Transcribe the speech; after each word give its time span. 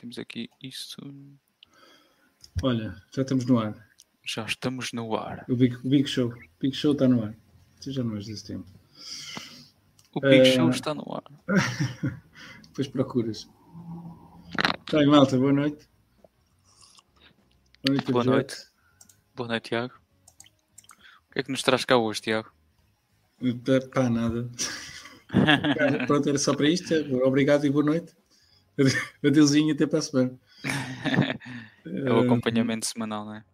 temos 0.00 0.18
aqui 0.18 0.48
isso. 0.62 0.96
Olha, 2.62 3.00
já 3.14 3.22
estamos 3.22 3.44
no 3.46 3.58
ar. 3.58 3.88
Já 4.24 4.44
estamos 4.44 4.92
no 4.92 5.14
ar. 5.16 5.44
O 5.48 5.56
Big, 5.56 5.76
o 5.76 5.88
Big 5.88 6.08
Show. 6.08 6.28
O 6.32 6.38
Big 6.60 6.74
Show 6.74 6.92
está 6.92 7.06
no 7.08 7.22
ar. 7.24 7.34
Tu 7.80 7.92
já 7.92 8.02
não 8.02 8.16
és 8.16 8.26
desse 8.26 8.46
tempo. 8.46 8.66
O 10.14 10.20
Big 10.20 10.40
Eh, 10.48 10.54
Show 10.56 10.70
está 10.70 10.94
no 10.94 11.04
ar. 11.14 11.24
Depois 12.68 12.88
procuras. 12.88 13.48
Bem, 14.90 15.06
malta, 15.06 15.36
boa 15.38 15.52
noite. 15.52 15.88
Boa 17.84 17.94
noite, 17.96 18.12
Boa 18.12 18.24
noite. 18.24 18.56
Boa 19.34 19.48
noite, 19.48 19.68
Tiago. 19.70 19.94
O 19.94 21.32
que 21.32 21.38
é 21.40 21.42
que 21.42 21.50
nos 21.50 21.62
traz 21.62 21.84
cá 21.84 21.96
hoje, 21.96 22.20
Tiago? 22.22 22.50
Pá, 23.38 23.88
Pá, 23.94 24.10
nada. 24.10 24.50
Pronto, 26.06 26.28
era 26.28 26.38
só 26.38 26.54
para 26.54 26.68
isto. 26.68 26.92
Obrigado 27.24 27.64
e 27.64 27.70
boa 27.70 27.84
noite. 27.84 28.14
Adeusinho 29.24 29.74
até 29.74 29.86
para 29.86 29.98
a 29.98 30.02
semana. 30.02 30.38
É 31.82 32.12
o 32.12 32.20
acompanhamento 32.20 32.84
semanal, 32.84 33.24
não 33.24 33.34
é? 33.34 33.44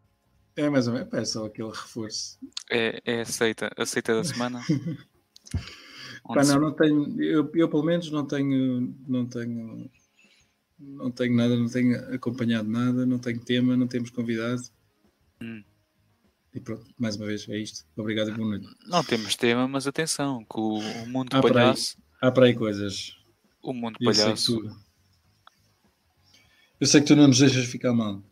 É 0.56 0.68
mais 0.68 0.88
ou 0.88 0.94
menos, 0.94 1.12
é 1.12 1.24
só 1.24 1.46
aquele 1.46 1.68
reforço. 1.68 2.38
É, 2.68 3.00
é 3.04 3.20
a 3.20 3.24
seita, 3.24 3.70
a 3.76 3.86
seita 3.86 4.14
da 4.14 4.24
semana. 4.24 4.60
Pá, 6.26 6.44
não, 6.44 6.60
não 6.60 6.72
tenho, 6.72 7.22
eu, 7.22 7.50
eu 7.54 7.68
pelo 7.68 7.84
menos 7.84 8.10
não 8.10 8.26
tenho, 8.26 8.92
não 9.06 9.26
tenho, 9.26 9.88
não 10.78 11.10
tenho 11.10 11.36
nada, 11.36 11.56
não 11.56 11.68
tenho 11.68 12.14
acompanhado 12.14 12.68
nada, 12.68 13.06
não 13.06 13.18
tenho 13.18 13.38
tema, 13.38 13.76
não 13.76 13.86
temos 13.86 14.10
convidado. 14.10 14.62
Hum. 15.40 15.62
E 16.52 16.60
pronto, 16.60 16.86
mais 16.98 17.16
uma 17.16 17.26
vez, 17.26 17.48
é 17.48 17.58
isto. 17.58 17.84
Obrigado 17.96 18.30
e 18.30 18.32
boa 18.32 18.48
noite. 18.48 18.66
Não 18.88 19.04
temos 19.04 19.36
tema, 19.36 19.68
mas 19.68 19.86
atenção, 19.86 20.44
que 20.44 20.58
o, 20.58 20.78
o 20.78 21.06
mundo 21.06 21.30
peraí. 21.30 21.52
palhaço, 21.52 21.96
Há 22.20 22.32
para 22.32 22.46
aí 22.46 22.54
coisas. 22.54 23.14
o 23.62 23.72
mundo 23.72 23.98
palhaço. 24.02 24.58
Eu 26.80 26.86
sei 26.86 27.00
que 27.00 27.06
tu 27.06 27.16
não 27.16 27.28
nos 27.28 27.38
deixas 27.38 27.64
ficar 27.66 27.92
mal. 27.92 28.22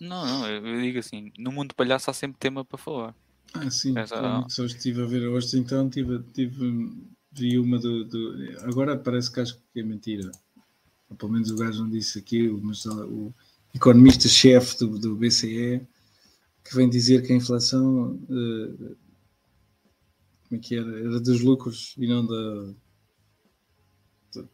Não, 0.00 0.24
não, 0.26 0.48
eu, 0.48 0.80
digo 0.80 0.98
assim, 0.98 1.32
no 1.38 1.52
mundo 1.52 1.74
palhaço 1.74 2.10
há 2.10 2.14
sempre 2.14 2.38
tema 2.38 2.64
para 2.64 2.78
falar. 2.78 3.14
Ah, 3.54 3.70
sim, 3.70 3.96
Essa- 3.96 4.16
foi 4.16 4.28
muito 4.30 4.52
só 4.52 4.64
estive 4.64 5.02
a 5.02 5.06
ver 5.06 5.26
hoje, 5.28 5.58
então 5.58 5.88
tive, 5.90 6.20
tive, 6.34 6.90
vi 7.30 7.58
uma 7.58 7.78
do, 7.78 8.04
do- 8.04 8.60
Agora 8.62 8.96
parece 8.96 9.30
que 9.30 9.40
acho 9.40 9.58
que 9.72 9.80
é 9.80 9.82
mentira. 9.82 10.30
Ou 11.10 11.16
pelo 11.16 11.32
menos 11.32 11.50
o 11.50 11.56
gajo 11.56 11.82
não 11.82 11.90
disse 11.90 12.18
aquilo, 12.18 12.60
mas 12.62 12.86
ah, 12.86 13.06
o 13.06 13.32
economista-chefe 13.74 14.78
do, 14.78 14.98
do 14.98 15.16
BCE 15.16 15.80
que 16.64 16.74
vem 16.76 16.88
dizer 16.88 17.22
que 17.26 17.32
a 17.32 17.36
inflação 17.36 18.18
eh, 18.30 18.94
como 20.48 20.52
é 20.52 20.58
que 20.58 20.76
era? 20.76 20.98
Era 21.00 21.20
dos 21.20 21.40
lucros 21.40 21.94
e 21.98 22.06
não 22.06 22.24
da. 22.26 22.74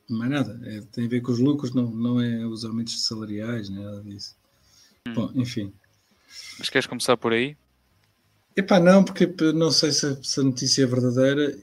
Mais 0.09 0.31
nada. 0.31 0.61
É, 0.65 0.81
tem 0.93 1.07
a 1.07 1.09
ver 1.09 1.21
com 1.21 1.33
os 1.33 1.39
lucros, 1.39 1.73
não, 1.75 1.91
não 1.91 2.21
é 2.21 2.47
os 2.47 2.65
aumentos 2.65 3.03
salariais, 3.05 3.69
nem 3.69 3.83
nada 3.85 4.03
disso. 4.03 4.37
Hum. 5.07 5.15
Bom, 5.15 5.33
enfim. 5.35 5.73
Mas 6.59 6.69
queres 6.69 6.87
começar 6.87 7.17
por 7.17 7.33
aí? 7.33 7.57
Epá, 8.57 8.81
não, 8.81 9.05
porque 9.05 9.27
não 9.53 9.71
sei 9.71 9.93
se, 9.93 10.07
a- 10.07 10.23
se 10.23 10.41
a 10.41 10.43
notícia 10.43 10.83
é 10.83 10.87
verdadeira, 10.87 11.57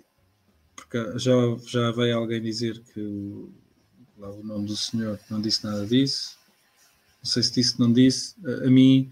porque 0.75 0.97
já, 1.19 1.33
já 1.67 1.91
veio 1.91 2.17
alguém 2.17 2.41
dizer 2.41 2.81
que 2.93 2.99
o, 2.99 3.51
lá 4.17 4.29
o 4.31 4.43
nome 4.43 4.67
do 4.67 4.75
senhor 4.77 5.19
não 5.29 5.41
disse 5.41 5.63
nada 5.65 5.85
disso. 5.85 6.37
Não 7.23 7.29
sei 7.29 7.43
se 7.43 7.53
disse 7.53 7.79
não 7.79 7.91
disse. 7.91 8.35
A, 8.45 8.67
a 8.67 8.69
mim 8.69 9.11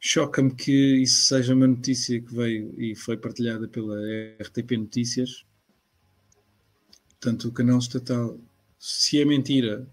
choca-me 0.00 0.54
que 0.54 0.96
isso 1.02 1.24
seja 1.24 1.54
uma 1.54 1.66
notícia 1.66 2.20
que 2.20 2.34
veio 2.34 2.74
e 2.80 2.94
foi 2.94 3.16
partilhada 3.16 3.66
pela 3.68 3.96
RTP 4.40 4.76
Notícias. 4.76 5.44
Portanto, 7.20 7.48
o 7.48 7.52
canal 7.52 7.78
estatal, 7.78 8.38
se 8.78 9.20
é 9.20 9.24
mentira, 9.24 9.86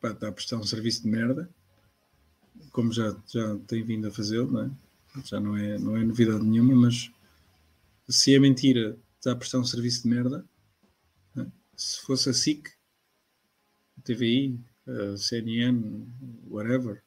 pá, 0.00 0.10
está 0.12 0.28
a 0.28 0.32
prestar 0.32 0.56
um 0.56 0.62
serviço 0.64 1.02
de 1.02 1.08
merda 1.08 1.48
como 2.72 2.92
já, 2.92 3.16
já 3.26 3.56
tem 3.66 3.82
vindo 3.82 4.06
a 4.06 4.10
fazê-lo, 4.10 4.50
não 4.50 4.62
é? 4.62 4.70
já 5.24 5.40
não 5.40 5.56
é, 5.56 5.78
não 5.78 5.96
é 5.96 6.04
novidade 6.04 6.44
nenhuma, 6.44 6.74
mas 6.74 7.10
se 8.08 8.34
é 8.34 8.38
mentira, 8.38 8.96
está 9.18 9.32
a 9.32 9.36
prestar 9.36 9.58
um 9.58 9.64
serviço 9.64 10.02
de 10.02 10.08
merda. 10.08 10.44
é? 11.36 11.46
Se 11.76 12.00
fosse 12.02 12.30
a 12.30 12.32
SIC, 12.32 12.68
a 13.98 14.02
TVI, 14.02 14.58
a 14.86 15.16
CNN, 15.16 16.06
whatever, 16.48 17.02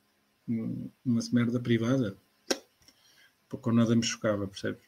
um- 0.47 0.89
uma 1.05 1.21
merda 1.31 1.59
privada, 1.59 2.17
ou 3.51 3.73
nada 3.73 3.95
me 3.95 4.03
chocava, 4.03 4.47
percebes? 4.47 4.81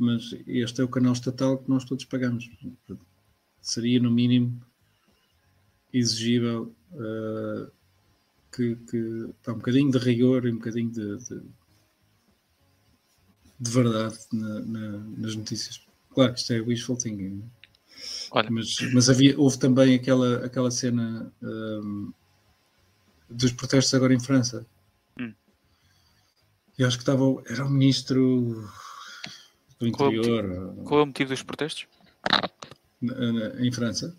Mas 0.00 0.34
este 0.46 0.80
é 0.80 0.84
o 0.84 0.88
canal 0.88 1.12
estatal 1.12 1.58
que 1.58 1.68
nós 1.68 1.84
todos 1.84 2.06
pagamos. 2.06 2.50
Seria, 3.60 4.00
no 4.00 4.10
mínimo, 4.10 4.58
exigível 5.92 6.74
eh, 6.94 7.70
que, 8.50 8.76
que 8.76 9.28
pá, 9.44 9.52
um 9.52 9.56
bocadinho 9.56 9.90
de 9.90 9.98
rigor 9.98 10.46
e 10.46 10.52
um 10.52 10.56
bocadinho 10.56 10.90
de, 10.90 11.18
de, 11.18 11.42
de 13.60 13.70
verdade 13.70 14.16
na- 14.32 14.60
na- 14.60 14.98
nas 15.18 15.36
notícias. 15.36 15.82
Claro 16.14 16.32
que 16.32 16.40
isto 16.40 16.52
é 16.54 16.60
wishful 16.60 16.96
thinking, 16.96 17.28
né? 17.28 17.44
Olha, 18.30 18.50
mas, 18.50 18.76
mas 18.94 19.10
havia, 19.10 19.38
houve 19.38 19.58
também 19.58 19.94
aquela, 19.96 20.46
aquela 20.46 20.70
cena 20.70 21.30
hum, 21.42 22.10
dos 23.28 23.52
protestos 23.52 23.92
agora 23.92 24.14
em 24.14 24.20
França. 24.20 24.66
Hum. 25.18 25.34
E 26.78 26.84
acho 26.84 26.96
que 26.96 27.02
estava, 27.02 27.22
era 27.46 27.66
o 27.66 27.70
ministro 27.70 28.66
do 29.80 29.90
Qual 29.92 30.10
é 30.10 30.12
o 30.14 30.18
interior 30.18 30.74
qual 30.84 31.00
é 31.00 31.02
o 31.02 31.06
motivo 31.06 31.30
dos 31.30 31.42
protestos? 31.42 31.86
na- 33.00 33.32
na- 33.32 33.64
em 33.66 33.72
França, 33.72 34.14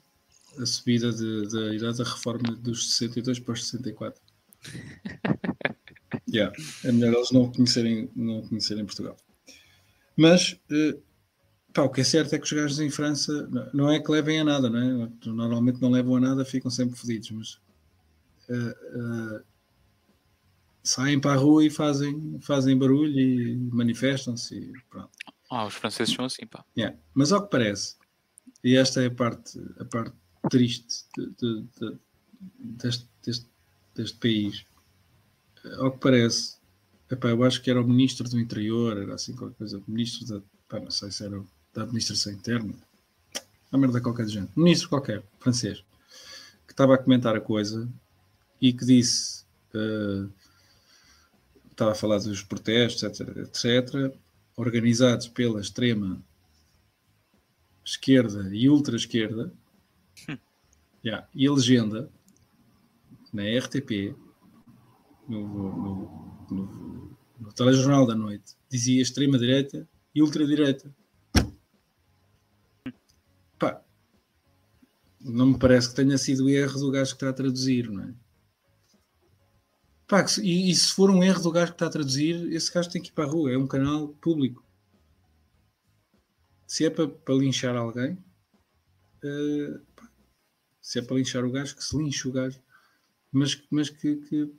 a 0.59 0.65
subida 0.65 1.11
de- 1.13 1.47
da 1.49 1.73
idade 1.75 1.97
da 1.99 2.03
reforma 2.03 2.55
dos 2.55 2.95
62 2.95 3.39
para 3.39 3.53
os 3.53 3.67
64. 3.67 4.19
yeah. 6.27 6.55
É 6.83 6.91
melhor 6.91 7.13
eles 7.13 7.31
não 7.31 7.51
conhecerem, 7.51 8.09
não 8.15 8.41
conhecerem 8.47 8.85
Portugal. 8.85 9.15
Mas 10.17 10.59
eh, 10.71 10.97
pá, 11.73 11.83
o 11.83 11.89
que 11.89 12.01
é 12.01 12.03
certo 12.03 12.33
é 12.33 12.37
que 12.39 12.43
os 12.45 12.51
gajos 12.51 12.79
em 12.79 12.89
França 12.89 13.47
não- 13.73 13.89
é 13.91 13.99
que 13.99 14.11
levem 14.11 14.39
a 14.39 14.43
nada, 14.43 14.69
não 14.69 14.79
é? 15.05 15.09
Normalmente 15.29 15.81
não 15.81 15.91
levam 15.91 16.15
a 16.15 16.19
nada, 16.19 16.43
ficam 16.43 16.69
sempre 16.71 16.95
fodidos, 16.97 17.31
mas 17.31 17.59
eh, 18.49 18.75
eh, 18.95 19.41
saem 20.83 21.19
para 21.19 21.33
a 21.33 21.37
rua 21.37 21.63
e 21.63 21.69
fazem, 21.69 22.39
fazem 22.41 22.77
barulho 22.77 23.19
e 23.19 23.55
manifestam-se 23.55 24.55
e 24.55 24.73
pronto. 24.89 25.11
Ah, 25.53 25.65
os 25.65 25.73
franceses 25.73 26.15
são 26.15 26.23
assim, 26.23 26.47
pá. 26.47 26.63
Yeah. 26.77 26.97
Mas 27.13 27.33
ao 27.33 27.43
que 27.43 27.51
parece, 27.51 27.95
e 28.63 28.75
esta 28.77 29.03
é 29.03 29.07
a 29.07 29.11
parte, 29.11 29.59
a 29.77 29.83
parte 29.83 30.15
triste 30.49 31.03
de- 31.17 31.27
de- 31.31 31.61
de- 31.77 31.97
deste, 32.59 33.05
deste, 33.21 33.45
deste 33.93 34.17
país, 34.17 34.65
ao 35.77 35.91
que 35.91 35.99
parece, 35.99 36.55
epá, 37.11 37.27
eu 37.27 37.43
acho 37.43 37.61
que 37.61 37.69
era 37.69 37.81
o 37.81 37.87
ministro 37.87 38.27
do 38.29 38.39
interior, 38.39 38.97
era 38.97 39.13
assim 39.15 39.35
qualquer 39.35 39.57
coisa, 39.57 39.77
o 39.77 39.83
ministro 39.91 40.25
da, 40.25 40.41
pá, 40.69 40.79
não 40.79 40.89
sei 40.89 41.11
se 41.11 41.25
era 41.25 41.43
da 41.73 41.83
administração 41.83 42.31
interna, 42.31 42.73
uma 43.71 43.79
merda 43.81 43.99
qualquer 43.99 44.25
de 44.25 44.31
gente, 44.33 44.51
ministro 44.57 44.87
qualquer, 44.87 45.21
francês, 45.39 45.83
que 46.65 46.71
estava 46.73 46.95
a 46.95 46.97
comentar 46.97 47.35
a 47.35 47.41
coisa 47.41 47.87
e 48.61 48.71
que 48.71 48.85
disse, 48.85 49.43
eh, 49.73 50.27
estava 51.71 51.91
a 51.91 51.95
falar 51.95 52.19
dos 52.19 52.41
protestos, 52.41 53.03
etc, 53.03 53.37
etc, 53.37 54.13
organizados 54.55 55.27
pela 55.27 55.61
extrema 55.61 56.23
esquerda 57.83 58.49
e 58.53 58.69
ultra 58.69 58.95
esquerda, 58.95 59.53
yeah, 61.03 61.27
e 61.33 61.47
a 61.47 61.51
legenda 61.51 62.09
na 63.33 63.43
RTP, 63.43 64.15
no, 65.27 65.47
no, 65.47 66.45
no, 66.51 67.17
no 67.39 67.53
telejornal 67.53 68.05
da 68.05 68.15
noite, 68.15 68.55
dizia 68.69 69.01
extrema 69.01 69.37
direita 69.37 69.87
e 70.13 70.21
ultra 70.21 70.45
direita. 70.45 70.93
Pá, 73.57 73.81
não 75.19 75.47
me 75.47 75.59
parece 75.59 75.89
que 75.89 75.95
tenha 75.95 76.17
sido 76.17 76.49
erro 76.49 76.79
do 76.79 76.91
gajo 76.91 77.11
que 77.11 77.15
está 77.15 77.29
a 77.29 77.33
traduzir, 77.33 77.89
não 77.89 78.03
é? 78.03 78.13
Pá, 80.11 80.25
e, 80.43 80.69
e 80.69 80.75
se 80.75 80.91
for 80.91 81.09
um 81.09 81.23
erro 81.23 81.41
do 81.41 81.49
gajo 81.53 81.71
que 81.71 81.75
está 81.75 81.85
a 81.87 81.89
traduzir, 81.89 82.51
esse 82.51 82.69
gajo 82.69 82.89
tem 82.89 83.01
que 83.01 83.07
ir 83.07 83.13
para 83.13 83.23
a 83.23 83.27
rua, 83.31 83.49
é 83.49 83.57
um 83.57 83.65
canal 83.65 84.09
público. 84.09 84.61
Se 86.67 86.83
é 86.83 86.89
para, 86.89 87.07
para 87.07 87.33
linchar 87.35 87.77
alguém, 87.77 88.17
pá, 89.95 90.09
se 90.81 90.99
é 90.99 91.01
para 91.01 91.15
linchar 91.15 91.45
o 91.45 91.51
gajo, 91.51 91.77
que 91.77 91.83
se 91.85 91.95
linche 91.97 92.27
o 92.27 92.31
gajo. 92.33 92.59
Mas, 93.31 93.63
mas 93.71 93.89
que, 93.89 94.17
que, 94.17 94.53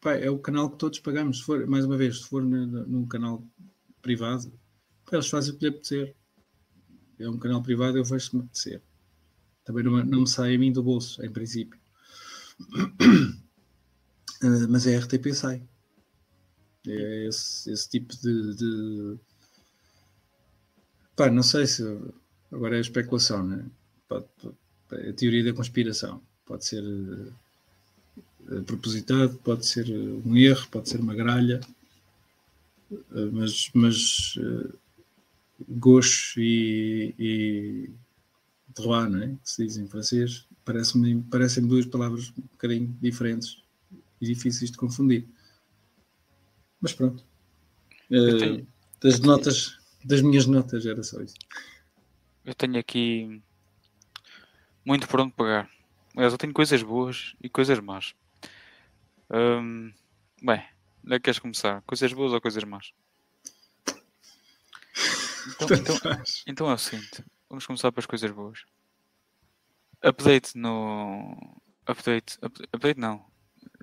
pá, 0.00 0.12
é 0.14 0.30
o 0.30 0.38
canal 0.38 0.70
que 0.70 0.78
todos 0.78 1.00
pagamos. 1.00 1.38
Se 1.38 1.42
for, 1.42 1.66
mais 1.66 1.84
uma 1.84 1.96
vez, 1.96 2.18
se 2.18 2.28
for 2.28 2.44
na- 2.44 2.86
num 2.86 3.08
canal 3.08 3.44
privado, 4.00 4.52
pá, 5.04 5.16
eles 5.16 5.28
fazem 5.28 5.52
o 5.52 5.58
que 5.58 5.64
lhe 5.64 5.70
apetecer. 5.70 6.14
É 7.18 7.28
um 7.28 7.40
canal 7.40 7.60
privado, 7.60 7.98
eu 7.98 8.04
vejo 8.04 8.24
se 8.24 8.36
me 8.36 8.42
apetecer. 8.42 8.80
Também 9.64 9.82
não, 9.82 10.04
não 10.04 10.20
me 10.20 10.28
sai 10.28 10.54
a 10.54 10.58
mim 10.60 10.70
do 10.70 10.80
bolso, 10.80 11.20
em 11.26 11.32
princípio. 11.32 11.76
Eh, 14.42 14.66
mas 14.72 14.86
a 14.86 14.90
RTP 14.98 15.32
sai. 15.34 15.58
É 16.86 17.26
esse, 17.28 17.70
esse 17.72 17.88
tipo 17.88 18.14
de, 18.16 18.54
de- 18.56 19.18
Pá, 21.16 21.30
não 21.30 21.42
sei 21.42 21.66
se. 21.66 21.82
Agora 22.50 22.76
é 22.76 22.80
especulação, 22.80 23.46
né? 23.46 23.64
Pode- 24.08 24.26
é 24.92 25.10
a 25.10 25.12
teoria 25.12 25.44
da 25.44 25.52
conspiração. 25.52 26.20
pode 26.44 26.64
ser 26.66 26.82
uh, 28.48 28.62
propositado, 28.64 29.38
pode 29.38 29.66
ser 29.66 29.86
um 29.90 30.36
erro, 30.36 30.66
pode 30.70 30.88
ser 30.88 31.00
uma 31.00 31.14
gralha, 31.14 31.60
uh, 32.90 33.30
mas, 33.32 33.70
mas 33.74 34.34
gauche 35.68 36.40
e, 36.40 37.14
e 37.18 37.90
droit, 38.74 39.10
não 39.10 39.22
é? 39.22 39.28
que 39.28 39.50
se 39.50 39.64
diz 39.64 39.76
em 39.76 39.86
francês, 39.86 40.46
parecem-me 40.64 41.22
parecem 41.24 41.66
duas 41.66 41.86
palavras 41.86 42.30
um 42.38 42.42
bocadinho 42.42 42.96
diferentes 43.00 43.59
e 44.20 44.26
difíceis 44.26 44.70
de 44.70 44.76
confundir. 44.76 45.28
Mas 46.80 46.92
pronto. 46.92 47.24
Uh, 48.10 48.66
das 49.00 49.20
notas, 49.20 49.78
das 50.04 50.20
minhas 50.20 50.46
notas, 50.46 50.84
era 50.86 51.02
só 51.02 51.20
isso. 51.20 51.36
Eu 52.44 52.54
tenho 52.54 52.78
aqui 52.78 53.42
muito 54.84 55.06
por 55.08 55.20
onde 55.20 55.32
pegar. 55.32 55.70
Aliás, 56.14 56.32
eu 56.32 56.38
tenho 56.38 56.52
coisas 56.52 56.82
boas 56.82 57.34
e 57.40 57.48
coisas 57.48 57.78
más. 57.78 58.14
Um, 59.30 59.92
bem, 60.42 60.62
onde 61.04 61.14
é 61.14 61.18
que 61.18 61.24
queres 61.24 61.38
começar? 61.38 61.82
Coisas 61.82 62.12
boas 62.12 62.32
ou 62.32 62.40
coisas 62.40 62.64
más? 62.64 62.92
Então, 65.54 65.76
então, 65.76 65.96
então 66.46 66.70
é 66.70 66.74
o 66.74 66.78
seguinte: 66.78 67.24
vamos 67.48 67.66
começar 67.66 67.92
pelas 67.92 68.06
coisas 68.06 68.30
boas. 68.30 68.64
Update 70.02 70.56
no. 70.56 71.60
Update. 71.86 72.38
Update 72.42 72.98
não. 72.98 73.29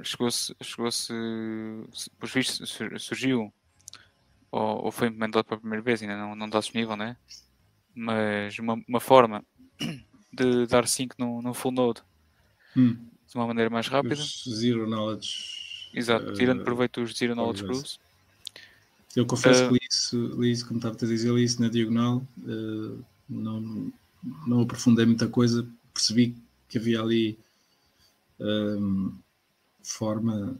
Chegou-se. 0.03 0.55
Chegou-se. 0.61 1.13
Por 2.19 2.29
visto, 2.29 2.65
surgiu. 2.99 3.51
Ou, 4.51 4.85
ou, 4.85 4.91
foi 4.91 5.07
implementado 5.07 5.45
pela 5.45 5.59
primeira 5.59 5.83
vez, 5.83 6.01
ainda 6.01 6.17
não, 6.17 6.35
não 6.35 6.45
está 6.45 6.59
disponível, 6.59 6.95
né? 6.95 7.17
Mas 7.93 8.57
uma, 8.59 8.81
uma 8.87 8.99
forma 8.99 9.43
de 10.31 10.67
dar 10.67 10.87
sync 10.87 11.15
no, 11.17 11.41
no 11.41 11.53
full 11.53 11.71
node 11.71 12.01
hum. 12.75 12.95
de 13.27 13.35
uma 13.35 13.47
maneira 13.47 13.69
mais 13.69 13.87
rápida. 13.87 14.15
Os 14.15 14.43
zero 14.47 14.87
knowledge. 14.87 15.89
Exato, 15.93 16.33
tirando 16.33 16.61
uh, 16.61 16.63
proveito 16.63 17.01
dos 17.01 17.17
zero 17.17 17.35
knowledge 17.35 17.63
proofs. 17.63 17.99
Eu 19.15 19.25
confesso 19.25 19.65
uh, 19.65 19.67
que 19.67 19.73
li 19.73 19.79
isso, 19.91 20.41
li 20.41 20.51
isso, 20.51 20.67
como 20.67 20.77
estava 20.77 20.95
a 20.95 20.97
dizer, 20.97 21.31
li 21.31 21.43
isso 21.43 21.61
na 21.61 21.69
diagonal. 21.69 22.23
Uh, 22.37 23.03
não, 23.27 23.91
não 24.45 24.61
aprofundei 24.61 25.05
muita 25.05 25.27
coisa, 25.27 25.67
percebi 25.93 26.35
que 26.69 26.77
havia 26.77 27.01
ali 27.01 27.37
um, 28.39 29.17
forma 29.87 30.59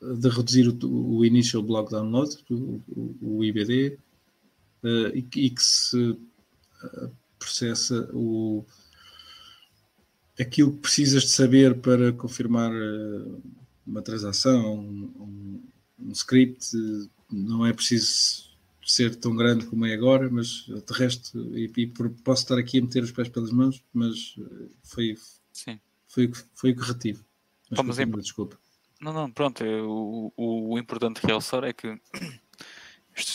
de 0.00 0.28
reduzir 0.28 0.68
o, 0.68 1.16
o 1.16 1.24
initial 1.24 1.62
block 1.62 1.90
download, 1.90 2.36
o, 2.50 2.82
o 3.20 3.44
IBD, 3.44 3.98
uh, 4.82 5.08
e, 5.14 5.26
e, 5.36 5.50
que 5.50 5.62
se 5.62 6.18
processa 7.38 8.08
o, 8.12 8.64
aquilo 10.38 10.72
que 10.72 10.80
precisas 10.80 11.24
de 11.24 11.28
saber 11.30 11.80
para 11.80 12.12
confirmar 12.12 12.72
uh, 12.72 13.42
uma 13.86 14.02
transação, 14.02 14.78
um, 14.78 15.62
um, 15.98 16.12
script, 16.12 16.76
não 17.30 17.64
é 17.64 17.72
preciso 17.72 18.46
ser 18.84 19.16
tão 19.16 19.34
grande 19.34 19.66
como 19.66 19.84
é 19.86 19.94
agora, 19.94 20.30
mas 20.30 20.66
de 20.66 20.92
resto, 20.92 21.38
e, 21.56 21.70
e 21.76 21.86
posso 22.22 22.42
estar 22.42 22.58
aqui 22.58 22.78
a 22.78 22.82
meter 22.82 23.02
os 23.02 23.10
pés 23.10 23.28
pelas 23.28 23.50
mãos, 23.50 23.82
mas 23.92 24.36
eh, 24.38 24.68
foi, 24.84 25.16
Sim. 25.52 25.80
foi, 26.06 26.30
foi 26.54 26.70
o 26.70 26.76
que 26.76 26.82
retive. 26.82 27.20
Vamos 27.70 27.98
em... 27.98 28.10
desculpa. 28.10 28.58
Não, 29.00 29.12
não, 29.12 29.30
pronto, 29.30 29.62
o, 29.64 30.32
o, 30.36 30.74
o 30.74 30.78
importante 30.78 31.20
realçar 31.26 31.64
é 31.64 31.72
que 31.72 32.00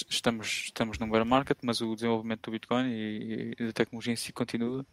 estamos, 0.09 0.63
estamos 0.65 0.97
num 0.97 1.09
bear 1.09 1.25
market, 1.25 1.57
mas 1.61 1.81
o 1.81 1.93
desenvolvimento 1.93 2.41
do 2.43 2.51
Bitcoin 2.51 2.87
e, 2.87 3.53
e 3.59 3.65
da 3.67 3.73
tecnologia 3.73 4.13
em 4.13 4.15
si 4.15 4.33
continua. 4.33 4.85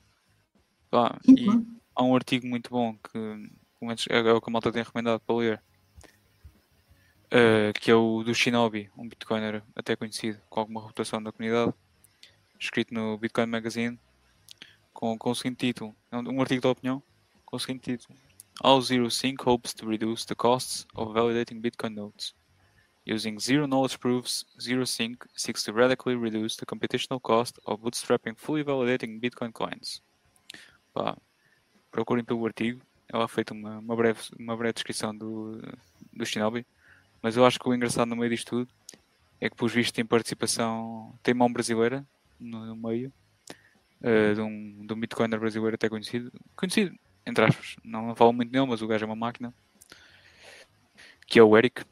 Ah, 0.93 1.19
e 1.27 1.47
há 1.95 2.03
um 2.03 2.15
artigo 2.15 2.47
muito 2.47 2.71
bom 2.71 2.97
que 2.97 3.19
é, 4.11 4.19
é 4.19 4.33
o 4.33 4.41
que 4.41 4.51
a 4.51 4.53
malta 4.53 4.73
tem 4.73 4.83
recomendado 4.83 5.21
para 5.21 5.37
ler, 5.37 5.63
uh, 7.27 7.73
que 7.79 7.91
é 7.91 7.95
o 7.95 8.23
do 8.23 8.35
Shinobi, 8.35 8.91
um 8.97 9.09
Bitcoiner 9.09 9.63
até 9.75 9.95
conhecido, 9.97 10.41
com 10.49 10.61
alguma 10.61 10.81
reputação 10.81 11.23
da 11.23 11.33
comunidade, 11.33 11.73
escrito 12.59 12.93
no 12.93 13.17
Bitcoin 13.19 13.47
Magazine, 13.47 13.99
com, 14.93 15.17
com 15.17 15.31
o 15.31 15.35
seguinte 15.35 15.67
título, 15.67 15.95
é 16.11 16.17
um 16.17 16.41
artigo 16.41 16.61
de 16.61 16.67
opinião, 16.67 17.03
com 17.45 17.57
o 17.57 17.61
seguinte 17.61 17.97
título. 17.97 18.19
How 18.63 18.81
Zero 18.81 19.09
Sync 19.09 19.41
hopes 19.43 19.73
to 19.75 19.87
reduce 19.87 20.25
the 20.25 20.35
costs 20.35 20.85
of 20.97 21.15
validating 21.15 21.63
Bitcoin 21.63 21.95
nodes. 21.95 22.35
Using 23.05 23.39
zero 23.39 23.67
knowledge 23.67 24.01
proofs, 24.01 24.45
ZeroSync 24.61 25.23
seeks 25.35 25.63
to 25.63 25.73
radically 25.73 26.17
reduce 26.17 26.57
the 26.57 26.67
computational 26.67 27.23
cost 27.23 27.59
of 27.65 27.81
bootstrapping 27.81 28.37
fully 28.37 28.63
validating 28.63 29.21
Bitcoin 29.21 29.53
coins. 29.53 30.03
Pá, 30.93 31.17
procurem 31.91 32.25
pelo 32.25 32.45
artigo, 32.45 32.83
ela 33.09 33.25
é 33.25 33.29
feita 33.29 33.55
uma, 33.55 33.79
uma, 33.79 33.97
breve, 33.97 34.21
uma 34.39 34.57
breve 34.57 34.75
descrição 34.75 35.17
do, 35.17 35.63
do 36.13 36.27
Shinobi, 36.27 36.67
mas 37.23 37.37
eu 37.37 37.47
acho 37.47 37.59
que 37.59 37.69
o 37.69 37.73
engraçado 37.73 38.09
no 38.09 38.17
meio 38.17 38.31
disto 38.31 38.49
tudo 38.49 38.69
é 39.41 39.49
que, 39.49 39.57
por 39.57 39.71
visto, 39.71 39.95
tem 39.95 40.05
participação, 40.05 41.17
tem 41.23 41.33
mão 41.33 41.51
brasileira 41.51 42.05
no, 42.39 42.67
no 42.67 42.77
meio, 42.77 43.13
uh, 44.03 44.35
de, 44.35 44.41
um, 44.41 44.85
de 44.85 44.93
um 44.93 45.01
Bitcoiner 45.01 45.39
brasileiro 45.39 45.77
até 45.77 45.89
conhecido, 45.89 46.33
conhecido, 46.57 46.95
entre 47.29 47.45
aspas, 47.45 47.77
não, 47.85 48.15
falo 48.15 48.33
muito 48.33 48.51
nele, 48.51 48.67
mas 48.67 48.81
o 48.81 48.87
gajo 48.87 49.05
é 49.05 49.07
uma 49.07 49.15
máquina, 49.15 49.53
que 51.27 51.39
é 51.39 51.43
o 51.43 51.57
Eric 51.57 51.85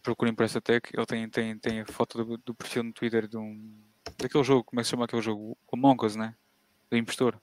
procurem 0.00 0.34
por 0.34 0.44
essa 0.44 0.60
tech. 0.60 0.88
Ele 0.92 1.06
tem, 1.06 1.28
tem, 1.28 1.58
tem 1.58 1.80
a 1.80 1.86
foto 1.86 2.22
do, 2.22 2.36
do, 2.36 2.54
perfil 2.54 2.84
no 2.84 2.92
Twitter 2.92 3.26
de 3.26 3.36
um, 3.36 3.74
daquele 4.16 4.44
jogo, 4.44 4.62
como 4.62 4.78
é 4.78 4.82
que 4.82 4.86
se 4.86 4.90
chama 4.92 5.06
aquele 5.06 5.22
jogo? 5.22 5.58
O 5.66 5.76
Among 5.76 6.06
Us, 6.06 6.14
né? 6.14 6.36
Do 6.88 6.96
impostor. 6.96 7.40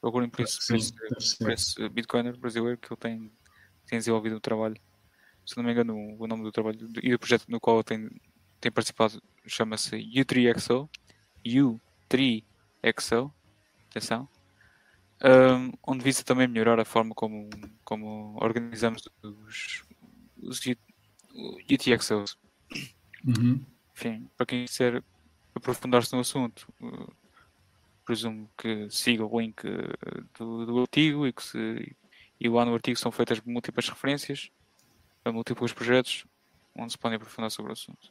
Procurem 0.00 0.30
por 0.30 0.40
esse, 0.40 0.60
Sim, 0.62 0.78
por 0.96 1.18
esse, 1.18 1.38
por 1.38 1.52
esse 1.52 1.88
Bitcoiner 1.90 2.36
brasileiro 2.36 2.78
que 2.78 2.92
ele 2.92 2.98
tem, 2.98 3.32
tem 3.86 3.98
desenvolvido 3.98 4.36
o 4.36 4.40
trabalho. 4.40 4.80
Se 5.44 5.56
não 5.56 5.64
me 5.64 5.72
engano, 5.72 5.94
o, 5.94 6.22
o 6.22 6.26
nome 6.26 6.44
do 6.44 6.52
trabalho 6.52 6.78
e 7.02 7.10
do 7.10 7.18
projeto 7.18 7.44
no 7.48 7.60
qual 7.60 7.76
ele 7.76 7.84
tem, 7.84 8.08
tem 8.60 8.72
participado 8.72 9.22
chama-se 9.46 9.96
U3XO. 9.96 10.88
U3XO. 11.44 13.32
Atenção. 13.90 14.28
Um, 15.24 15.72
onde 15.86 16.02
visa 16.02 16.24
também 16.24 16.48
melhorar 16.48 16.80
a 16.80 16.84
forma 16.84 17.14
como, 17.14 17.48
como 17.84 18.36
organizamos 18.40 19.08
os, 19.22 19.84
os, 20.36 20.60
UTXOs. 21.70 22.36
Uhum. 23.24 23.64
Enfim, 23.94 24.28
para 24.36 24.46
quem 24.46 24.64
quiser 24.64 25.02
aprofundar-se 25.54 26.12
no 26.12 26.20
assunto, 26.20 26.66
uh, 26.80 27.12
presumo 28.04 28.50
que 28.58 28.90
siga 28.90 29.24
o 29.24 29.40
link 29.40 29.64
uh, 29.64 30.28
do, 30.36 30.66
do 30.66 30.80
artigo 30.80 31.24
e 31.24 31.32
que 31.32 31.42
se, 31.42 31.96
e 32.40 32.48
lá 32.48 32.64
no 32.64 32.74
artigo 32.74 32.98
são 32.98 33.12
feitas 33.12 33.40
múltiplas 33.42 33.88
referências 33.88 34.50
a 35.24 35.30
múltiplos 35.30 35.72
projetos 35.72 36.26
onde 36.76 36.92
se 36.92 36.98
podem 36.98 37.16
aprofundar 37.16 37.50
sobre 37.50 37.70
o 37.70 37.74
assunto. 37.74 38.10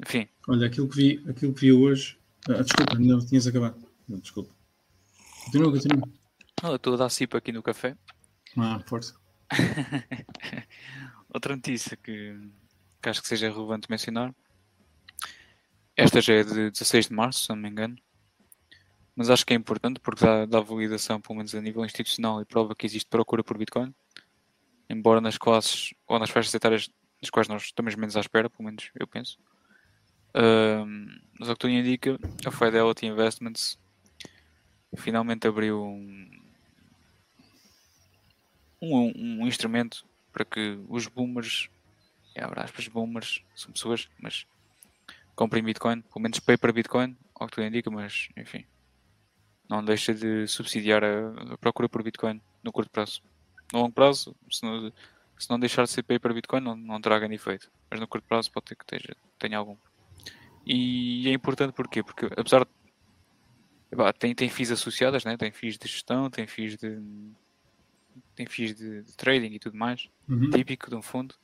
Enfim. 0.00 0.28
Olha, 0.46 0.68
aquilo 0.68 0.88
que 0.88 0.96
vi, 0.96 1.24
aquilo 1.28 1.52
que 1.52 1.62
vi 1.62 1.72
hoje. 1.72 2.16
Ah, 2.48 2.62
desculpa, 2.62 2.94
não 2.96 3.26
tinhas 3.26 3.46
acabado. 3.46 3.82
Não, 4.08 4.18
desculpa. 4.18 4.54
Continua, 5.44 5.72
continua. 5.72 6.08
Não, 6.62 6.70
eu 6.70 6.76
estou 6.76 6.94
a 6.94 6.96
dar 6.96 7.08
cipa 7.08 7.38
aqui 7.38 7.52
no 7.52 7.62
café. 7.62 7.96
Ah, 8.56 8.80
força. 8.86 9.14
Outra 11.32 11.54
notícia 11.54 11.96
que, 11.96 12.36
que 13.00 13.08
acho 13.08 13.22
que 13.22 13.28
seja 13.28 13.50
relevante 13.50 13.90
mencionar. 13.90 14.34
Esta 15.96 16.20
já 16.20 16.34
é 16.34 16.44
de 16.44 16.70
16 16.70 17.08
de 17.08 17.14
março, 17.14 17.44
se 17.44 17.48
não 17.48 17.56
me 17.56 17.68
engano. 17.68 17.96
Mas 19.14 19.30
acho 19.30 19.44
que 19.44 19.52
é 19.52 19.56
importante 19.56 20.00
porque 20.00 20.24
dá, 20.24 20.46
dá 20.46 20.60
validação, 20.60 21.20
pelo 21.20 21.36
menos 21.36 21.54
a 21.54 21.60
nível 21.60 21.84
institucional, 21.84 22.40
e 22.40 22.44
prova 22.44 22.74
que 22.74 22.86
existe 22.86 23.08
procura 23.08 23.42
por 23.42 23.58
Bitcoin. 23.58 23.94
Embora 24.88 25.20
nas 25.20 25.36
classes 25.36 25.92
ou 26.06 26.18
nas 26.18 26.30
faixas 26.30 26.54
etárias 26.54 26.88
das 27.20 27.30
quais 27.30 27.48
nós 27.48 27.62
estamos 27.64 27.94
menos 27.94 28.16
à 28.16 28.20
espera, 28.20 28.48
pelo 28.48 28.64
menos 28.64 28.90
eu 28.94 29.06
penso. 29.06 29.38
Um, 30.34 31.06
mas 31.38 31.48
o 31.48 31.52
que 31.52 31.58
tudo 31.58 31.72
indica, 31.72 32.18
a 32.46 32.50
Fidelity 32.50 33.06
Investments 33.06 33.78
finalmente 34.96 35.46
abriu 35.46 35.82
um, 35.82 36.30
um, 38.80 39.42
um 39.42 39.46
instrumento 39.46 40.06
para 40.32 40.44
que 40.44 40.78
os 40.88 41.06
boomers, 41.06 41.68
é, 42.34 42.44
aspas, 42.56 42.88
boomers, 42.88 43.42
são 43.54 43.72
pessoas, 43.72 44.08
mas 44.20 44.46
comprem 45.34 45.62
Bitcoin, 45.62 46.02
pelo 46.02 46.20
menos 46.20 46.40
paper 46.40 46.72
Bitcoin, 46.72 47.16
ao 47.34 47.46
que 47.46 47.54
tudo 47.54 47.66
indica, 47.66 47.90
mas 47.90 48.28
enfim, 48.36 48.64
não 49.68 49.84
deixa 49.84 50.14
de 50.14 50.46
subsidiar 50.46 51.02
a, 51.04 51.54
a, 51.54 51.58
procura 51.58 51.88
por 51.88 52.02
Bitcoin 52.02 52.40
no 52.62 52.72
curto 52.72 52.90
prazo. 52.90 53.22
No 53.72 53.80
longo 53.80 53.92
prazo, 53.92 54.34
se 54.50 54.64
não, 54.64 54.92
se 55.38 55.50
não 55.50 55.58
deixar 55.58 55.84
de 55.84 55.90
ser 55.90 56.02
paper 56.02 56.34
Bitcoin, 56.34 56.60
não, 56.60 56.74
não 56.76 57.00
terá 57.00 57.18
grande 57.18 57.34
efeito, 57.34 57.70
mas 57.90 58.00
no 58.00 58.08
curto 58.08 58.24
prazo 58.26 58.50
pode 58.50 58.66
ter 58.66 58.76
que 58.76 58.84
esteja, 58.84 59.16
tenha 59.38 59.58
algum. 59.58 59.76
E 60.66 61.28
é 61.28 61.32
importante 61.32 61.72
porquê? 61.72 62.02
Porque 62.02 62.26
apesar 62.36 62.64
de 62.64 64.12
tem, 64.18 64.34
tem 64.34 64.48
FIIs 64.48 64.72
associadas, 64.72 65.24
né? 65.24 65.36
tem 65.36 65.50
FIIs 65.50 65.78
de 65.78 65.88
gestão, 65.88 66.28
tem 66.28 66.46
FIIs 66.46 66.76
de, 66.76 66.98
tem 68.34 68.46
FIIs 68.46 68.74
de, 68.74 69.02
de 69.02 69.16
trading 69.16 69.54
e 69.54 69.58
tudo 69.58 69.76
mais, 69.76 70.08
uhum. 70.28 70.50
típico 70.50 70.88
de 70.88 70.96
um 70.96 71.02
fundo. 71.02 71.34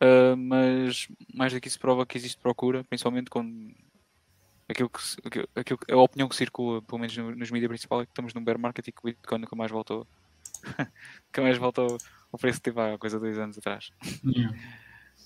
Uh, 0.00 0.36
mas 0.36 1.08
mais 1.34 1.52
daqui 1.52 1.68
se 1.68 1.78
prova 1.78 2.06
que 2.06 2.16
existe 2.16 2.38
procura, 2.40 2.84
principalmente 2.84 3.30
com 3.30 3.74
aquilo 4.68 4.88
que, 4.88 5.48
aquilo, 5.56 5.80
a 5.90 5.96
opinião 5.96 6.28
que 6.28 6.36
circula, 6.36 6.80
pelo 6.82 7.00
menos 7.00 7.16
nos 7.16 7.50
mídias 7.50 7.68
principais, 7.68 8.02
é 8.02 8.06
que 8.06 8.12
estamos 8.12 8.32
num 8.32 8.44
bear 8.44 8.58
market 8.58 8.86
e 8.86 8.92
que 8.92 9.00
o 9.00 9.06
Bitcoin 9.06 9.40
nunca 9.40 9.56
mais 9.56 9.70
voltou 9.72 10.06
que 11.32 11.40
mais 11.40 11.56
volta 11.56 11.82
ao, 11.82 11.98
ao 12.32 12.38
preço 12.38 12.58
que 12.58 12.64
teve 12.64 12.80
há 12.80 12.98
coisa 12.98 13.16
de 13.16 13.22
dois 13.22 13.38
anos 13.38 13.58
atrás. 13.58 13.90
Yeah. 14.24 14.56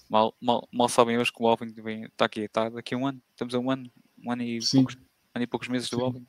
Mal, 0.08 0.34
mal, 0.40 0.68
mal 0.72 0.88
sabem 0.88 1.18
hoje 1.18 1.32
que 1.32 1.42
o 1.42 1.48
Alvin 1.48 1.72
está 2.04 2.26
aqui, 2.26 2.40
está 2.40 2.68
daqui 2.68 2.94
a 2.94 2.98
um 2.98 3.06
ano. 3.06 3.22
Estamos 3.30 3.54
a 3.54 3.58
um 3.58 3.70
ano, 3.70 3.90
um 4.22 4.30
ano 4.30 4.42
e, 4.42 4.60
Sim. 4.60 4.78
poucos, 4.78 4.98
ano 5.34 5.42
e 5.42 5.46
poucos 5.46 5.68
meses 5.68 5.88
do 5.88 5.96
Sim. 5.96 6.02
Alvin. 6.02 6.26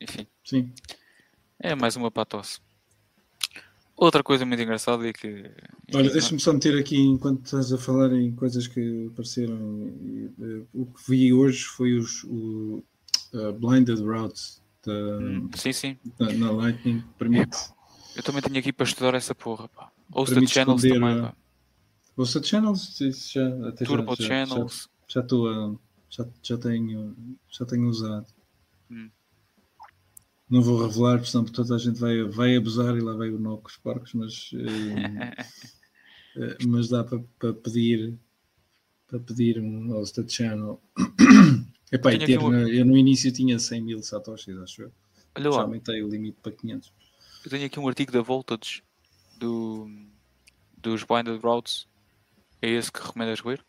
Enfim, 0.00 0.26
Sim. 0.44 0.72
é 1.58 1.74
mais 1.74 1.96
uma 1.96 2.10
patosse. 2.10 2.60
Outra 3.96 4.22
coisa 4.22 4.44
muito 4.44 4.62
engraçada 4.62 5.08
é 5.08 5.12
que. 5.12 5.50
Olha, 5.94 6.10
deixa-me 6.10 6.38
só 6.38 6.52
meter 6.52 6.78
aqui, 6.78 6.98
enquanto 6.98 7.44
estás 7.46 7.72
a 7.72 7.78
falar 7.78 8.12
em 8.12 8.30
coisas 8.34 8.66
que 8.66 9.06
apareceram, 9.10 9.88
e, 10.02 10.30
eh, 10.38 10.62
o 10.74 10.84
que 10.86 11.00
vi 11.10 11.32
hoje 11.32 11.64
foi 11.64 11.94
os 11.94 12.22
o, 12.24 12.84
uh, 13.32 13.52
Blinded 13.54 14.00
Routes 14.02 14.62
da, 14.84 14.92
hum, 14.92 15.48
Sim, 15.54 15.72
sim. 15.72 15.96
na, 16.18 16.30
na 16.32 16.50
Lightning, 16.50 17.02
permite, 17.18 17.56
Eu 18.14 18.22
também 18.22 18.42
tenho 18.42 18.58
aqui 18.58 18.72
para 18.72 18.84
estudar 18.84 19.14
essa 19.14 19.34
porra, 19.34 19.66
pá. 19.68 19.90
Permite 20.26 20.52
Channels 20.52 20.82
também, 20.82 21.18
a- 21.18 21.22
pá. 21.22 21.34
Ouça 22.18 22.42
Channels, 22.42 23.00
isso 23.00 23.32
já, 23.34 23.68
até 23.68 23.84
já- 23.84 23.90
Turbo 23.90 24.14
já, 24.18 24.24
já, 24.24 24.46
Channels. 24.46 24.88
já 25.08 25.20
estou 25.20 25.48
a, 25.48 25.74
já, 26.10 26.26
já 26.42 26.58
tenho, 26.58 27.16
já 27.50 27.64
tenho 27.64 27.88
usado. 27.88 28.26
Hum. 28.90 29.10
Não 30.48 30.62
vou 30.62 30.80
revelar, 30.86 31.18
porque 31.18 31.30
senão 31.30 31.44
toda 31.44 31.74
a 31.74 31.78
gente 31.78 31.98
vai, 31.98 32.22
vai 32.24 32.56
abusar 32.56 32.96
e 32.96 33.00
lá 33.00 33.14
vai 33.16 33.30
o 33.30 33.38
nó 33.38 33.56
com 33.56 33.68
os 33.68 33.76
porcos, 33.76 34.12
mas, 34.14 34.50
eh, 34.54 35.32
eh, 36.36 36.56
mas 36.66 36.88
dá 36.88 37.02
para, 37.04 37.52
pedir 37.54 38.18
para 39.08 39.20
pedir 39.20 39.60
um 39.60 39.92
hosted 39.96 40.30
channel. 40.32 40.80
Epá, 41.92 42.12
e 42.12 42.18
Tenho 42.18 42.26
ter, 42.26 42.38
um- 42.40 42.50
na- 42.50 42.68
eu 42.68 42.84
no 42.84 42.96
início 42.96 43.32
tinha 43.32 43.58
100 43.58 43.80
mil 43.82 44.02
satoshis, 44.02 44.56
acho 44.58 44.82
eu. 44.82 44.92
Olha 45.36 45.50
Já 45.50 45.56
lá, 45.56 45.62
aumentei 45.62 46.02
o 46.02 46.08
limite 46.08 46.38
para 46.42 46.52
500. 46.52 46.92
eu 47.44 47.50
tenho 47.50 47.66
aqui 47.66 47.78
um 47.78 47.88
artigo 47.88 48.12
da 48.12 48.20
Voltage 48.22 48.82
do, 49.38 49.88
dos 50.78 51.04
Blinded 51.04 51.40
Routes. 51.42 51.86
É 52.62 52.70
esse 52.70 52.90
que 52.90 53.00
recomendas 53.00 53.42
ler? 53.42 53.64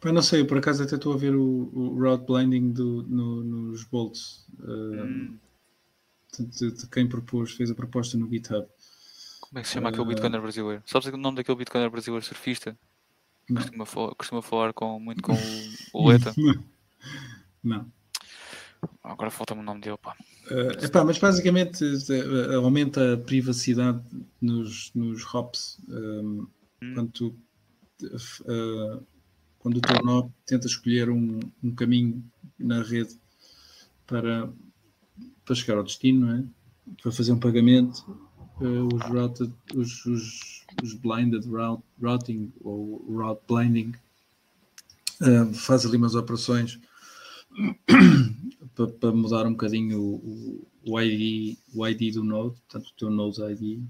Pá, 0.00 0.12
não 0.12 0.22
sei, 0.22 0.42
eu 0.42 0.46
por 0.46 0.58
acaso 0.58 0.82
até 0.82 0.94
estou 0.96 1.12
a 1.12 1.16
ver 1.16 1.34
o, 1.34 1.70
o 1.74 1.98
route 2.00 2.24
blinding 2.26 2.70
do, 2.72 3.02
no- 3.04 3.42
nos 3.42 3.84
bolts. 3.84 4.44
eh, 4.62 4.66
Hum, 4.66 5.38
de, 6.44 6.72
de 6.72 6.86
quem 6.88 7.06
propôs, 7.08 7.52
fez 7.52 7.70
a 7.70 7.74
proposta 7.74 8.16
no 8.18 8.28
GitHub. 8.28 8.66
como 9.40 9.58
é 9.58 9.62
que 9.62 9.68
se 9.68 9.74
chama 9.74 9.88
aquele 9.90 10.04
Ah. 10.04 10.08
Bitcoiner 10.08 10.40
brasileiro? 10.40 10.82
Sabes 10.86 11.06
o 11.08 11.16
nome 11.16 11.36
daquele 11.36 11.58
Bitcoiner 11.58 11.90
brasileiro 11.90 12.24
surfista? 12.24 12.76
Não. 13.48 13.62
Costuma 13.62 13.86
falar, 13.86 14.14
costuma 14.16 14.42
falar 14.42 14.72
com, 14.72 14.98
muito 14.98 15.22
com 15.22 15.32
o, 15.32 16.02
o 16.02 16.08
Leta. 16.08 16.34
Não. 17.62 17.90
Agora 19.02 19.30
falta-me 19.30 19.60
o 19.60 19.64
nome 19.64 19.80
dele, 19.80 19.96
pá. 19.96 20.16
Eh, 20.50 20.84
epá, 20.84 21.04
mas 21.04 21.18
basicamente 21.18 21.82
eh, 21.84 22.54
aumenta 22.56 23.14
a 23.14 23.16
privacidade 23.16 24.00
nos, 24.40 24.90
nos 24.94 25.22
hops. 25.34 25.78
Um, 25.88 26.46
Hum. 26.82 26.92
quando, 26.94 27.10
tu, 27.12 27.34
eh, 28.02 29.00
quando 29.58 29.78
o 29.78 29.80
teu 29.80 30.02
nó 30.04 30.28
tenta 30.44 30.66
escolher 30.66 31.08
um, 31.08 31.40
um 31.64 31.74
caminho 31.74 32.22
na 32.58 32.82
rede 32.82 33.18
para, 34.06 34.52
para 35.46 35.54
chegar 35.54 35.78
ao 35.78 35.84
destino, 35.84 36.26
não 36.26 36.34
é? 36.34 36.44
para 37.02 37.10
fazer 37.10 37.32
um 37.32 37.40
pagamento, 37.40 38.04
eh, 38.60 38.94
os, 38.94 39.02
routed, 39.02 39.52
os, 39.74 40.04
os, 40.04 40.64
os 40.82 40.94
blinded 40.94 41.46
route, 41.48 41.82
routing 42.00 42.52
ou 42.60 43.04
route 43.08 43.42
blinding 43.48 43.92
eh, 45.22 45.54
faz 45.54 45.86
ali 45.86 45.96
umas 45.96 46.14
operações 46.14 46.78
para, 48.74 48.88
para 48.88 49.12
mudar 49.12 49.46
um 49.46 49.52
bocadinho 49.52 50.00
o, 50.00 50.66
o, 50.84 51.00
ID, 51.00 51.56
o 51.74 51.86
ID 51.86 52.14
do 52.14 52.24
node, 52.24 52.56
portanto 52.56 52.88
o 52.88 52.96
teu 52.98 53.10
node 53.10 53.40
ID, 53.40 53.82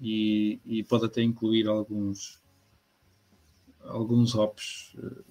e, 0.00 0.58
e 0.64 0.82
pode 0.82 1.06
até 1.06 1.22
incluir 1.22 1.68
alguns 1.68 2.38
alguns 3.80 4.34
hops 4.34 4.96
eh, 4.98 5.22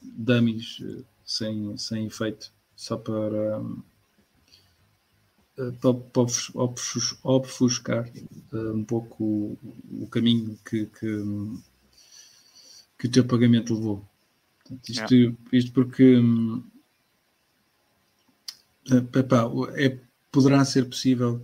dummies 0.00 0.82
sem, 1.24 1.76
sem 1.76 2.06
efeito, 2.06 2.52
só 2.74 2.96
para, 2.96 3.58
eh, 3.58 3.82
para, 5.56 5.94
para 5.94 6.22
obfus- 6.54 7.18
obfuscar 7.22 8.08
eh, 8.52 8.56
um 8.72 8.84
pouco 8.84 9.24
o, 9.24 9.58
o 10.02 10.06
caminho 10.08 10.58
que, 10.64 10.86
que, 10.86 11.22
que 12.98 13.06
o 13.06 13.10
teu 13.10 13.24
pagamento 13.24 13.74
levou. 13.74 14.04
Portanto, 14.58 14.88
isto, 14.88 15.36
isto 15.52 15.72
porque 15.72 16.16
hum, 16.16 16.62
eh, 18.90 19.18
epá, 19.18 19.44
é, 19.76 19.98
poderá 20.30 20.64
ser 20.64 20.88
possível 20.88 21.40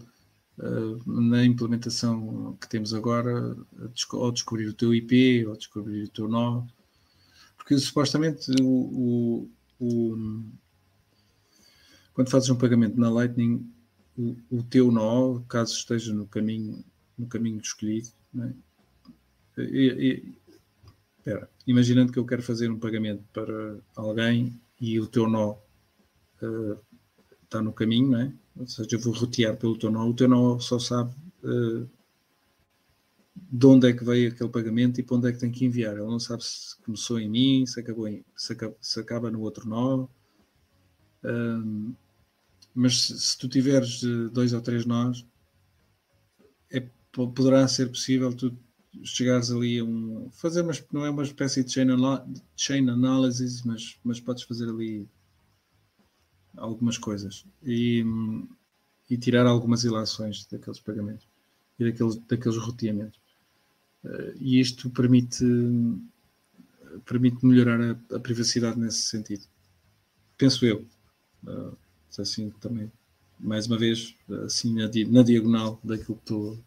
eh, 0.58 0.96
na 1.06 1.44
implementação 1.44 2.56
que 2.60 2.68
temos 2.68 2.94
agora, 2.94 3.56
eh, 3.80 3.88
ou 4.12 4.32
descobrir 4.32 4.68
o 4.68 4.74
teu 4.74 4.94
IP, 4.94 5.46
ou 5.46 5.56
descobrir 5.56 6.04
o 6.04 6.08
teu 6.08 6.28
nó, 6.28 6.64
porque 7.56 7.78
supostamente 7.78 8.50
o, 8.62 8.66
o- 8.68 9.50
o- 9.80 10.42
quando 12.14 12.30
fazes 12.30 12.50
um 12.50 12.56
pagamento 12.56 12.98
na 12.98 13.08
Lightning, 13.10 13.70
o, 14.50 14.62
teu 14.62 14.90
nó, 14.90 15.40
caso 15.48 15.74
esteja 15.74 16.12
no 16.12 16.26
caminho, 16.26 16.84
no 17.16 17.26
caminho 17.26 17.60
escolhido, 17.60 18.08
não 18.32 18.44
é? 18.46 18.54
E- 19.58 19.96
e- 20.08 20.34
espera, 21.18 21.48
imaginando 21.66 22.12
que 22.12 22.18
eu 22.18 22.26
quero 22.26 22.42
fazer 22.42 22.70
um 22.70 22.78
pagamento 22.78 23.24
para 23.32 23.78
alguém 23.96 24.58
e 24.80 25.00
o 25.00 25.06
teu 25.06 25.28
nó 25.28 25.56
eh, 26.42 26.76
está 27.44 27.62
no 27.62 27.72
caminho, 27.72 28.16
é? 28.16 28.32
Ou 28.56 28.66
seja, 28.66 28.88
eu 28.96 29.00
vou 29.00 29.14
rotear 29.14 29.56
pelo 29.56 29.78
teu 29.78 29.90
nó, 29.90 30.08
o 30.08 30.14
teu 30.14 30.28
nó 30.28 30.58
só 30.60 30.78
sabe 30.78 31.12
eh, 31.44 31.86
de 33.50 33.66
onde 33.66 33.88
é 33.88 33.92
que 33.92 34.04
veio 34.04 34.30
aquele 34.30 34.50
pagamento 34.50 35.00
e 35.00 35.02
para 35.02 35.16
onde 35.16 35.28
é 35.28 35.32
que 35.32 35.38
tem 35.38 35.50
que 35.50 35.64
enviar. 35.64 35.94
Ele 35.94 36.02
não 36.06 36.20
sabe 36.20 36.44
se 36.44 36.76
começou 36.82 37.18
em 37.18 37.28
mim, 37.28 37.66
se, 37.66 37.80
acabou 37.80 38.06
em, 38.08 38.24
se, 38.36 38.52
acaba, 38.52 38.76
se 38.80 39.00
acaba 39.00 39.30
no 39.30 39.40
outro 39.40 39.68
nó. 39.68 40.06
Ahm, 41.24 41.94
mas 42.78 43.00
se, 43.02 43.18
se 43.18 43.36
tu 43.36 43.48
tiveres 43.48 44.04
eh, 44.04 44.28
dois 44.32 44.52
ou 44.52 44.60
três 44.60 44.86
nós, 44.86 45.26
é, 46.70 46.80
po- 47.10 47.32
poderá 47.32 47.66
ser 47.66 47.88
possível 47.88 48.32
tu 48.32 48.56
chegares 49.02 49.50
ali 49.50 49.78
a 49.80 49.84
um. 49.84 50.30
fazer 50.30 50.62
uma, 50.62 50.72
não 50.92 51.04
é 51.04 51.10
uma 51.10 51.24
espécie 51.24 51.64
de 51.64 51.72
chain, 51.72 51.88
chain 52.56 52.88
analysis, 52.88 53.62
mas, 53.62 53.98
mas 54.04 54.20
podes 54.20 54.44
fazer 54.44 54.68
ali 54.68 55.08
algumas 56.56 56.96
coisas 56.96 57.44
e, 57.64 58.04
e 59.10 59.16
tirar 59.18 59.44
algumas 59.46 59.82
ilações 59.82 60.46
daqueles 60.46 60.78
pagamentos 60.78 61.26
e 61.80 61.84
daqueles, 61.84 62.16
daqueles 62.28 62.58
roteamentos. 62.58 63.18
Eh, 64.04 64.34
e 64.40 64.60
isto 64.60 64.88
permite, 64.90 65.44
permite 67.04 67.44
melhorar 67.44 67.80
a, 67.80 68.16
a 68.16 68.20
privacidade 68.20 68.78
nesse 68.78 69.02
sentido. 69.02 69.44
Penso 70.36 70.64
eu. 70.64 70.86
Eh, 72.16 72.22
assim 72.22 72.50
também, 72.60 72.90
mais 73.38 73.66
uma 73.66 73.78
vez, 73.78 74.14
assim 74.44 74.74
na, 74.74 74.90
na 75.08 75.22
diagonal 75.22 75.80
daquilo 75.82 76.16
que 76.16 76.22
estou, 76.22 76.58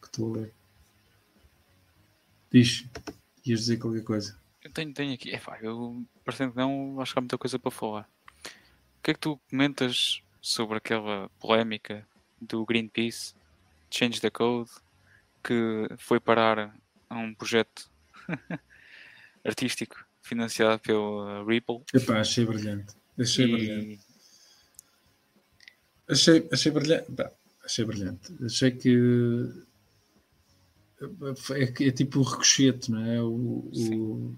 que 0.00 0.06
estou 0.06 0.34
a 0.34 0.38
ler. 0.38 0.52
Diz, 2.52 2.84
ias 3.46 3.60
dizer 3.60 3.78
qualquer 3.78 4.02
coisa. 4.02 4.36
Eu 4.62 4.70
tenho, 4.70 4.92
tenho 4.92 5.14
aqui, 5.14 5.30
é 5.30 5.38
pá, 5.38 5.58
eu 5.62 6.04
parecendo 6.24 6.52
que 6.52 6.58
não, 6.58 7.00
acho 7.00 7.12
que 7.12 7.18
há 7.18 7.22
muita 7.22 7.38
coisa 7.38 7.58
para 7.58 7.70
falar. 7.70 8.08
O 8.98 9.02
que 9.02 9.12
é 9.12 9.14
que 9.14 9.20
tu 9.20 9.40
comentas 9.48 10.22
sobre 10.40 10.76
aquela 10.76 11.30
polémica 11.38 12.06
do 12.40 12.64
Greenpeace, 12.64 13.34
Change 13.90 14.20
the 14.20 14.30
Code, 14.30 14.70
que 15.42 15.88
foi 15.98 16.20
parar 16.20 16.76
a 17.08 17.18
um 17.18 17.34
projeto 17.34 17.90
artístico 19.44 19.96
financiado 20.22 20.78
pelo 20.80 21.44
Ripple 21.44 21.82
Epá, 21.94 22.20
achei 22.20 22.44
brilhante. 22.44 22.94
Achei 23.18 23.46
brilhante. 23.46 24.09
Achei, 26.10 26.48
achei 26.52 26.72
brilhante. 26.72 27.12
Pá, 27.12 27.30
achei 27.64 27.84
brilhante. 27.84 28.32
Achei 28.44 28.70
que 28.70 28.90
é, 31.54 31.84
é 31.86 31.90
tipo 31.90 32.20
o 32.20 32.22
ricochete, 32.22 32.90
não 32.90 33.04
é? 33.04 33.22
O, 33.22 33.30
o- 33.72 34.36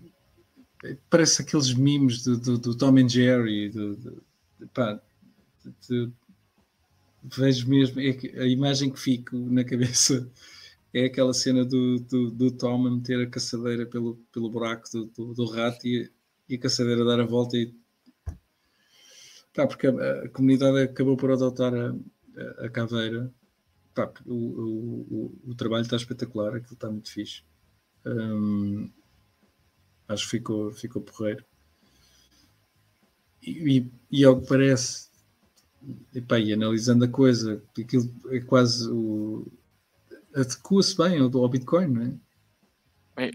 parece 1.10 1.42
aqueles 1.42 1.72
memes 1.74 2.22
do, 2.22 2.36
do, 2.38 2.58
do 2.58 2.74
Tom 2.76 2.96
and 2.98 3.08
Jerry. 3.08 3.68
Do, 3.70 3.96
do- 3.96 4.22
pá, 4.72 5.00
de- 5.88 6.10
vejo 7.22 7.68
mesmo 7.68 8.00
é 8.00 8.10
a 8.40 8.46
imagem 8.46 8.90
que 8.90 8.98
fico 8.98 9.36
na 9.36 9.62
cabeça 9.64 10.28
é 10.92 11.04
aquela 11.06 11.32
cena 11.32 11.64
do, 11.64 11.98
do, 12.00 12.30
do 12.30 12.50
Tom 12.50 12.86
a 12.86 12.90
meter 12.90 13.20
a 13.22 13.30
caçadeira 13.30 13.86
pelo, 13.86 14.16
pelo 14.32 14.50
buraco 14.50 14.88
do, 14.92 15.04
do, 15.06 15.34
do 15.34 15.44
rato 15.46 15.86
e, 15.86 16.10
e 16.48 16.56
a 16.56 16.58
caçadeira 16.58 17.04
dar 17.04 17.20
a 17.20 17.24
volta 17.24 17.56
e 17.56 17.72
Pá, 19.54 19.66
porque 19.66 19.86
a, 19.86 20.24
a 20.24 20.28
comunidade 20.30 20.78
acabou 20.80 21.16
por 21.16 21.30
adotar 21.30 21.74
a, 21.74 21.88
a, 21.90 22.66
a 22.66 22.70
caveira. 22.70 23.32
Pá, 23.94 24.12
o, 24.24 24.34
o, 24.34 25.00
o, 25.46 25.50
o 25.50 25.54
trabalho 25.54 25.82
está 25.82 25.96
espetacular, 25.96 26.54
aquilo 26.54 26.74
está 26.74 26.90
muito 26.90 27.10
fixe. 27.10 27.42
Hum, 28.06 28.90
acho 30.08 30.24
que 30.24 30.30
ficou, 30.30 30.72
ficou 30.72 31.02
porreiro. 31.02 31.44
E, 33.42 33.78
e, 33.78 33.92
e 34.10 34.24
ao 34.24 34.40
que 34.40 34.48
parece, 34.48 35.10
epá, 36.14 36.38
e 36.38 36.52
analisando 36.52 37.04
a 37.04 37.08
coisa, 37.08 37.62
aquilo 37.78 38.14
é 38.30 38.40
quase 38.40 38.88
o. 38.90 39.46
adequa-se 40.34 40.96
bem 40.96 41.18
ao, 41.18 41.36
ao 41.36 41.48
Bitcoin, 41.48 41.88
não 41.88 42.02
é? 42.02 43.26
É, 43.26 43.30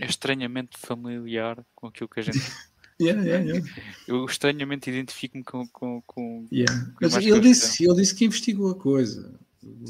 é 0.00 0.06
estranhamente 0.06 0.78
familiar 0.78 1.64
com 1.74 1.86
aquilo 1.86 2.08
que 2.08 2.20
a 2.20 2.22
gente. 2.22 2.38
Yeah, 3.00 3.22
yeah, 3.22 3.44
yeah. 3.44 3.70
Eu 4.08 4.24
estranhamente 4.24 4.88
identifico-me 4.90 5.44
com. 5.44 5.66
com, 5.68 6.02
com... 6.06 6.46
Yeah. 6.50 6.86
com 6.92 6.98
Mas 7.02 7.14
ele 7.16 7.30
coisas 7.32 7.42
disse, 7.42 7.84
ele 7.84 7.94
disse 7.96 8.14
que 8.14 8.24
investigou 8.24 8.70
a 8.70 8.74
coisa. 8.74 9.38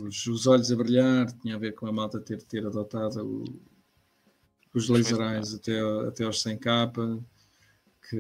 Os, 0.03 0.27
os 0.27 0.47
olhos 0.47 0.73
a 0.73 0.77
brilhar, 0.77 1.31
tinha 1.41 1.55
a 1.55 1.59
ver 1.59 1.75
com 1.75 1.87
a 1.87 1.93
malta 1.93 2.19
ter, 2.21 2.43
ter 2.43 2.67
adotado 2.67 3.25
o- 3.25 3.61
os 4.75 4.89
laser 4.89 5.21
eyes 5.21 5.55
até, 5.55 5.79
até 6.09 6.25
aos 6.25 6.43
100k. 6.43 7.23
Que, 8.09 8.19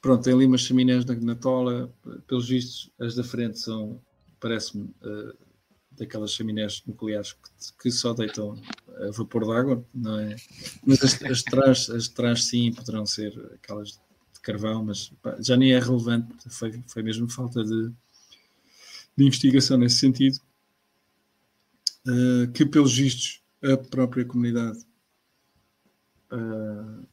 pronto, 0.00 0.22
tem 0.22 0.32
ali 0.34 0.46
umas 0.46 0.62
chaminés 0.62 1.04
na, 1.04 1.14
na 1.14 1.34
tola. 1.34 1.92
Pelos 2.26 2.48
vistos, 2.48 2.90
as 3.00 3.14
da 3.14 3.22
frente 3.24 3.58
são, 3.58 4.00
parece-me, 4.40 4.88
eh, 5.02 5.32
daquelas 6.00 6.32
chaminés 6.32 6.82
nucleares 6.86 7.34
que, 7.34 7.82
que 7.82 7.90
só 7.90 8.14
deitam 8.14 8.60
vapor 9.12 9.44
de 9.44 9.52
água, 9.52 9.84
não 9.94 10.18
é? 10.18 10.36
Mas 10.84 11.02
as, 11.02 11.22
as, 11.22 11.42
trás, 11.42 11.90
as 11.90 12.08
trás, 12.08 12.44
sim, 12.44 12.72
poderão 12.72 13.06
ser 13.06 13.32
aquelas 13.54 13.90
de 13.92 14.40
carvão, 14.42 14.84
mas 14.84 15.10
pá, 15.22 15.36
já 15.40 15.56
nem 15.56 15.72
é 15.72 15.78
relevante, 15.78 16.34
foi, 16.48 16.82
foi 16.88 17.02
mesmo 17.02 17.28
falta 17.28 17.62
de, 17.62 17.90
de 19.16 19.24
investigação 19.24 19.76
nesse 19.76 19.96
sentido. 19.96 20.40
Uh, 22.06 22.50
que, 22.52 22.64
pelos 22.64 22.96
vistos, 22.96 23.42
a 23.62 23.76
própria 23.76 24.24
comunidade 24.24 24.78
uh, 26.32 27.06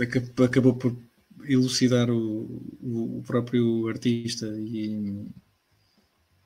aca- 0.00 0.44
acabou 0.44 0.76
por 0.76 0.96
elucidar 1.44 2.08
o, 2.08 2.62
o 2.80 3.22
próprio 3.26 3.88
artista 3.88 4.46
e, 4.46 5.26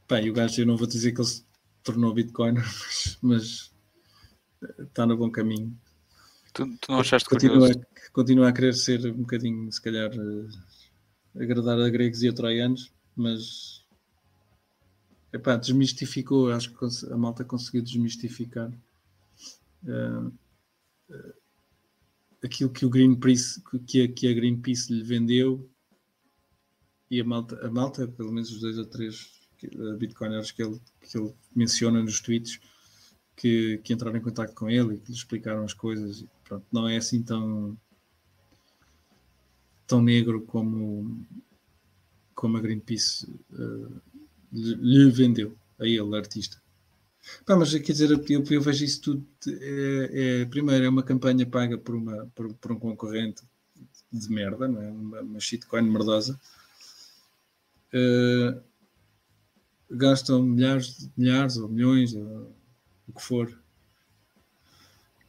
pá, 0.06 0.20
e 0.20 0.30
o 0.30 0.32
gajo, 0.32 0.60
eu 0.60 0.66
não 0.66 0.76
vou 0.76 0.86
dizer 0.86 1.12
que 1.12 1.20
ele 1.20 1.28
se 1.28 1.44
tornou 1.82 2.12
Bitcoiner, 2.12 2.62
mas, 2.64 3.18
mas 3.22 3.74
está 4.78 5.06
no 5.06 5.16
bom 5.16 5.30
caminho. 5.30 5.76
Tu, 6.52 6.66
tu 6.78 6.92
não 6.92 7.00
achaste 7.00 7.28
Continua, 7.28 7.68
curioso? 7.68 7.86
continua 8.12 8.48
a 8.48 8.52
querer 8.52 8.74
ser 8.74 9.06
um 9.06 9.18
bocadinho, 9.18 9.70
se 9.70 9.80
calhar, 9.80 10.10
eh, 10.10 11.42
agradar 11.42 11.78
a 11.78 11.90
gregos 11.90 12.22
e 12.22 12.28
a 12.28 12.32
troianos, 12.32 12.92
mas 13.14 13.84
epá, 15.32 15.56
desmistificou, 15.56 16.50
acho 16.50 16.72
que 16.72 17.12
a 17.12 17.16
malta 17.16 17.44
conseguiu 17.44 17.82
desmistificar 17.82 18.72
eh, 19.86 20.30
eh, 21.10 21.34
aquilo 22.42 22.70
que 22.70 22.86
o 22.86 22.90
Greenpeace, 22.90 23.62
que 23.86 24.02
a, 24.02 24.08
que 24.08 24.28
a 24.28 24.32
Greenpeace 24.32 24.92
lhe 24.92 25.02
vendeu 25.02 25.68
e 27.10 27.20
a 27.20 27.24
malta, 27.24 27.66
a 27.66 27.70
malta, 27.70 28.08
pelo 28.08 28.32
menos 28.32 28.50
os 28.50 28.60
dois 28.60 28.78
ou 28.78 28.86
três 28.86 29.35
eh, 29.72 29.96
bitcoiners 29.96 30.50
que 30.52 30.62
ele, 30.62 30.80
que 31.00 31.18
ele 31.18 31.32
menciona 31.54 32.02
nos 32.02 32.20
tweets, 32.20 32.60
que, 33.36 33.78
que 33.84 33.92
entraram 33.92 34.16
em 34.16 34.22
contato 34.22 34.54
com 34.54 34.68
ele 34.70 34.94
e 34.94 34.98
que 34.98 35.10
lhe 35.12 35.18
explicaram 35.18 35.64
as 35.64 35.74
coisas. 35.74 36.24
Pronto, 36.44 36.66
não 36.72 36.88
é 36.88 36.96
assim 36.96 37.22
tão 37.22 37.76
tão 39.86 40.02
negro 40.02 40.42
como 40.42 41.24
como 42.34 42.56
a 42.58 42.60
Greenpeace 42.60 43.26
eh, 43.52 44.00
lhe, 44.52 45.10
vendeu 45.10 45.56
a 45.78 45.86
ele, 45.86 46.16
artista. 46.16 46.60
Pá, 47.44 47.56
mas 47.56 47.72
quer 47.72 47.92
dizer, 47.92 48.10
eu, 48.10 48.44
eu 48.50 48.60
vejo 48.60 48.84
isso 48.84 49.00
tudo. 49.00 49.26
É, 49.48 50.42
é- 50.42 50.44
primeiro, 50.46 50.84
é 50.84 50.88
uma 50.88 51.02
campanha 51.02 51.46
paga 51.46 51.76
por, 51.78 51.94
uma, 51.94 52.26
por, 52.34 52.52
por 52.54 52.72
um 52.72 52.78
concorrente 52.78 53.42
de 54.12 54.28
merda, 54.30 54.68
não 54.68 54.82
é? 54.82 54.90
uma, 54.90 55.20
uma 55.22 55.40
shitcoin 55.40 55.82
merdosa. 55.82 56.38
Eh, 57.92 58.60
gastam 59.90 60.42
milhares, 60.42 61.08
milhares 61.16 61.56
ou 61.56 61.68
milhões, 61.68 62.14
ou 62.14 62.52
o 63.08 63.12
que 63.12 63.22
for, 63.22 63.56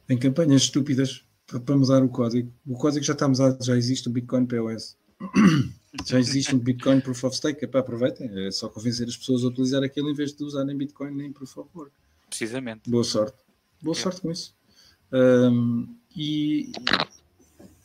em 0.08 0.18
campanhas 0.18 0.62
estúpidas 0.62 1.24
para, 1.46 1.76
mudar 1.76 2.02
o 2.02 2.08
código. 2.08 2.52
O 2.66 2.76
código 2.76 3.04
já 3.04 3.12
está 3.12 3.28
mudado, 3.28 3.62
já 3.64 3.76
existe 3.76 4.08
o 4.08 4.10
Bitcoin 4.12 4.46
POS. 4.46 4.96
Já 6.06 6.20
existe 6.20 6.54
um 6.54 6.58
Bitcoin 6.58 7.00
Proof 7.00 7.24
of 7.24 7.34
Stake. 7.36 7.64
Epá, 7.64 7.78
aproveitem, 7.80 8.30
é 8.46 8.50
só 8.52 8.68
convencer 8.68 9.08
as 9.08 9.16
pessoas 9.16 9.42
a 9.42 9.48
utilizar 9.48 9.82
aquilo 9.82 10.10
em 10.10 10.14
vez 10.14 10.32
de 10.32 10.44
usarem 10.44 10.76
Bitcoin 10.76 11.12
nem 11.12 11.32
Proof 11.32 11.56
of 11.56 11.70
Work. 11.74 11.92
Precisamente. 12.28 12.88
Boa 12.88 13.02
sorte. 13.02 13.36
Boa 13.82 13.96
É. 13.96 14.00
sorte 14.00 14.20
com 14.20 14.30
isso. 14.30 14.54
Ahm, 15.10 15.86
e, 16.14 16.70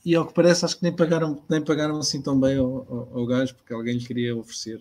e 0.06 0.14
ao 0.16 0.28
que 0.28 0.34
parece, 0.34 0.66
acho 0.66 0.78
que 0.78 0.84
nem 0.84 0.94
pagaram, 0.94 1.42
nem 1.50 1.64
pagaram 1.64 1.98
assim 1.98 2.22
tão 2.22 2.38
bem 2.40 2.58
ao, 2.58 2.86
ao, 2.94 3.20
ao 3.20 3.26
gajo, 3.26 3.56
porque 3.56 3.74
alguém 3.74 3.98
lhe 3.98 4.06
queria 4.06 4.36
oferecer. 4.36 4.80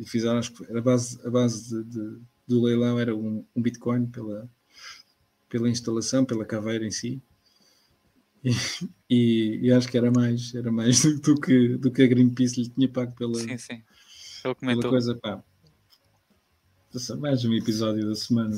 E 0.00 0.08
fizeram, 0.08 0.38
acho 0.38 0.52
que 0.52 0.76
a 0.76 0.80
base, 0.80 1.20
a 1.26 1.30
base 1.30 1.68
de- 1.68 1.84
de- 1.90 2.18
do 2.48 2.62
leilão 2.62 2.98
era 2.98 3.14
um, 3.14 3.44
um 3.54 3.60
Bitcoin 3.62 4.06
pela, 4.06 4.48
pela 5.48 5.68
instalação, 5.68 6.24
pela 6.24 6.44
caveira 6.44 6.86
em 6.86 6.90
si. 6.90 7.22
E, 8.42 8.50
e- 9.10 9.60
e 9.64 9.72
acho 9.72 9.86
que 9.88 9.98
era 9.98 10.10
mais, 10.10 10.54
era 10.54 10.72
mais 10.72 11.02
do, 11.02 11.20
do 11.20 11.40
que, 11.40 11.76
do 11.76 11.90
que 11.92 12.02
a 12.02 12.06
Greenpeace 12.06 12.62
lhe 12.62 12.68
tinha 12.70 12.88
pago 12.88 13.12
pela, 13.14 13.34
Sim, 13.38 13.58
sim. 13.58 13.82
Pela 14.42 14.82
coisa. 14.88 15.14
Pá. 15.16 15.44
Mais 17.18 17.44
um 17.44 17.52
episódio 17.54 18.08
da 18.08 18.14
semana 18.14 18.56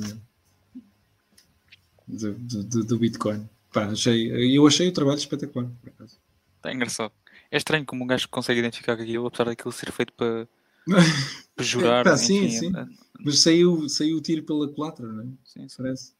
do, 2.06 2.34
do, 2.34 2.84
do- 2.84 2.98
Bitcoin. 2.98 3.48
Pá, 3.72 3.86
achei, 3.86 4.56
eu 4.56 4.66
achei 4.66 4.88
o 4.88 4.92
trabalho 4.92 5.18
espetacular, 5.18 5.68
por 5.80 5.88
acaso. 5.90 6.18
Está 6.56 6.72
engraçado. 6.72 7.12
É 7.50 7.56
estranho 7.56 7.84
como 7.84 8.04
um 8.04 8.06
gajo 8.06 8.28
consegue 8.28 8.60
identificar 8.60 8.92
aquilo, 8.94 9.26
apesar 9.26 9.44
daquilo 9.44 9.72
ser 9.72 9.90
feito 9.90 10.12
para, 10.12 10.48
Pá, 10.86 12.16
sim, 12.16 12.44
enfim, 12.44 12.48
sim. 12.58 12.72
é- 12.76 12.86
Mas 13.24 13.38
saiu, 13.40 13.88
saiu 13.88 14.16
o 14.16 14.20
tiro 14.20 14.42
pela 14.42 14.68
culatra, 14.72 15.06
não 15.06 15.22
é? 15.22 15.26
sim, 15.44 15.68
sim. 15.68 15.76
Parece. 15.82 16.14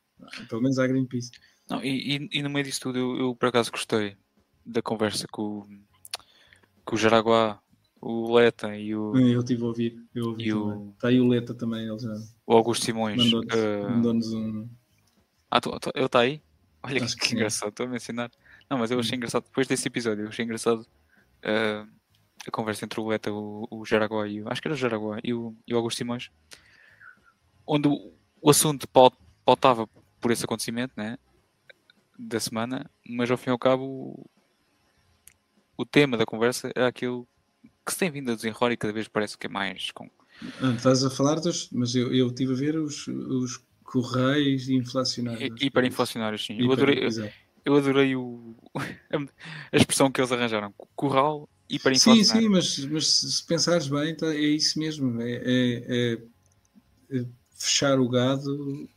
Pelo 0.49 0.63
menos 0.63 0.79
à 0.79 0.87
Greenpeace. 0.87 1.31
Não, 1.69 1.83
e, 1.83 2.17
e- 2.17 2.29
e 2.33 2.43
no 2.43 2.51
meio 2.51 2.65
disso 2.65 2.81
tudo, 2.81 2.99
eu, 2.99 3.17
eu, 3.19 3.35
por 3.35 3.49
acaso 3.49 3.71
gostei 3.71 4.17
da 4.65 4.81
conversa 4.83 5.27
com, 5.31 5.43
o- 5.61 5.69
com 6.85 6.95
o 6.95 6.99
Jaraguá, 6.99 7.61
o 8.01 8.33
Leta 8.35 8.77
e 8.77 8.95
o, 8.95 9.17
Eu 9.17 9.41
estive 9.41 9.63
a 9.63 9.67
ouvir. 9.67 10.05
Eu 10.15 10.27
ouvi 10.29 10.45
E 10.45 10.53
o- 10.53 10.93
Está 10.95 11.09
aí 11.09 11.21
o 11.21 11.27
Leta 11.29 11.55
também, 11.55 11.89
ele 11.89 11.99
já 11.99 12.15
o 12.47 12.53
Augusto 12.55 12.85
Simões. 12.85 13.17
mandou-nos 13.17 13.55
eh, 13.55 13.83
mandou-nos 13.89 14.33
um. 14.33 14.69
Ah, 15.51 15.61
tu- 15.61 15.79
tu- 15.81 15.93
ele 15.95 16.07
está 16.07 16.21
aí? 16.21 16.41
Olha 16.85 17.05
Acho 17.05 17.17
que, 17.17 17.29
que 17.29 17.35
engraçado, 17.35 17.69
estou 17.71 17.87
a 17.87 17.89
mencionar. 17.89 18.31
Não, 18.71 18.79
mas 18.79 18.91
eu 18.91 18.99
achei 18.99 19.13
Hum. 19.15 19.17
engraçado, 19.19 19.45
depois 19.45 19.67
desse 19.67 19.87
episódio, 19.89 20.25
eu 20.25 20.29
achei 20.29 20.45
engraçado 20.45 20.87
eh, 21.43 21.85
a 22.47 22.51
conversa 22.51 22.85
entre 22.85 23.01
o 23.01 23.07
Leta, 23.07 23.33
o, 23.33 23.67
o 23.71 23.85
Jaraguá 23.85 24.27
e 24.27 24.43
o. 24.43 24.49
Acho 24.51 24.61
que 24.61 24.69
era 24.69 24.75
o 24.75 24.79
Jaraguá 24.79 25.19
e 25.23 25.33
o, 25.33 25.55
e 25.67 25.73
o 25.75 25.77
Augusto 25.77 25.99
Simões, 25.99 26.31
onde 27.67 27.89
o, 27.89 28.13
o 28.41 28.51
assunto 28.51 28.89
pau- 28.89 29.13
pautava 29.45 29.87
por 30.21 30.31
esse 30.31 30.45
acontecimento, 30.45 30.93
né? 30.97 31.19
Da 32.19 32.39
semana, 32.41 32.91
mas 33.09 33.31
ao 33.31 33.37
fim 33.37 33.51
e 33.51 33.53
ao 33.53 33.59
cabo, 33.59 33.85
o, 33.85 34.27
o 35.77 35.85
tema 35.85 36.17
da 36.17 36.27
conversa 36.27 36.71
era 36.75 36.89
aquilo 36.89 37.27
que 37.85 37.93
se 37.93 37.99
tem 37.99 38.11
vindo 38.11 38.31
a 38.31 38.35
desenrolar 38.35 38.73
e 38.73 38.77
cada 38.77 38.93
vez 38.93 39.09
parece 39.09 39.37
que 39.37 39.47
é 39.47 39.51
mais. 39.51 39.91
Com... 39.91 40.09
Ah, 40.61 40.73
estás 40.77 41.05
a 41.05 41.11
falar 41.11 41.41
dos. 41.41 41.69
Mas 41.71 41.95
eu, 41.95 42.13
eu 42.15 42.29
estive 42.29 42.53
a 42.53 42.57
ver 42.57 42.77
os, 42.77 43.07
os 43.09 43.65
correios 43.85 44.69
inflacionários. 44.69 45.61
hi- 45.61 45.67
Hiperinflacionários, 45.67 46.45
sim. 46.45 46.57
Eu 46.61 46.73
adorei, 46.73 47.09
eu 47.65 47.77
adorei 47.77 48.17
o, 48.17 48.55
a 49.73 49.77
expressão 49.77 50.11
que 50.11 50.21
eles 50.21 50.33
arranjaram. 50.33 50.73
Curral 50.95 51.41
Sim, 51.43 51.52
hiperinflacionário. 51.69 52.43
sim, 52.43 52.49
mas, 52.49 52.79
mas 52.87 53.07
se 53.07 53.47
pensares 53.47 53.89
bem, 53.89 54.15
tá- 54.17 54.35
é 54.35 54.39
isso 54.41 54.79
mesmo. 54.79 55.21
É, 55.21 55.33
é- 55.33 55.85
é- 55.89 57.19
é 57.19 57.27
fechar 57.55 57.99
o 58.01 58.09
gado 58.09 58.89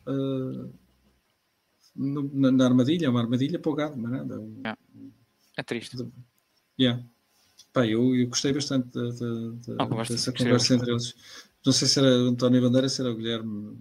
no- 1.96 2.30
na, 2.34 2.52
na 2.52 2.66
armadilha, 2.66 3.06
é 3.06 3.10
uma 3.10 3.22
armadilha 3.22 3.60
para 3.60 3.72
o 3.72 3.76
gado, 3.76 3.98
não 3.98 4.14
é 4.14 4.18
nada. 4.18 4.78
É 5.58 5.64
triste. 5.64 5.98
Yeah. 6.80 7.02
Pá, 7.72 7.86
eu, 7.88 8.16
eu 8.16 8.28
gostei 8.28 8.52
bastante 8.54 8.90
da- 8.94 9.76
Ah, 9.80 9.88
conversa- 9.88 10.14
dessa 10.14 10.32
conversa 10.34 10.76
entre 10.76 10.92
eles. 10.92 11.14
Não 11.66 11.74
sei 11.74 11.88
se 11.88 12.00
era 12.00 12.08
o 12.08 12.28
António 12.30 12.62
Bandeira, 12.62 12.90
se 12.90 13.02
era 13.02 13.12
o 13.12 13.16
Guilherme. 13.16 13.78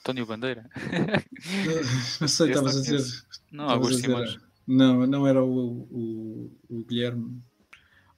António 0.00 0.26
Bandeira? 0.26 0.68
Não 2.20 2.28
sei, 2.28 2.48
estavas 2.48 2.76
a 2.76 2.80
dizer. 2.80 3.24
Não, 3.52 3.68
Augusto 3.68 4.00
Simões. 4.00 4.38
Não, 4.66 5.06
não 5.06 5.26
era 5.26 5.42
o, 5.42 5.48
o, 5.90 6.52
o 6.68 6.84
Guilherme. 6.84 7.42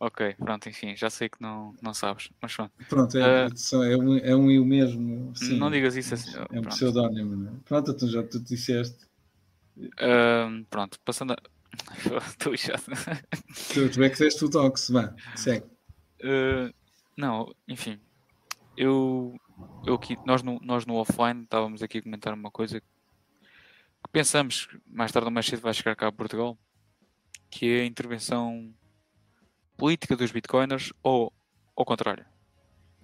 Ok, 0.05 0.35
pronto, 0.35 0.69
enfim, 0.69 0.97
já 0.97 1.09
sei 1.09 1.29
que 1.29 1.41
não, 1.41 1.77
não 1.81 1.95
sabes. 1.95 2.29
Mas 2.43 2.57
pronto, 2.57 2.73
Pronto, 2.89 3.17
é, 3.17 3.49
são- 3.55 3.85
é, 3.85 3.97
um, 3.97 4.17
é 4.19 4.35
um 4.35 4.51
e 4.51 4.59
o 4.59 4.65
mesmo. 4.65 5.33
sim. 5.37 5.57
não 5.57 5.71
digas 5.71 5.95
isso 5.95 6.15
assim. 6.15 6.37
É 6.37 6.43
um 6.43 6.47
pronto. 6.63 6.69
pseudónimo, 6.71 7.37
não 7.37 7.53
é? 7.53 7.55
Pronto, 7.65 7.93
então 7.93 8.09
já 8.09 8.21
tu 8.25 8.41
disseste. 8.41 9.07
Ahm, 10.01 10.65
pronto, 10.69 10.99
passando 11.05 11.35
a. 11.35 11.37
Estou 12.27 12.57
chato. 12.57 12.83
Tu, 13.73 13.89
tu 13.93 14.03
é 14.03 14.11
que 14.11 14.19
deste 14.19 14.45
o 14.45 14.49
dox, 14.49 14.91
vá, 14.91 15.15
segue. 15.37 15.67
Uh, 16.21 16.75
não, 17.17 17.55
enfim, 17.69 18.01
eu, 18.77 19.37
eu 19.87 19.95
aqui, 19.95 20.19
nós 20.25 20.43
no, 20.43 20.59
nós 20.65 20.85
no 20.85 20.95
offline 20.97 21.45
estávamos 21.45 21.81
aqui 21.81 21.99
a 21.99 22.03
comentar 22.03 22.35
uma 22.35 22.51
coisa 22.51 22.81
que 22.81 22.87
pensamos 24.11 24.67
que 24.67 24.81
mais 24.85 25.13
tarde 25.13 25.27
ou 25.27 25.33
mais 25.33 25.47
cedo 25.47 25.61
vai 25.63 25.73
chegar 25.73 25.95
cá 25.95 26.09
a 26.09 26.13
Portugal, 26.13 26.59
que 27.49 27.67
é 27.69 27.81
a 27.83 27.87
intervenção 27.87 28.75
política 29.77 30.17
dos 30.17 30.31
bitcoiners 30.31 30.93
ou 31.03 31.33
ao 31.77 31.85
contrário. 31.85 32.25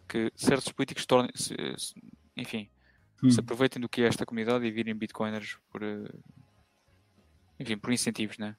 Que 0.08 0.32
certos 0.34 0.72
políticos 0.72 1.04
tornem 1.06 1.30
se, 1.34 1.54
se, 1.76 1.94
enfim, 2.36 2.68
Hum. 3.22 3.30
se 3.30 3.40
aproveitem 3.40 3.80
do 3.80 3.88
que 3.88 4.02
é 4.02 4.06
esta 4.06 4.24
comunidade 4.24 4.64
e 4.64 4.70
virem 4.70 4.94
bitcoiners 4.94 5.58
por, 5.70 5.82
eh, 5.82 6.08
enfim, 7.58 7.76
por 7.76 7.92
incentivos, 7.92 8.38
né? 8.38 8.56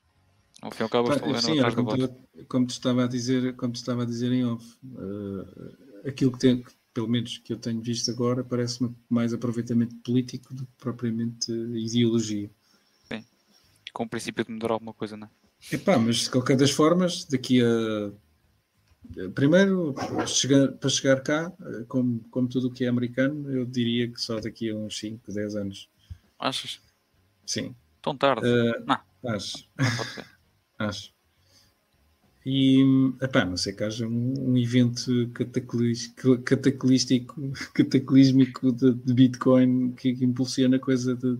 Ao 0.62 0.69
fim 0.69 0.82
e 0.82 0.84
ao 0.84 0.89
cabo, 0.89 1.08
Pá, 1.08 1.41
sim, 1.41 1.58
atrás 1.58 1.74
como, 1.74 1.95
te, 1.95 2.43
como 2.45 2.67
te 2.67 2.72
estava 2.72 3.06
a 3.06 3.08
dizer, 3.08 3.56
como 3.56 3.72
te 3.72 3.78
estava 3.78 4.04
a 4.04 4.06
dizer 4.06 4.32
em 4.34 4.43
off, 4.43 4.78
eh, 4.84 6.10
aquilo 6.10 6.34
que 6.34 6.39
tem, 6.39 6.65
pelo 6.93 7.08
menos 7.08 7.38
que 7.38 7.54
eu 7.54 7.58
tenho 7.58 7.80
visto 7.80 8.12
agora, 8.12 8.43
parece-me 8.43 8.93
mais 9.10 9.34
aproveitamento 9.34 9.95
político 10.04 10.54
do 10.54 10.65
que 10.65 10.74
propriamente 10.78 11.52
ideologia. 11.52 12.50
Com 13.93 14.04
o 14.04 14.10
princípio 14.10 14.45
de 14.45 14.52
mudar 14.52 14.72
alguma 14.72 14.93
coisa, 14.93 15.17
né? 15.17 15.30
Epá, 15.72 15.98
mas 16.00 16.17
de 16.17 16.30
qualquer 16.30 16.58
das 16.58 16.72
formas, 16.72 17.26
daqui 17.26 17.62
a. 17.62 18.12
Primeiro, 19.34 19.95
chegar- 20.28 20.72
para 20.74 20.89
chegar 20.89 21.22
cá, 21.22 21.52
eh, 21.62 21.84
como, 21.88 22.19
como 22.30 22.48
tudo 22.48 22.67
o 22.67 22.72
que 22.72 22.86
é 22.86 22.88
americano, 22.88 23.50
eu 23.52 23.65
diria 23.65 24.08
que 24.12 24.22
só 24.22 24.39
daqui 24.39 24.69
a 24.69 24.76
uns 24.76 24.98
5, 25.00 25.32
10 25.32 25.56
anos. 25.56 25.89
Achas? 26.38 26.80
Sim, 27.45 27.76
Tão 28.02 28.15
tarde? 28.15 28.41
Eh, 28.45 28.80
Não. 28.86 29.34
acho. 29.34 29.67
Não 29.78 29.95
pode 29.98 30.10
ser. 30.12 30.26
Acho. 30.80 31.13
E, 32.45 32.82
epá, 33.22 33.43
não 33.43 33.58
sei 33.58 33.74
que 33.74 33.84
haja 33.84 34.08
um, 34.08 34.52
um 34.52 34.58
evento 34.58 35.30
cataclis- 35.34 36.13
cataclístico, 36.45 37.36
cataclísmico 37.76 38.72
de, 38.72 38.93
de 38.93 39.13
Bitcoin 39.13 39.91
que, 39.91 40.15
que 40.15 40.24
impulsione 40.24 40.76
a 40.76 40.80
coisa 40.80 41.15
de- 41.15 41.38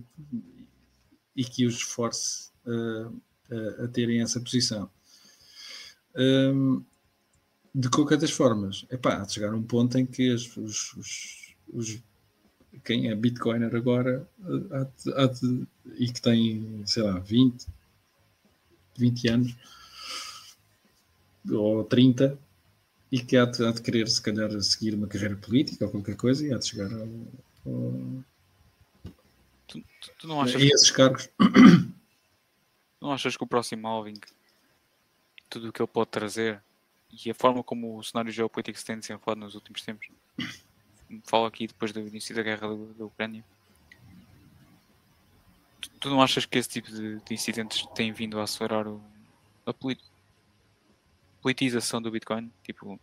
e 1.34 1.42
que 1.44 1.64
os 1.64 1.80
force 1.80 2.50
uh, 2.66 3.10
a, 3.50 3.84
a 3.84 3.88
terem 3.88 4.20
essa 4.22 4.40
posição. 4.40 4.90
Um, 6.16 6.82
de 7.74 7.88
qualquer 7.88 8.18
das 8.18 8.30
formas, 8.32 8.84
há 8.90 9.18
de 9.24 9.32
chegar 9.32 9.54
um 9.54 9.62
ponto 9.62 9.96
em 9.96 10.04
que 10.04 10.32
as- 10.32 10.56
os, 10.56 10.92
os- 10.94 11.54
os- 11.72 12.02
quem 12.84 13.08
é 13.10 13.14
Bitcoiner 13.14 13.74
agora 13.76 14.28
uh, 14.40 14.74
há 14.74 14.84
de- 14.84 15.14
há 15.14 15.26
de- 15.26 15.66
e 15.96 16.10
que 16.12 16.20
tem, 16.20 16.82
sei 16.86 17.02
lá, 17.04 17.18
20, 17.20 17.66
20 18.98 19.28
anos 19.28 19.54
ou 21.48 21.84
30 21.84 22.38
e 23.10 23.18
que 23.20 23.36
há 23.36 23.44
de, 23.44 23.64
há 23.64 23.72
de 23.72 23.82
querer 23.82 24.08
se 24.08 24.20
calhar 24.20 24.50
seguir 24.62 24.94
uma 24.94 25.06
carreira 25.06 25.36
política 25.36 25.84
ou 25.84 25.90
qualquer 25.90 26.16
coisa 26.16 26.46
e 26.46 26.52
há 26.52 26.58
de 26.58 26.66
chegar 26.66 26.92
ao, 26.92 27.08
ao- 27.66 28.24
Tu, 29.68 29.78
tu- 30.00 30.10
tu 30.18 30.26
não, 30.26 30.40
achas, 30.40 30.60
a 30.60 30.64
esses 30.64 30.90
cargos. 30.90 31.28
Não 33.00 33.12
achas 33.12 33.36
que 33.36 33.42
o 33.44 33.46
próximo 33.46 33.86
halving, 33.88 34.20
tudo 35.48 35.68
o 35.68 35.72
que 35.72 35.80
ele 35.82 35.88
pode 35.88 36.10
trazer 36.10 36.62
e 37.10 37.30
a 37.30 37.34
forma 37.34 37.62
como 37.62 37.96
o 37.98 38.04
cenário 38.04 38.30
geopolítico 38.30 38.78
se 38.78 38.84
tem 38.84 38.98
desenrolado 38.98 39.40
nos 39.40 39.54
últimos 39.54 39.82
tempos, 39.82 40.08
falo 41.26 41.46
aqui 41.46 41.66
depois 41.66 41.92
do 41.92 42.00
início 42.00 42.34
da 42.34 42.42
guerra 42.42 42.68
da 42.68 43.04
Ucrânia, 43.04 43.44
tu, 45.80 45.90
tu 45.98 46.10
não 46.10 46.22
achas 46.22 46.46
que 46.46 46.58
esse 46.58 46.68
tipo 46.68 46.90
de, 46.90 47.16
de 47.20 47.34
incidentes 47.34 47.86
tem 47.94 48.12
vindo 48.12 48.38
a 48.38 48.44
acelerar 48.44 48.86
o- 48.86 49.02
a 49.66 49.72
poli- 49.72 49.98
politização 51.42 52.00
do 52.00 52.10
Bitcoin? 52.10 52.52
Tipo, 52.62 53.00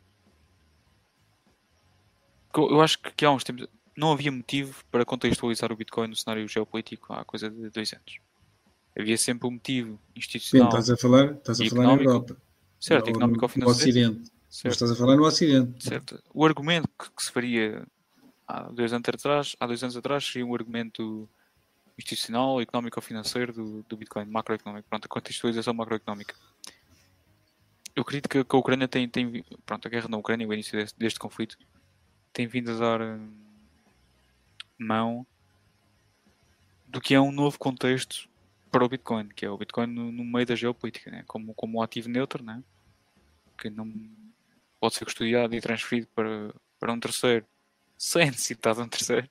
eu 2.56 2.82
acho 2.82 2.98
que, 3.00 3.12
que 3.12 3.26
há 3.26 3.32
uns 3.32 3.44
tempos 3.44 3.68
não 3.96 4.12
havia 4.12 4.32
motivo 4.32 4.84
para 4.92 5.04
contextualizar 5.06 5.72
o 5.72 5.76
Bitcoin 5.76 6.08
no 6.08 6.16
cenário 6.16 6.48
geopolítico 6.48 7.12
há 7.14 7.26
coisa 7.26 7.50
de 7.50 7.70
dois 7.70 7.92
anos. 7.94 8.20
Havia 8.98 9.18
sempre 9.18 9.48
um 9.48 9.52
motivo 9.52 10.00
institucional, 10.16 10.70
estás 10.70 10.90
a 10.90 10.98
falar, 10.98 11.34
estás 11.34 11.62
a 11.62 11.64
E 11.66 11.70
falar 11.70 11.84
na 11.84 12.02
Europa. 12.02 12.38
certo, 12.80 13.10
económico 13.10 13.46
ou 13.46 13.48
no 13.48 13.54
financeiro, 13.54 13.90
Ocidente. 13.90 14.32
Mas 14.48 14.56
certo, 14.58 14.74
estás 14.74 14.92
a 14.92 14.96
falar 14.96 15.16
no 15.16 15.24
Ocidente. 15.24 15.84
certo. 15.84 16.24
O 16.34 16.44
argumento 16.46 16.90
que, 16.98 17.12
que 17.12 17.24
se 17.24 17.32
faria 17.32 17.86
há 18.48 18.64
dois 18.72 18.92
anos 18.94 19.08
atrás, 19.08 19.56
há 19.60 19.68
dois 19.68 19.84
anos 19.84 19.96
atrás 19.96 20.26
seria 20.26 20.46
um 20.46 20.56
argumento 20.56 21.30
institucional, 21.98 22.60
económico 22.60 22.98
ou 22.98 23.04
financeiro 23.04 23.54
do, 23.54 23.84
do 23.84 23.98
Bitcoin, 23.98 24.26
macroeconómico, 24.26 24.88
pronto, 24.90 25.06
a 25.06 25.10
contextualização 25.10 25.74
macroeconómica. 25.76 26.34
Eu 27.96 28.02
acredito 28.02 28.30
que, 28.30 28.44
que 28.44 28.56
a 28.56 28.60
Ucrânia 28.60 28.88
tem, 28.88 29.08
tem, 29.08 29.44
pronto, 29.66 29.88
a 29.88 29.92
guerra 29.92 30.08
na 30.08 30.18
Ucrânia, 30.18 30.48
o 30.48 30.54
início 30.54 30.78
deste, 30.78 30.98
deste 30.98 31.20
conflito, 31.20 31.58
tem 32.34 32.48
vindo 32.48 32.72
a 32.72 32.76
dar 32.76 33.02
hum, 33.02 33.32
mão 34.78 35.26
do 36.88 37.02
que 37.02 37.14
é 37.14 37.22
um 37.22 37.32
novo 37.32 37.60
contexto 37.60 38.30
para 38.72 38.84
o 38.84 38.90
Bitcoin, 38.90 39.30
que 39.30 39.46
é 39.46 39.50
o 39.50 39.58
Bitcoin 39.58 39.88
no, 39.88 40.12
no 40.12 40.24
meio 40.24 40.46
da 40.46 40.56
geopolítica, 40.56 41.10
né? 41.12 41.24
como, 41.28 41.54
como 41.54 41.80
um 41.80 41.82
ativo 41.82 42.10
neutro, 42.10 42.44
né? 42.44 42.64
que 43.58 43.70
não 43.70 43.92
pode 44.80 44.96
ser 44.96 45.06
custodiado 45.06 45.56
e 45.56 45.62
transferido 45.62 46.08
para, 46.14 46.54
para 46.80 46.94
um 46.94 47.00
terceiro 47.00 47.46
sem 47.98 48.28
necessidade 48.28 48.78
de 48.78 48.84
um 48.84 48.90
terceiro, 48.90 49.30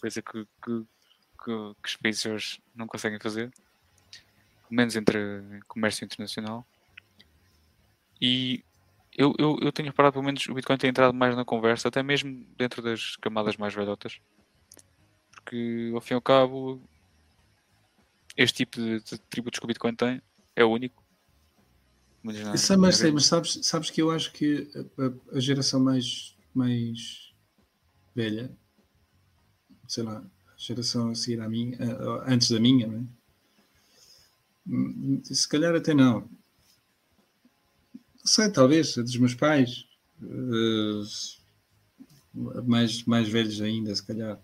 coisa 0.00 0.20
que, 0.20 0.44
que, 0.62 0.84
que, 1.42 1.74
que 1.82 1.88
os 1.88 1.96
países 1.96 2.26
hoje 2.26 2.62
não 2.74 2.86
conseguem 2.86 3.18
fazer, 3.18 3.50
pelo 4.10 4.76
menos 4.76 4.94
entre 4.96 5.18
comércio 5.66 6.04
internacional. 6.04 6.66
E 8.20 8.62
eu, 9.16 9.34
eu, 9.38 9.58
eu 9.62 9.72
tenho 9.72 9.88
reparado, 9.88 10.14
pelo 10.14 10.24
menos, 10.24 10.46
o 10.46 10.54
Bitcoin 10.54 10.76
tem 10.76 10.90
entrado 10.90 11.14
mais 11.14 11.34
na 11.34 11.44
conversa, 11.44 11.88
até 11.88 12.02
mesmo 12.02 12.44
dentro 12.56 12.82
das 12.82 13.16
camadas 13.16 13.56
mais 13.56 13.72
velhotas, 13.72 14.20
porque 15.30 15.92
ao 15.94 16.00
fim 16.00 16.14
e 16.14 16.16
ao 16.16 16.22
cabo, 16.22 16.82
este 18.36 18.58
tipo 18.64 18.80
de, 18.80 19.00
de 19.00 19.18
tributos 19.30 19.58
que 19.58 19.64
o 19.64 19.68
Bitcoin 19.68 19.94
tem 19.94 20.20
é 20.56 20.64
o 20.64 20.70
único. 20.70 21.02
Mas 22.22 22.40
não- 22.40 22.54
Isso, 22.54 22.78
mas, 22.78 22.96
sei, 22.96 23.12
mas 23.12 23.26
sabes, 23.26 23.58
sabes 23.62 23.90
que 23.90 24.00
eu 24.00 24.10
acho 24.10 24.32
que 24.32 24.68
a, 24.98 25.36
a- 25.36 25.40
geração 25.40 25.78
mais, 25.80 26.34
mais 26.54 27.32
velha, 28.14 28.50
sei 29.86 30.02
lá, 30.04 30.18
a 30.18 30.54
geração 30.56 31.10
a 31.10 31.14
seguir 31.14 31.40
à 31.40 31.48
minha, 31.48 31.76
antes 32.26 32.50
da 32.50 32.58
minha, 32.58 32.86
é? 32.86 33.24
Hum, 34.66 35.20
se 35.24 35.46
calhar 35.48 35.74
até 35.74 35.92
não. 35.92 36.20
Não 36.20 36.28
sei, 38.24 38.50
talvez, 38.50 38.96
a 38.96 39.02
dos 39.02 39.16
meus 39.18 39.34
pais, 39.34 39.86
eh, 40.22 41.02
mais, 42.64 43.04
mais 43.04 43.28
velhos 43.28 43.60
ainda, 43.60 43.94
se 43.94 44.02
calhar. 44.02 44.40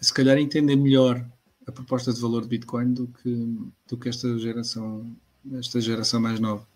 Se 0.00 0.12
calhar 0.12 0.36
entendem 0.38 0.76
melhor 0.76 1.24
a 1.66 1.72
proposta 1.72 2.12
de 2.12 2.20
valor 2.20 2.42
de 2.42 2.48
Bitcoin 2.48 2.92
do 2.92 3.06
que, 3.08 3.56
do 3.88 3.96
que 3.96 4.08
esta 4.08 4.36
geração, 4.38 5.14
esta 5.54 5.80
geração 5.80 6.20
mais 6.20 6.40
nova. 6.40 6.66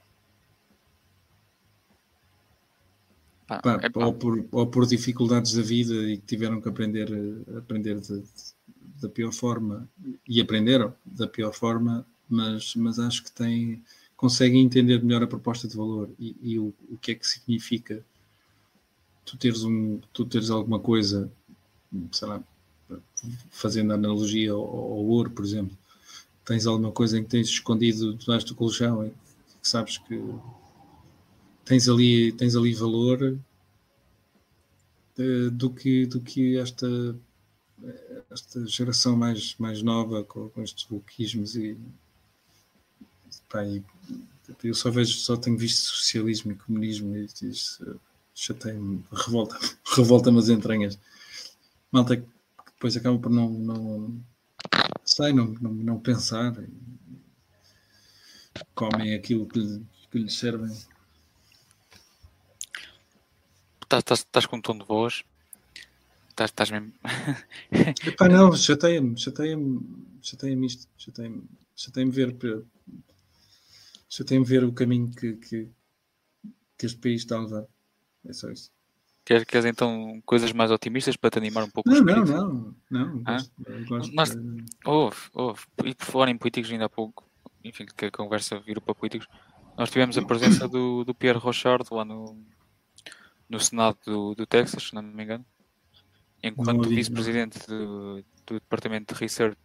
pá, 3.46 3.60
Pá, 3.60 3.80
é 3.82 4.04
ou, 4.04 4.12
por, 4.12 4.44
ou 4.50 4.66
por 4.66 4.86
dificuldades 4.86 5.52
da 5.54 5.62
vida 5.62 5.94
e 5.94 6.18
que 6.18 6.26
tiveram 6.26 6.60
que 6.60 6.68
aprender, 6.68 7.08
aprender 7.56 8.00
de- 8.00 8.20
de- 8.20 8.56
da 9.00 9.08
pior 9.08 9.32
forma 9.32 9.88
e 10.26 10.40
aprenderam 10.40 10.94
da 11.04 11.26
pior 11.28 11.52
forma, 11.52 12.06
mas, 12.28 12.74
mas 12.74 12.98
acho 12.98 13.22
que 13.24 13.30
têm, 13.32 13.82
conseguem 14.16 14.62
entender 14.64 15.02
melhor 15.02 15.22
a 15.22 15.26
proposta 15.26 15.68
de 15.68 15.76
valor 15.76 16.10
e, 16.18 16.34
e 16.42 16.58
o, 16.58 16.72
o 16.90 16.96
que 16.98 17.12
é 17.12 17.14
que 17.14 17.26
significa 17.26 18.02
tu 19.24 19.36
teres, 19.36 19.64
um, 19.64 19.98
tu 20.12 20.24
teres 20.24 20.50
alguma 20.50 20.78
coisa, 20.80 21.30
sei 22.12 22.28
lá, 22.28 22.42
fazendo 23.50 23.92
analogia 23.92 24.52
ao, 24.52 24.60
ao 24.60 25.04
ouro, 25.06 25.30
por 25.30 25.44
exemplo, 25.44 25.76
tens 26.44 26.66
alguma 26.66 26.92
coisa 26.92 27.18
em 27.18 27.24
que 27.24 27.30
tens 27.30 27.48
escondido 27.48 28.14
debaixo 28.14 28.46
do 28.46 28.54
colchão 28.54 29.04
e 29.04 29.10
que 29.60 29.68
sabes 29.68 29.98
que 29.98 30.22
tens 31.64 31.88
ali, 31.88 32.32
tens 32.32 32.54
ali 32.54 32.72
valor 32.72 33.38
eh, 35.18 35.50
do 35.50 35.70
que, 35.70 36.06
do 36.06 36.20
que 36.20 36.56
esta, 36.56 36.86
esta 38.30 38.66
geração 38.66 39.16
mais, 39.16 39.56
mais 39.58 39.82
nova 39.82 40.22
com, 40.24 40.48
com 40.50 40.62
estes 40.62 40.84
bulquismos 40.84 41.56
e, 41.56 41.76
pá, 43.48 43.64
e 43.64 43.82
eu 44.62 44.74
só 44.74 44.90
vejo, 44.90 45.12
só 45.14 45.36
tenho 45.36 45.58
visto 45.58 45.80
socialismo 45.80 46.52
e 46.52 46.56
comunismo 46.56 47.16
e 47.16 47.24
isso 47.24 48.00
chateia-me, 48.34 49.02
revolta, 49.10 49.58
revolta-me 49.96 50.38
as 50.38 50.48
entranhas. 50.48 50.98
Malta 51.90 52.22
depois 52.76 52.96
acaba 52.96 53.18
por 53.18 53.30
não, 53.30 53.50
não 53.50 54.24
sei, 55.04 55.32
não, 55.32 55.46
não, 55.60 55.72
não 55.72 56.00
pensar 56.00 56.54
comem 58.74 59.14
aquilo 59.14 59.46
que, 59.46 59.58
lhe- 59.58 59.84
que 60.10 60.18
lhes 60.18 60.34
servem. 60.34 60.70
Estás- 63.82 64.02
Estás 64.02 64.20
estás 64.20 64.46
com 64.46 64.56
um 64.56 64.60
tom 64.60 64.78
de 64.78 64.84
voz. 64.84 65.24
Estás, 66.30 66.50
estás 66.50 66.70
mesmo. 66.70 66.92
Epá, 68.06 68.28
não, 68.28 68.54
chateia-me, 68.54 69.18
chateia-me, 69.18 69.80
chateia-me 70.22 70.66
isto, 70.66 70.86
chateia-me, 70.98 71.44
chateia-me 71.74 72.12
ver, 72.12 72.36
chateia-me 74.10 74.44
ver 74.46 74.64
o 74.64 74.72
caminho 74.72 75.10
que, 75.12 75.34
que, 75.36 75.70
que 76.76 76.86
este 76.86 76.98
país 76.98 77.22
está 77.22 77.36
a 77.36 77.42
levar. 77.42 77.66
É 78.24 78.32
só 78.32 78.50
isso. 78.50 78.70
Queres, 79.26 79.42
queres 79.42 79.64
então 79.64 80.22
coisas 80.24 80.52
mais 80.52 80.70
otimistas 80.70 81.16
para 81.16 81.30
te 81.30 81.38
animar 81.38 81.64
um 81.64 81.70
pouco 81.70 81.90
Não, 81.90 82.00
não, 82.04 82.24
não, 82.24 82.76
não, 82.88 83.22
Ah? 83.26 83.38
gosto, 83.88 84.14
Nós- 84.14 84.30
de- 84.30 84.64
Houve, 84.84 85.16
houve. 85.34 85.62
E 85.84 85.92
por 85.96 86.04
falar 86.04 86.28
em 86.28 86.38
políticos, 86.38 86.70
ainda 86.70 86.84
há 86.84 86.88
pouco, 86.88 87.28
enfim, 87.64 87.86
que 87.96 88.04
a 88.04 88.10
conversa 88.12 88.60
virou 88.60 88.80
para 88.80 88.94
políticos, 88.94 89.26
nós 89.76 89.90
tivemos 89.90 90.16
a 90.16 90.22
presença 90.22 90.68
do, 90.68 91.04
do 91.04 91.12
Pierre 91.12 91.40
Rochard 91.40 91.84
lá 91.90 92.04
no, 92.04 92.40
no 93.48 93.58
Senado 93.58 93.98
do, 94.06 94.34
do 94.36 94.46
Texas, 94.46 94.84
se 94.84 94.94
não 94.94 95.02
me 95.02 95.24
engano, 95.24 95.44
enquanto 96.40 96.88
vice-presidente 96.88 97.58
do, 97.66 98.22
do, 98.46 98.54
Departamento 98.54 99.12
de 99.12 99.20
Research 99.20 99.58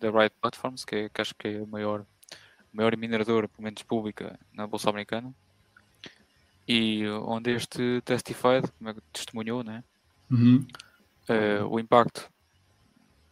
da 0.00 0.10
Riot 0.10 0.34
Platforms, 0.40 0.84
que, 0.84 0.96
é, 0.96 1.08
que 1.08 1.20
acho 1.20 1.34
que 1.36 1.46
é 1.46 1.58
a 1.60 1.66
maior, 1.66 2.04
maior 2.72 2.96
mineradora, 2.96 3.46
pelo 3.48 3.62
menos 3.62 3.84
pública, 3.84 4.36
na 4.52 4.66
Bolsa 4.66 4.90
Americana, 4.90 5.32
e 6.66 7.06
onde 7.08 7.52
este 7.52 8.00
testified, 8.02 8.70
como 8.78 8.90
é 8.90 8.94
que 8.94 9.00
testemunhou, 9.12 9.62
né? 9.62 9.84
Uhum. 10.30 10.66
Uh, 11.28 11.66
o 11.68 11.78
impacto 11.78 12.30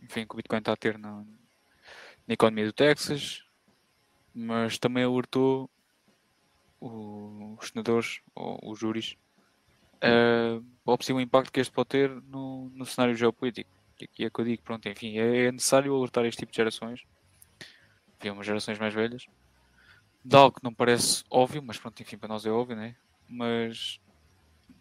enfim, 0.05 0.27
que 0.27 0.35
o 0.35 0.37
Bitcoin 0.37 0.59
está 0.59 0.73
a 0.73 0.77
ter 0.77 0.99
na, 0.99 1.25
na 2.27 2.35
economia 2.35 2.67
do 2.67 2.73
Texas, 2.73 3.43
mas 4.35 4.79
também 4.79 5.05
alertou 5.05 5.71
os 6.81 7.69
senadores 7.69 8.21
ou 8.35 8.59
os 8.63 8.79
júris 8.79 9.17
uh, 9.97 10.65
ao 10.85 10.99
possível 10.99 11.21
impacto 11.21 11.51
que 11.51 11.61
este 11.61 11.73
pode 11.73 11.89
ter 11.89 12.11
no, 12.11 12.69
no 12.71 12.85
cenário 12.85 13.15
geopolítico. 13.15 13.71
E 13.99 14.05
aqui 14.05 14.25
é 14.25 14.31
que 14.31 14.41
eu 14.41 14.45
digo, 14.45 14.63
pronto, 14.63 14.89
enfim, 14.89 15.19
é, 15.19 15.47
é 15.47 15.53
necessário 15.53 15.95
alertar 15.95 16.27
este 16.27 16.41
tipo 16.41 16.53
de 16.53 16.57
gerações, 16.57 17.05
enfim, 18.19 18.31
umas 18.31 18.47
gerações 18.47 18.79
mais 18.79 18.93
velhas, 18.93 19.27
de 20.23 20.37
algo 20.37 20.57
que 20.57 20.65
não 20.65 20.75
parece 20.75 21.25
óbvio, 21.31 21.63
mas 21.63 21.79
pronto, 21.79 22.03
enfim, 22.03 22.19
para 22.19 22.29
nós 22.29 22.45
é 22.45 22.51
óbvio, 22.51 22.77
né? 22.77 22.97
Mas 23.29 24.01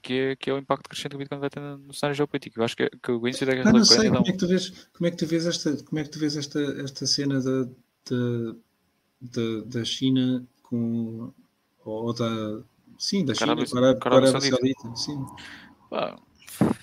que 0.04 0.14
é, 0.14 0.36
que 0.36 0.50
é 0.50 0.54
o 0.54 0.58
impacto 0.58 0.90
crescente 0.90 1.12
que 1.12 1.16
o 1.16 1.20
Bitcoin 1.20 1.40
vai 1.40 1.50
ter 1.50 1.62
no 1.62 1.94
cenário 1.94 2.16
geopolítico. 2.16 2.60
Eu 2.60 2.66
acho 2.66 2.76
que, 2.76 2.90
que 2.90 3.12
o 3.12 3.26
início 3.26 3.48
da 3.48 3.54
guerra 3.54 3.72
não, 3.72 3.80
não 3.80 3.86
sei, 3.86 4.10
como 4.10 4.20
é 4.20 4.32
que 4.32 4.38
tu 4.38 4.48
vês, 4.48 4.70
como 4.92 5.08
é 5.08 5.12
que 5.12 5.18
tu 5.18 5.26
vês 5.26 5.46
esta, 5.46 5.84
como 5.84 6.00
é 6.00 6.04
que 6.04 6.10
tu 6.10 6.20
vês 6.20 6.36
esta, 6.36 6.60
esta 6.84 7.08
cena 7.08 7.42
da, 7.42 7.70
da, 9.22 9.62
da, 9.66 9.86
China 9.86 10.46
com 10.62 11.32
ou 11.86 12.14
da 12.14 12.62
sim, 13.00 13.24
da 13.24 13.34
China 13.34 13.56
para, 13.56 13.92
a 13.92 14.18
Arábia 14.18 14.42
Saudita, 14.42 14.96
sim. 14.96 15.26
Ah. 15.90 16.20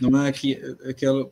Não 0.00 0.16
há 0.18 0.26
aqui 0.26 0.54
aquela 0.88 1.30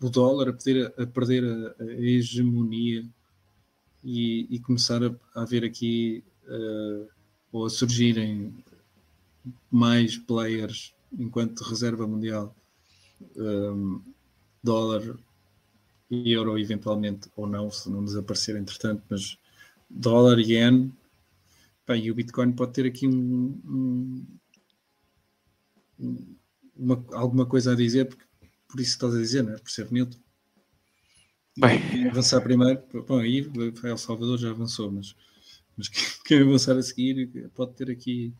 o 0.00 0.08
dólar 0.08 0.48
a 0.48 0.52
perder 0.54 0.94
a, 0.96 1.06
perder 1.06 1.44
a, 1.44 1.82
a 1.82 1.86
hegemonia 2.00 3.04
e, 4.02 4.46
e, 4.48 4.58
começar 4.60 5.02
a, 5.04 5.14
a 5.34 5.42
haver 5.42 5.64
aqui 5.64 6.24
uh, 6.46 7.06
ou 7.52 7.66
a 7.66 7.70
surgirem 7.70 8.54
mais 9.70 10.16
players 10.16 10.94
enquanto 11.16 11.64
reserva 11.64 12.06
mundial, 12.06 12.54
um, 13.36 14.02
dólar 14.62 15.18
e 16.10 16.32
euro 16.32 16.58
eventualmente, 16.58 17.30
ou 17.36 17.46
não, 17.46 17.70
se 17.70 17.90
não 17.90 18.04
desaparecer 18.04 18.56
entretanto, 18.56 19.02
mas 19.08 19.38
dólar, 19.88 20.38
yen, 20.38 20.92
bem, 21.86 22.04
e 22.04 22.10
o 22.10 22.14
Bitcoin 22.14 22.52
pode 22.52 22.72
ter 22.72 22.86
aqui 22.86 23.06
um, 23.06 24.26
um, 25.98 26.36
uma, 26.76 27.04
alguma 27.12 27.46
coisa 27.46 27.72
a 27.72 27.76
dizer, 27.76 28.06
porque, 28.06 28.24
por 28.68 28.80
isso 28.80 28.92
estás 28.92 29.14
a 29.14 29.18
dizer, 29.18 29.42
não 29.42 29.54
é? 29.54 29.58
Por 29.58 29.70
ser. 29.70 29.88
Bem, 31.58 32.08
avançar 32.08 32.40
primeiro, 32.40 32.82
bom, 33.06 33.18
aí 33.18 33.50
El 33.82 33.98
Salvador 33.98 34.38
já 34.38 34.50
avançou, 34.50 34.90
mas, 34.92 35.14
mas 35.76 35.88
quem 36.24 36.42
avançar 36.42 36.76
a 36.76 36.82
seguir 36.82 37.50
pode 37.54 37.74
ter 37.74 37.90
aqui 37.90 38.32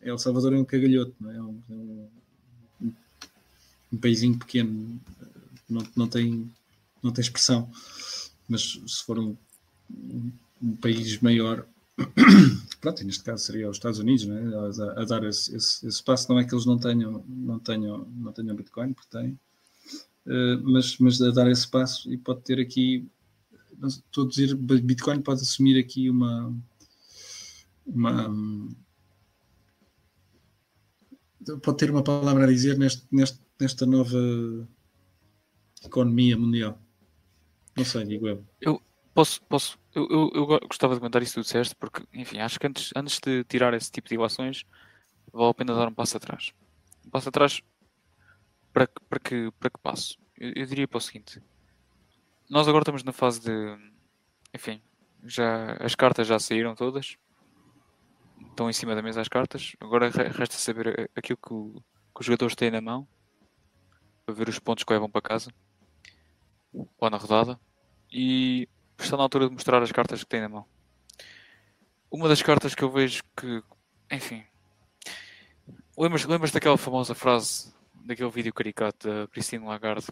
El 0.00 0.18
Salvador 0.18 0.52
é 0.54 0.58
um 0.58 0.64
cagalhoto, 0.64 1.14
não 1.20 1.30
é? 1.30 1.36
É 1.36 1.42
um, 1.42 1.62
é 1.70 1.74
um, 2.82 2.90
um 3.92 4.38
pequeno, 4.38 5.00
não, 5.68 5.86
não, 5.96 6.08
tem, 6.08 6.50
não 7.02 7.12
tem 7.12 7.22
expressão. 7.22 7.70
Mas 8.48 8.80
se 8.86 9.04
for 9.04 9.18
um, 9.18 9.36
um 10.62 10.76
país 10.76 11.18
maior, 11.20 11.66
pronto, 12.80 13.04
neste 13.04 13.24
caso 13.24 13.44
seria 13.44 13.68
os 13.68 13.76
Estados 13.76 13.98
Unidos, 13.98 14.26
não 14.26 14.36
é? 14.36 14.42
a, 14.56 15.02
a, 15.02 15.04
dar 15.04 15.24
esse, 15.24 15.54
esse, 15.54 15.86
esse, 15.86 15.96
espaço. 15.96 16.30
Não 16.30 16.38
é 16.38 16.44
que 16.44 16.54
eles 16.54 16.66
não 16.66 16.78
tenham, 16.78 17.24
não 17.28 17.58
tenham, 17.58 18.06
não 18.16 18.32
tenham 18.32 18.56
Bitcoin, 18.56 18.92
porque 18.92 19.10
têm, 19.10 19.38
uh, 20.26 20.62
mas, 20.62 20.98
mas 20.98 21.20
a 21.20 21.30
dar 21.30 21.50
esse 21.50 21.68
passo 21.68 22.12
e 22.12 22.16
pode 22.16 22.42
ter 22.42 22.60
aqui, 22.60 23.06
estou 23.82 24.24
a 24.24 24.28
dizer, 24.28 24.54
Bitcoin 24.54 25.20
pode 25.20 25.42
assumir 25.42 25.78
aqui 25.78 26.08
uma. 26.08 26.54
uma 27.86 28.34
pode 31.62 31.78
ter 31.78 31.90
uma 31.90 32.02
palavra 32.02 32.44
a 32.44 32.48
dizer 32.48 32.78
neste, 32.78 33.06
neste, 33.10 33.40
nesta 33.60 33.86
nova 33.86 34.18
economia 35.84 36.36
mundial? 36.36 36.78
Não 37.76 37.84
sei, 37.84 38.04
digo 38.04 38.28
eu. 38.28 38.44
Eu 38.60 38.82
posso, 39.14 39.40
posso 39.42 39.78
eu, 39.94 40.06
eu, 40.10 40.30
eu 40.34 40.60
gostava 40.68 40.94
de 40.94 41.00
comentar 41.00 41.22
isso 41.22 41.34
que 41.34 41.40
tu 41.40 41.44
disseste, 41.44 41.74
porque, 41.74 42.02
enfim, 42.12 42.38
acho 42.38 42.58
que 42.58 42.66
antes, 42.66 42.90
antes 42.94 43.18
de 43.20 43.44
tirar 43.44 43.74
esse 43.74 43.90
tipo 43.90 44.08
de 44.08 44.14
ilações, 44.14 44.64
vale 45.32 45.50
a 45.50 45.54
pena 45.54 45.74
dar 45.74 45.88
um 45.88 45.94
passo 45.94 46.16
atrás. 46.16 46.52
Um 47.04 47.10
passo 47.10 47.28
atrás 47.28 47.62
para, 48.72 48.88
para, 49.08 49.18
que, 49.18 49.50
para 49.58 49.70
que 49.70 49.78
passo? 49.80 50.18
Eu, 50.36 50.52
eu 50.54 50.66
diria 50.66 50.86
para 50.86 50.98
o 50.98 51.00
seguinte: 51.00 51.42
nós 52.48 52.68
agora 52.68 52.82
estamos 52.82 53.02
na 53.02 53.12
fase 53.12 53.40
de, 53.40 53.76
enfim, 54.54 54.80
já, 55.24 55.72
as 55.80 55.94
cartas 55.94 56.26
já 56.26 56.38
saíram 56.38 56.74
todas, 56.74 57.16
estão 58.58 58.68
em 58.68 58.72
cima 58.72 58.94
da 58.94 59.02
mesa 59.02 59.20
as 59.20 59.28
cartas. 59.28 59.76
Agora 59.78 60.10
resta 60.10 60.56
saber 60.56 61.08
aquilo 61.14 61.38
que, 61.38 61.52
o, 61.52 61.74
que 62.12 62.20
os 62.20 62.26
jogadores 62.26 62.56
têm 62.56 62.72
na 62.72 62.80
mão 62.80 63.06
para 64.26 64.34
ver 64.34 64.48
os 64.48 64.58
pontos 64.58 64.82
que 64.82 64.92
levam 64.92 65.08
para 65.08 65.22
casa 65.22 65.52
ou 66.72 67.08
na 67.08 67.16
rodada 67.16 67.58
e 68.10 68.68
está 68.98 69.16
na 69.16 69.22
altura 69.22 69.46
de 69.46 69.54
mostrar 69.54 69.80
as 69.80 69.92
cartas 69.92 70.24
que 70.24 70.28
têm 70.28 70.40
na 70.40 70.48
mão. 70.48 70.66
Uma 72.10 72.28
das 72.28 72.42
cartas 72.42 72.74
que 72.74 72.82
eu 72.82 72.90
vejo 72.90 73.22
que, 73.36 73.62
enfim, 74.10 74.44
lembras, 75.96 76.24
lembras 76.24 76.50
daquela 76.50 76.76
famosa 76.76 77.14
frase 77.14 77.72
daquele 78.04 78.30
vídeo 78.30 78.52
caricato 78.52 79.06
da 79.06 79.28
Christine 79.28 79.66
Lagarde 79.66 80.06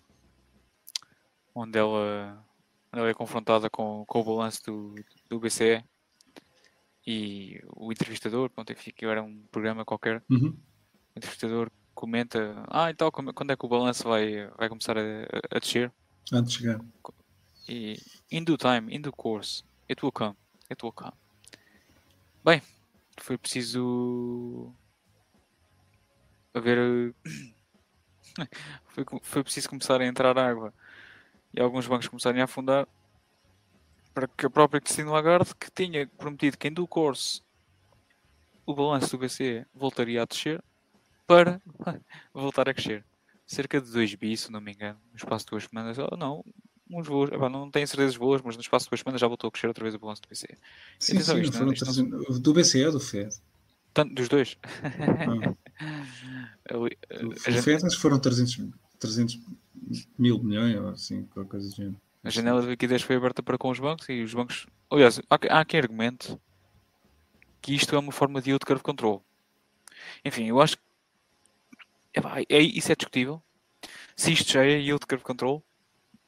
onde 1.55 1.79
ela, 1.79 2.45
onde 2.93 3.01
ela 3.01 3.09
é 3.09 3.15
confrontada 3.15 3.69
com, 3.69 4.05
com 4.07 4.21
o 4.21 4.25
balanço 4.25 4.63
do, 4.67 4.95
do 5.29 5.41
BCE 5.41 5.83
e 7.07 7.61
o 7.75 7.92
entrevistador, 7.92 8.51
pronto, 8.51 8.75
que 8.75 9.07
era 9.07 9.23
um 9.23 9.47
programa 9.51 9.85
qualquer, 9.85 10.23
uhum. 10.29 10.49
o 11.14 11.19
entrevistador 11.19 11.71
comenta, 11.95 12.64
ah, 12.69 12.90
então 12.90 13.11
quando 13.11 13.53
é 13.53 13.57
que 13.57 13.64
o 13.64 13.69
balanço 13.69 14.09
vai, 14.09 14.49
vai 14.59 14.69
começar 14.69 14.99
a, 14.99 15.03
a 15.51 15.59
descer? 15.59 15.92
Antes 16.33 16.53
de 16.53 16.59
chegar. 16.59 16.81
E 17.69 17.97
in 18.31 18.45
due 18.45 18.57
time, 18.57 18.95
in 18.95 19.01
due 19.01 19.12
course, 19.12 19.64
it 19.88 20.05
will 20.05 20.12
come, 20.12 20.37
it 20.71 20.85
will 20.85 20.92
come. 20.92 21.12
Bem, 22.45 22.61
foi 23.19 23.38
preciso 23.38 24.75
haver 26.53 27.14
foi, 28.88 29.05
foi 29.23 29.42
preciso 29.42 29.69
começar 29.69 30.01
a 30.01 30.07
entrar 30.07 30.37
água 30.38 30.75
e 31.55 31.61
alguns 31.61 31.87
bancos 31.87 32.09
começarem 32.09 32.40
a 32.40 32.45
afundar 32.45 32.87
para 34.16 34.26
que 34.26 34.46
a 34.46 34.50
própria 34.50 34.81
Cristina 34.81 35.11
Lagarde, 35.11 35.55
que 35.61 35.70
tinha 35.70 36.07
prometido 36.16 36.57
que 36.57 36.66
em 36.68 36.72
due 36.72 36.88
course 36.88 37.42
o 38.64 38.74
balanço 38.74 39.11
do 39.11 39.18
BCE 39.18 39.66
voltaria 39.74 40.22
a 40.22 40.24
descer, 40.24 40.64
para 41.26 41.61
voltar 42.33 42.66
a 42.66 42.72
crescer. 42.72 43.05
Cerca 43.46 43.79
de 43.79 43.92
2 43.92 44.14
bi, 44.14 44.35
se 44.35 44.50
não 44.50 44.59
me 44.59 44.72
engano, 44.72 44.98
no 45.11 45.16
espaço 45.16 45.44
de 45.44 45.50
duas 45.50 45.64
semanas. 45.64 45.98
Oh, 45.98 46.16
não, 46.16 46.42
uns 46.90 47.07
voos, 47.07 47.29
não 47.31 47.70
tenho 47.70 47.87
certezas 47.87 48.16
boas, 48.16 48.40
mas 48.40 48.57
no 48.57 48.62
espaço 48.62 48.87
de 48.87 48.90
duas 48.90 49.00
semanas 49.00 49.20
já 49.20 49.29
voltou 49.29 49.48
a 49.48 49.50
crescer 49.50 49.66
outra 49.66 49.85
vez 49.85 49.94
o 49.94 49.98
balanço 49.98 50.22
do 50.22 50.29
BCE. 50.31 50.57
Sim, 50.98 51.20
sim, 51.20 51.40
isto, 51.42 51.62
não, 51.62 51.72
isto 51.74 52.02
não... 52.02 52.40
Do 52.40 52.55
BCE 52.55 52.87
ou 52.87 52.92
do 52.92 53.00
FED? 53.00 53.37
Tanto, 53.92 54.14
dos 54.14 54.31
dois. 54.31 54.57
Ah. 56.70 56.74
o 56.74 57.61
FED 57.62 57.94
foram 57.96 58.18
300, 58.18 58.66
300 58.98 59.38
mil 60.18 60.42
milhões 60.42 60.74
ou 60.81 60.88
assim, 60.88 61.24
qualquer 61.24 61.50
coisa 61.50 61.68
do 61.68 61.76
género. 61.76 62.06
A 62.27 62.31
janela 62.31 62.61
de 62.61 62.67
liquidez 62.67 63.03
foi 63.03 63.15
aberta 63.15 63.41
para 63.41 63.57
com 63.57 63.71
os 63.71 63.79
bancos 63.79 64.09
e 64.09 64.21
os 64.21 64.35
bancos. 64.35 64.67
Aliás, 64.91 65.21
há, 65.31 65.61
há 65.61 65.65
quem 65.65 65.79
argumente 65.79 66.37
que 67.62 67.73
isto 67.73 67.95
é 67.95 67.99
uma 68.01 68.11
forma 68.11 68.43
de 68.43 68.51
yield 68.51 68.67
curve 68.67 68.83
control. 68.83 69.25
Enfim, 70.25 70.47
eu 70.47 70.61
acho 70.61 70.77
que 70.77 70.83
é, 72.49 72.61
isso 72.61 72.91
é 72.91 72.97
discutível. 72.97 73.41
Se 74.17 74.33
isto 74.33 74.53
já 74.53 74.65
é 74.65 74.73
yield 74.73 75.07
curve 75.07 75.23
control, 75.23 75.65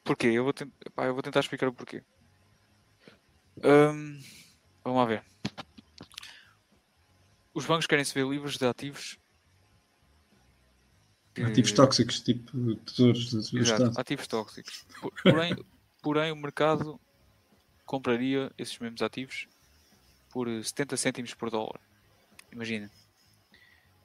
porquê? 0.01 0.27
Eu 0.27 0.45
vou, 0.45 0.53
tent, 0.53 0.71
epá, 0.85 1.05
eu 1.05 1.13
vou 1.13 1.21
tentar 1.21 1.41
explicar 1.41 1.67
o 1.67 1.73
porquê. 1.73 2.01
Um, 3.57 4.21
vamos 4.81 4.99
lá 4.99 5.05
ver. 5.05 5.25
Os 7.53 7.65
bancos 7.65 7.87
querem 7.87 8.05
se 8.05 8.13
ver 8.13 8.25
livres 8.25 8.55
de 8.55 8.65
ativos. 8.65 9.19
Ativos 11.45 11.73
tóxicos, 11.73 12.21
tipo 12.21 12.75
tesouros 12.85 13.51
do 13.51 13.61
Estado. 13.61 13.99
Ativos 13.99 14.27
tóxicos. 14.27 14.85
Porém, 15.23 15.57
Porém, 16.01 16.31
o 16.31 16.35
mercado 16.35 16.99
compraria 17.85 18.51
esses 18.57 18.77
mesmos 18.79 19.01
ativos 19.01 19.47
por 20.31 20.47
70 20.47 20.97
cêntimos 20.97 21.33
por 21.33 21.49
dólar. 21.49 21.79
Imagina. 22.51 22.89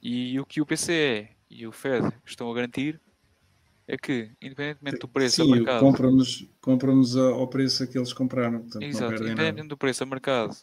E 0.02 0.38
o 0.38 0.44
que 0.44 0.60
o 0.60 0.66
PCE 0.66 1.28
e 1.50 1.66
o 1.66 1.72
Fed 1.72 2.12
estão 2.26 2.50
a 2.50 2.54
garantir 2.54 3.00
é 3.86 3.96
que, 3.96 4.30
independentemente 4.40 4.98
do 4.98 5.08
preço 5.08 5.44
Sim, 5.44 5.52
a 5.52 5.56
mercado. 5.56 5.80
Compram-nos 5.80 6.48
compram 6.60 7.02
ao 7.34 7.48
preço 7.48 7.86
que 7.86 7.98
eles 7.98 8.12
compraram. 8.12 8.60
Portanto, 8.60 8.82
Exato, 8.82 9.14
independentemente 9.14 9.56
nada. 9.56 9.68
do 9.68 9.76
preço 9.76 10.02
a 10.02 10.06
mercado 10.06 10.56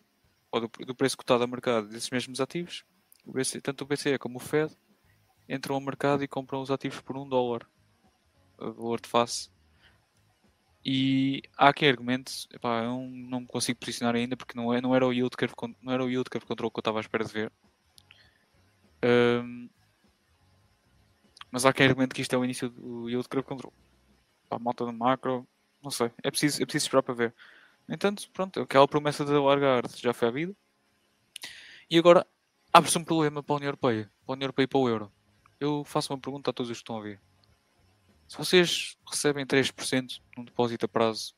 ou 0.52 0.62
do, 0.62 0.86
do, 0.86 0.96
preço 0.96 1.16
cotado 1.16 1.44
a 1.44 1.48
mercado 1.48 1.88
desses 1.88 2.10
mesmos 2.10 2.42
ativos, 2.42 2.84
o 3.26 3.32
BCE, 3.32 3.62
tanto 3.62 3.84
o 3.84 3.88
BCE 3.88 4.18
como 4.18 4.38
o 4.38 4.40
Fed 4.40 4.76
entram 5.48 5.76
ao 5.76 5.82
mercado 5.82 6.24
e 6.24 6.28
compram 6.28 6.62
os 6.62 6.72
ativos 6.72 7.00
por 7.00 7.16
um 7.16 7.28
dólar, 7.28 7.66
o 8.58 8.72
valor 8.72 9.00
de 9.00 9.08
face. 9.08 9.50
E 10.84 11.44
há 11.58 11.70
aqui 11.70 11.86
argumentos, 11.86 12.48
epá, 12.52 12.84
eu 12.84 13.08
não 13.08 13.42
me 13.42 13.48
consigo 13.48 13.80
posicionar 13.80 14.16
ainda 14.16 14.36
porque 14.36 14.58
não, 14.58 14.74
é, 14.74 14.82
não 14.82 14.96
era 14.96 15.06
o 15.06 15.14
yield 15.14 15.36
curve, 15.38 15.54
não 15.82 15.94
era 15.94 16.04
o 16.04 16.10
yield 16.10 16.30
curve 16.30 16.46
control 16.46 16.72
que 16.72 16.80
eu 16.80 16.82
estava 16.82 17.00
à 17.00 17.02
espera 17.02 17.24
de 17.24 17.32
ver. 17.32 17.52
Um, 19.04 19.70
mas 21.52 21.66
há 21.66 21.74
quem 21.74 21.86
argumente 21.86 22.16
que 22.16 22.22
isto 22.22 22.34
é 22.34 22.38
o 22.38 22.44
início 22.44 22.70
do 22.70 23.10
yield 23.10 23.28
curve 23.30 23.48
control. 23.48 23.74
A 24.50 24.58
malta 24.58 24.86
do 24.86 24.94
macro, 24.94 25.48
não 25.84 25.92
sei, 25.92 26.12
é 26.24 26.32
preciso, 26.32 26.62
é 26.62 26.66
preciso 26.66 26.86
esperar 26.86 27.04
para 27.04 27.14
ver. 27.14 27.36
No 27.88 27.94
entanto, 27.94 28.30
pronto, 28.32 28.60
aquela 28.62 28.88
promessa 28.88 29.24
da 29.24 29.40
Lagarde 29.42 29.94
já 29.98 30.14
foi 30.14 30.28
a 30.30 30.32
vida. 30.32 30.56
E 31.90 31.98
agora 31.98 32.26
abre-se 32.74 32.98
um 32.98 33.04
problema 33.04 33.44
para 33.44 33.54
a 33.54 33.58
União 33.58 33.68
Europeia, 33.68 34.12
para 34.26 34.34
a 34.34 34.36
União 34.36 34.46
Europeia 34.46 34.64
e 34.64 34.68
para 34.68 34.80
o 34.80 34.90
Euro. 34.90 35.12
Eu 35.60 35.84
faço 35.84 36.12
uma 36.12 36.20
pergunta 36.20 36.50
a 36.50 36.54
todos 36.54 36.72
os 36.72 36.78
que 36.78 36.82
estão 36.82 36.98
a 36.98 37.02
ver. 37.02 37.20
Se 38.32 38.38
vocês 38.38 38.98
recebem 39.06 39.46
3% 39.46 40.22
num 40.38 40.46
depósito 40.46 40.86
a 40.86 40.88
prazo 40.88 41.36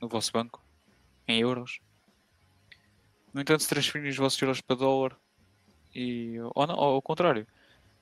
no 0.00 0.08
vosso 0.08 0.30
banco, 0.30 0.64
em 1.26 1.40
euros, 1.40 1.80
no 3.34 3.40
entanto, 3.40 3.64
se 3.64 3.68
transferirem 3.68 4.12
os 4.12 4.16
vossos 4.16 4.40
euros 4.40 4.60
para 4.60 4.76
dólar, 4.76 5.18
e, 5.92 6.36
ou, 6.54 6.68
não, 6.68 6.76
ou 6.76 6.94
ao 6.94 7.02
contrário, 7.02 7.48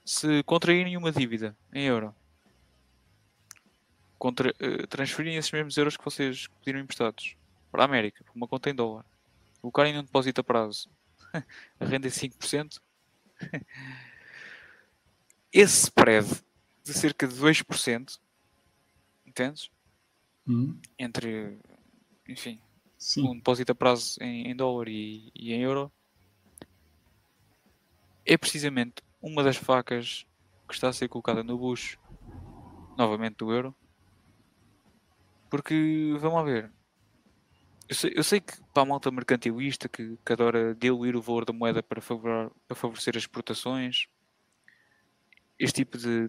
se 0.05 0.43
contraírem 0.43 0.95
uma 0.95 1.11
dívida 1.11 1.57
em 1.73 1.87
euro, 1.87 2.15
contra, 4.19 4.51
uh, 4.51 4.87
transferirem 4.89 5.39
esses 5.39 5.51
mesmos 5.51 5.79
euros 5.79 5.97
que 5.97 6.05
vocês 6.05 6.49
pediram 6.49 6.81
emprestados 6.81 7.35
para 7.73 7.85
a 7.85 7.87
América, 7.87 8.23
para 8.23 8.35
uma 8.35 8.47
conta 8.47 8.69
em 8.69 8.75
dólar, 8.75 9.07
colocarem 9.63 9.95
num 9.95 10.05
depósito 10.05 10.43
a 10.43 10.45
prazo, 10.45 10.91
a 11.81 11.85
renda 11.87 12.09
é 12.09 12.11
5%, 12.11 12.79
esse 15.51 15.85
spread 15.85 16.47
de 16.89 16.95
cerca 16.95 17.29
de 17.29 17.35
2%, 17.35 18.19
entendes? 19.27 19.71
Hum. 20.47 20.81
Entre, 20.99 21.59
enfim, 22.27 22.59
Sim. 22.97 23.29
um 23.29 23.37
depósito 23.37 23.73
a 23.73 23.75
prazo 23.75 24.17
em, 24.23 24.51
em 24.51 24.57
dólar 24.57 24.89
e, 24.89 25.31
e, 25.35 25.53
em 25.53 25.61
euro, 25.61 25.93
é 28.25 28.39
precisamente 28.39 29.03
uma 29.21 29.43
das 29.43 29.59
facas 29.59 30.27
que 30.67 30.73
está 30.73 30.89
a 30.89 30.93
ser 30.95 31.09
colocada 31.09 31.43
no 31.43 31.59
bucho, 31.59 31.99
novamente 32.97 33.37
do 33.37 33.53
euro. 33.53 33.77
Porque, 35.51 36.17
vamos 36.19 36.37
lá 36.37 36.43
ver, 36.43 36.73
eu 37.87 37.95
sei, 37.95 38.13
eu 38.17 38.25
sei, 38.25 38.41
que 38.41 38.55
para 38.73 38.83
a 38.83 38.87
malta 38.87 39.11
mercantilista 39.11 39.91
que, 39.91 40.17
que 40.25 40.33
adora 40.33 40.75
diluir 40.75 41.15
o 41.15 41.21
valor 41.21 41.45
da 41.45 41.53
moeda 41.53 41.83
para, 41.83 42.01
favorar, 42.01 42.51
para 42.67 42.75
favorecer 42.75 43.15
as 43.15 43.25
exportações, 43.25 44.07
este 45.59 45.85
tipo 45.85 45.99
de, 45.99 46.29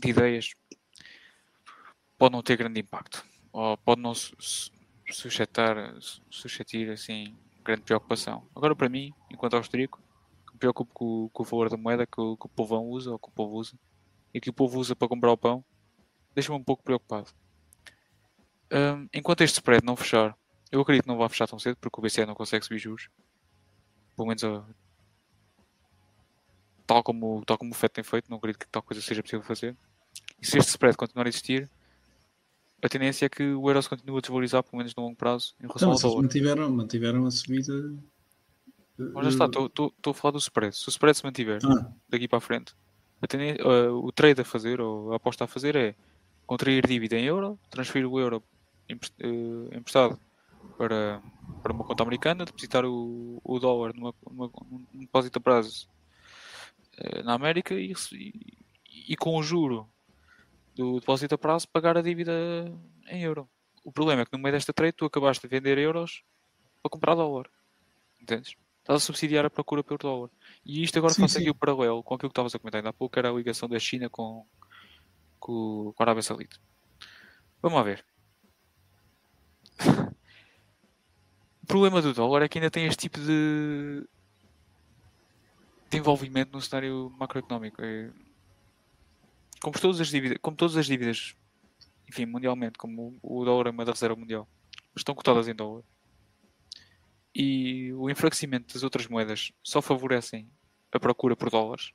de 0.00 0.10
ideias 0.10 0.50
pode 2.18 2.32
não 2.32 2.42
ter 2.42 2.56
grande 2.56 2.80
impacto 2.80 3.24
ou 3.52 3.76
pode 3.78 4.00
não 4.00 4.14
suscitar, 4.14 5.94
suscitar 6.30 6.90
assim, 6.92 7.36
grande 7.64 7.82
preocupação. 7.82 8.46
Agora, 8.54 8.74
para 8.76 8.88
mim, 8.88 9.12
enquanto 9.30 9.54
austríaco, 9.54 10.00
me 10.56 10.58
preocupo 10.58 10.92
com, 10.92 11.28
com, 11.32 11.42
o 11.42 11.46
valor 11.46 11.68
da 11.68 11.76
moeda 11.76 12.06
que, 12.06 12.12
que, 12.14 12.62
o 12.62 12.80
usa 12.82 13.12
ou 13.12 13.18
que 13.18 13.28
o 13.28 13.32
povo 13.32 13.56
usa 13.56 13.78
e 14.32 14.40
que 14.40 14.50
o 14.50 14.52
povo 14.52 14.78
usa 14.78 14.96
para 14.96 15.08
comprar 15.08 15.32
o 15.32 15.36
pão, 15.36 15.64
deixa-me 16.34 16.58
um 16.58 16.64
pouco 16.64 16.82
preocupado. 16.82 17.30
Um, 18.72 19.08
enquanto 19.12 19.42
este 19.42 19.56
spread 19.56 19.84
não 19.84 19.96
fechar, 19.96 20.36
eu 20.72 20.80
acredito 20.80 21.04
que 21.04 21.08
não 21.08 21.18
vai 21.18 21.28
fechar 21.28 21.46
tão 21.46 21.58
cedo 21.58 21.76
porque 21.76 22.00
o 22.00 22.02
BCE 22.02 22.26
não 22.26 22.34
consegue 22.34 22.64
subir 22.64 22.78
juros. 22.78 23.08
Pelo 24.16 24.28
menos 24.28 24.42
tal, 26.86 27.02
como, 27.02 27.42
tal 27.44 27.58
como 27.58 27.72
o 27.72 27.74
FED 27.74 27.92
tem 27.94 28.04
feito, 28.04 28.30
não 28.30 28.38
acredito 28.38 28.60
que 28.60 28.68
tal 28.68 28.82
coisa 28.82 29.02
seja 29.02 29.22
possível 29.22 29.44
fazer. 29.44 29.76
E 30.40 30.46
se 30.46 30.58
este 30.58 30.70
spread 30.70 30.96
continuar 30.96 31.26
a 31.26 31.28
existir, 31.28 31.68
a 32.82 32.88
tendência 32.88 33.26
é 33.26 33.28
que 33.28 33.42
o 33.42 33.68
euro 33.68 33.82
se 33.82 33.88
continue 33.88 34.18
a 34.18 34.20
desvalorizar, 34.20 34.62
pelo 34.62 34.78
menos 34.78 34.94
no 34.94 35.02
longo 35.02 35.16
prazo, 35.16 35.54
em 35.60 35.66
relação 35.66 35.92
então, 35.92 36.08
ao 36.08 36.10
dólar. 36.10 36.22
Mantiveram, 36.22 36.70
mantiveram 36.70 37.26
a 37.26 37.30
subida. 37.30 37.94
Mas 38.98 39.24
já 39.24 39.30
está, 39.30 39.44
estou 39.46 39.92
a 40.06 40.14
falar 40.14 40.32
do 40.32 40.38
spread. 40.38 40.74
Se 40.76 40.88
o 40.88 40.90
spread 40.90 41.16
se 41.16 41.24
mantiver 41.24 41.60
ah. 41.64 41.92
daqui 42.08 42.28
para 42.28 42.38
a 42.38 42.40
frente, 42.40 42.74
a 43.20 43.26
tendência, 43.26 43.66
uh, 43.66 43.94
o 43.94 44.12
trade 44.12 44.40
a 44.40 44.44
fazer, 44.44 44.80
ou 44.80 45.12
a 45.12 45.16
aposta 45.16 45.44
a 45.44 45.46
fazer 45.46 45.76
é 45.76 45.94
contrair 46.46 46.86
dívida 46.86 47.16
em 47.16 47.24
euro, 47.24 47.58
transferir 47.70 48.06
o 48.08 48.20
euro 48.20 48.42
eh, 48.88 49.76
emprestado 49.76 50.18
para, 50.78 51.20
para 51.62 51.72
uma 51.72 51.84
conta 51.84 52.04
americana, 52.04 52.44
depositar 52.44 52.84
o, 52.84 53.40
o 53.42 53.58
dólar 53.58 53.92
numa, 53.94 54.14
numa, 54.30 54.50
num 54.70 55.00
depósito 55.00 55.38
a 55.38 55.40
prazo 55.40 55.88
na 57.24 57.34
América 57.34 57.74
e, 57.74 57.92
e, 58.12 59.12
e, 59.12 59.16
com 59.16 59.36
o 59.36 59.42
juro 59.42 59.88
do 60.74 61.00
depósito 61.00 61.34
a 61.34 61.38
prazo 61.38 61.68
pagar 61.68 61.96
a 61.96 62.02
dívida 62.02 62.32
em 63.08 63.22
euro. 63.22 63.48
O 63.84 63.92
problema 63.92 64.22
é 64.22 64.24
que 64.24 64.32
no 64.32 64.38
meio 64.38 64.54
desta 64.54 64.72
trade 64.72 64.92
tu 64.92 65.04
acabaste 65.04 65.46
de 65.46 65.48
vender 65.48 65.78
euros 65.78 66.22
para 66.82 66.90
comprar 66.90 67.14
dólar. 67.14 67.48
Entendes? 68.20 68.56
Estás 68.80 69.02
a 69.02 69.04
subsidiar 69.04 69.44
a 69.44 69.50
procura 69.50 69.82
pelo 69.82 69.98
dólar. 69.98 70.30
E 70.64 70.82
isto 70.82 70.98
agora 70.98 71.14
faz 71.14 71.36
aqui 71.36 71.50
o 71.50 71.54
paralelo 71.54 72.02
com 72.02 72.14
aquilo 72.14 72.30
que 72.30 72.32
estavas 72.32 72.54
a 72.54 72.58
comentar 72.58 72.78
ainda 72.78 72.90
há 72.90 72.92
pouco, 72.92 73.12
que 73.12 73.18
era 73.18 73.30
a 73.30 73.32
ligação 73.32 73.68
da 73.68 73.78
China 73.78 74.08
com, 74.08 74.46
com, 75.38 75.92
com 75.94 76.02
a 76.02 76.04
Arábia 76.04 76.22
Saudita. 76.22 76.56
Vamos 77.60 77.76
lá 77.76 77.82
ver. 77.82 78.04
O 81.62 81.66
problema 81.66 82.00
do 82.00 82.14
dólar 82.14 82.42
é 82.42 82.48
que 82.48 82.58
ainda 82.58 82.70
tem 82.70 82.86
este 82.86 83.08
tipo 83.08 83.18
de, 83.18 84.06
de 85.90 85.98
envolvimento 85.98 86.52
no 86.52 86.60
cenário 86.60 87.12
macroeconómico. 87.18 87.82
É, 87.82 88.10
como, 89.60 89.78
todas 89.78 90.00
as 90.00 90.08
dívidas, 90.08 90.38
como 90.40 90.56
todas 90.56 90.76
as 90.76 90.86
dívidas, 90.86 91.34
enfim, 92.08 92.26
mundialmente, 92.26 92.78
como 92.78 93.18
o 93.22 93.44
dólar 93.44 93.68
é 93.68 93.70
uma 93.70 93.84
da 93.84 93.92
reserva 93.92 94.16
mundial, 94.16 94.48
estão 94.94 95.14
cotadas 95.14 95.48
em 95.48 95.54
dólar. 95.54 95.82
E 97.34 97.92
o 97.94 98.08
enfraquecimento 98.08 98.72
das 98.74 98.82
outras 98.82 99.06
moedas 99.06 99.52
só 99.62 99.82
favorecem 99.82 100.48
a 100.90 100.98
procura 100.98 101.36
por 101.36 101.50
dólares. 101.50 101.92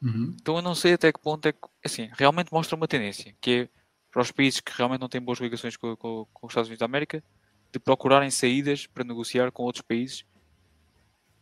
Uhum. 0.00 0.34
Então 0.40 0.56
eu 0.56 0.62
não 0.62 0.74
sei 0.74 0.94
até 0.94 1.12
que 1.12 1.20
ponto 1.20 1.46
é 1.46 1.52
que, 1.52 1.58
assim, 1.84 2.08
realmente 2.12 2.52
mostra 2.52 2.76
uma 2.76 2.88
tendência, 2.88 3.34
que 3.40 3.50
é 3.50 3.68
para 4.10 4.22
os 4.22 4.32
países 4.32 4.60
que 4.60 4.72
realmente 4.74 5.00
não 5.00 5.08
têm 5.08 5.20
boas 5.20 5.38
ligações 5.38 5.76
com, 5.76 5.94
com, 5.96 6.26
com 6.32 6.46
os 6.46 6.50
Estados 6.50 6.68
Unidos 6.68 6.80
da 6.80 6.86
América, 6.86 7.22
de 7.70 7.78
procurarem 7.78 8.30
saídas 8.30 8.86
para 8.86 9.04
negociar 9.04 9.52
com 9.52 9.64
outros 9.64 9.82
países. 9.82 10.24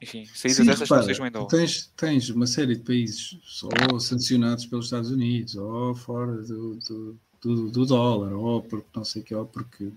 Enfim, 0.01 0.27
saídas 0.27 0.57
Sim, 0.59 0.67
dessas 0.67 0.81
repara, 0.81 1.01
que 1.03 1.07
sejam 1.07 1.27
em 1.27 1.31
dólar. 1.31 1.49
Tens, 1.49 1.93
tens 1.97 2.29
uma 2.31 2.47
série 2.47 2.77
de 2.77 2.83
países 2.83 3.39
ou 3.91 3.99
sancionados 3.99 4.67
pelos 4.67 4.87
Estados 4.87 5.11
Unidos, 5.11 5.57
ou 5.57 5.95
fora 5.95 6.37
do, 6.43 6.77
do, 6.77 7.19
do, 7.41 7.71
do 7.71 7.87
dólar, 7.87 8.33
ou 8.33 8.63
porque 8.63 8.89
não 8.95 9.05
sei 9.05 9.23
o 9.23 9.25
que, 9.25 9.35
ou 9.35 9.47
porque, 9.47 9.91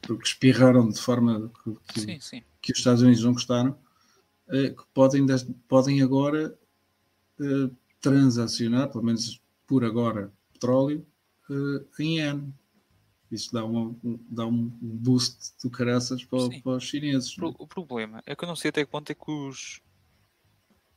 porque 0.00 0.24
espirraram 0.24 0.88
de 0.88 1.00
forma 1.00 1.50
que, 1.62 1.76
que, 1.92 2.00
sim, 2.00 2.20
sim. 2.20 2.42
que 2.62 2.72
os 2.72 2.78
Estados 2.78 3.02
Unidos 3.02 3.22
não 3.22 3.34
gostaram, 3.34 3.78
eh, 4.48 4.70
que 4.70 4.82
podem, 4.94 5.26
podem 5.68 6.00
agora 6.00 6.56
eh, 7.40 7.70
transacionar, 8.00 8.88
pelo 8.90 9.04
menos 9.04 9.40
por 9.66 9.84
agora, 9.84 10.32
petróleo 10.52 11.06
uh, 11.50 11.86
em 12.00 12.18
yen. 12.18 12.54
Isso 13.30 13.52
dá, 13.52 13.64
uma, 13.64 13.94
dá 14.30 14.46
um 14.46 14.70
boost 14.80 15.52
do 15.62 15.70
caraças 15.70 16.24
para, 16.24 16.48
para 16.62 16.72
os 16.72 16.84
chineses. 16.84 17.36
O, 17.38 17.54
o, 17.58 17.66
problema 17.66 18.22
é 18.24 18.34
que 18.34 18.42
eu 18.42 18.48
não 18.48 18.56
sei 18.56 18.70
até 18.70 18.84
que 18.84 18.90
ponto 18.90 19.10
é 19.10 19.14
que 19.14 19.30
os, 19.30 19.80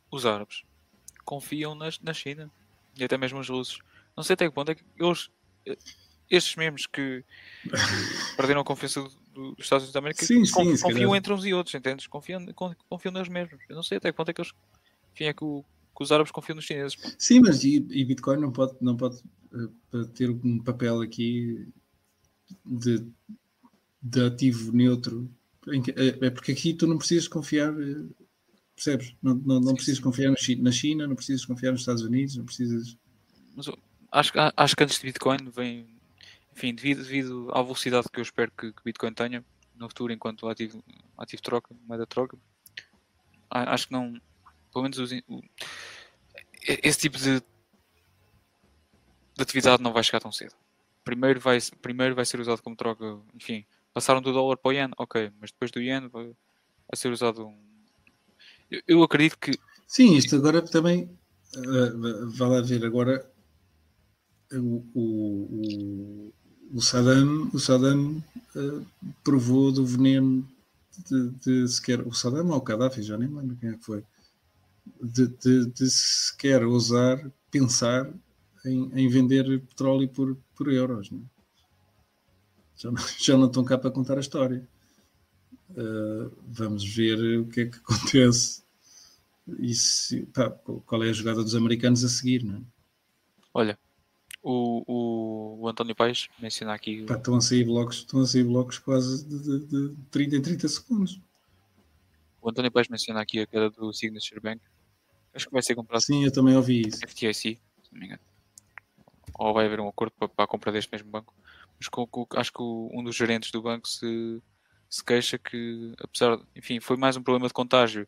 os 0.10 0.26
árabes 0.26 0.64
confiam 1.26 1.76
nas, 1.76 2.00
na 2.00 2.14
China 2.14 2.50
e 2.98 3.04
até 3.04 3.18
mesmo 3.18 3.40
os 3.40 3.50
russos. 3.50 3.80
Não 4.16 4.24
sei 4.24 4.36
até 4.36 4.48
que 4.48 4.56
ponto 4.56 4.72
é 4.72 4.76
que 4.76 4.84
eles, 4.98 5.30
estes 6.30 6.56
mesmos 6.56 6.88
que, 6.88 7.24
que 7.64 8.36
perderam 8.38 8.62
a 8.62 8.66
confiança 8.66 9.02
do, 9.34 9.54
dos 9.56 9.66
Estados 9.66 9.84
Unidos 9.84 9.94
da 9.94 10.00
América 10.00 10.26
sim, 10.26 10.46
sim, 10.46 10.78
confiam 10.78 11.16
entre 11.16 11.34
uns 11.34 11.46
e 11.46 11.54
outros, 11.54 11.76
entendes? 11.76 12.08
Confiam, 12.08 12.46
confiam 12.90 13.12
neles 13.12 13.28
mesmos. 13.28 13.62
Eu 13.68 13.76
não 13.76 13.84
sei 13.84 13.98
até 13.98 14.10
que 14.10 14.18
ponto 14.18 14.30
é 14.30 14.34
que 14.34 14.40
eles. 14.40 14.54
Enfim, 15.14 15.26
é 15.26 15.34
que, 15.34 15.44
o, 15.44 15.66
que 15.96 16.04
os 16.04 16.12
árabes 16.14 16.32
confiam 16.32 16.56
nos 16.56 16.64
chineses. 16.64 16.98
Sim, 17.18 17.42
mas 17.42 17.66
e, 17.66 17.86
e 17.90 18.06
Bitcoin 18.06 18.40
não 18.40 18.52
pode, 18.54 18.78
não 18.80 18.96
pode 18.96 19.18
uh, 19.52 20.06
ter 20.14 20.30
um 20.30 20.60
papel 20.60 21.02
aqui 21.02 21.68
de, 22.66 23.06
de 24.02 24.26
ativo 24.26 24.72
neutro. 24.72 25.30
É, 25.68 26.28
é 26.28 26.30
porque 26.30 26.52
aqui 26.52 26.74
tu 26.74 26.88
não 26.88 26.98
precisas 26.98 27.28
confiar, 27.28 27.70
eh, 27.80 28.06
percebes? 28.76 29.16
Não, 29.22 29.36
não, 29.36 29.60
não 29.60 29.76
precisas 29.76 30.00
confiar 30.00 30.34
na 30.60 30.72
China, 30.72 31.08
não 31.08 31.16
precisas 31.16 31.46
confiar 31.46 31.72
nos 31.72 31.82
Estados 31.82 32.02
Unidos, 32.02 32.36
não 32.36 32.46
precisas. 32.46 32.98
Mas 33.56 33.68
acho, 34.12 34.32
acho 34.58 34.76
que 34.76 34.84
antes 34.84 35.00
de 35.00 35.06
Bitcoin 35.06 35.50
vem, 35.56 35.88
enfim, 36.56 36.74
devido, 36.74 37.04
devido 37.04 37.52
à 37.54 37.62
velocidade 37.62 38.08
que 38.12 38.20
eu 38.20 38.24
espero 38.24 38.52
que, 38.58 38.74
que 38.74 38.84
Bitcoin 38.84 39.14
tenha 39.14 39.46
no 39.76 39.88
futuro, 39.88 40.12
enquanto 40.12 40.48
ativo, 40.48 40.84
ativo 41.18 41.42
troca, 41.42 41.76
moeda 41.88 42.08
troca, 42.08 42.38
acho 43.50 43.88
que 43.88 43.94
não, 43.94 44.20
pelo 44.72 44.84
menos 44.84 44.98
os, 44.98 45.12
o, 45.28 45.42
esse 46.68 47.00
tipo 47.00 47.18
de, 47.18 47.40
de 47.40 47.44
atividade 49.42 49.82
não 49.82 49.94
vai 49.94 50.04
chegar 50.04 50.20
tão 50.20 50.32
cedo 50.32 50.56
primeiro 51.04 51.40
vai, 51.40 51.58
primeiro 51.82 52.16
vai 52.16 52.26
ser 52.26 52.40
usado 52.40 52.62
como 52.62 52.76
troca, 52.76 53.20
enfim, 53.36 53.66
passaram 53.94 54.22
do 54.22 54.34
dólar 54.34 54.58
para 54.58 54.70
o 54.70 54.74
yen, 54.74 54.92
ok, 54.98 55.32
mas 55.40 55.52
depois 55.52 55.72
do 55.72 55.82
yen 55.82 56.08
vai, 56.08 56.26
vai 56.26 56.96
ser 56.96 57.12
usado 57.12 57.46
um... 57.46 57.58
eu, 58.70 58.82
eu, 58.88 59.04
acredito 59.04 59.38
que 59.38 59.52
sim, 59.88 60.16
isto 60.16 60.36
agora 60.36 60.62
também 60.62 61.10
Uh, 61.58 62.30
vai 62.30 62.48
lá 62.48 62.62
ver 62.62 62.86
agora 62.86 63.30
o, 64.54 64.86
o, 64.96 66.34
o 66.74 66.82
Saddam, 66.82 67.50
o 67.54 67.60
Saddam 67.60 68.24
uh, 68.56 68.86
provou 69.22 69.70
do 69.70 69.86
veneno 69.86 70.48
de, 71.10 71.30
de, 71.30 71.68
sequer 71.68 72.08
o 72.08 72.14
Saddam 72.14 72.48
ou 72.52 72.56
o 72.56 72.62
Gaddafi, 72.62 73.04
já 73.04 73.18
nem 73.18 73.28
lembro 73.28 73.58
quem 73.58 73.70
é 73.70 73.74
que 73.74 73.84
foi, 73.84 74.02
de, 75.04 75.28
de, 75.28 75.66
de 75.72 75.90
sequer 75.90 76.64
ousar 76.64 77.20
pensar 77.52 78.10
em, 78.66 78.90
em, 78.96 79.10
vender 79.10 79.60
petróleo 79.60 80.08
por, 80.08 80.38
por 80.62 80.72
euros. 80.72 81.10
Né? 81.10 81.20
Já, 82.76 82.92
não, 82.92 83.02
já 83.20 83.38
não 83.38 83.48
estão 83.48 83.64
cá 83.64 83.78
para 83.78 83.90
contar 83.90 84.18
a 84.18 84.22
história. 84.22 84.68
Uh, 85.72 86.32
vamos 86.46 86.84
ver 86.84 87.40
o 87.40 87.48
que 87.48 87.62
é 87.62 87.66
que 87.66 87.78
acontece 87.82 88.64
e 89.58 89.74
se, 89.74 90.26
pá, 90.28 90.52
qual 90.52 91.04
é 91.04 91.10
a 91.10 91.14
jogada 91.14 91.44
dos 91.44 91.56
americanos 91.56 92.04
a 92.04 92.10
seguir. 92.10 92.44
Não 92.44 92.58
é? 92.58 92.62
Olha, 93.54 93.80
o, 94.44 94.84
o, 94.86 95.62
o 95.62 95.68
António 95.68 95.96
Paes 95.96 96.30
menciona 96.40 96.74
aqui. 96.74 97.04
Pá, 97.06 97.16
estão, 97.16 97.36
a 97.36 97.42
sair 97.42 97.64
blocos, 97.64 97.98
estão 97.98 98.22
a 98.22 98.28
sair 98.28 98.44
blocos 98.44 98.78
quase 98.78 99.26
de, 99.26 99.40
de, 99.40 99.66
de 99.66 99.96
30 100.12 100.36
em 100.36 100.42
30 100.42 100.68
segundos. 100.68 101.20
O 102.40 102.50
António 102.50 102.72
Paes 102.72 102.88
menciona 102.88 103.22
aqui 103.22 103.40
a 103.40 103.48
queda 103.48 103.70
do 103.72 103.92
Signature 103.94 104.40
Bank. 104.40 104.62
Acho 105.34 105.48
que 105.48 105.54
vai 105.54 105.64
ser 105.64 105.74
comprado. 105.74 106.02
Sim, 106.02 106.24
eu 106.26 106.32
também 106.32 106.56
ouvi 106.56 106.82
isso. 106.88 107.00
FTIC, 107.08 107.34
se 107.34 107.60
não 107.92 108.00
me 108.00 108.06
engano. 108.06 108.31
Ou 109.36 109.54
vai 109.54 109.66
haver 109.66 109.80
um 109.80 109.88
acordo 109.88 110.14
para, 110.18 110.28
para 110.28 110.46
a 110.46 110.48
compra 110.48 110.72
deste 110.72 110.92
mesmo 110.92 111.10
banco. 111.10 111.34
Mas 111.80 111.88
com, 111.88 112.06
com, 112.08 112.28
acho 112.36 112.52
que 112.52 112.62
o, 112.62 112.90
um 112.94 113.04
dos 113.04 113.16
gerentes 113.16 113.52
do 113.52 113.62
banco 113.62 113.88
se, 113.88 114.42
se 114.90 115.04
queixa 115.04 115.38
que, 115.38 115.94
apesar. 116.00 116.40
Enfim, 116.56 116.80
foi 116.80 116.98
mais 116.98 117.18
um 117.18 117.24
problema 117.24 117.48
de 117.48 117.54
contágio, 117.54 118.08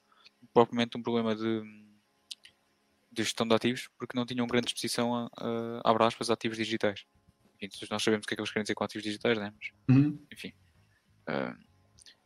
propriamente 0.53 0.97
um 0.97 1.03
problema 1.03 1.35
de 1.35 1.83
de 3.13 3.23
gestão 3.23 3.47
de 3.47 3.53
ativos 3.53 3.87
porque 3.97 4.17
não 4.17 4.25
tinham 4.25 4.47
grande 4.47 4.67
exposição 4.67 5.15
a, 5.15 5.29
a 5.83 5.91
abre 5.91 6.03
aspas, 6.03 6.29
ativos 6.29 6.57
digitais. 6.57 7.05
Enfim, 7.61 7.69
nós 7.89 8.03
sabemos 8.03 8.25
o 8.25 8.27
que 8.27 8.33
é 8.33 8.35
que 8.35 8.41
eles 8.41 8.51
querem 8.51 8.63
dizer 8.63 8.75
com 8.75 8.83
ativos 8.83 9.03
digitais, 9.03 9.37
né? 9.37 9.53
Mas, 9.55 9.95
uhum. 9.95 10.19
enfim. 10.31 10.51
Uh, 11.29 11.55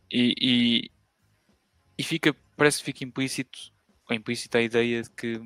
e, 0.09 0.33
e, 0.41 0.91
e, 1.97 2.03
fica, 2.03 2.33
parece 2.55 2.79
que 2.79 2.85
fica 2.85 3.03
implícito, 3.03 3.59
ou 4.09 4.15
implícita 4.15 4.57
a 4.57 4.61
ideia 4.61 5.03
de 5.03 5.09
que 5.11 5.39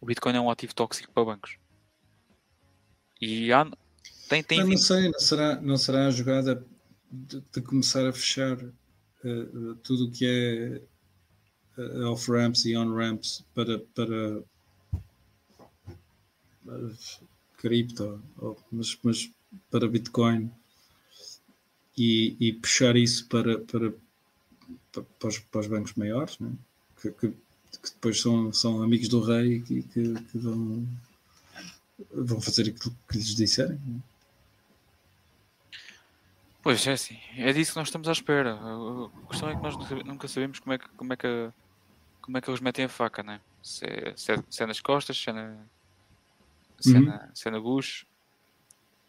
o 0.00 0.06
Bitcoin 0.06 0.34
é 0.34 0.40
um 0.40 0.50
ativo 0.50 0.74
tóxico 0.74 1.12
para 1.12 1.24
bancos. 1.24 1.58
E 3.20 3.52
há, 3.52 3.68
tem, 4.28 4.42
tem 4.42 4.60
não, 4.60 4.68
não 4.68 4.76
sei, 4.76 5.10
não 5.10 5.18
será, 5.18 5.60
não 5.60 5.76
será 5.76 6.06
a 6.06 6.10
jogada 6.10 6.64
de, 7.10 7.42
de 7.52 7.60
começar 7.62 8.06
a 8.06 8.12
fechar 8.12 8.56
uh, 8.62 9.74
tudo 9.82 10.06
o 10.06 10.10
que 10.10 10.26
é 10.26 10.82
uh, 11.80 12.10
off-ramps 12.10 12.64
e 12.64 12.76
on-ramps 12.76 13.44
para, 13.54 13.78
para, 13.94 14.42
para 16.64 16.90
cripto, 17.56 18.22
mas, 18.70 18.96
mas 19.02 19.30
para 19.70 19.88
Bitcoin 19.88 20.50
e, 21.96 22.36
e 22.38 22.52
puxar 22.52 22.96
isso 22.96 23.26
para, 23.26 23.58
para, 23.58 23.92
para, 24.92 25.28
os, 25.28 25.38
para 25.38 25.60
os 25.60 25.66
bancos 25.66 25.94
maiores, 25.94 26.38
né? 26.38 26.52
que, 27.00 27.10
que, 27.10 27.28
que, 27.28 27.90
depois 27.94 28.20
são, 28.20 28.52
são 28.52 28.82
amigos 28.82 29.08
do 29.08 29.20
rei 29.20 29.56
e 29.56 29.82
que, 29.82 29.82
que, 30.14 30.38
vão, 30.38 30.86
vão 32.10 32.40
fazer 32.40 32.62
aquilo 32.70 32.96
que 33.08 33.16
lhes 33.16 33.34
disserem. 33.34 33.78
Né? 33.78 34.00
Pois 36.62 36.86
é, 36.86 36.92
assim, 36.92 37.18
é 37.36 37.52
disso 37.52 37.72
que 37.72 37.78
nós 37.78 37.88
estamos 37.88 38.08
à 38.08 38.12
espera. 38.12 38.54
A 38.54 39.28
questão 39.28 39.48
é 39.48 39.56
que 39.56 39.62
nós 39.62 39.76
nunca 40.04 40.28
sabemos 40.28 40.58
como 40.58 40.74
é 40.74 40.78
que, 40.78 40.88
como 40.90 41.12
é 41.12 41.16
que 41.16 41.50
como 42.20 42.36
é 42.36 42.42
que 42.42 42.50
eles 42.50 42.60
metem 42.60 42.84
a 42.84 42.88
faca, 42.90 43.22
né? 43.22 43.40
Se 43.62 43.86
é, 43.86 44.14
se 44.14 44.32
é, 44.32 44.44
se 44.50 44.62
é 44.62 44.66
nas 44.66 44.80
costas, 44.80 45.16
se 45.16 45.30
é 45.30 45.32
na, 45.32 45.56
se, 46.78 46.94
é 46.94 46.98
uhum. 46.98 47.06
na, 47.06 47.30
se 47.34 47.48
é 47.48 47.58
bucho. 47.58 48.06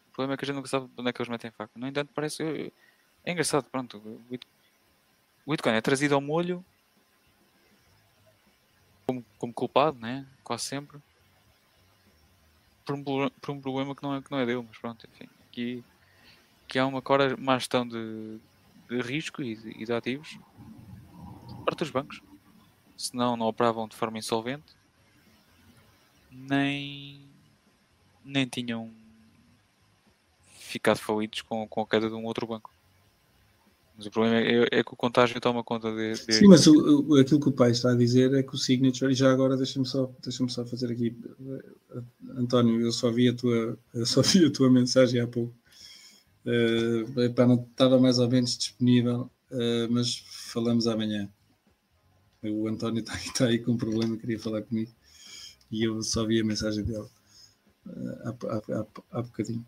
O 0.08 0.12
problema 0.12 0.34
é 0.34 0.36
que 0.38 0.44
a 0.44 0.46
gente 0.46 0.56
nunca 0.56 0.68
sabe 0.68 0.88
onde 0.96 1.10
é 1.10 1.12
que 1.12 1.20
eles 1.20 1.28
metem 1.28 1.50
a 1.50 1.52
faca. 1.52 1.70
No 1.76 1.86
entanto, 1.86 2.10
parece. 2.14 2.72
É 3.22 3.30
engraçado, 3.30 3.64
pronto. 3.70 3.98
O 5.44 5.50
Bitcoin 5.50 5.74
é 5.74 5.80
trazido 5.82 6.14
ao 6.14 6.20
molho 6.22 6.64
como, 9.06 9.24
como 9.38 9.52
culpado, 9.52 9.98
né? 9.98 10.26
Quase 10.42 10.64
sempre. 10.64 10.98
Por 12.84 12.94
um, 12.94 13.02
por 13.02 13.50
um 13.50 13.60
problema 13.60 13.94
que 13.94 14.02
não, 14.02 14.14
é, 14.14 14.22
que 14.22 14.30
não 14.30 14.38
é 14.38 14.46
dele, 14.46 14.64
mas 14.66 14.78
pronto, 14.78 15.06
enfim. 15.12 15.28
Aqui, 15.48 15.84
aqui 16.64 16.78
há 16.78 16.86
uma 16.86 17.02
cora 17.02 17.36
má 17.36 17.58
gestão 17.58 17.86
de, 17.86 18.38
de 18.88 19.00
risco 19.00 19.42
e 19.42 19.56
de, 19.56 19.70
e 19.82 19.84
de 19.84 19.92
ativos 19.92 20.38
para 21.64 21.84
os 21.84 21.90
bancos 21.90 22.20
senão 23.00 23.36
não 23.36 23.46
operavam 23.46 23.88
de 23.88 23.96
forma 23.96 24.18
insolvente, 24.18 24.76
nem, 26.30 27.26
nem 28.22 28.46
tinham 28.46 28.92
ficado 30.58 30.98
falidos 30.98 31.40
com, 31.40 31.66
com 31.66 31.80
a 31.80 31.86
queda 31.86 32.08
de 32.08 32.14
um 32.14 32.24
outro 32.24 32.46
banco. 32.46 32.70
Mas 34.00 34.06
o 34.06 34.10
problema 34.10 34.38
é, 34.38 34.66
é 34.72 34.82
que 34.82 34.94
o 34.94 34.96
contágio 34.96 35.38
toma 35.42 35.62
conta 35.62 35.94
de. 35.94 36.14
de... 36.14 36.32
Sim, 36.32 36.46
mas 36.46 36.66
o, 36.66 37.04
o, 37.06 37.20
aquilo 37.20 37.38
que 37.38 37.50
o 37.50 37.52
pai 37.52 37.70
está 37.70 37.92
a 37.92 37.94
dizer 37.94 38.32
é 38.32 38.42
que 38.42 38.54
o 38.54 38.56
Signature, 38.56 39.12
e 39.12 39.14
já 39.14 39.30
agora 39.30 39.58
deixa-me 39.58 39.84
só, 39.84 40.10
deixa 40.22 40.48
só 40.48 40.64
fazer 40.64 40.90
aqui, 40.90 41.14
António, 42.30 42.80
eu 42.80 42.90
só 42.92 43.10
vi 43.10 43.28
a 43.28 43.34
tua, 43.34 43.78
só 44.06 44.22
vi 44.22 44.46
a 44.46 44.50
tua 44.50 44.70
mensagem 44.70 45.20
há 45.20 45.26
pouco. 45.26 45.54
Uh, 46.46 47.20
epá, 47.20 47.46
não 47.46 47.56
estava 47.70 48.00
mais 48.00 48.18
ou 48.18 48.26
menos 48.26 48.56
disponível, 48.56 49.30
uh, 49.50 49.90
mas 49.90 50.24
falamos 50.30 50.86
amanhã. 50.86 51.28
O 52.42 52.66
António 52.68 53.00
está, 53.00 53.14
está 53.20 53.44
aí 53.48 53.58
com 53.58 53.72
um 53.72 53.76
problema, 53.76 54.16
queria 54.16 54.38
falar 54.38 54.62
comigo 54.62 54.90
e 55.70 55.84
eu 55.84 56.02
só 56.02 56.24
vi 56.24 56.40
a 56.40 56.44
mensagem 56.44 56.84
dele 56.84 57.06
uh, 57.86 58.18
há, 58.24 58.30
há, 58.30 58.80
há, 58.80 58.86
há 59.10 59.22
bocadinho. 59.22 59.66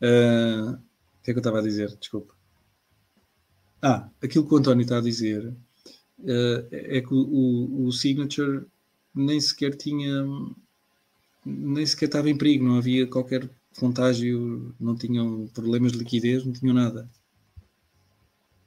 Uh, 0.00 0.74
o 0.74 1.22
que 1.24 1.32
é 1.32 1.34
que 1.34 1.38
eu 1.38 1.38
estava 1.38 1.58
a 1.58 1.62
dizer? 1.62 1.96
Desculpa. 1.96 2.39
Ah, 3.82 4.08
aquilo 4.22 4.46
que 4.46 4.54
o 4.54 4.56
António 4.58 4.82
está 4.82 4.98
a 4.98 5.02
dizer 5.02 5.46
uh, 5.48 6.66
é 6.70 7.00
que 7.00 7.14
o, 7.14 7.18
o, 7.18 7.86
o, 7.86 7.92
Signature 7.92 8.66
nem 9.14 9.40
sequer 9.40 9.74
tinha, 9.76 10.24
nem 11.44 11.86
sequer 11.86 12.06
estava 12.06 12.28
em 12.28 12.36
perigo, 12.36 12.64
não 12.64 12.76
havia 12.76 13.06
qualquer 13.06 13.48
contágio, 13.78 14.74
não 14.78 14.96
tinham 14.96 15.48
problemas 15.54 15.92
de 15.92 15.98
liquidez, 15.98 16.44
não 16.44 16.52
tinham 16.52 16.74
nada. 16.74 17.08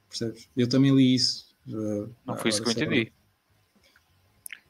Percebes? 0.08 0.48
Eu 0.56 0.68
também 0.68 0.94
li 0.94 1.14
isso 1.14 1.54
não 1.66 2.36
foi 2.36 2.50
isso 2.50 2.62
que 2.62 2.68
eu 2.68 2.72
entendi. 2.72 3.12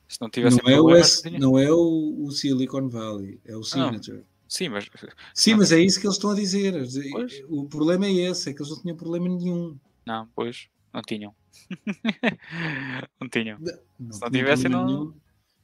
Se 0.09 0.21
não 0.21 0.31
tivesse 0.31 0.63
não 0.63 0.71
é, 0.71 0.81
o, 0.81 0.95
S, 0.95 1.31
não 1.31 1.59
é 1.59 1.73
o, 1.73 2.25
o, 2.25 2.31
Silicon 2.31 2.89
Valley, 2.89 3.41
é 3.45 3.57
o 3.57 3.65
Signature. 3.65 4.19
Não. 4.19 4.25
Sim, 4.47 4.69
mas. 4.69 4.89
Sim, 5.35 5.55
mas 5.55 5.73
é 5.73 5.81
isso 5.81 5.99
que 5.99 6.07
eles 6.07 6.17
estão 6.17 6.31
a 6.31 6.35
dizer. 6.35 6.75
Pois. 7.11 7.43
O 7.49 7.65
problema 7.65 8.07
é 8.07 8.13
esse, 8.13 8.49
é 8.49 8.53
que 8.53 8.61
eles 8.61 8.71
não 8.71 8.81
tinham 8.81 8.97
problema 8.97 9.29
nenhum. 9.29 9.77
Não, 10.07 10.29
pois, 10.35 10.69
não 10.93 11.03
tinham. 11.03 11.35
não 13.21 13.29
tinham. 13.29 13.59
Não, 13.99 14.13
Se 14.13 14.21
não 14.21 14.31
tivessem, 14.31 14.71
não. 14.71 14.87
Nenhum, 14.87 15.15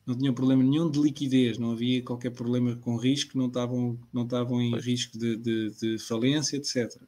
não 0.06 0.16
tinham 0.16 0.34
problema 0.34 0.62
nenhum 0.62 0.90
de 0.90 0.98
liquidez, 0.98 1.58
não 1.58 1.72
havia 1.72 2.02
qualquer 2.02 2.30
problema 2.30 2.74
com 2.76 2.96
risco, 2.96 3.38
não 3.38 3.46
estavam, 3.46 3.98
não 4.12 4.24
estavam 4.24 4.60
em 4.60 4.70
pois. 4.72 4.84
risco 4.84 5.18
de, 5.18 5.36
de, 5.36 5.70
de 5.70 5.98
falência, 5.98 6.56
etc. 6.56 7.00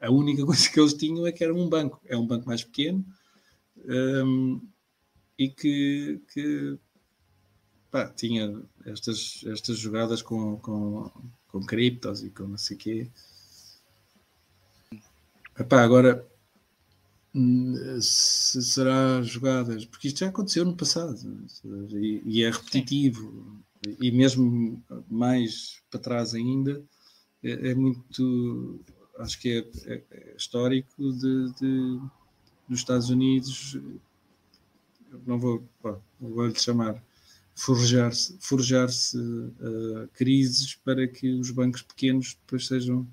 A 0.00 0.10
única 0.10 0.44
coisa 0.46 0.68
que 0.68 0.78
eles 0.78 0.94
tinham 0.94 1.26
é 1.26 1.32
que 1.32 1.42
era 1.42 1.54
um 1.54 1.68
banco. 1.68 2.00
É 2.04 2.16
um 2.16 2.26
banco 2.26 2.46
mais 2.46 2.62
pequeno, 2.62 3.04
um, 3.86 4.60
e 5.38 5.48
que, 5.48 6.20
que 6.32 6.78
pá, 7.90 8.08
tinha 8.10 8.62
estas, 8.84 9.42
estas 9.46 9.78
jogadas 9.78 10.20
com, 10.20 10.58
com, 10.58 11.10
com 11.48 11.60
criptos 11.60 12.22
e 12.22 12.30
com 12.30 12.46
não 12.46 12.58
sei 12.58 12.76
o 12.76 12.80
quê. 12.80 13.10
Epá, 15.58 15.82
agora 15.82 16.26
se 18.00 18.62
será 18.62 19.20
jogadas, 19.22 19.84
porque 19.86 20.08
isto 20.08 20.20
já 20.20 20.28
aconteceu 20.28 20.64
no 20.64 20.76
passado 20.76 21.18
e, 21.90 22.22
e 22.24 22.44
é 22.44 22.50
repetitivo 22.50 23.62
Sim. 23.84 23.96
e 24.00 24.12
mesmo 24.12 24.82
mais 25.10 25.82
para 25.90 25.98
trás 25.98 26.32
ainda 26.32 26.80
é, 27.42 27.70
é 27.70 27.74
muito 27.74 28.80
acho 29.18 29.40
que 29.40 29.50
é, 29.50 29.92
é, 29.92 30.02
é 30.10 30.34
histórico 30.36 31.12
de, 31.12 31.52
de 31.60 32.00
nos 32.68 32.80
Estados 32.80 33.10
Unidos, 33.10 33.78
não 35.26 35.38
vou, 35.38 35.66
vou-lhe 36.20 36.58
chamar, 36.58 37.02
forjar-se 37.54 38.36
forjar 38.40 38.88
uh, 38.88 40.08
crises 40.14 40.74
para 40.76 41.06
que 41.06 41.32
os 41.34 41.50
bancos 41.50 41.82
pequenos 41.82 42.34
depois 42.40 42.66
sejam 42.66 43.06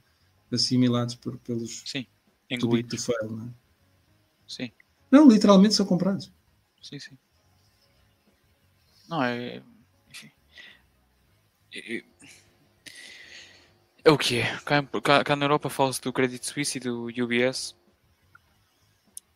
assimilados 0.52 1.16
por, 1.16 1.38
pelos 1.40 1.84
Sim, 1.86 2.06
engolidos. 2.50 3.06
Fail, 3.06 3.32
não 3.32 3.46
é? 3.46 3.61
Sim. 4.52 4.70
Não, 5.10 5.30
literalmente 5.30 5.74
são 5.76 5.86
comprados. 5.86 6.30
Sim, 6.82 7.00
sim. 7.00 7.18
Não, 9.08 9.24
é. 9.24 9.64
Enfim. 10.10 10.32
É, 11.74 12.04
é 14.04 14.12
o 14.12 14.18
que 14.18 14.40
é. 14.40 14.58
Cá, 14.66 14.84
cá, 15.02 15.24
cá 15.24 15.36
na 15.38 15.46
Europa 15.46 15.70
fala-se 15.70 16.02
do 16.02 16.12
Credit 16.12 16.46
Suisse 16.46 16.78
e 16.78 16.82
do 16.82 17.06
UBS 17.06 17.76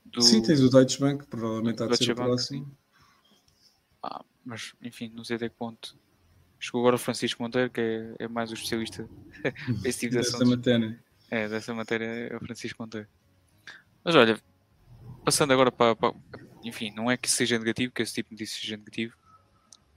do... 0.04 0.22
Sim, 0.22 0.42
tens 0.42 0.60
o 0.60 0.70
Deutsche 0.70 1.00
Bank, 1.00 1.26
provavelmente 1.28 1.82
há 1.82 1.88
de 1.88 1.98
ser 1.98 2.14
próximo. 2.14 2.70
Ah, 4.04 4.24
mas 4.46 4.74
enfim, 4.82 5.12
não 5.16 5.24
sei 5.24 5.38
até 5.38 5.48
que 5.48 5.56
ponto. 5.56 5.98
Chegou 6.60 6.82
agora 6.82 6.96
o 6.98 7.00
Francisco 7.00 7.42
Monteiro, 7.42 7.70
que 7.70 7.80
é, 7.80 8.16
é 8.26 8.28
mais 8.28 8.52
o 8.52 8.54
especialista 8.54 9.08
desse 9.82 10.02
tipo 10.02 10.12
de 10.12 10.18
Dessa 10.18 10.36
assuntos. 10.36 10.50
matéria. 10.50 11.00
É, 11.30 11.48
dessa 11.48 11.74
matéria 11.74 12.06
é 12.06 12.36
o 12.36 12.40
Francisco 12.40 12.82
Monteiro. 12.84 13.08
Mas 14.04 14.14
olha, 14.16 14.40
passando 15.26 15.52
agora 15.52 15.72
para, 15.72 15.96
para- 15.96 16.16
Enfim, 16.64 16.92
não 16.96 17.10
é 17.10 17.18
que 17.18 17.30
seja 17.30 17.58
negativo, 17.60 17.92
que 17.94 18.02
esse 18.02 18.14
tipo 18.14 18.30
de 18.30 18.36
notícias 18.36 18.62
seja 18.62 18.78
negativo, 18.78 19.16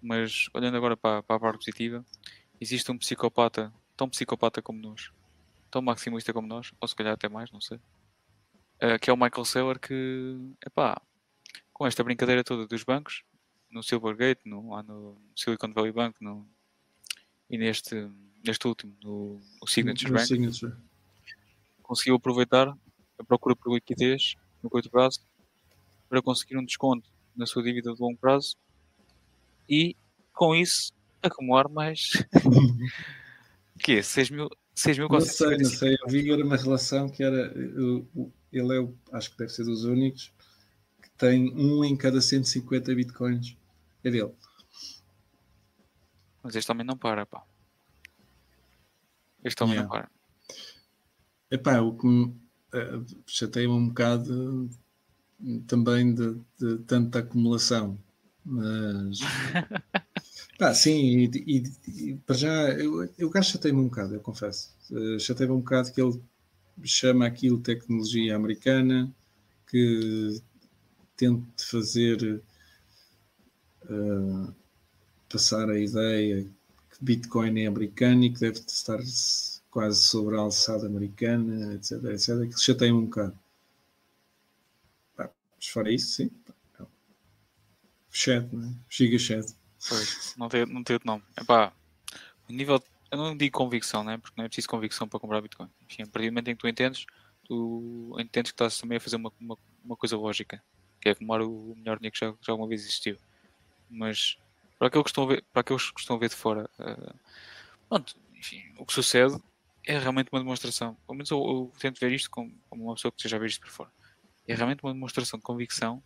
mas 0.03 0.49
olhando 0.55 0.77
agora 0.77 0.97
para, 0.97 1.23
para 1.23 1.37
a 1.37 1.41
parte 1.41 1.59
positiva, 1.59 2.05
existe 2.61 2.91
um 2.91 2.99
psicopata, 2.99 3.73
tão 3.97 4.09
psicopata 4.09 4.61
como 4.63 4.81
nós, 4.81 5.11
tão 5.71 5.83
maximalista 5.83 6.33
como 6.33 6.47
nós, 6.47 6.73
ou 6.81 6.89
se 6.89 6.95
calhar 6.97 7.13
até 7.15 7.29
mais, 7.29 7.51
não 7.51 7.61
sei, 7.61 7.79
eh, 8.81 8.99
que 8.99 9.11
é 9.11 9.13
o 9.13 9.17
Michael 9.17 9.45
Saylor, 9.45 9.79
que, 9.79 10.37
epá, 10.67 11.01
com 11.73 11.87
esta 11.87 12.03
brincadeira 12.05 12.43
toda 12.45 12.67
dos 12.67 12.83
bancos, 12.85 13.23
no 13.71 13.83
Silvergate, 13.83 14.41
no, 14.49 14.71
lá 14.71 14.83
no 14.83 15.21
Silicon 15.37 15.73
Valley 15.73 15.93
Bank, 15.93 16.17
no, 16.21 16.49
e 17.51 17.59
neste, 17.59 18.09
neste 18.45 18.67
último, 18.67 18.97
no, 19.03 19.41
no 19.61 19.67
Signature 19.67 20.11
No 20.11 20.17
Bank, 20.17 20.27
Signature. 20.27 20.75
conseguiu 21.83 22.17
aproveitar 22.17 22.69
a 23.19 23.25
procura 23.25 23.55
por 23.57 23.73
liquidez 23.75 24.35
no 24.63 24.71
curto 24.71 24.91
prazo 24.91 25.21
para 26.09 26.23
conseguir 26.23 26.57
um 26.57 26.65
desconto 26.65 27.09
na 27.37 27.47
sua 27.47 27.63
dívida 27.63 27.95
de 27.95 28.01
longo 28.01 28.19
prazo 28.19 28.57
e 29.69 29.97
com 30.33 30.55
isso 30.55 30.93
acumular 31.23 31.69
mais 31.69 32.13
que 33.79 33.93
é 33.93 34.03
6 34.03 34.31
mil, 34.31 34.49
6 34.75 34.99
mil 34.99 35.09
Não 35.09 35.21
sei, 35.21 35.57
não 35.57 35.65
sei. 35.65 35.97
Eu 36.01 36.09
vi 36.09 36.31
era 36.31 36.45
uma 36.45 36.57
relação 36.57 37.09
que 37.09 37.23
era. 37.23 37.53
Ele 38.53 38.77
é, 38.77 38.81
o, 38.81 38.95
acho 39.13 39.31
que 39.31 39.39
deve 39.39 39.51
ser 39.51 39.65
dos 39.65 39.85
únicos, 39.85 40.33
que 41.03 41.11
tem 41.11 41.53
um 41.55 41.85
em 41.85 41.97
cada 41.97 42.21
150 42.21 42.95
bitcoins. 42.95 43.57
É 44.05 44.11
dele. 44.11 44.33
mas 46.43 46.55
este 46.55 46.67
também 46.67 46.87
não 46.87 46.97
para 46.97 47.27
pá. 47.27 47.43
este 49.45 49.57
também 49.57 49.77
não 49.77 49.83
Yeah. 49.85 50.09
para 50.09 50.19
Epá, 51.51 51.81
o 51.81 51.97
que 51.97 52.07
me 52.07 52.48
eh, 52.73 53.01
chateia-me 53.27 53.75
um 53.75 53.89
bocado 53.89 54.69
eh, 55.45 55.61
também 55.69 56.15
de, 56.15 56.35
de 56.61 56.79
tanta 56.87 57.21
acumulação. 57.21 57.99
Mas. 58.45 59.19
Pá, 60.59 60.75
sim, 60.75 61.29
e, 61.35 61.63
e- 61.87 62.11
e 62.11 62.17
para 62.27 62.37
já, 62.37 62.71
eu, 62.73 63.09
eu 63.19 63.31
gajo 63.31 63.53
chateia-me 63.53 63.81
um 63.81 63.85
bocado, 63.89 64.15
eu 64.15 64.21
confesso. 64.21 64.75
Uh, 64.91 65.19
chateia-me 65.21 65.55
um 65.55 65.61
bocado 65.61 65.93
que 65.93 66.01
ele 66.01 66.21
chama 66.85 67.27
aquilo 67.27 67.61
tecnologia 67.61 68.37
americana, 68.37 69.13
que 69.69 70.43
tente 71.17 71.65
fazer 71.67 72.43
uh, 73.91 74.55
passar 75.31 75.71
a 75.71 75.79
ideia 75.79 76.45
que 76.91 77.05
Bitcoin 77.05 77.61
é 77.63 77.67
americano 77.67 78.25
e 78.25 78.33
que 78.33 78.41
deve 78.41 78.61
estar 78.61 79.01
quase 79.79 80.03
sobre 80.03 80.35
a 80.35 80.41
alçada 80.41 80.89
americana, 80.89 81.75
etc, 81.75 82.03
etc, 82.07 82.53
que 82.53 82.61
chateia-me 82.61 82.99
um 82.99 83.05
bocado. 83.05 83.39
Pá, 85.17 85.31
mas 85.55 85.69
fora 85.69 85.93
isso, 85.93 86.17
sim. 86.17 86.31
Chat, 88.11 88.53
não 88.53 88.69
é? 88.69 88.73
Giga 88.91 89.17
chat. 89.21 89.55
Pois, 89.89 90.35
não 90.37 90.49
tem, 90.49 90.67
não 90.67 90.83
tem 90.83 90.95
outro 90.95 91.07
nome. 91.07 91.23
Epá, 91.41 91.73
o 92.49 92.53
nível, 92.53 92.83
eu 93.09 93.19
não 93.19 93.37
digo 93.37 93.57
convicção, 93.57 94.03
né? 94.03 94.19
porque 94.19 94.35
não 94.37 94.47
é 94.47 94.49
preciso 94.49 94.69
convicção 94.69 95.07
para 95.07 95.21
comprar 95.21 95.41
Bitcoin. 95.41 95.71
Enfim, 95.89 96.03
a 96.03 96.07
partir 96.09 96.29
do 96.29 96.33
momento 96.33 96.49
em 96.49 96.57
que 96.57 96.61
tu 96.61 96.67
entendes, 96.67 97.07
tu 97.45 98.17
entendes 98.19 98.51
que 98.51 98.57
estás 98.57 98.81
também 98.81 98.99
a 98.99 99.01
fazer 99.01 99.15
uma, 99.15 99.33
uma, 99.41 99.57
uma 99.85 99.97
coisa 99.97 100.17
lógica, 100.17 100.61
que 101.01 101.09
é 101.09 101.13
acumular 101.13 101.41
o 101.43 101.77
melhor 101.77 101.99
dinheiro 101.99 102.13
que 102.13 102.19
já, 102.19 102.35
já 102.41 102.53
alguma 102.53 102.69
vez 102.69 102.81
existiu. 102.81 103.17
Mas 103.89 104.39
para 104.77 104.89
aqueles 104.89 105.05
que 105.05 105.11
estão 105.11 105.23
a 105.23 105.27
ver, 105.29 105.45
para 105.53 105.61
aqueles 105.61 105.89
que 105.89 106.01
estão 106.01 106.17
a 106.17 106.19
ver 106.19 106.31
de 106.31 106.35
fora, 106.35 106.69
eh, 106.81 107.15
pronto, 107.89 108.17
enfim, 108.35 108.65
o 108.77 108.85
que 108.85 108.93
sucede 108.93 109.41
é 109.89 109.99
realmente 109.99 110.29
uma 110.31 110.39
demonstração. 110.41 110.95
Pelo 111.07 111.17
menos 111.17 111.31
eu, 111.31 111.39
eu 111.39 111.73
tento 111.81 111.99
ver 111.99 112.13
isto 112.13 112.31
como, 112.31 112.53
como 112.69 112.85
uma 112.85 112.95
pessoa 112.95 113.11
que 113.11 113.19
esteja 113.19 113.37
a 113.37 113.39
ver 113.41 113.47
isto 113.47 113.61
por 113.63 113.71
fora. 113.71 113.91
É 114.47 114.55
realmente 114.55 114.83
uma 114.83 114.93
demonstração 114.93 115.39
de 115.39 115.45
convicção 115.45 116.03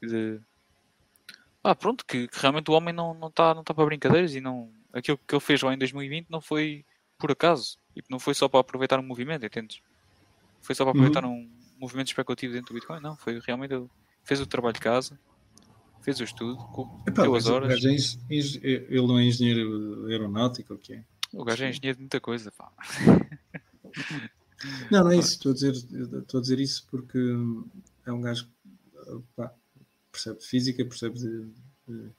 de 0.00 0.40
ah, 1.62 1.74
pronto, 1.74 2.04
que, 2.06 2.28
que 2.28 2.38
realmente 2.40 2.70
o 2.70 2.74
homem 2.74 2.92
não 2.94 3.10
está 3.12 3.20
não 3.20 3.30
tá, 3.30 3.54
não 3.54 3.64
tá 3.64 3.74
para 3.74 3.84
brincadeiras 3.86 4.34
e 4.34 4.40
não. 4.40 4.70
Aquilo 4.92 5.18
que 5.18 5.34
ele 5.34 5.40
fez 5.40 5.60
lá 5.62 5.74
em 5.74 5.78
2020 5.78 6.28
não 6.30 6.40
foi 6.40 6.84
por 7.18 7.30
acaso. 7.32 7.78
Tipo, 7.94 8.08
não 8.10 8.18
foi 8.18 8.34
só 8.34 8.48
para 8.48 8.60
aproveitar 8.60 8.98
um 9.00 9.02
movimento, 9.02 9.44
entendes? 9.46 9.80
Foi 10.62 10.74
só 10.74 10.84
para 10.84 10.92
aproveitar 10.92 11.24
um 11.24 11.50
movimento 11.78 12.08
especulativo 12.08 12.52
dentro 12.52 12.72
do 12.72 12.74
Bitcoin, 12.74 13.00
não. 13.00 13.16
Foi 13.16 13.40
realmente 13.40 13.74
ele 13.74 13.88
fez 14.24 14.40
o 14.40 14.46
trabalho 14.46 14.74
de 14.74 14.80
casa, 14.80 15.18
fez 16.02 16.20
o 16.20 16.24
estudo, 16.24 16.56
Epá, 17.08 17.22
deu 17.22 17.34
as 17.34 17.46
horas. 17.54 17.84
é 17.84 17.88
eng- 17.90 18.60
ele 18.62 19.06
não 19.06 19.18
é 19.18 19.24
engenheiro 19.24 20.06
aeronáutico, 20.08 20.74
o 20.74 20.78
que 20.78 20.92
é? 20.94 21.04
O 21.34 21.44
gajo 21.44 21.64
é 21.64 21.70
engenheiro 21.70 21.96
de 21.96 22.02
muita 22.02 22.20
coisa, 22.20 22.52
pá. 22.52 22.70
Não, 24.90 25.04
não 25.04 25.10
é 25.10 25.18
isso. 25.18 25.32
Estou 25.32 25.52
a 25.52 25.54
dizer, 25.54 25.72
estou 25.74 26.38
a 26.38 26.40
dizer 26.40 26.58
isso 26.58 26.86
porque 26.90 27.18
é 28.06 28.12
um 28.12 28.20
gajo 28.20 28.46
que 28.46 29.22
pá, 29.36 29.52
percebe 30.10 30.38
de 30.38 30.46
física, 30.46 30.84
percebe 30.84 31.18
de, 31.18 31.44
de- 31.86 32.10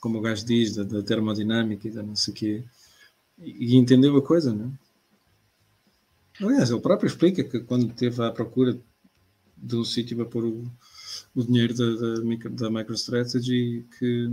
como 0.00 0.18
o 0.18 0.20
gajo 0.20 0.44
diz, 0.44 0.76
da, 0.76 0.84
da 0.84 1.02
termodinâmica 1.02 1.88
e 1.88 1.90
da 1.90 2.02
não 2.02 2.14
sei 2.14 2.32
o 2.32 2.36
quê, 2.36 2.64
e, 3.38 3.74
e 3.74 3.76
entendeu 3.76 4.16
a 4.16 4.22
coisa, 4.22 4.54
não 4.54 4.72
é? 6.40 6.44
Aliás, 6.44 6.70
ele 6.70 6.80
próprio 6.80 7.08
explica 7.08 7.42
que 7.42 7.60
quando 7.60 7.88
esteve 7.90 8.22
à 8.22 8.30
procura 8.30 8.78
de 9.56 9.76
um 9.76 9.84
sítio 9.84 10.16
para 10.18 10.26
pôr 10.26 10.44
o, 10.44 10.70
o 11.34 11.42
dinheiro 11.42 11.74
da, 11.74 11.96
da, 11.96 12.48
da 12.50 12.70
MicroStrategy, 12.70 13.86
que 13.98 14.28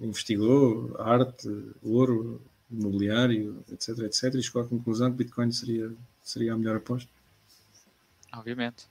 investigou 0.00 0.94
arte, 0.98 1.48
ouro, 1.82 2.40
imobiliário, 2.70 3.64
etc, 3.72 3.98
etc, 4.00 4.34
e 4.34 4.42
chegou 4.42 4.62
à 4.62 4.66
conclusão 4.66 5.10
que 5.10 5.18
Bitcoin 5.18 5.50
seria, 5.52 5.92
seria 6.22 6.52
a 6.52 6.56
melhor 6.56 6.76
aposta. 6.76 7.10
Obviamente. 8.32 8.86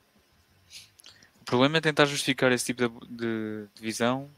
O 1.41 1.45
problema 1.45 1.77
é 1.77 1.81
tentar 1.81 2.05
justificar 2.05 2.51
esse 2.51 2.65
tipo 2.65 2.89
de, 2.89 3.07
de, 3.07 3.67
de 3.75 3.81
visão 3.81 4.29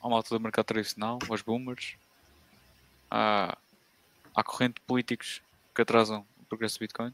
ao 0.00 0.10
malta 0.10 0.36
do 0.36 0.40
mercado 0.40 0.66
tradicional, 0.66 1.18
aos 1.28 1.42
boomers, 1.42 1.96
à, 3.10 3.56
à 4.34 4.44
corrente 4.44 4.74
de 4.74 4.80
políticos 4.82 5.40
que 5.74 5.82
atrasam 5.82 6.24
o 6.40 6.44
progresso 6.44 6.78
do 6.78 6.80
Bitcoin, 6.80 7.12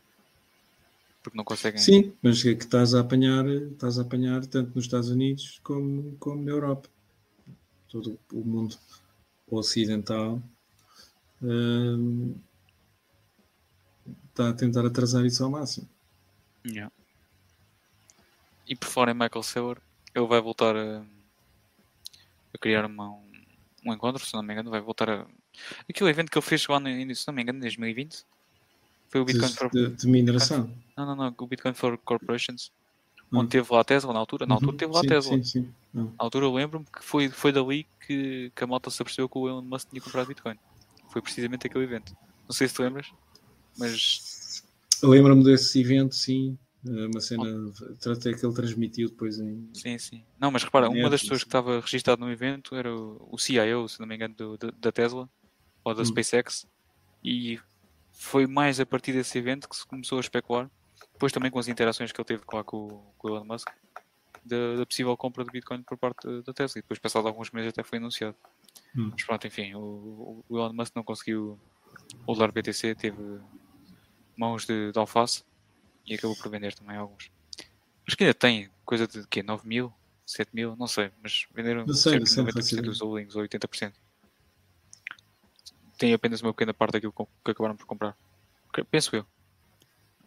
porque 1.23 1.37
não 1.37 1.45
conseguem. 1.45 1.81
Sim, 1.81 2.13
mas 2.23 2.45
é 2.45 2.55
que 2.55 2.65
estás 2.65 2.95
a 2.95 3.01
apanhar, 3.01 3.47
estás 3.47 3.99
a 3.99 4.03
apanhar 4.03 4.45
tanto 4.47 4.75
nos 4.75 4.85
Estados 4.85 5.11
Unidos 5.11 5.61
como, 5.63 6.17
como 6.19 6.43
na 6.43 6.51
Europa. 6.51 6.89
Todo 7.89 8.19
o 8.33 8.45
mundo 8.45 8.77
ocidental 9.51 10.43
hum, 11.43 12.35
está 14.29 14.51
a 14.51 14.53
tentar 14.53 14.87
atrasar 14.87 15.25
isso 15.25 15.43
ao 15.43 15.51
máximo. 15.51 15.89
Yeah. 16.67 16.93
E 18.67 18.77
por 18.77 18.89
fora 18.89 19.11
em 19.11 19.15
Michael 19.15 19.43
Saylor, 19.43 19.79
ele 20.15 20.27
vai 20.27 20.41
voltar 20.41 20.77
a, 20.77 21.01
a 22.55 22.59
criar 22.61 22.85
uma, 22.85 23.11
um, 23.11 23.33
um 23.87 23.93
encontro, 23.93 24.25
se 24.25 24.35
não 24.35 24.43
me 24.43 24.53
engano, 24.53 24.71
vai 24.71 24.81
voltar 24.81 25.09
a. 25.09 25.27
Aquele 25.89 26.11
evento 26.11 26.31
que 26.31 26.39
ele 26.39 26.45
fez 26.45 26.67
lá, 26.67 26.79
no, 26.79 27.15
se 27.15 27.27
não 27.27 27.35
me 27.35 27.43
engano, 27.43 27.59
em 27.59 27.63
2020 27.63 28.25
foi 29.09 29.21
o 29.21 29.25
Bitcoin 29.25 29.49
De, 29.49 29.57
for. 29.57 29.71
de, 29.71 29.89
de 29.89 30.07
mineração. 30.07 30.71
Não, 30.97 31.07
não, 31.07 31.17
não, 31.17 31.35
o 31.37 31.47
Bitcoin 31.47 31.75
for 31.75 31.97
Corporations, 31.99 32.71
Hum. 33.33 33.39
onde 33.41 33.51
teve 33.51 33.73
lá 33.73 33.81
a 33.81 33.85
Tesla 33.85 34.13
na 34.13 34.19
altura. 34.19 34.47
Na 34.47 34.55
altura 34.55 34.77
teve 34.77 34.93
lá 34.93 35.01
a 35.01 35.05
Tesla. 35.05 35.37
Sim, 35.37 35.43
sim. 35.45 35.75
Na 35.95 36.13
altura 36.19 36.47
eu 36.47 36.53
lembro-me 36.55 36.85
que 36.87 37.03
foi, 37.05 37.29
foi 37.29 37.53
dali 37.53 37.87
que, 38.07 38.51
que 38.55 38.65
a 38.65 38.67
malta 38.67 38.91
se 38.91 39.01
apercebeu 39.03 39.29
que 39.29 39.39
o 39.39 39.49
Elon 39.49 39.63
Musk 39.63 39.89
tinha 39.89 40.01
comprado 40.01 40.29
Bitcoin. 40.29 40.57
Foi 41.11 41.21
precisamente 41.23 41.67
aquele 41.67 41.85
evento. 41.85 42.13
Não 42.49 42.55
sei 42.55 42.69
se 42.69 42.75
te 42.75 42.83
lembras, 42.83 43.07
mas 43.77 44.63
Lembro-me 45.03 45.45
desse 45.45 45.81
evento, 45.81 46.15
sim. 46.15 46.59
Eh, 46.87 47.07
Uma 47.07 47.21
cena 47.21 47.45
tratei 48.01 48.35
que 48.35 48.45
ele 48.45 48.55
transmitiu 48.55 49.09
depois 49.09 49.39
em. 49.39 49.69
sim, 49.75 49.99
sim. 49.99 50.25
Não, 50.41 50.51
mas 50.51 50.65
repara, 50.65 50.89
uma 50.89 51.11
das 51.11 51.21
pessoas 51.21 51.43
que 51.43 51.49
estava 51.49 51.81
registado 51.81 52.21
no 52.25 52.31
evento 52.31 52.75
era 52.75 52.93
o, 52.95 53.37
CIO, 53.39 53.89
se 53.89 54.01
não 54.01 54.07
me 54.07 54.15
engano, 54.15 54.35
do- 54.35 54.57
da- 54.59 54.71
da 54.77 54.93
Tesla 54.93 55.29
ou 55.85 55.95
da 55.95 56.03
Hum. 56.03 56.07
SpaceX. 56.07 56.67
E 57.23 57.61
foi 58.13 58.47
mais 58.47 58.81
a 58.81 58.87
partir 58.87 59.13
desse 59.13 59.39
evento 59.39 59.69
que 59.69 59.77
se 59.77 59.87
começou 59.87 60.19
a 60.19 60.21
especular. 60.21 60.71
Depois 61.13 61.33
também 61.33 61.51
com 61.51 61.59
as 61.59 61.69
interações 61.69 62.13
que 62.13 62.21
ele 62.21 62.27
teve 62.27 62.43
lá 62.53 62.63
com, 62.65 62.87
o- 62.87 63.15
com 63.19 63.29
o 63.29 63.31
Elon 63.37 63.45
Musk. 63.45 63.69
Da, 64.45 64.77
da 64.77 64.87
possível 64.87 65.17
compra 65.17 65.45
de 65.45 65.51
Bitcoin 65.51 65.83
por 65.83 65.99
parte 65.99 66.27
da- 66.43 66.53
Tesla. 66.55 66.79
E 66.79 66.83
depois, 66.83 66.99
passado 66.99 67.27
alguns 67.29 67.51
meses, 67.51 67.69
até 67.71 67.83
foi 67.83 67.99
anunciado. 67.99 68.37
Hum. 68.97 69.11
Mas 69.13 69.25
pronto, 69.25 69.47
enfim, 69.47 69.75
o, 69.75 70.45
o 70.49 70.57
Elon 70.59 70.73
Musk 70.73 70.95
não 70.97 71.03
conseguiu 71.05 71.59
usar 72.27 72.51
BTC, 72.53 72.95
teve 72.95 73.19
mãos 74.37 74.65
de, 74.67 74.93
de 74.93 74.99
alface 74.99 75.45
e 76.07 76.15
acabou 76.15 76.37
por 76.37 76.49
vender 76.51 76.73
também 76.75 76.97
alguns. 76.97 77.31
Acho 78.07 78.17
que 78.17 78.25
ainda 78.25 78.35
tem 78.35 78.71
coisa 78.85 79.07
de 79.07 79.27
quê? 79.27 79.43
9 79.43 79.67
mil? 79.69 79.93
7 80.25 80.51
mil? 80.55 80.77
Não 80.77 80.87
sei, 80.87 81.11
mas 81.23 81.47
venderam 81.55 81.87
sei, 81.89 82.13
cerca 82.13 82.19
não 82.19 82.25
de 82.25 82.31
sei, 82.31 82.45
não 82.45 82.53
faço 82.53 82.59
90% 82.69 82.73
ideia. 82.79 82.83
dos 82.91 83.01
holdings 83.01 83.37
ou 83.37 83.43
80%. 83.43 83.93
Tem 85.99 86.15
apenas 86.15 86.41
uma 86.41 86.53
pequena 86.55 86.73
parte 86.73 86.93
daquilo 86.93 87.13
que 87.13 87.51
acabaram 87.51 87.77
por 87.77 87.85
comprar. 87.87 88.17
Penso 88.91 89.15
eu. 89.17 89.27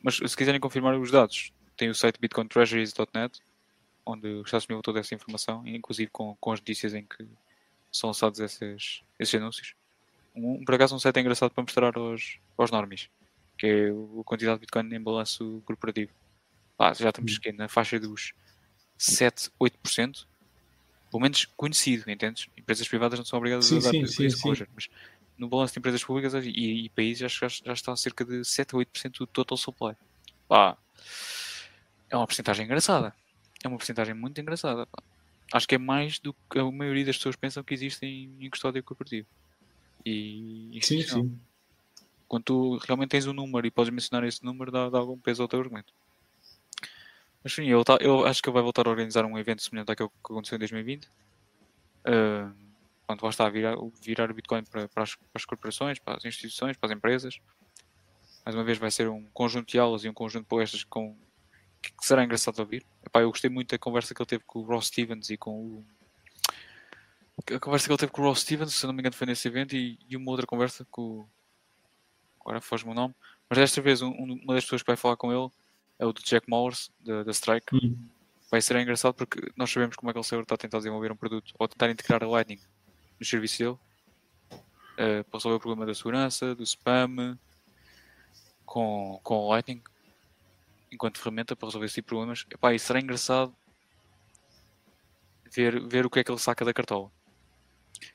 Mas 0.01 0.15
se 0.15 0.35
quiserem 0.35 0.59
confirmar 0.59 0.97
os 0.97 1.11
dados, 1.11 1.53
tem 1.77 1.89
o 1.89 1.95
site 1.95 2.19
bitcointreasuries.net 2.19 3.39
onde 4.05 4.41
Estados 4.41 4.65
Unidos 4.67 4.83
toda 4.83 4.99
essa 4.99 5.13
informação, 5.13 5.65
inclusive 5.65 6.09
com, 6.11 6.35
com 6.39 6.51
as 6.51 6.59
notícias 6.59 6.93
em 6.93 7.03
que 7.03 7.27
são 7.91 8.09
lançados 8.09 8.39
esses, 8.39 9.01
esses 9.19 9.35
anúncios. 9.35 9.75
Um, 10.35 10.63
por 10.63 10.75
acaso 10.75 10.95
um 10.95 10.99
site 10.99 11.19
engraçado 11.19 11.51
para 11.51 11.63
mostrar 11.63 11.97
aos, 11.97 12.39
aos 12.57 12.71
normies, 12.71 13.09
que 13.57 13.67
é 13.67 13.89
a 13.89 14.23
quantidade 14.23 14.57
de 14.57 14.61
Bitcoin 14.61 14.93
em 14.93 15.01
balanço 15.01 15.61
corporativo. 15.65 16.11
Ah, 16.79 16.93
já 16.93 17.09
estamos 17.09 17.37
aqui 17.37 17.51
na 17.51 17.67
faixa 17.67 17.99
dos 17.99 18.33
7, 18.97 19.51
8%, 19.59 20.25
pelo 21.11 21.21
menos 21.21 21.45
conhecido, 21.45 22.09
entendes? 22.09 22.47
Empresas 22.57 22.87
privadas 22.87 23.19
não 23.19 23.25
são 23.25 23.37
obrigadas 23.37 23.65
Sim, 23.65 23.77
a 23.77 23.81
dar 23.81 23.91
sim, 23.91 24.01
esse 24.01 24.15
sim, 24.15 24.27
disclosure, 24.27 24.69
mas 24.73 24.89
no 25.41 25.49
balanço 25.49 25.73
de 25.73 25.79
empresas 25.79 26.03
públicas 26.03 26.33
e, 26.45 26.49
e 26.85 26.89
países 26.89 27.31
já, 27.31 27.47
já, 27.47 27.47
já 27.65 27.73
está 27.73 27.95
cerca 27.95 28.23
de 28.23 28.45
7 28.45 28.75
a 28.75 28.77
8% 28.77 29.17
do 29.17 29.27
total 29.27 29.57
supply. 29.57 29.95
Pá, 30.47 30.77
é 32.09 32.15
uma 32.15 32.27
porcentagem 32.27 32.63
engraçada. 32.63 33.11
É 33.63 33.67
uma 33.67 33.77
porcentagem 33.77 34.13
muito 34.13 34.39
engraçada. 34.39 34.85
pá. 34.85 35.01
Acho 35.51 35.67
que 35.67 35.75
é 35.75 35.77
mais 35.79 36.19
do 36.19 36.33
que 36.49 36.59
a 36.59 36.71
maioria 36.71 37.05
das 37.05 37.17
pessoas 37.17 37.35
pensam 37.35 37.63
que 37.63 37.73
existe 37.73 38.05
em, 38.05 38.49
custódia 38.51 38.83
corporativa. 38.83 39.27
E 40.05 40.69
Sim, 40.83 40.97
institucional. 40.97 41.25
sim. 41.25 41.39
Quando 42.27 42.43
tu 42.43 42.77
realmente 42.77 43.09
tens 43.09 43.25
um 43.25 43.33
número 43.33 43.65
e 43.65 43.71
podes 43.71 43.91
mencionar 43.91 44.25
esse 44.27 44.45
número, 44.45 44.71
dá, 44.71 44.89
dá 44.89 44.99
algum 44.99 45.17
peso 45.17 45.41
ao 45.41 45.47
teu 45.47 45.59
argumento. 45.59 45.91
Mas 47.43 47.53
sim, 47.53 47.65
eu, 47.65 47.83
tá- 47.83 47.97
eu 47.99 48.25
acho 48.27 48.41
que 48.41 48.47
ele 48.47 48.53
vai 48.53 48.63
voltar 48.63 48.85
a 48.85 48.91
organizar 48.91 49.25
um 49.25 49.37
evento 49.39 49.63
semelhante 49.63 49.91
àquele 49.91 50.09
que 50.09 50.15
aconteceu 50.31 50.55
em 50.55 50.59
2020. 50.59 51.05
Uh, 52.05 52.70
quando 53.11 53.23
lá 53.23 53.29
está 53.29 53.45
a 53.45 53.49
virar, 53.49 53.75
virar 54.01 54.31
o 54.31 54.33
Bitcoin 54.33 54.63
para, 54.63 54.87
para, 54.87 55.03
as, 55.03 55.15
para 55.15 55.25
as 55.35 55.45
corporações, 55.45 55.99
para 55.99 56.17
as 56.17 56.25
instituições, 56.25 56.77
para 56.77 56.89
as 56.91 56.97
empresas. 56.97 57.39
Mais 58.45 58.55
uma 58.55 58.63
vez 58.63 58.77
vai 58.77 58.89
ser 58.89 59.09
um 59.09 59.23
conjunto 59.33 59.69
de 59.69 59.77
aulas 59.77 60.03
e 60.03 60.09
um 60.09 60.13
conjunto 60.13 60.43
de 60.43 60.49
palestras 60.49 60.83
com, 60.83 61.15
que 61.81 61.91
será 62.01 62.23
engraçado 62.23 62.55
de 62.55 62.61
ouvir. 62.61 62.85
Epá, 63.05 63.21
eu 63.21 63.29
gostei 63.29 63.49
muito 63.49 63.71
da 63.71 63.77
conversa 63.77 64.15
que 64.15 64.21
ele 64.21 64.27
teve 64.29 64.43
com 64.45 64.59
o 64.59 64.63
Ross 64.63 64.87
Stevens 64.87 65.29
e 65.29 65.37
com 65.37 65.51
o. 65.51 65.85
A 67.55 67.59
conversa 67.59 67.87
que 67.87 67.91
ele 67.91 67.97
teve 67.99 68.11
com 68.11 68.21
o 68.21 68.25
Ross 68.25 68.39
Stevens, 68.41 68.73
se 68.73 68.85
não 68.85 68.93
me 68.93 69.01
engano, 69.01 69.15
foi 69.15 69.27
nesse 69.27 69.47
evento, 69.47 69.75
e, 69.75 69.99
e 70.07 70.15
uma 70.15 70.31
outra 70.31 70.45
conversa 70.47 70.85
com 70.89 71.01
o. 71.01 71.29
Agora 72.39 72.61
foge-me 72.61 72.91
o 72.91 72.95
nome. 72.95 73.13
Mas 73.49 73.59
desta 73.59 73.81
vez, 73.81 74.01
um- 74.01 74.09
um- 74.09 74.39
uma 74.43 74.55
das 74.55 74.63
pessoas 74.63 74.81
que 74.81 74.87
vai 74.87 74.95
falar 74.95 75.17
com 75.17 75.31
ele 75.31 75.51
é 75.99 76.05
o 76.05 76.13
do 76.13 76.21
Jack 76.23 76.49
Mowers, 76.49 76.91
da, 76.99 77.23
da 77.23 77.31
Strike. 77.31 77.67
Hum. 77.75 77.97
Vai 78.49 78.61
ser 78.61 78.75
engraçado 78.77 79.13
porque 79.13 79.51
nós 79.55 79.69
sabemos 79.71 79.95
como 79.95 80.09
é 80.09 80.13
que 80.13 80.19
ele 80.19 80.41
está 80.41 80.55
a 80.55 80.57
tentar 80.57 80.77
desenvolver 80.79 81.11
um 81.11 81.15
produto 81.15 81.53
ou 81.57 81.67
tentar 81.67 81.89
integrar 81.89 82.23
a 82.23 82.27
Lightning 82.27 82.59
no 83.21 83.25
serviço 83.25 83.59
dele 83.59 83.77
eh, 84.97 85.23
para 85.23 85.37
resolver 85.37 85.57
o 85.57 85.59
problema 85.59 85.85
da 85.85 85.93
segurança, 85.93 86.55
do 86.55 86.63
spam, 86.63 87.37
com, 88.65 89.19
com 89.21 89.35
o 89.35 89.49
Lightning 89.49 89.81
enquanto 90.91 91.19
ferramenta 91.19 91.55
para 91.55 91.67
resolver 91.67 91.85
esse 91.85 91.95
tipo 91.95 92.07
de 92.07 92.09
problemas. 92.09 92.45
Epá, 92.49 92.73
e 92.73 92.79
será 92.79 92.99
engraçado 92.99 93.55
ver, 95.53 95.79
ver 95.87 96.03
o 96.03 96.09
que 96.09 96.19
é 96.19 96.23
que 96.23 96.31
ele 96.31 96.39
saca 96.39 96.65
da 96.65 96.73
cartola. 96.73 97.11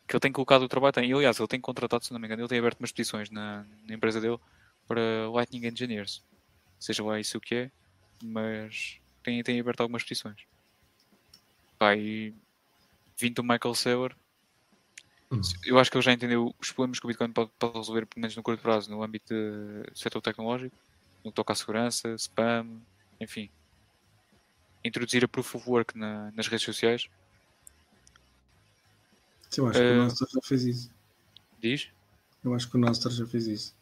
Que 0.08 0.16
ele 0.16 0.20
tem 0.20 0.32
colocado 0.32 0.62
o 0.62 0.68
trabalho, 0.68 0.92
tem, 0.92 1.08
e 1.08 1.14
aliás, 1.14 1.38
ele 1.38 1.46
tem 1.46 1.60
contratado, 1.60 2.04
se 2.04 2.12
não 2.12 2.18
me 2.18 2.26
engano, 2.26 2.42
ele 2.42 2.48
tem 2.48 2.58
aberto 2.58 2.80
umas 2.80 2.90
posições 2.90 3.30
na, 3.30 3.64
na 3.86 3.94
empresa 3.94 4.20
dele 4.20 4.38
para 4.88 5.00
Lightning 5.30 5.68
Engineers. 5.68 6.24
Seja 6.80 7.04
lá 7.04 7.20
isso 7.20 7.38
o 7.38 7.40
que 7.40 7.54
é, 7.54 7.70
mas 8.22 9.00
tem, 9.22 9.40
tem 9.44 9.60
aberto 9.60 9.82
algumas 9.82 10.02
posições. 10.02 10.44
Pá, 11.78 11.94
e 11.94 12.34
vindo 13.16 13.36
do 13.36 13.44
Michael 13.44 13.74
Saylor. 13.76 14.16
Eu 15.64 15.78
acho 15.78 15.90
que 15.90 15.96
ele 15.96 16.04
já 16.04 16.12
entendeu 16.12 16.54
os 16.60 16.70
problemas 16.72 16.98
que 17.00 17.06
o 17.06 17.08
Bitcoin 17.08 17.32
pode, 17.32 17.50
pode 17.58 17.76
resolver, 17.78 18.06
pelo 18.06 18.20
menos 18.22 18.36
no 18.36 18.42
curto 18.42 18.62
prazo, 18.62 18.90
no 18.90 19.02
âmbito 19.02 19.34
de- 19.34 19.90
do 19.90 19.98
setor 19.98 20.20
tecnológico, 20.20 20.74
no 21.24 21.30
que 21.30 21.34
toca 21.36 21.52
à 21.52 21.56
segurança, 21.56 22.14
spam, 22.14 22.80
enfim. 23.20 23.50
Introduzir 24.84 25.24
a 25.24 25.28
Proof 25.28 25.56
of 25.56 25.68
Work 25.68 25.98
na- 25.98 26.30
nas 26.32 26.46
redes 26.46 26.64
sociais. 26.64 27.08
Eu 29.56 29.66
acho 29.68 29.78
que 29.78 29.84
Eh, 29.84 29.92
o 29.92 29.96
Nostra 30.04 30.28
já 30.32 30.40
fez 30.42 30.62
isso. 30.64 30.90
Diz? 31.60 31.88
Eu 32.44 32.54
acho 32.54 32.68
que 32.70 32.76
o 32.76 32.80
Nostra 32.80 33.10
já 33.10 33.26
fez 33.26 33.46
isso. 33.46 33.74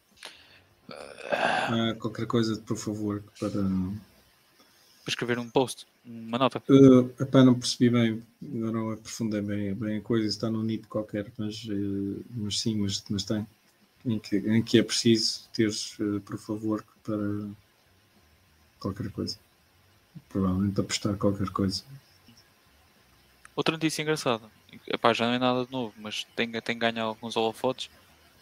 Ah, 1.31 1.95
qualquer 1.99 2.25
coisa, 2.27 2.57
por 2.61 2.77
favor, 2.77 3.23
para. 3.39 3.51
Para 3.61 5.09
escrever 5.11 5.37
um 5.37 5.49
post, 5.49 5.85
uma 6.05 6.37
nota. 6.37 6.61
Uh, 6.69 7.11
epá, 7.19 7.43
não 7.43 7.57
percebi 7.57 7.89
bem, 7.89 8.23
eu 8.41 8.71
não 8.71 8.91
aprofundei 8.91 9.41
bem, 9.41 9.73
bem 9.73 9.97
a 9.97 10.01
coisa, 10.01 10.27
está 10.27 10.49
num 10.49 10.61
NIT 10.61 10.87
qualquer, 10.87 11.31
mas, 11.37 11.67
eh, 11.69 12.21
mas 12.35 12.59
sim, 12.59 12.75
mas, 12.77 13.03
mas 13.09 13.23
tem. 13.23 13.45
Em 14.05 14.19
que, 14.19 14.37
em 14.37 14.61
que 14.61 14.77
é 14.77 14.83
preciso 14.83 15.49
teres, 15.51 15.97
eh, 15.99 16.19
por 16.19 16.37
favor, 16.37 16.85
para 17.03 17.47
qualquer 18.79 19.11
coisa. 19.11 19.37
Provavelmente 20.29 20.79
apostar 20.79 21.17
qualquer 21.17 21.49
coisa. 21.49 21.83
Outra 23.55 23.73
notícia 23.73 24.01
engraçada, 24.01 24.49
Epá, 24.87 25.13
já 25.13 25.25
não 25.25 25.33
é 25.33 25.39
nada 25.39 25.65
de 25.65 25.71
novo, 25.71 25.93
mas 25.97 26.25
tem, 26.35 26.51
tem 26.51 26.77
ganho 26.77 27.01
alguns 27.01 27.35
holofotes. 27.35 27.89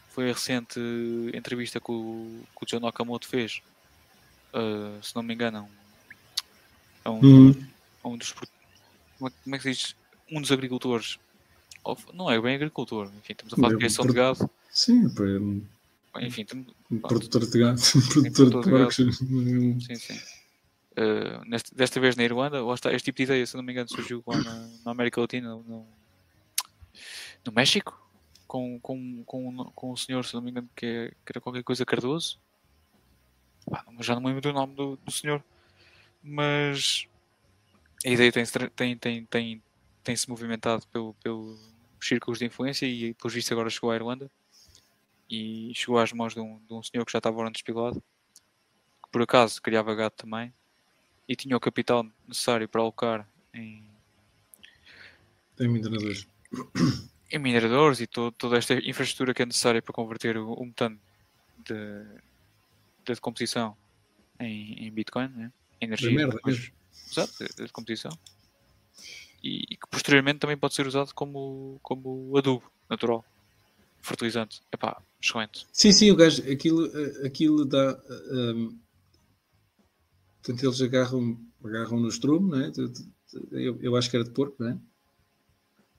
Foi 0.09 0.29
a 0.29 0.33
recente 0.33 0.79
entrevista 1.33 1.79
que 1.79 1.91
o, 1.91 2.43
que 2.57 2.63
o 2.63 2.65
John 2.65 2.79
Nakamoto 2.79 3.27
fez, 3.27 3.61
uh, 4.53 5.01
se 5.03 5.15
não 5.15 5.23
me 5.23 5.33
engano, 5.33 5.67
a 7.05 7.11
um, 7.11 7.19
Uhum. 7.21 7.65
a 8.03 8.07
um 8.09 8.17
dos. 8.17 8.31
pro- 8.31 8.47
Como 9.17 9.29
é, 9.29 9.33
como 9.43 9.55
é 9.55 9.59
que 9.59 9.63
se 9.63 9.71
diz? 9.71 9.95
Um 10.31 10.41
dos 10.41 10.51
agricultores. 10.51 11.17
Ou- 11.83 11.97
Não 12.13 12.29
é 12.31 12.39
bem 12.41 12.55
agricultor, 12.55 13.07
enfim, 13.17 13.33
estamos 13.33 13.53
a 13.53 13.55
falar 13.57 13.69
de 13.69 13.75
É, 13.75 13.77
criação 13.77 14.05
de 14.05 14.13
gado. 14.13 14.49
Sim, 14.71 15.09
para 15.09 16.21
Enfim, 16.25 16.45
um 16.91 16.99
produtor 16.99 17.45
de 17.45 17.59
gado, 17.59 17.79
um 17.95 18.01
produtor 18.09 18.23
de 18.23 18.31
produtor 18.31 18.63
de 18.63 18.71
gado. 18.71 18.83
porcos. 18.83 19.85
sim, 19.85 19.95
sim. 19.95 20.19
Uh, 20.95 21.43
neste- 21.49 21.73
desta 21.73 21.99
vez 21.99 22.15
na 22.15 22.23
Irlanda, 22.23 22.63
lá 22.63 22.73
está, 22.75 22.93
este 22.93 23.05
tipo 23.05 23.17
de 23.17 23.23
ideia, 23.23 23.45
se 23.47 23.55
não 23.57 23.63
me 23.63 23.71
engano, 23.71 23.89
surgiu 23.89 24.23
lá 24.27 24.37
na, 24.37 24.69
na 24.85 24.91
América 24.91 25.19
Latina, 25.21 25.49
no, 25.55 25.85
no 27.45 27.51
México, 27.51 27.99
com, 28.47 28.79
com, 28.79 29.23
com, 29.25 29.65
com 29.73 29.91
um 29.91 29.95
senhor, 29.97 30.23
se 30.23 30.35
não 30.35 30.41
me 30.41 30.51
engano, 30.51 30.69
que, 30.75 30.85
é- 30.85 31.09
que 31.09 31.31
era 31.31 31.41
qualquer 31.41 31.63
coisa 31.63 31.83
Cardoso. 31.85 32.37
Pá, 33.69 33.83
já 34.01 34.13
não 34.13 34.21
me 34.21 34.27
lembro 34.27 34.41
do 34.41 34.53
nome 34.53 34.75
do, 34.75 34.95
do 34.97 35.11
senhor. 35.11 35.43
Mas 36.23 37.05
a 38.05 38.09
ideia 38.09 38.31
tem, 38.31 38.45
tem, 38.75 38.97
tem, 38.97 39.25
tem, 39.25 39.63
tem 40.03 40.15
se 40.15 40.29
movimentado 40.29 40.87
pelo, 40.87 41.13
pelos 41.15 41.59
círculos 42.01 42.39
de 42.39 42.45
influência 42.45 42.85
e, 42.85 43.13
pelos 43.13 43.33
vistos, 43.33 43.51
agora 43.51 43.69
chegou 43.69 43.91
à 43.91 43.95
Irlanda 43.95 44.31
e 45.29 45.71
chegou 45.75 45.97
às 45.99 46.13
mãos 46.13 46.33
de 46.33 46.39
um, 46.39 46.59
de 46.65 46.73
um 46.73 46.81
senhor 46.83 47.05
que 47.05 47.11
já 47.11 47.17
estava 47.19 47.37
ora 47.37 47.51
despilado, 47.51 48.01
que 49.03 49.09
por 49.11 49.21
acaso 49.21 49.61
criava 49.61 49.93
gado 49.95 50.15
também 50.15 50.53
e 51.27 51.35
tinha 51.35 51.57
o 51.57 51.59
capital 51.59 52.05
necessário 52.27 52.67
para 52.69 52.81
alocar 52.81 53.27
em, 53.53 53.83
Tem 55.55 55.67
mineradores. 55.67 56.27
em 57.31 57.39
mineradores 57.39 57.99
e 57.99 58.07
to- 58.07 58.31
toda 58.33 58.57
esta 58.57 58.73
infraestrutura 58.75 59.33
que 59.33 59.41
é 59.41 59.45
necessária 59.45 59.81
para 59.81 59.93
converter 59.93 60.37
o, 60.37 60.53
o 60.53 60.65
metano 60.65 60.99
de, 61.57 61.73
de 61.73 63.13
decomposição 63.13 63.75
em, 64.39 64.85
em 64.87 64.91
Bitcoin, 64.91 65.29
né? 65.29 65.51
Energia. 65.83 66.09
Da 66.09 66.15
merda 66.15 66.35
depois- 66.35 66.59
mesmo. 66.59 66.73
Exato, 67.11 67.33
de, 67.39 67.49
de 67.49 67.63
decomposição. 67.63 68.11
E, 69.43 69.63
e 69.71 69.77
que 69.77 69.87
posteriormente 69.91 70.39
também 70.39 70.57
pode 70.57 70.73
ser 70.73 70.87
usado 70.87 71.13
como, 71.13 71.79
como 71.83 72.35
adubo 72.37 72.63
natural, 72.89 73.23
fertilizante. 74.01 74.61
Epá, 74.71 75.01
excelente. 75.21 75.67
Sim, 75.71 75.91
sim, 75.91 76.11
o 76.11 76.15
gajo, 76.15 76.41
aquilo, 76.51 76.85
eh, 76.97 77.27
aquilo 77.27 77.65
dá. 77.65 78.01
eh, 78.09 78.53
um, 78.53 78.79
portanto, 80.41 80.63
eles 80.65 80.81
agarram, 80.81 81.37
agarram 81.63 81.99
no 81.99 82.07
estrumo, 82.07 82.47
não 82.55 82.61
é? 82.61 82.71
Eu, 83.51 83.77
eu 83.81 83.95
acho 83.95 84.09
que 84.09 84.15
era 84.15 84.23
de 84.25 84.31
porco, 84.31 84.55
não 84.59 84.69
é? 84.69 84.77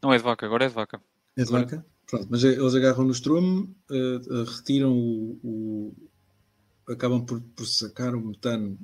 Não 0.03 0.13
é 0.13 0.17
de 0.17 0.23
vaca, 0.23 0.47
agora 0.47 0.65
é 0.65 0.69
de 0.69 0.75
vaca. 0.75 1.01
É 1.37 1.45
de 1.45 1.51
vaca? 1.51 1.85
Pronto, 2.07 2.27
mas 2.31 2.45
eles 2.45 2.75
agarram 2.75 3.05
no 3.05 3.11
estrumo, 3.13 3.75
eh, 3.91 3.95
eh, 4.31 4.45
retiram 4.57 4.93
o, 4.93 5.39
o- 5.43 6.93
acabam 6.93 7.25
por, 7.25 7.41
por 7.41 7.67
sacar 7.67 8.15
o 8.15 8.21
metano 8.21 8.79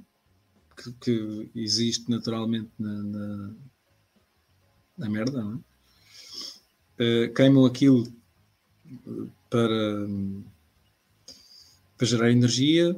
que, 0.83 0.93
que 0.93 1.51
existe 1.55 2.11
naturalmente 2.11 2.71
na, 2.79 3.03
na, 3.03 3.55
na 4.99 5.09
merda, 5.09 5.43
não 5.43 5.55
é? 5.57 5.71
Eh, 7.03 7.29
queimam 7.29 7.65
aquilo 7.65 8.07
eh, 8.87 9.27
para, 9.49 10.07
para 11.97 12.07
gerar 12.07 12.31
energia, 12.31 12.95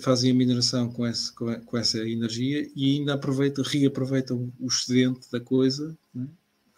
fazem 0.00 0.30
a 0.30 0.34
mineração 0.34 0.90
com, 0.90 1.06
esse, 1.06 1.34
com, 1.34 1.76
essa 1.76 1.98
energia 1.98 2.70
e 2.74 2.96
ainda 2.96 3.14
aproveitam, 3.14 3.62
reaproveitam 3.64 4.52
o 4.58 4.66
excedente 4.66 5.30
da 5.30 5.40
coisa 5.40 5.96
é? 6.16 6.20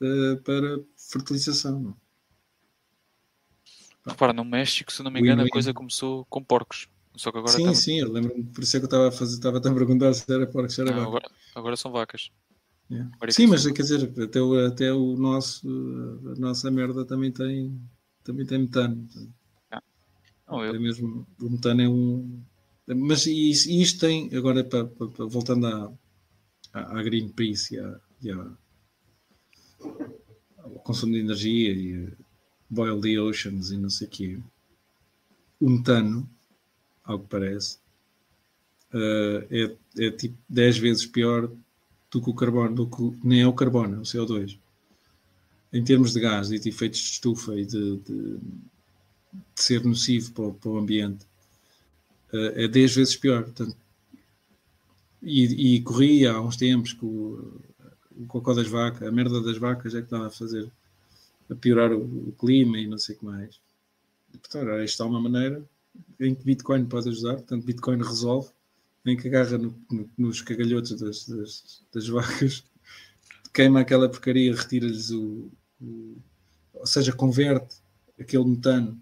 Eh, 0.03 0.37
para 0.45 0.81
fertilização. 0.97 1.97
é? 4.07 4.11
Repara, 4.11 4.33
no 4.33 4.45
México, 4.45 4.91
se 4.93 5.03
não 5.03 5.11
me 5.11 5.21
engano, 5.21 5.43
a 5.43 5.49
coisa 5.49 5.73
começou 5.75 6.25
com 6.25 6.43
porcos. 6.43 6.89
Só 7.17 7.31
que 7.33 7.39
agora 7.39 7.53
sim, 7.57 7.75
sim, 7.75 7.99
eu 8.01 8.11
lembro-me, 8.13 8.45
por 8.45 8.63
isso 8.63 8.77
é 8.77 8.81
que 8.81 8.85
eu 8.85 8.89
estava 8.89 9.09
a 9.09 9.13
fazer, 9.13 9.35
estava 9.35 9.59
a 9.59 9.61
perguntar 9.61 10.13
se 10.15 10.33
era 10.33 10.47
porco, 10.47 10.71
se 10.71 10.81
era 10.81 10.91
Não, 10.91 10.99
vaca. 10.99 11.09
agora, 11.09 11.31
agora 11.55 11.77
são 11.77 11.91
vacas. 11.91 12.31
É. 12.91 13.01
agora 13.01 13.29
é 13.29 13.33
Sim, 13.33 13.47
mas 13.47 13.63
são- 13.63 13.73
quer 13.75 13.83
dizer, 13.83 14.13
até 14.23 14.41
o, 14.41 14.67
até 14.67 14.93
o 14.93 15.17
nosso, 15.17 15.69
a 16.37 16.41
nossa 16.41 16.71
merda 16.71 17.05
também 17.05 17.31
tem, 17.33 17.81
também 18.25 18.47
tem 18.47 18.59
metano. 18.61 19.07
Não, 20.49 20.65
É 20.65 20.69
eu, 20.69 20.81
mesmo, 20.81 21.27
o 21.41 21.51
metano 21.51 21.81
é 21.83 21.89
um. 21.89 22.43
Mas 22.87 23.27
isso, 23.27 23.71
isto 23.71 24.01
tem, 24.01 24.35
agora 24.35 24.65
para, 24.65 24.85
para- 24.87 25.07
para- 25.09 25.27
voltando 25.27 25.67
à, 25.67 25.93
à, 26.73 26.99
à 26.99 27.03
Greenpeace 27.03 27.77
e 27.77 27.79
à, 27.79 28.01
e 28.23 28.31
ao, 28.33 28.57
ao 30.59 30.71
consumo 30.83 31.13
de 31.13 31.21
energia 31.21 31.71
e 31.73 32.13
boil 32.69 33.01
the 33.01 33.19
oceans 33.21 33.71
e 33.71 33.77
não 33.77 33.91
sei 33.91 34.07
o 34.07 34.11
quê, 34.11 34.39
o 35.61 35.71
metano, 35.71 36.29
ao 37.11 37.19
que 37.19 37.27
parece, 37.27 37.77
uh, 38.95 39.45
é, 39.51 39.77
é 39.99 40.11
tipo 40.11 40.37
10 40.49 40.79
vezes 40.79 41.07
pior 41.07 41.51
do 42.11 42.23
que 42.23 42.31
o 42.31 42.35
carbono, 42.35 42.75
do 42.75 42.87
que 42.87 43.27
nem 43.27 43.43
é 43.43 43.47
o 43.47 43.53
carbono, 43.53 43.97
é 43.97 43.99
o 43.99 44.03
CO2. 44.03 44.59
Em 45.73 45.85
termos 45.85 46.13
de 46.13 46.21
gás 46.21 46.51
e 46.51 46.59
de 46.59 46.69
efeitos 46.69 47.01
de 47.01 47.07
estufa 47.07 47.55
e 47.59 47.65
de, 47.65 47.97
de, 47.99 48.37
de 48.37 49.63
ser 49.63 49.85
nocivo 49.85 50.33
para 50.33 50.45
o, 50.45 50.55
para 50.55 50.71
o 50.71 50.79
ambiente, 50.79 51.25
uh, 52.33 52.53
é 52.55 52.69
10 52.69 52.95
vezes 52.95 53.17
pior. 53.17 53.43
Portanto, 53.43 53.77
e, 55.23 55.77
e 55.77 55.83
corria 55.83 56.33
há 56.33 56.41
uns 56.41 56.57
tempos 56.57 56.93
que 56.93 57.05
o, 57.05 57.61
o 58.17 58.27
cocó 58.27 58.55
das 58.55 58.69
vacas, 58.69 59.07
a 59.07 59.13
merda 59.13 59.41
das 59.41 59.59
vacas 59.59 59.95
é 59.95 59.99
que 59.99 60.07
estava 60.07 60.29
a 60.29 60.31
fazer 60.31 60.71
a 61.51 61.55
piorar 61.55 61.93
o, 61.93 62.29
o 62.29 62.35
clima 62.39 62.79
e 62.79 62.87
não 62.87 62.99
sei 62.99 63.17
o 63.17 63.19
que 63.19 63.25
mais. 63.25 63.61
Portanto, 64.31 64.71
esta 64.71 65.03
é 65.03 65.07
uma 65.07 65.21
maneira 65.21 65.63
em 66.19 66.35
que 66.35 66.45
Bitcoin 66.45 66.87
pode 66.87 67.09
ajudar. 67.09 67.35
Portanto, 67.37 67.65
Bitcoin 67.65 67.99
resolve, 67.99 68.51
em 69.05 69.17
que 69.17 69.29
agarra 69.29 69.59
no, 69.59 69.75
no, 69.91 70.11
nos 70.17 70.43
cagalhotos 70.43 71.01
das, 71.01 71.27
das, 71.27 71.85
das, 71.93 72.09
vacas, 72.09 72.65
queima 73.53 73.81
aquela 73.81 74.09
porcaria, 74.09 74.55
retira-lhes 74.55 75.11
o, 75.11 75.51
o, 75.81 76.17
Ou 76.75 76.87
seja, 76.87 77.13
converte 77.13 77.77
aquele 78.19 78.45
metano 78.45 79.01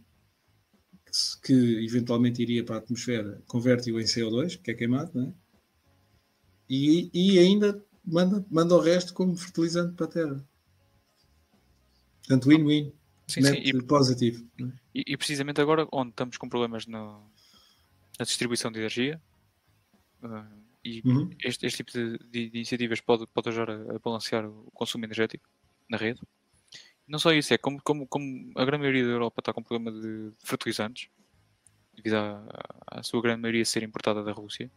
que, 1.04 1.40
que 1.42 1.84
eventualmente 1.84 2.42
iria 2.42 2.64
para 2.64 2.76
a 2.76 2.78
atmosfera, 2.78 3.42
converte-o 3.46 4.00
em 4.00 4.04
CO2, 4.04 4.60
que 4.60 4.70
é 4.70 4.74
queimado, 4.74 5.20
é? 5.20 5.32
E, 6.70 7.10
e 7.14 7.38
ainda 7.38 7.82
manda, 8.04 8.44
manda 8.50 8.74
o 8.74 8.80
resto 8.80 9.14
como 9.14 9.36
fertilizante 9.36 9.94
para 9.94 10.06
a 10.06 10.10
terra. 10.10 10.48
Portanto, 12.20 12.48
win-win. 12.48 12.92
Sim, 13.28 13.42
sim. 13.42 13.54
E, 13.56 13.82
positivo. 13.82 14.44
É? 14.58 14.64
E, 14.94 15.04
e, 15.08 15.16
precisamente 15.16 15.60
agora, 15.60 15.86
onde 15.92 16.10
estamos 16.10 16.38
com 16.38 16.48
problemas 16.48 16.86
no, 16.86 17.30
na 18.18 18.24
distribuição 18.24 18.72
de 18.72 18.78
energia, 18.78 19.20
uh, 20.22 20.58
e 20.82 21.02
uhum. 21.04 21.28
este, 21.44 21.66
este, 21.66 21.84
tipo 21.84 21.92
de, 21.92 22.18
de, 22.18 22.50
de, 22.50 22.56
iniciativas 22.56 23.00
pode, 23.00 23.26
pode 23.26 23.50
ajudar 23.50 23.70
a, 23.70 23.96
a, 23.96 23.98
balancear 23.98 24.46
o 24.46 24.70
consumo 24.72 25.04
energético 25.04 25.46
na 25.90 25.98
rede. 25.98 26.20
Não 27.06 27.18
só 27.18 27.32
isso, 27.32 27.52
é 27.52 27.58
como, 27.58 27.82
como, 27.82 28.06
como 28.06 28.52
a 28.56 28.64
grande 28.64 28.82
maioria 28.82 29.04
da 29.04 29.12
Europa 29.12 29.40
está 29.40 29.52
com 29.52 29.62
problema 29.62 29.92
de 29.92 30.32
fertilizantes, 30.38 31.08
devido 31.94 32.14
à, 32.14 32.46
à 32.86 33.02
sua 33.02 33.20
grande 33.20 33.42
maioria 33.42 33.64
ser 33.64 33.82
importada 33.82 34.24
da 34.24 34.32
Rússia, 34.32 34.70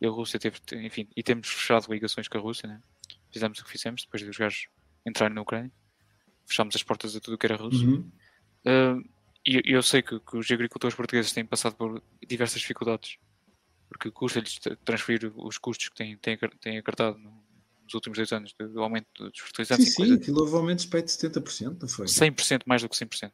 e 0.00 0.06
a 0.06 0.10
Rússia 0.10 0.40
teve, 0.40 0.58
enfim, 0.84 1.08
e 1.16 1.22
temos 1.22 1.48
fechado 1.48 1.92
ligações 1.92 2.26
com 2.26 2.38
a 2.38 2.40
Rússia, 2.40 2.68
né? 2.68 2.80
fizemos 3.30 3.60
o 3.60 3.64
que 3.64 3.70
fizemos 3.70 4.02
depois 4.02 4.22
dos 4.22 4.36
gajos 4.36 4.66
entrarem 5.06 5.34
na 5.34 5.42
Ucrânia, 5.42 5.70
fechámos 6.46 6.76
as 6.76 6.82
portas 6.82 7.16
a 7.16 7.20
tudo 7.20 7.34
o 7.34 7.38
que 7.38 7.46
era 7.46 7.56
russo. 7.56 7.84
Uhum. 7.84 8.10
Uh, 8.66 9.10
e 9.44 9.60
eu 9.74 9.82
sei 9.82 10.02
que, 10.02 10.20
que, 10.20 10.36
os 10.36 10.50
agricultores 10.50 10.94
portugueses 10.94 11.32
têm 11.32 11.44
passado 11.44 11.74
por 11.74 12.00
diversas 12.26 12.60
dificuldades, 12.60 13.18
porque 13.88 14.10
custa-lhes 14.10 14.60
transferir 14.84 15.32
os 15.36 15.58
custos 15.58 15.88
que 15.88 15.96
têm, 15.96 16.16
têm, 16.16 16.38
têm 16.60 16.78
acartado 16.78 17.18
nos 17.18 17.94
últimos 17.94 18.16
dois 18.16 18.32
anos 18.32 18.54
do 18.56 18.80
aumento 18.80 19.06
dos 19.18 19.40
fertilizantes. 19.40 19.94
Sim, 19.94 20.06
sim, 20.06 20.14
aquilo 20.14 20.40
houve 20.40 20.54
aumentos 20.54 20.86
de 20.86 20.90
70%, 20.90 21.82
não 21.82 21.88
foi? 21.88 22.06
100% 22.06 22.62
mais 22.66 22.82
do 22.82 22.88
que 22.88 22.96
100%. 22.96 23.32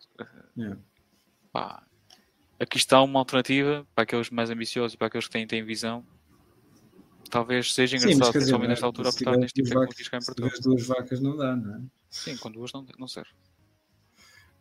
Yeah. 0.57 0.81
Pá, 1.53 1.87
aqui 2.59 2.79
está 2.79 3.03
uma 3.03 3.19
alternativa 3.19 3.87
para 3.95 4.05
aqueles 4.05 4.31
mais 4.31 4.49
ambiciosos, 4.49 4.97
para 4.97 5.09
aqueles 5.09 5.27
que 5.27 5.33
têm, 5.33 5.47
têm 5.47 5.63
visão, 5.63 6.07
talvez 7.31 7.75
seja 7.75 7.97
engraçado, 7.97 8.25
Sim, 8.25 8.33
principalmente 8.33 8.69
nesta 8.71 8.87
altura, 8.87 9.11
apostar 9.11 9.39
neste 9.39 9.55
tipo 9.55 9.69
de 9.69 9.75
tecnologias 9.75 10.09
cá 10.09 10.17
em 10.17 10.25
Portugal. 10.25 10.51
Se 10.51 10.63
duas 10.63 10.87
vacas 10.87 11.21
não 11.21 11.37
dá, 11.37 11.55
não 11.55 11.77
é? 11.77 11.83
Sim, 12.11 12.37
com 12.37 12.51
duas 12.51 12.73
não, 12.73 12.87
não 12.99 13.09
serve. 13.09 13.31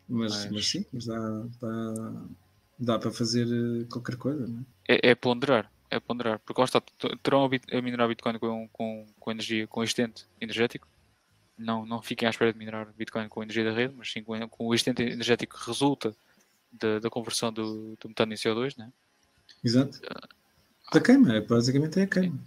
Mas, 0.07 0.33
mas... 0.33 0.51
mas 0.51 0.67
sim, 0.67 0.85
mas 0.91 1.05
dá, 1.05 1.45
dá, 1.59 2.25
dá 2.79 2.99
para 2.99 3.11
fazer 3.11 3.47
eh, 3.47 3.85
qualquer 3.91 4.15
coisa, 4.15 4.47
não 4.47 4.65
é? 4.87 4.95
É, 4.95 5.09
é 5.11 5.15
ponderar, 5.15 5.71
é 5.89 5.99
ponderar, 5.99 6.39
porque 6.39 6.61
lá 6.61 6.65
está, 6.65 6.81
terão 7.21 7.45
a 7.45 7.81
minerar 7.81 8.07
Bitcoin 8.07 8.39
com, 8.39 8.67
com, 8.69 9.05
com 9.19 9.31
energia, 9.31 9.67
com 9.67 9.83
excedente 9.83 10.25
energético. 10.39 10.87
Não, 11.57 11.85
não 11.85 12.01
fiquem 12.01 12.27
à 12.27 12.29
espera 12.29 12.53
de 12.53 12.59
minerar 12.59 12.93
Bitcoin 12.95 13.27
com 13.27 13.43
energia 13.43 13.65
da 13.65 13.71
rede, 13.71 13.93
mas 13.97 14.11
sim 14.11 14.23
com, 14.23 14.47
com 14.47 14.67
o 14.67 14.75
excedente 14.75 15.01
energético 15.01 15.57
que 15.57 15.65
resulta 15.65 16.15
da, 16.71 16.99
da 16.99 17.09
conversão 17.09 17.51
do, 17.51 17.97
do 17.99 18.07
metano 18.07 18.31
em 18.31 18.35
CO2, 18.35 18.77
né? 18.77 18.91
Exato. 19.63 19.97
Uh, 19.97 20.93
da 20.93 21.01
queima, 21.01 21.35
é, 21.35 21.41
basicamente 21.41 21.99
é 21.99 22.03
a 22.03 22.07
queima. 22.07 22.39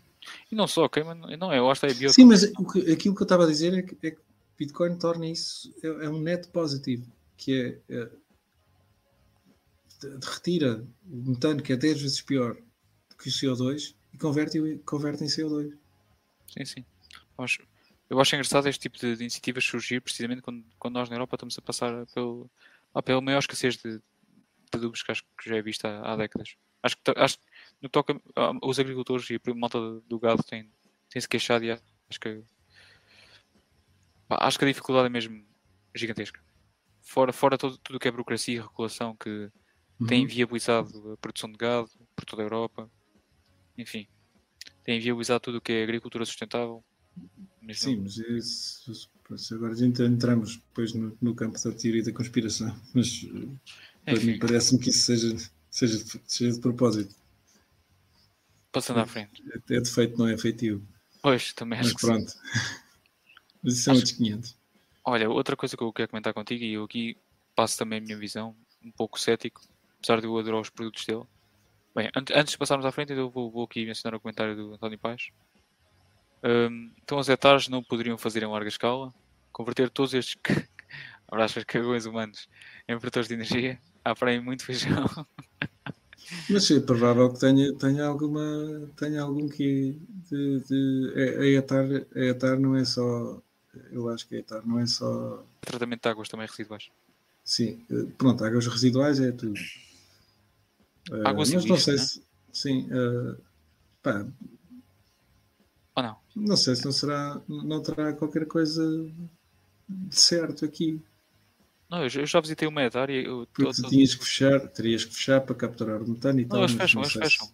E 0.50 0.54
não 0.54 0.66
só 0.66 0.88
queima, 0.88 1.14
não 1.14 1.52
é, 1.52 1.58
eu 1.58 1.70
acho 1.70 1.80
que 1.80 1.86
é 1.88 1.94
bio. 1.94 2.10
Sim, 2.10 2.24
mas 2.24 2.44
o 2.58 2.64
que, 2.66 2.92
aquilo 2.92 3.14
que 3.14 3.22
eu 3.22 3.24
estava 3.24 3.44
a 3.44 3.46
dizer 3.46 3.74
é 3.74 3.82
que, 3.82 3.96
é 4.06 4.10
que 4.12 4.20
Bitcoin 4.60 4.98
torna 4.98 5.26
isso, 5.26 5.74
é, 5.82 5.86
é, 5.86 6.10
um 6.10 6.20
net 6.20 6.48
positivo, 6.48 7.10
que 7.38 7.80
é, 7.88 7.94
é 7.96 8.10
retira 10.22 10.86
o 11.10 11.30
metano 11.30 11.62
que 11.62 11.72
é 11.72 11.76
10 11.78 12.02
vezes 12.02 12.20
pior 12.20 12.54
que 13.18 13.28
o 13.30 13.32
CO2 13.32 13.94
e 14.12 14.18
converte, 14.18 14.58
converte 14.84 15.24
em 15.24 15.28
CO2. 15.28 15.72
Sim, 16.46 16.64
sim. 16.66 16.84
Eu 18.10 18.20
acho, 18.20 18.34
engraçado 18.34 18.68
este 18.68 18.82
tipo 18.82 18.98
de, 18.98 19.16
de 19.16 19.22
iniciativas 19.22 19.64
surgir 19.64 20.02
precisamente 20.02 20.42
quando, 20.42 20.62
quando 20.78 20.94
nós 20.94 21.08
na 21.08 21.16
Europa 21.16 21.36
estamos 21.36 21.56
a 21.58 21.62
passar 21.62 22.04
pelo, 22.08 22.50
ah, 22.92 23.02
pela 23.02 23.22
maior 23.22 23.38
escassez 23.38 23.78
de, 23.78 23.98
adubos 24.74 25.02
que 25.02 25.10
acho 25.10 25.24
que 25.38 25.48
já 25.48 25.56
é 25.56 25.62
vista 25.62 25.88
há, 25.88 26.12
há 26.12 26.16
décadas. 26.16 26.54
Acho 26.82 26.96
que, 26.98 27.14
acho, 27.16 27.38
no 27.80 27.88
que 27.88 27.92
toca 27.92 28.20
ah, 28.36 28.52
os 28.62 28.78
agricultores 28.78 29.30
e 29.30 29.36
a 29.36 29.54
malta 29.54 29.78
do 30.06 30.18
gado 30.18 30.42
têm, 30.42 30.70
têm 31.08 31.22
se 31.22 31.28
queixado 31.28 31.64
e 31.64 31.70
acho 31.70 32.20
que 32.20 32.42
acho 34.30 34.58
que 34.58 34.64
a 34.64 34.68
dificuldade 34.68 35.06
é 35.06 35.10
mesmo 35.10 35.44
gigantesca. 35.94 36.40
Fora, 37.02 37.32
fora 37.32 37.58
todo, 37.58 37.76
tudo 37.78 37.96
o 37.96 37.98
que 37.98 38.08
é 38.08 38.10
burocracia 38.10 38.56
e 38.56 38.60
regulação 38.60 39.16
que 39.16 39.50
uhum. 39.98 40.06
tem 40.06 40.26
viabilizado 40.26 41.12
a 41.12 41.16
produção 41.16 41.50
de 41.50 41.58
gado 41.58 41.90
por 42.14 42.24
toda 42.24 42.42
a 42.42 42.44
Europa, 42.44 42.90
enfim, 43.76 44.06
tem 44.84 45.00
viabilizado 45.00 45.40
tudo 45.40 45.58
o 45.58 45.60
que 45.60 45.72
é 45.72 45.82
agricultura 45.82 46.24
sustentável. 46.24 46.84
Mesmo. 47.60 47.82
Sim, 47.82 47.96
mas 48.02 48.16
isso, 48.18 49.10
agora 49.54 49.72
a 49.72 49.76
gente 49.76 50.02
entramos 50.02 50.56
depois 50.56 50.94
no, 50.94 51.16
no, 51.20 51.34
campo 51.34 51.58
da 51.62 51.72
teoria 51.72 52.02
da 52.02 52.12
conspiração, 52.12 52.74
mas 52.94 53.26
parece-me 54.40 54.80
que 54.80 54.90
isso 54.90 55.06
seja, 55.06 55.36
seja, 55.70 56.20
seja 56.26 56.52
de 56.52 56.60
propósito. 56.60 57.14
Passando 58.72 59.00
à 59.00 59.06
frente. 59.06 59.42
É 59.68 59.80
defeito, 59.80 60.16
não 60.16 60.28
é 60.28 60.34
efetivo. 60.34 60.86
Pois, 61.22 61.52
também 61.52 61.78
acho 61.78 61.92
Mas 61.92 62.00
que 62.00 62.06
pronto. 62.06 62.30
Sim. 62.30 62.38
Mas 63.62 63.74
isso 63.74 63.84
são 63.84 63.94
outros 63.94 64.12
500. 64.12 64.56
Olha, 65.04 65.30
outra 65.30 65.56
coisa 65.56 65.76
que 65.76 65.82
eu 65.82 65.92
quero 65.92 66.08
comentar 66.08 66.32
contigo, 66.32 66.62
e 66.62 66.74
eu 66.74 66.84
aqui 66.84 67.16
passo 67.54 67.78
também 67.78 67.98
a 67.98 68.02
minha 68.02 68.16
visão, 68.16 68.54
um 68.84 68.90
pouco 68.90 69.18
cético, 69.18 69.60
apesar 69.98 70.20
de 70.20 70.26
eu 70.26 70.38
adorar 70.38 70.60
os 70.60 70.70
produtos 70.70 71.04
dele. 71.04 71.24
Bem, 71.94 72.08
antes 72.14 72.52
de 72.52 72.58
passarmos 72.58 72.86
à 72.86 72.92
frente, 72.92 73.12
eu 73.12 73.28
vou, 73.28 73.50
vou 73.50 73.64
aqui 73.64 73.84
mencionar 73.84 74.16
o 74.16 74.20
comentário 74.20 74.54
do 74.54 74.74
António 74.74 74.98
Paz. 74.98 75.28
Um, 76.42 76.90
então, 77.02 77.18
os 77.18 77.28
hectares 77.28 77.68
não 77.68 77.82
poderiam 77.82 78.16
fazer 78.16 78.42
em 78.42 78.46
larga 78.46 78.68
escala, 78.68 79.12
converter 79.52 79.90
todos 79.90 80.14
estes 80.14 80.36
abraços 81.28 81.64
cagões 81.64 82.06
humanos 82.06 82.48
em 82.88 82.98
produtores 82.98 83.28
de 83.28 83.34
energia, 83.34 83.78
há 84.04 84.14
para 84.14 84.30
aí 84.30 84.40
muito 84.40 84.64
feijão. 84.64 85.04
Mas 86.48 86.70
é 86.70 86.80
provável 86.80 87.32
que 87.32 87.40
tenha, 87.40 87.74
tenha 87.74 88.04
alguma 88.06 88.88
tenha 88.96 89.22
algum 89.22 89.48
que 89.48 89.98
de, 90.30 90.60
de, 90.60 91.12
a, 91.16 91.46
ETAR, 91.58 91.86
a 92.14 92.20
ETAR 92.20 92.58
não 92.58 92.76
é 92.76 92.84
só 92.84 93.42
eu 93.90 94.08
acho 94.08 94.26
que 94.26 94.36
a 94.36 94.38
ETAR 94.38 94.66
não 94.66 94.78
é 94.78 94.86
só 94.86 95.44
tratamento 95.60 96.02
de 96.02 96.08
águas 96.08 96.28
também 96.28 96.46
residuais. 96.46 96.90
Sim, 97.44 97.84
eh, 97.90 98.06
pronto, 98.16 98.44
águas 98.44 98.66
residuais 98.66 99.20
é 99.20 99.32
tudo. 99.32 99.58
Eh, 101.10 101.22
águas 101.28 101.50
uh, 101.50 101.54
mas 101.54 101.64
não 101.64 101.76
sei 101.76 101.96
né? 101.96 102.02
se 102.02 102.22
sim, 102.52 102.88
uh, 102.92 103.40
pá, 104.02 104.26
ou 105.94 106.02
não? 106.02 106.16
Não 106.34 106.56
sei 106.56 106.74
se 106.76 106.84
não 106.84 106.92
será, 106.92 107.40
não 107.48 107.82
terá 107.82 108.12
qualquer 108.12 108.46
coisa 108.46 108.82
de 109.88 110.16
certo 110.16 110.64
aqui. 110.64 111.00
Não, 111.90 112.04
eu 112.04 112.08
já 112.08 112.40
visitei 112.40 112.68
uma 112.68 112.82
área. 112.82 113.20
Eu, 113.20 113.48
Porque 113.52 113.82
tinhas 113.88 114.14
que 114.14 114.24
fechar, 114.24 114.60
terias 114.68 115.04
que 115.04 115.14
fechar 115.14 115.40
para 115.40 115.56
capturar 115.56 116.00
o 116.00 116.08
metano 116.08 116.38
e 116.38 116.42
não, 116.42 116.50
tal. 116.50 116.60
Eles 116.60 116.72
fecham, 116.72 117.02
eles 117.02 117.12
fecham. 117.12 117.50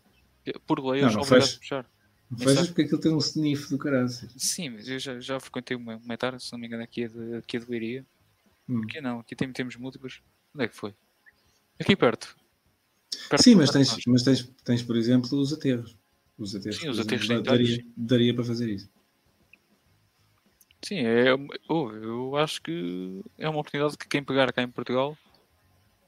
Por 0.67 0.79
lei, 0.85 1.01
eles 1.01 1.13
são 1.13 1.23
obrigados 1.23 1.57
a 1.57 1.59
fechar. 1.59 1.87
Não 2.31 2.39
fechas 2.39 2.67
porque 2.69 2.83
aquilo 2.83 3.01
tem 3.01 3.13
um 3.13 3.19
sniff 3.19 3.71
do 3.71 3.79
caralho. 3.79 4.09
Sim, 4.37 4.71
mas 4.71 4.89
eu 4.89 4.99
já, 4.99 5.21
já 5.21 5.39
frequentei 5.39 5.77
uma, 5.77 5.97
uma 5.97 6.41
se 6.41 6.53
não 6.53 6.59
me 6.59 6.67
engano, 6.67 6.83
aqui 6.83 7.05
é 7.05 7.09
de, 7.09 7.37
aqui 7.37 7.57
é 7.57 7.61
de 7.61 7.71
Leiria. 7.71 8.07
Hum. 8.69 8.83
Aqui 8.83 9.01
não, 9.01 9.21
aqui 9.21 9.37
tem, 9.37 9.53
temos 9.53 9.77
múltiplos. 9.77 10.23
Onde 10.55 10.65
é 10.65 10.69
que 10.69 10.77
foi? 10.77 10.95
Aqui 11.79 11.95
perto. 11.95 12.37
perto 13.29 13.43
Sim, 13.43 13.55
mas, 13.55 13.71
tens, 13.71 13.97
mas 14.07 14.23
tens, 14.23 14.43
tens, 14.65 14.83
por 14.83 14.97
exemplo, 14.97 15.39
os 15.39 15.53
aterros. 15.53 15.97
Os 16.37 16.55
aterros, 16.55 16.79
Sim, 16.79 16.89
os 16.89 16.99
aterros 16.99 17.25
exemplo, 17.25 17.43
daria, 17.45 17.85
daria 17.97 18.35
para 18.35 18.45
fazer 18.45 18.69
isso. 18.69 18.91
Sim, 20.83 20.99
é, 20.99 21.35
oh, 21.69 21.91
eu 21.91 22.37
acho 22.37 22.61
que 22.61 23.23
é 23.39 23.49
uma 23.49 23.61
oportunidade 23.61 23.97
que 23.97 24.09
quem 24.09 24.23
pegar 24.23 24.53
cá 24.53 24.63
em 24.63 24.71
Portugal 24.71 25.17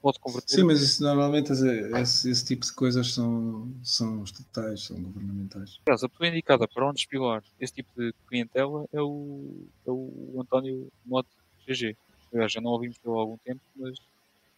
pode 0.01 0.19
converter. 0.19 0.55
Sim, 0.55 0.63
mas 0.63 0.81
isso, 0.81 1.03
normalmente 1.03 1.51
esse, 1.51 2.29
esse, 2.29 2.45
tipo 2.45 2.65
de 2.65 2.73
coisas 2.73 3.13
são, 3.13 3.71
são 3.83 4.23
estatais, 4.23 4.83
são 4.83 5.01
governamentais. 5.01 5.79
Aliás, 5.85 6.03
a 6.03 6.09
pessoa 6.09 6.29
indicada 6.29 6.67
para 6.67 6.87
onde 6.87 6.99
espilar 6.99 7.43
esse 7.59 7.73
tipo 7.73 7.89
de 7.97 8.13
clientela 8.27 8.85
é 8.91 9.01
o, 9.01 9.67
é 9.85 9.91
o 9.91 10.41
António 10.41 10.91
Mote 11.05 11.29
GG. 11.67 11.95
Aliás, 12.33 12.51
já 12.51 12.61
não 12.61 12.71
ouvimos 12.71 12.97
pelo 12.97 13.17
algum 13.17 13.37
tempo, 13.37 13.61
mas 13.75 13.97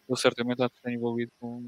ele 0.09 0.19
certamente 0.19 0.61
há 0.61 0.67
de 0.67 0.73
estar 0.73 0.91
envolvido 0.91 1.31
com, 1.39 1.63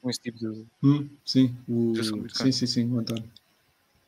com 0.00 0.10
esse 0.10 0.20
tipo 0.20 0.38
de. 0.38 0.64
Hum, 0.82 1.08
sim, 1.24 1.54
o, 1.68 1.94
sim, 2.32 2.52
sim, 2.52 2.66
sim, 2.66 2.92
o 2.92 2.98
António. 2.98 3.30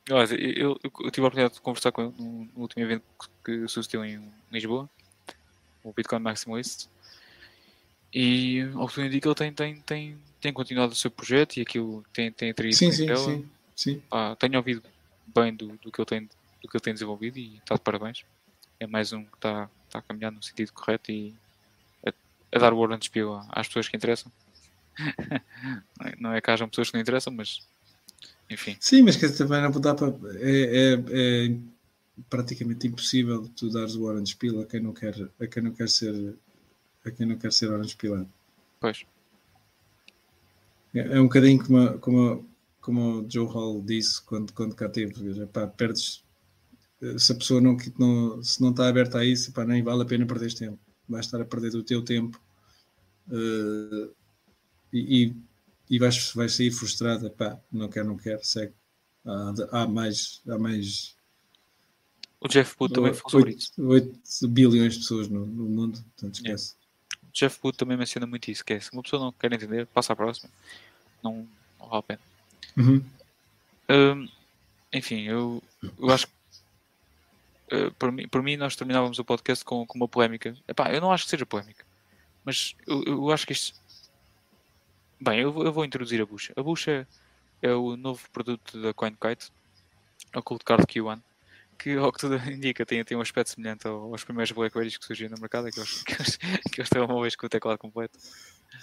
Aliás, 0.09 0.31
eu, 0.31 0.37
eu, 0.37 0.79
eu, 0.83 1.11
tive 1.11 1.25
a 1.25 1.27
oportunidade 1.27 1.53
de 1.53 1.61
conversar 1.61 1.91
com 1.91 2.01
ele 2.01 2.13
no, 2.19 2.45
no 2.45 2.61
último 2.61 2.83
evento 2.83 3.03
que, 3.17 3.27
que 3.61 3.67
sucedeu 3.67 4.03
em 4.03 4.21
Lisboa, 4.51 4.89
o 5.83 5.93
Bitcoin 5.93 6.19
Maximalist. 6.19 6.89
E 8.13 8.61
ao 8.75 8.87
que 8.87 8.93
tudo 8.93 9.07
indica, 9.07 9.27
ele 9.27 9.35
tem, 9.35 9.53
tem, 9.53 9.75
tem, 9.81 10.17
tem 10.39 10.53
continuado 10.53 10.93
o 10.93 10.95
seu 10.95 11.09
projeto 11.09 11.57
e 11.57 11.61
aquilo 11.61 12.03
tem, 12.13 12.31
tem 12.31 12.51
atraído 12.51 12.75
sim, 12.75 12.91
sim, 12.91 13.07
sim, 13.15 13.49
sim. 13.75 14.01
Ah, 14.11 14.35
tenho 14.39 14.57
ouvido 14.57 14.83
bem 15.33 15.53
do, 15.55 15.69
do, 15.77 15.91
que 15.91 15.99
ele 15.99 16.05
tem, 16.05 16.21
do 16.61 16.69
que 16.69 16.77
ele 16.77 16.83
tem 16.83 16.93
desenvolvido 16.93 17.39
e 17.39 17.57
está 17.57 17.75
de 17.75 17.81
parabéns. 17.81 18.23
É 18.79 18.85
mais 18.85 19.13
um 19.13 19.23
que 19.23 19.35
está, 19.35 19.69
está 19.87 19.99
a 19.99 20.01
caminhar 20.01 20.31
no 20.31 20.43
sentido 20.43 20.71
correto 20.73 21.11
e 21.11 21.33
a, 22.05 22.13
a 22.55 22.59
dar 22.59 22.73
o 22.73 22.79
Warren 22.79 23.01
Spiel 23.01 23.41
às 23.49 23.67
pessoas 23.67 23.87
que 23.87 23.97
interessam. 23.97 24.31
não 26.19 26.33
é 26.33 26.39
que 26.39 26.51
hajam 26.51 26.69
pessoas 26.69 26.91
que 26.91 26.93
não 26.93 27.01
interessam, 27.01 27.33
mas 27.33 27.67
enfim. 28.47 28.77
Sim, 28.79 29.01
mas 29.01 29.15
que 29.15 29.27
também 29.29 29.61
não 29.61 29.71
dá 29.71 29.95
para. 29.95 30.13
É, 30.35 30.93
é, 30.93 31.03
é, 31.47 31.55
praticamente 32.29 32.85
impossível 32.85 33.49
tu 33.55 33.69
dares 33.71 33.95
o 33.95 34.03
Orange 34.03 34.35
Peel 34.35 34.61
a 34.61 34.65
quem 34.65 34.79
não 34.79 34.93
quer, 34.93 35.15
a 35.39 35.47
quem 35.47 35.63
não 35.63 35.71
quer 35.71 35.89
ser 35.89 36.35
a 37.05 37.11
quem 37.11 37.25
não 37.25 37.37
quer 37.37 37.51
ser 37.51 37.69
Orange 37.69 37.95
Pilado. 37.95 38.31
Pois. 38.79 39.05
É, 40.93 40.99
é 40.99 41.19
um 41.19 41.23
bocadinho 41.23 41.63
como, 41.65 41.99
como, 41.99 42.49
como 42.81 43.21
o 43.21 43.29
Joe 43.29 43.47
Hall 43.47 43.81
disse 43.81 44.21
quando, 44.23 44.53
quando 44.53 44.75
cá 44.75 44.89
teve. 44.89 45.45
Pá, 45.47 45.67
perdes. 45.67 46.23
Se 47.17 47.33
a 47.33 47.35
pessoa 47.35 47.59
não, 47.59 47.75
não, 47.99 48.41
se 48.41 48.61
não 48.61 48.71
está 48.71 48.87
aberta 48.87 49.19
a 49.19 49.25
isso, 49.25 49.51
pá, 49.51 49.65
nem 49.65 49.83
vale 49.83 50.03
a 50.03 50.05
pena 50.05 50.25
perder 50.25 50.53
tempo. 50.53 50.79
Vais 51.07 51.25
estar 51.25 51.41
a 51.41 51.45
perder 51.45 51.75
o 51.75 51.83
teu 51.83 52.01
tempo 52.01 52.41
uh, 53.27 54.13
e, 54.93 55.35
e 55.89 55.99
vais, 55.99 56.31
vais 56.33 56.55
sair 56.55 56.71
frustrada. 56.71 57.29
Pá, 57.29 57.59
não 57.71 57.89
quer, 57.89 58.05
não 58.05 58.15
quer, 58.15 58.39
segue. 58.43 58.73
Há, 59.25 59.53
há 59.71 59.87
mais. 59.87 60.41
Há 60.47 60.57
mais 60.57 61.17
o 62.43 62.47
Jeff 62.49 62.75
Wood 62.77 62.93
também 62.93 63.13
falou 63.13 63.29
sobre 63.29 63.53
isso. 63.53 63.71
8 63.77 64.19
bilhões 64.49 64.95
de 64.95 64.99
pessoas 64.99 65.29
no, 65.29 65.45
no 65.45 65.63
mundo, 65.63 66.03
portanto 66.03 66.35
esquece. 66.35 66.75
É. 67.33 67.39
Jeff 67.39 67.59
Wood 67.63 67.77
também 67.77 67.97
menciona 67.97 68.27
muito 68.27 68.49
isso, 68.49 68.63
que 68.63 68.73
é 68.73 68.79
se 68.79 68.91
uma 68.93 69.03
pessoa 69.03 69.23
não 69.23 69.31
quer 69.31 69.51
entender, 69.51 69.85
passa 69.87 70.13
à 70.13 70.15
próxima. 70.15 70.49
Não, 71.23 71.47
não 71.79 71.87
vale 71.87 71.99
a 71.99 72.03
pena. 72.03 72.19
Uhum. 72.77 73.03
Um, 73.89 74.29
enfim, 74.93 75.23
eu, 75.23 75.61
eu 75.99 76.09
acho 76.11 76.27
que 76.27 77.75
uh, 77.75 77.91
por, 77.93 78.11
mim, 78.11 78.27
por 78.27 78.41
mim 78.41 78.57
nós 78.57 78.75
terminávamos 78.75 79.19
o 79.19 79.25
podcast 79.25 79.63
com, 79.65 79.85
com 79.85 79.97
uma 79.97 80.07
polémica. 80.07 80.55
Epá, 80.67 80.91
eu 80.91 81.01
não 81.01 81.11
acho 81.11 81.25
que 81.25 81.29
seja 81.31 81.45
polémica, 81.45 81.85
mas 82.45 82.75
eu, 82.87 83.03
eu 83.03 83.31
acho 83.31 83.45
que 83.45 83.53
isto 83.53 83.83
Bem, 85.23 85.39
eu, 85.39 85.63
eu 85.63 85.71
vou 85.71 85.85
introduzir 85.85 86.21
a 86.21 86.25
bucha. 86.25 86.51
A 86.53 86.61
bucha 86.61 87.07
é 87.61 87.71
o 87.71 87.95
novo 87.95 88.29
produto 88.33 88.81
da 88.81 88.93
CoinKite, 88.93 89.53
a 90.33 90.41
Cold 90.41 90.65
Card 90.65 90.85
Q1, 90.85 91.21
que, 91.77 91.95
ao 91.95 92.11
que 92.11 92.19
tudo 92.19 92.35
indica, 92.49 92.85
tem, 92.85 93.03
tem 93.03 93.17
um 93.17 93.21
aspecto 93.21 93.51
semelhante 93.51 93.87
aos 93.87 94.23
primeiros 94.23 94.51
Blackberries 94.51 94.97
que 94.97 95.05
surgiram 95.05 95.35
no 95.35 95.41
mercado, 95.41 95.67
aqueles 95.67 96.03
que, 96.03 96.69
que 96.69 96.81
eu 96.81 96.83
estava 96.83 97.11
uma 97.11 97.21
vez 97.21 97.35
com 97.35 97.45
o 97.45 97.49
teclado 97.49 97.77
completo. 97.77 98.17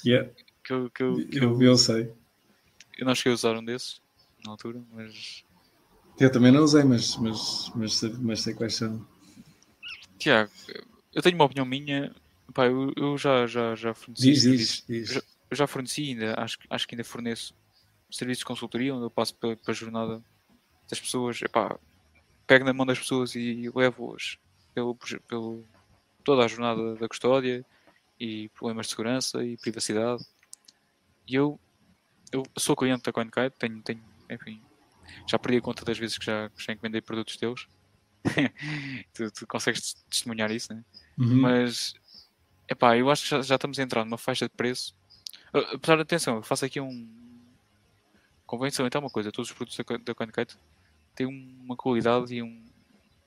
Yeah. 0.05 0.31
Que, 0.65 0.73
eu, 0.73 0.91
que, 0.91 1.03
eu, 1.03 1.29
que 1.29 1.39
eu, 1.39 1.63
eu, 1.63 1.77
sei. 1.77 2.13
Eu 2.99 3.07
não 3.07 3.15
cheguei 3.15 3.33
a 3.33 3.35
usar 3.35 3.57
um 3.57 3.65
desses 3.65 4.01
na 4.45 4.53
altura, 4.53 4.83
mas. 4.93 5.45
Eu 6.19 6.31
também 6.31 6.53
não 6.53 6.63
usei, 6.63 6.85
mas, 6.85 7.17
mas, 7.17 7.73
mas, 7.75 8.03
mas 8.19 8.41
sei 8.43 8.55
quais 8.55 8.75
são. 8.75 9.07
Tiago, 10.19 10.51
eu 11.15 11.23
tenho 11.23 11.35
uma 11.35 11.47
opinião 11.47 11.65
minha. 11.65 12.15
Pá, 12.53 12.67
eu, 12.67 12.93
eu 12.97 13.17
já, 13.17 13.47
já, 13.47 13.75
já 13.75 13.95
forneci. 13.95 14.23
Diz, 14.23 14.43
diz, 14.43 14.85
diz 14.87 15.23
eu 15.51 15.57
já 15.57 15.67
forneci 15.67 16.11
ainda, 16.11 16.35
acho, 16.39 16.59
acho 16.71 16.87
que 16.87 16.95
ainda 16.95 17.05
forneço 17.05 17.53
serviços 18.11 18.41
de 18.41 18.45
consultoria, 18.45 18.95
onde 18.95 19.05
eu 19.05 19.11
passo 19.11 19.35
para 19.35 19.57
a 19.67 19.73
jornada 19.73 20.23
das 20.89 21.01
pessoas, 21.01 21.43
epá, 21.43 21.79
pego 22.51 22.65
na 22.65 22.73
mão 22.73 22.85
das 22.85 22.99
pessoas 22.99 23.37
e 23.37 23.71
levo-as 23.73 24.37
pelo, 24.75 24.97
pelo 25.29 25.65
toda 26.25 26.45
a 26.45 26.49
jornada 26.49 26.97
da 26.97 27.09
custódia 27.09 27.65
e 28.19 28.49
problemas 28.49 28.87
de 28.87 28.91
segurança 28.91 29.45
e 29.45 29.57
privacidade. 29.57 30.25
E 31.29 31.37
eu, 31.37 31.61
eu 32.33 32.43
sou 32.59 32.75
cliente 32.75 33.05
da 33.05 33.13
CoinKite, 33.13 33.57
tenho, 33.57 33.81
tenho, 33.83 34.03
enfim, 34.29 34.61
já 35.29 35.39
perdi 35.39 35.59
a 35.59 35.63
conta 35.63 35.85
das 35.85 35.97
vezes 35.97 36.19
que 36.19 36.27
já, 36.27 36.51
que 36.51 36.61
já 36.61 36.73
encomendei 36.73 37.01
produtos 37.01 37.37
teus. 37.37 37.69
tu, 39.15 39.31
tu, 39.31 39.47
consegues 39.47 39.95
testemunhar 40.11 40.51
isso, 40.51 40.75
né? 40.75 40.85
Uhum. 41.17 41.43
Mas, 41.43 41.95
epá, 42.69 42.97
eu 42.97 43.09
acho 43.13 43.23
que 43.23 43.29
já, 43.31 43.43
já 43.43 43.55
estamos 43.55 43.79
a 43.79 43.83
entrar 43.85 44.05
numa 44.05 44.19
faixa 44.19 44.49
de 44.49 44.55
preço 44.57 44.93
Apesar 45.53 45.97
de 45.97 46.03
atenção, 46.03 46.37
eu 46.37 46.43
faço 46.43 46.65
aqui 46.65 46.81
um. 46.81 47.09
Convém 48.45 48.71
salientar 48.71 49.01
uma 49.01 49.11
coisa: 49.11 49.33
todos 49.33 49.51
os 49.51 49.57
produtos 49.57 49.79
da 50.05 50.15
CoinKite 50.15 50.57
têm 51.21 51.27
uma 51.27 51.77
qualidade 51.77 52.35
e 52.35 52.43
um, 52.43 52.65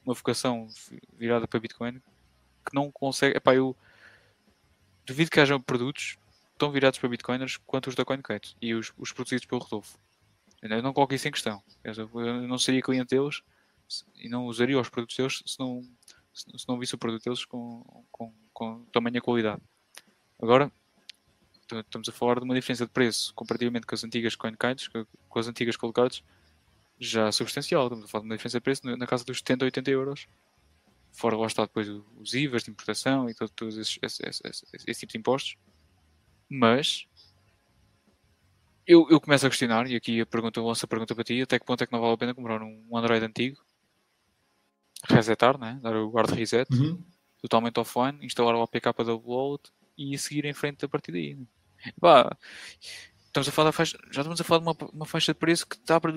uma 0.03 0.15
vocação 0.15 0.67
virada 1.13 1.47
para 1.47 1.59
Bitcoin 1.59 2.01
que 2.65 2.73
não 2.73 2.91
consegue. 2.91 3.37
Epá, 3.37 3.53
eu 3.53 3.75
duvido 5.05 5.29
que 5.29 5.39
haja 5.39 5.59
produtos 5.59 6.17
tão 6.57 6.71
virados 6.71 6.97
para 6.97 7.09
Bitcoiners 7.09 7.57
quanto 7.57 7.89
os 7.89 7.95
da 7.95 8.03
CoinKite 8.03 8.55
e 8.61 8.73
os, 8.73 8.91
os 8.97 9.11
produzidos 9.11 9.45
pelo 9.45 9.61
Rodolfo. 9.61 9.97
Eu 10.61 10.81
não 10.81 10.93
coloco 10.93 11.13
isso 11.13 11.27
em 11.27 11.31
questão. 11.31 11.61
Eu 11.83 12.47
não 12.47 12.57
seria 12.57 12.81
cliente 12.81 13.09
deles 13.09 13.41
e 14.15 14.29
não 14.29 14.45
usaria 14.45 14.79
os 14.79 14.89
produtos 14.89 15.15
deles 15.15 15.43
se 15.45 15.59
não, 15.59 15.83
se 16.33 16.67
não 16.67 16.79
visse 16.79 16.95
o 16.95 16.97
produto 16.97 17.23
deles 17.23 17.45
com, 17.45 18.05
com, 18.11 18.33
com 18.53 18.85
tamanha 18.85 19.21
qualidade. 19.21 19.61
Agora, 20.41 20.71
estamos 21.69 22.07
a 22.07 22.11
falar 22.11 22.39
de 22.39 22.45
uma 22.45 22.55
diferença 22.55 22.85
de 22.85 22.91
preço 22.91 23.33
comparativamente 23.35 23.85
com 23.85 23.93
as 23.93 24.03
antigas 24.03 24.35
CoinKites, 24.35 24.87
com 24.87 25.39
as 25.39 25.47
antigas 25.47 25.75
colocadas, 25.75 26.23
já 26.99 27.31
substancial. 27.31 27.85
Estamos 27.85 28.05
a 28.05 28.07
falar 28.07 28.21
de 28.23 28.29
uma 28.29 28.37
diferença 28.37 28.57
de 28.57 28.63
preço 28.63 28.85
na 28.85 29.07
casa 29.07 29.23
dos 29.23 29.37
70, 29.39 29.65
80 29.65 29.91
euros. 29.91 30.27
Fora 31.11 31.37
lá 31.37 31.45
está 31.45 31.63
depois 31.63 31.87
os 32.19 32.33
IVAs 32.33 32.63
de 32.63 32.71
importação 32.71 33.29
e 33.29 33.35
todo, 33.35 33.49
todos 33.51 33.77
esses, 33.77 33.99
esse, 34.01 34.27
esse, 34.27 34.41
esse, 34.47 34.65
esse, 34.87 34.99
tipo 35.01 35.11
de 35.11 35.19
impostos. 35.19 35.55
Mas 36.49 37.07
eu, 38.85 39.07
eu 39.09 39.21
começo 39.21 39.45
a 39.45 39.49
questionar, 39.49 39.89
e 39.89 39.95
aqui 39.95 40.21
a 40.21 40.25
pergunta, 40.25 40.59
eu 40.59 40.65
lanço 40.65 40.85
a 40.85 40.87
pergunta 40.87 41.13
para 41.13 41.23
ti, 41.23 41.41
até 41.41 41.59
que 41.59 41.65
ponto 41.65 41.83
é 41.83 41.87
que 41.87 41.93
não 41.93 42.01
vale 42.01 42.13
a 42.13 42.17
pena 42.17 42.33
comprar 42.33 42.61
um 42.61 42.97
Android 42.97 43.23
antigo, 43.23 43.63
resetar, 45.07 45.57
né? 45.57 45.79
dar 45.81 45.95
o 45.95 46.09
guard 46.09 46.31
reset, 46.31 46.67
uhum. 46.73 47.01
totalmente 47.41 47.79
offline, 47.79 48.25
instalar 48.25 48.55
o 48.55 48.63
APK 48.63 49.03
da 49.05 49.13
upload 49.13 49.63
e 49.97 50.17
seguir 50.17 50.45
em 50.45 50.53
frente 50.53 50.83
a 50.83 50.89
partir 50.89 51.11
daí. 51.11 51.35
Né? 51.35 51.45
Pá, 51.99 52.35
estamos 53.25 53.47
a 53.47 53.51
falar 53.51 53.71
faixa, 53.71 53.97
já 54.11 54.21
estamos 54.21 54.41
a 54.41 54.43
falar 54.43 54.59
de 54.59 54.65
uma, 54.65 54.91
uma 54.91 55.05
faixa 55.05 55.33
de 55.33 55.39
preço 55.39 55.67
que 55.67 55.75
está 55.75 55.99
para 55.99 56.13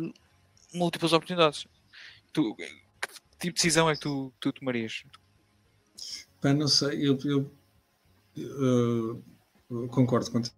múltiplas 0.73 1.13
oportunidades. 1.13 1.67
Tu, 2.33 2.55
que 2.55 2.67
tipo 3.39 3.47
de 3.47 3.53
decisão 3.53 3.89
é 3.89 3.95
que 3.95 4.01
tu, 4.01 4.33
tu 4.41 4.53
tomarias? 4.53 5.05
Não 6.43 6.69
sei, 6.69 7.09
eu, 7.09 7.19
eu, 7.25 7.51
eu, 8.37 9.23
eu 9.71 9.89
concordo 9.89 10.31
contigo. 10.31 10.55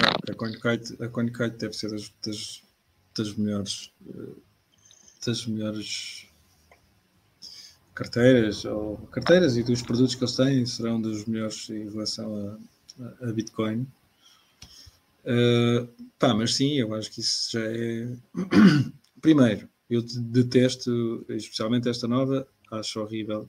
A 0.00 0.34
CoinKite, 0.34 1.02
a 1.02 1.08
CoinKite 1.08 1.56
deve 1.56 1.74
ser 1.74 1.90
das, 1.90 2.12
das, 2.24 2.62
das 3.16 3.34
melhores 3.34 3.92
das 5.24 5.46
melhores 5.46 6.26
carteiras 7.94 8.64
ou 8.64 8.96
carteiras 9.12 9.56
e 9.56 9.62
dos 9.62 9.82
produtos 9.82 10.14
que 10.14 10.24
eles 10.24 10.36
têm 10.36 10.66
serão 10.66 11.00
dos 11.00 11.24
melhores 11.24 11.68
em 11.70 11.88
relação 11.88 12.58
a, 13.00 13.28
a 13.28 13.32
Bitcoin. 13.32 13.86
Uh, 15.24 15.88
pá, 16.18 16.34
mas 16.34 16.54
sim, 16.54 16.74
eu 16.74 16.94
acho 16.94 17.10
que 17.10 17.20
isso 17.20 17.52
já 17.52 17.64
é. 17.64 18.16
Primeiro, 19.20 19.68
eu 19.88 20.02
detesto, 20.02 21.24
especialmente 21.28 21.88
esta 21.88 22.06
nova, 22.06 22.46
acho 22.70 23.00
horrível. 23.00 23.48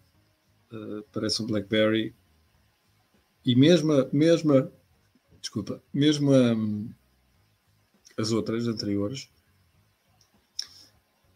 Uh, 0.71 1.03
parece 1.11 1.41
um 1.41 1.45
Blackberry. 1.45 2.15
E 3.45 3.55
mesmo, 3.55 3.91
mesmo, 4.11 4.71
desculpa, 5.39 5.83
mesmo 5.93 6.31
as 8.17 8.31
outras 8.31 8.67
anteriores, 8.67 9.29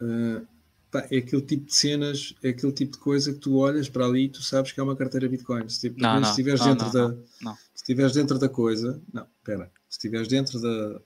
uh, 0.01 0.47
Pá, 0.91 1.05
é 1.11 1.17
aquele 1.17 1.43
tipo 1.43 1.65
de 1.67 1.75
cenas, 1.75 2.33
é 2.41 2.49
aquele 2.49 2.71
tipo 2.71 2.93
de 2.93 2.97
coisa 2.97 3.31
que 3.31 3.39
tu 3.39 3.57
olhas 3.57 3.87
para 3.87 4.05
ali 4.05 4.25
e 4.25 4.29
tu 4.29 4.41
sabes 4.41 4.71
que 4.71 4.79
é 4.79 4.83
uma 4.83 4.95
carteira 4.95 5.29
Bitcoin. 5.29 5.69
Se, 5.69 5.81
tipo, 5.81 6.01
não, 6.01 6.15
se 6.15 6.21
não, 6.21 6.29
estiveres 6.29 6.59
não, 6.61 6.67
dentro 6.67 6.91
da. 6.91 7.07
não, 7.41 7.55
Se 7.55 7.68
estiveres 7.89 8.13
dentro 8.13 8.37
da 8.37 8.47
coisa. 8.47 9.01
Não, 9.11 9.27
espera. 9.39 9.71
Se 9.89 9.97
estiveres 9.97 10.27
dentro 10.27 10.59
da. 10.59 11.01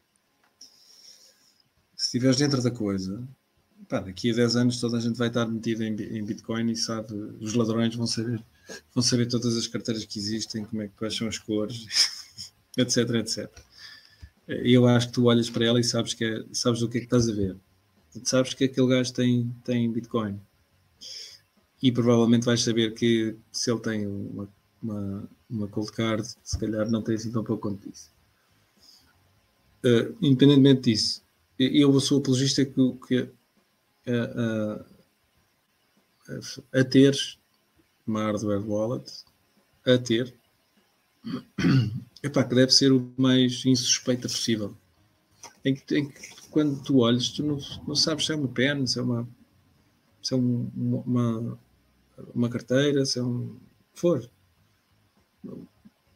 Se 1.96 2.06
estiveres 2.06 2.38
dentro 2.38 2.62
da 2.62 2.72
coisa. 2.72 3.26
Pá, 3.88 4.02
daqui 4.02 4.32
a 4.32 4.36
10 4.36 4.56
anos 4.56 4.80
toda 4.80 4.98
a 4.98 5.00
gente 5.00 5.18
vai 5.18 5.28
estar 5.28 5.46
metida 5.46 5.86
em, 5.86 5.94
em 5.94 6.26
Bitcoin 6.26 6.72
e 6.72 6.76
sabe, 6.76 7.14
os 7.42 7.54
ladrões 7.54 7.94
vão 7.96 8.08
saber, 8.08 8.44
vão 8.94 9.04
saber 9.04 9.28
todas 9.28 9.58
as 9.58 9.68
carteiras 9.68 10.06
que 10.06 10.20
existem, 10.20 10.64
como 10.66 10.82
é, 10.82 10.88
quais 10.88 11.16
são 11.16 11.28
as 11.28 11.38
cores. 11.38 11.86
etc, 12.78 13.10
etc. 13.16 13.50
Eu 14.48 14.88
acho 14.88 15.08
que 15.08 15.14
tu 15.14 15.26
olhas 15.26 15.50
para 15.50 15.66
ela 15.66 15.80
e 15.80 15.84
sabes, 15.84 16.14
que 16.14 16.26
é, 16.26 16.44
sabes 16.52 16.82
o 16.82 16.90
que 16.90 16.98
é 16.98 17.02
que 17.02 17.06
estás 17.06 17.30
a 17.30 17.34
ver. 17.34 17.58
Sabes 18.24 18.54
que 18.54 18.66
aquele 18.66 18.88
gajo 18.88 19.14
tem, 19.14 19.54
tem 19.64 19.92
Bitcoin. 19.92 20.40
E 21.82 21.92
provavelmente 21.92 22.46
vais 22.46 22.62
saber 22.62 22.94
que 22.94 23.36
se 23.52 23.72
ele 23.72 23.80
tem 23.80 24.08
uma, 24.08 24.50
uma, 24.84 25.30
uma 25.50 25.68
cold 25.68 25.92
card, 25.92 26.28
se 26.44 26.60
calhar 26.60 26.90
não 26.90 27.02
tem 27.02 27.16
assim 27.16 27.32
tão 27.32 27.44
pouco 27.44 27.70
quanto 27.70 27.90
isso. 27.90 28.12
Uh, 29.84 30.16
independentemente 30.22 30.92
disso, 30.92 31.24
eu 31.58 32.00
sou 32.00 32.20
apologista 32.20 32.66
que, 32.66 32.72
que 33.08 33.22
uh, 33.22 34.86
uh, 36.30 36.64
a 36.74 36.84
teres 36.84 37.38
uma 38.06 38.24
hardware 38.24 38.66
wallet, 38.68 39.24
a 39.86 39.98
ter, 39.98 40.34
epá, 42.22 42.44
que 42.44 42.56
deve 42.56 42.72
ser 42.72 42.92
o 42.92 43.14
mais 43.18 43.66
insuspeita 43.66 44.28
possível. 44.28 44.76
Em 45.64 45.76
que, 45.76 45.98
em 45.98 46.10
que 46.10 46.50
quando 46.50 46.82
tu 46.84 46.98
olhas, 47.00 47.30
tu 47.30 47.44
não, 47.44 47.58
não, 47.88 47.96
sabes 47.96 48.26
se 48.26 48.34
é 48.34 48.36
uma 48.36 48.48
pen, 48.48 48.86
se 48.86 49.00
é 49.00 49.02
uma, 49.02 49.28
se 50.22 50.34
é 50.34 50.38
um, 50.38 50.70
uma, 50.76 51.60
uma 52.34 52.50
carteira, 52.50 53.06
se 53.06 53.20
é 53.20 53.24
um. 53.24 53.58
for. 53.94 54.30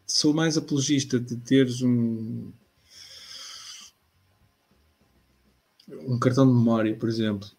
Sou 0.05 0.33
mais 0.33 0.57
apologista 0.57 1.19
de 1.19 1.35
teres 1.37 1.81
um. 1.81 2.51
um 5.89 6.19
cartão 6.19 6.47
de 6.47 6.53
memória, 6.53 6.95
por 6.95 7.09
exemplo, 7.09 7.49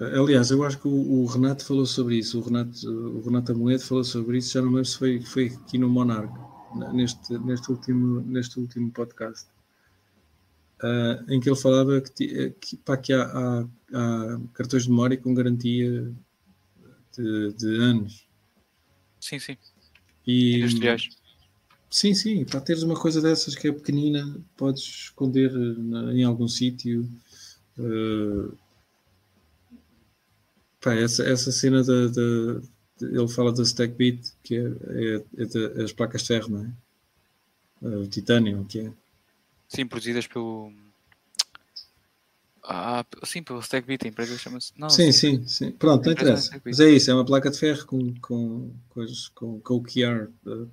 Aliás, 0.00 0.52
eu 0.52 0.62
acho 0.62 0.78
que 0.78 0.86
o, 0.86 1.22
o, 1.22 1.26
Renato 1.26 1.64
falou 1.64 1.84
sobre 1.84 2.16
isso, 2.16 2.38
o 2.38 2.42
Renato, 2.42 2.88
o 2.88 3.20
Renato 3.20 3.50
Amoedo 3.50 3.82
falou 3.82 4.04
sobre 4.04 4.38
isso, 4.38 4.52
já 4.52 4.62
não 4.62 4.68
lembro 4.68 4.84
se 4.84 4.96
foi, 4.96 5.20
foi 5.20 5.46
aqui 5.46 5.76
no 5.76 5.88
Monarch, 5.88 6.32
neste, 6.92 7.36
neste, 7.38 7.72
último, 7.72 8.20
neste 8.20 8.60
último 8.60 8.92
podcast, 8.92 9.48
uh, 10.84 11.32
em 11.32 11.40
que 11.40 11.50
ele 11.50 11.58
falava 11.58 12.00
que, 12.00 12.50
que, 12.60 12.76
pá, 12.76 12.96
que 12.96 13.12
há, 13.12 13.24
há, 13.24 13.66
há, 13.92 14.40
cartões 14.54 14.84
de 14.84 14.90
memória 14.90 15.16
com 15.16 15.34
garantia 15.34 16.14
de, 17.16 17.52
de 17.54 17.82
anos. 17.82 18.28
Sim, 19.20 19.40
sim. 19.40 19.56
E, 20.28 20.58
Industriais. 20.58 21.08
Sim, 21.90 22.12
sim, 22.14 22.44
para 22.44 22.60
teres 22.60 22.82
uma 22.82 22.94
coisa 22.94 23.20
dessas 23.22 23.54
que 23.54 23.66
é 23.66 23.72
pequenina, 23.72 24.36
podes 24.56 24.82
esconder 24.82 25.50
na, 25.50 26.12
em 26.12 26.22
algum 26.22 26.46
sítio. 26.46 27.08
Uh, 27.78 28.54
Pá, 30.80 30.94
essa, 30.94 31.24
essa 31.24 31.50
cena 31.50 31.82
da, 31.82 32.06
da, 32.06 32.60
ele 33.00 33.28
fala 33.28 33.52
da 33.52 33.62
stack 33.62 33.94
beat, 33.94 34.32
que 34.44 34.56
é, 34.56 34.60
é, 34.60 35.42
é 35.42 35.44
de, 35.44 35.82
as 35.82 35.92
placas 35.92 36.22
de 36.22 36.28
ferro, 36.28 36.50
não 36.50 36.64
é? 36.64 37.96
O 37.96 38.06
titânio, 38.06 38.64
que 38.64 38.80
é? 38.80 38.92
Sim, 39.68 39.86
produzidas 39.86 40.26
pelo. 40.26 40.72
Ah, 42.70 43.02
sim, 43.24 43.42
pelo 43.42 43.60
stack 43.60 43.86
beat, 43.86 44.04
a 44.04 44.08
empresa 44.08 44.36
chama-se. 44.36 44.74
Sim, 44.90 45.10
sim, 45.10 45.46
sim. 45.46 45.72
Pronto, 45.72 46.04
não 46.04 46.12
interessa. 46.12 46.60
Mas 46.62 46.78
é 46.80 46.90
isso, 46.90 47.10
é 47.10 47.14
uma 47.14 47.24
placa 47.24 47.50
de 47.50 47.58
ferro 47.58 47.86
com, 47.86 48.14
com, 48.20 48.74
com, 49.34 49.60
com 49.60 49.74
o 49.74 49.82
QR 49.82 50.28
uh, 50.46 50.70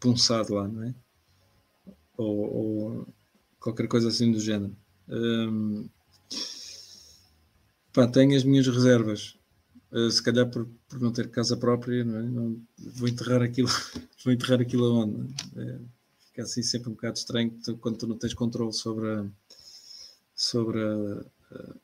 punçado 0.00 0.54
lá, 0.54 0.66
não 0.66 0.82
é? 0.82 0.94
Ou, 2.16 2.36
ou, 2.36 3.08
qualquer 3.60 3.86
coisa 3.86 4.08
assim 4.08 4.32
do 4.32 4.40
género. 4.40 4.76
Um, 5.08 5.88
pá, 7.92 8.08
tenho 8.08 8.36
as 8.36 8.42
minhas 8.42 8.66
reservas 8.66 9.36
Uh, 9.92 10.10
se 10.10 10.20
calhar 10.22 10.50
por, 10.50 10.66
por, 10.88 11.00
não 11.00 11.12
ter 11.12 11.30
casa 11.30 11.56
própria, 11.56 12.04
não, 12.04 12.18
é? 12.18 12.22
não 12.22 12.60
vou 12.76 13.08
enterrar 13.08 13.40
aquilo, 13.40 13.68
vou 14.24 14.32
enterrar 14.32 14.60
aquilo 14.60 14.84
aonde? 14.84 15.32
É, 15.56 15.78
fica 16.26 16.42
assim 16.42 16.62
sempre 16.62 16.90
um 16.90 16.92
bocado 16.92 17.16
estranho 17.16 17.56
quando 17.80 17.96
tu 17.96 18.06
não 18.06 18.18
tens 18.18 18.34
controle 18.34 18.72
sobre, 18.72 19.08
a, 19.08 19.24
sobre 20.34 20.82
a, 20.82 21.24
a, 21.52 21.74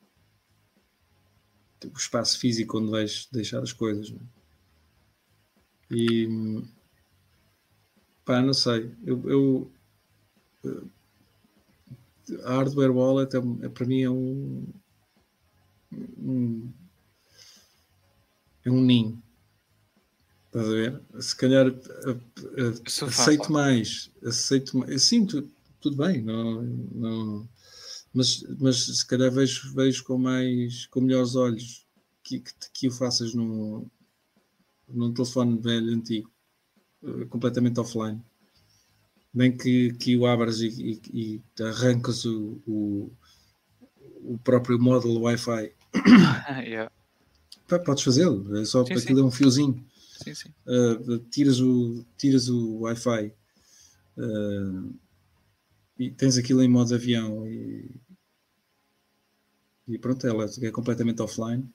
o 1.85 1.97
espaço 1.97 2.39
físico 2.39 2.79
onde 2.79 2.91
vais 2.91 3.27
deixar 3.31 3.61
as 3.61 3.73
coisas. 3.73 4.09
Não 4.09 4.19
é? 4.19 4.33
E 5.91 6.27
pá, 8.25 8.41
não 8.41 8.53
sei, 8.53 8.95
eu, 9.05 9.29
eu 9.29 9.71
a 12.45 12.55
hardware 12.55 12.91
wallet 12.91 13.35
é, 13.35 13.65
é, 13.65 13.69
para 13.69 13.85
mim 13.85 14.01
é 14.01 14.09
um, 14.09 14.65
um 15.91 16.71
é 18.65 18.71
um 18.71 18.81
ninho. 18.81 19.21
Estás 20.47 20.67
a 20.67 20.71
ver? 20.71 21.01
Se 21.19 21.35
calhar 21.35 21.65
aceito 23.07 23.51
mais, 23.51 24.11
aceito 24.23 24.77
mais. 24.77 25.03
Sim, 25.03 25.25
tu, 25.25 25.49
tudo 25.81 25.97
bem, 25.97 26.21
não, 26.21 26.61
não, 26.63 27.49
mas, 28.13 28.43
mas 28.59 28.85
se 28.85 29.05
calhar 29.05 29.31
vejo, 29.31 29.73
vejo 29.73 30.03
com 30.03 30.17
mais 30.17 30.85
com 30.87 31.01
melhores 31.01 31.35
olhos 31.35 31.85
que, 32.23 32.39
que, 32.39 32.53
que 32.73 32.87
o 32.87 32.91
faças 32.91 33.33
num, 33.33 33.85
num 34.87 35.13
telefone 35.13 35.57
velho 35.59 35.93
antigo, 35.93 36.31
eh, 37.03 37.25
completamente 37.25 37.79
offline. 37.79 38.21
Nem 39.33 39.55
que, 39.55 39.93
que 39.93 40.15
o 40.15 40.27
abras 40.27 40.61
e, 40.61 40.67
e, 41.13 41.41
e 41.57 41.63
arrancas 41.63 42.23
o, 42.23 42.61
o, 42.67 43.11
o 44.21 44.37
próprio 44.43 44.79
módulo 44.79 45.21
Wi-Fi. 45.21 45.73
yeah 46.65 46.91
podes 47.79 48.03
fazê-lo, 48.03 48.57
é 48.57 48.65
só 48.65 48.85
sim, 48.85 48.93
aquilo 48.93 49.19
sim. 49.19 49.23
é 49.23 49.27
um 49.27 49.31
fiozinho. 49.31 49.85
Sim, 50.23 50.33
sim. 50.33 50.49
Uh, 50.65 51.19
tiras 51.29 51.59
o, 51.59 52.05
tiras 52.17 52.47
o 52.47 52.81
Wi-Fi 52.81 53.33
uh, 54.17 54.93
e 56.07 56.11
tens 56.11 56.37
aquilo 56.37 56.61
em 56.61 56.67
modo 56.67 56.93
avião 56.93 57.47
e, 57.47 57.89
e 59.87 59.97
pronto, 59.97 60.25
ela 60.25 60.45
é 60.61 60.71
completamente 60.71 61.21
offline. 61.21 61.67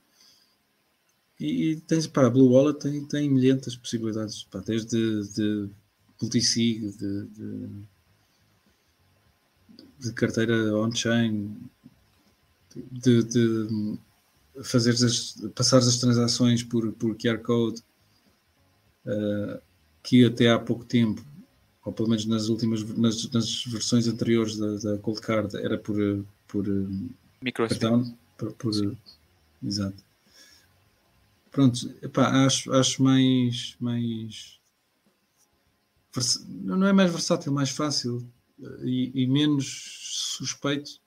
E, 1.39 1.71
e 1.71 1.81
tens, 1.83 2.07
pá, 2.07 2.27
a 2.27 2.31
Blue 2.31 2.51
Wallet 2.51 2.81
tem, 2.81 3.05
tem 3.07 3.31
milhentas 3.31 3.77
possibilidades, 3.77 4.45
pá, 4.45 4.59
desde 4.61 5.23
de 5.35 5.69
multisig, 6.21 6.91
de, 6.97 7.27
de, 7.27 7.69
de 10.01 10.13
carteira 10.13 10.77
on-chain, 10.77 11.57
de, 12.75 13.23
de 13.23 13.99
fazer 14.65 14.91
as, 14.91 15.37
as 15.73 15.99
transações 15.99 16.63
por, 16.63 16.93
por 16.93 17.17
QR 17.17 17.39
Code, 17.39 17.83
uh, 19.07 19.61
que 20.03 20.25
até 20.25 20.51
há 20.51 20.59
pouco 20.59 20.85
tempo, 20.85 21.25
ou 21.89 21.93
pelo 21.93 22.11
menos 22.11 22.27
nas 22.27 22.49
últimas 22.49 22.83
nas, 22.97 23.31
nas 23.31 23.65
versões 23.65 24.07
anteriores 24.07 24.57
da, 24.59 24.77
da, 24.77 24.99
Cold 24.99 25.21
Card, 25.23 25.57
era 25.57 25.79
por, 25.79 25.97
por 26.47 26.67
Micro 27.43 27.67
cartão, 27.67 28.17
por, 28.37 28.53
por 28.53 28.73
exato. 29.65 30.05
Pronto, 31.51 31.95
epá, 32.03 32.45
acho, 32.45 32.71
acho 32.73 33.03
mais, 33.03 33.75
mais 33.81 34.61
não 36.47 36.87
é 36.87 36.93
mais 36.93 37.11
versátil, 37.11 37.53
mais 37.53 37.71
fácil 37.71 38.29
e, 38.83 39.11
e 39.15 39.27
menos 39.27 40.37
suspeito 40.37 41.01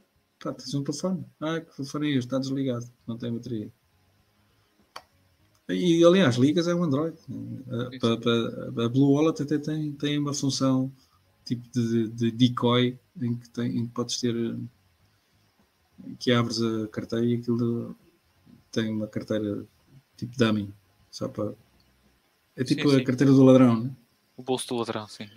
Pá, 0.43 0.51
tens 0.51 0.73
um 0.73 0.83
telefone. 0.83 1.23
Ah, 1.39 1.61
que 1.61 1.75
telefone 1.75 2.07
é 2.07 2.09
este? 2.13 2.25
Está 2.25 2.39
desligado. 2.39 2.91
Não 3.05 3.15
tem 3.15 3.31
bateria. 3.31 3.71
E, 5.73 6.03
aliás, 6.03 6.35
ligas 6.35 6.67
é 6.67 6.75
um 6.75 6.83
Android. 6.83 7.17
A, 7.69 8.81
a, 8.81 8.85
a 8.85 8.89
Blue 8.89 9.13
Wallet 9.13 9.41
até 9.41 9.57
tem, 9.57 9.91
tem 9.93 10.17
uma 10.17 10.33
função 10.33 10.91
tipo 11.45 11.67
de, 11.73 12.07
de 12.09 12.31
decoy 12.31 12.97
em 13.19 13.35
que, 13.35 13.49
tem, 13.49 13.77
em 13.77 13.85
que 13.85 13.93
podes 13.93 14.19
ter 14.19 14.57
que 16.19 16.31
abres 16.31 16.61
a 16.61 16.87
carteira 16.87 17.25
e 17.25 17.35
aquilo 17.35 17.95
tem 18.71 18.89
uma 18.89 19.07
carteira 19.07 19.65
tipo 20.17 20.35
dummy 20.37 20.73
só 21.09 21.27
para 21.27 21.53
é 22.55 22.63
tipo 22.63 22.89
sim, 22.89 22.95
sim. 22.95 23.01
a 23.01 23.05
carteira 23.05 23.31
do 23.33 23.43
ladrão 23.43 23.83
né? 23.83 23.91
o 24.37 24.43
bolso 24.43 24.67
do 24.67 24.75
ladrão 24.75 25.07
sim 25.07 25.27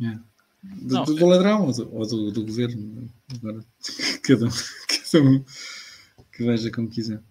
yeah. 0.00 0.22
Do, 0.62 0.94
não, 0.94 1.04
do, 1.04 1.14
do 1.14 1.26
ladrão 1.26 1.66
ou 1.66 1.72
do, 1.72 1.94
ou 1.94 2.06
do, 2.06 2.32
do 2.32 2.44
governo. 2.44 3.08
Agora, 3.32 3.64
cada, 4.24 4.46
um, 4.46 4.50
cada 4.88 5.24
um 5.24 5.44
que 6.32 6.44
veja 6.44 6.70
como 6.72 6.90
quiser. 6.90 7.22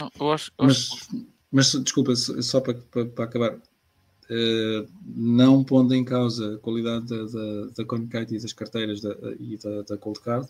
Não, 0.00 0.08
eu 0.20 0.32
acho, 0.32 0.52
eu 0.56 0.66
mas, 0.66 0.92
acho... 0.92 1.26
mas, 1.50 1.72
desculpa, 1.72 2.14
só 2.14 2.60
para, 2.60 2.74
para, 2.74 3.06
para 3.06 3.24
acabar, 3.24 3.54
uh, 3.54 4.88
não 5.04 5.64
pondo 5.64 5.94
em 5.94 6.04
causa 6.04 6.54
a 6.54 6.58
qualidade 6.58 7.06
da, 7.06 7.24
da, 7.24 7.84
da 7.84 8.22
e 8.30 8.38
das 8.38 8.52
carteiras 8.52 9.00
da, 9.00 9.16
e 9.38 9.56
da, 9.56 9.82
da 9.82 9.96
Cold 9.96 10.20
Card, 10.20 10.48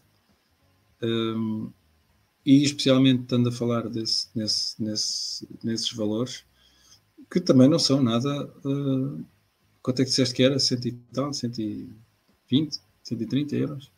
um, 1.03 1.66
eh, 1.66 1.86
e 2.47 2.62
especialmente 2.62 3.22
estando 3.22 3.49
a 3.49 3.53
falar 3.53 3.88
desse, 3.88 4.28
nesse, 4.34 4.82
nesse, 4.82 5.49
nesses 5.62 5.92
valores, 5.92 6.44
que 7.30 7.40
também 7.40 7.68
não 7.68 7.78
são 7.78 8.03
nada. 8.03 8.47
Uh, 8.64 9.24
quanto 9.82 10.01
é 10.01 10.05
que 10.05 10.11
disseste 10.11 10.34
que 10.34 10.42
era? 10.44 10.59
Cento 10.59 10.86
e 10.86 10.92
tal? 11.12 11.32
Cento 11.32 11.61
e 11.61 11.88
20, 12.49 12.78
130 13.03 13.57
euros. 13.57 13.90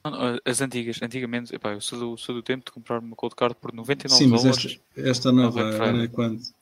As 0.45 0.61
antigas, 0.61 1.01
antigamente, 1.03 1.55
epá, 1.55 1.73
eu 1.73 1.81
sou 1.81 1.99
do, 1.99 2.17
sou 2.17 2.35
do 2.35 2.43
tempo 2.43 2.65
de 2.65 2.73
comprar 2.73 3.01
uma 3.01 3.15
cold 3.15 3.35
card 3.35 3.55
por 3.61 3.73
99 3.73 4.25
Sim, 4.25 4.31
mas 4.31 4.43
dólares. 4.43 4.81
Esta, 4.97 5.09
esta 5.09 5.33
nova 5.33 5.61
era 5.61 6.09
quanto? 6.09 6.58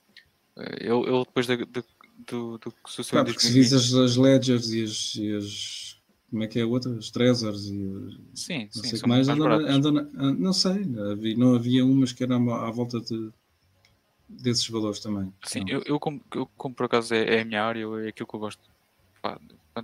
Eh, 0.58 0.76
eu, 0.80 1.04
eu 1.04 1.24
depois 1.24 1.46
de, 1.46 1.56
de, 1.66 1.84
do, 2.26 2.58
do 2.58 2.70
que 2.72 2.90
sucedeu 2.90 3.24
porque 3.24 3.40
se 3.40 3.52
visas 3.52 3.94
as 3.94 4.16
ledgers 4.16 4.70
e 4.72 4.82
as, 4.82 5.14
e 5.16 5.32
as 5.36 5.96
como 6.30 6.42
é 6.42 6.46
que 6.48 6.58
é 6.58 6.62
a 6.62 6.66
outra? 6.66 6.90
Os 6.90 7.10
Trezors 7.10 7.66
e 7.66 7.74
Sim, 8.34 8.68
não 8.74 8.82
sim, 8.82 8.82
sei 8.82 8.98
o 8.98 9.02
que 9.02 9.08
mais. 9.08 9.26
mais 9.28 9.28
an- 9.86 10.34
não 10.38 10.52
sei, 10.52 10.84
não 11.36 11.54
havia 11.54 11.84
umas 11.84 12.12
que 12.12 12.24
eram 12.24 12.50
à, 12.52 12.68
à 12.68 12.70
volta 12.70 13.00
de, 13.00 13.30
desses 14.28 14.68
valores 14.68 15.00
também. 15.00 15.32
Sim, 15.44 15.64
eu, 15.68 15.82
eu, 15.86 16.00
como, 16.00 16.20
eu 16.34 16.46
como 16.56 16.74
por 16.74 16.86
acaso 16.86 17.14
é, 17.14 17.36
é 17.36 17.40
a 17.42 17.44
minha 17.44 17.62
área, 17.62 17.84
é 18.04 18.08
aquilo 18.08 18.26
que 18.26 18.34
eu 18.34 18.40
gosto. 18.40 18.60
Pá, 19.22 19.38